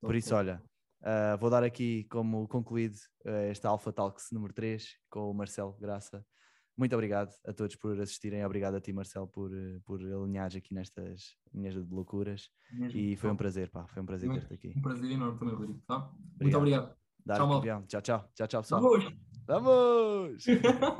Por 0.00 0.14
isso, 0.14 0.34
olha, 0.34 0.62
eh, 1.02 1.36
vou 1.38 1.48
dar 1.48 1.62
aqui 1.64 2.04
como 2.04 2.46
concluído 2.48 2.96
eh, 3.24 3.50
esta 3.50 3.68
Alpha 3.68 3.92
Talks 3.92 4.30
número 4.32 4.52
3 4.52 4.86
com 5.08 5.30
o 5.30 5.34
Marcelo 5.34 5.72
Graça. 5.80 6.24
Muito 6.76 6.92
obrigado 6.92 7.32
a 7.46 7.52
todos 7.52 7.76
por 7.76 7.98
assistirem. 8.00 8.44
Obrigado 8.44 8.74
a 8.74 8.80
ti, 8.80 8.92
Marcelo, 8.92 9.28
por, 9.28 9.50
por 9.84 10.00
alinhares 10.00 10.56
aqui 10.56 10.74
nestas 10.74 11.36
linhas 11.54 11.72
de 11.74 11.80
loucuras. 11.94 12.50
Mesmo. 12.72 12.98
E 12.98 13.14
foi 13.16 13.30
um 13.30 13.36
prazer, 13.36 13.70
pá. 13.70 13.86
Foi 13.86 14.02
um 14.02 14.06
prazer 14.06 14.28
ter-te 14.28 14.54
aqui. 14.54 14.74
Um 14.76 14.82
prazer 14.82 15.08
enorme 15.08 15.38
também, 15.38 15.54
Rodrigo. 15.54 15.80
Tá? 15.86 16.10
Muito 16.40 16.56
Obrigado. 16.58 16.96
Dar. 17.24 17.38
Tchau, 17.86 18.02
tchau. 18.02 18.28
Tchau, 18.34 18.46
tchau, 18.48 18.62
pessoal. 18.62 18.82
Vamos! 19.46 20.44
Vamos! 20.46 20.46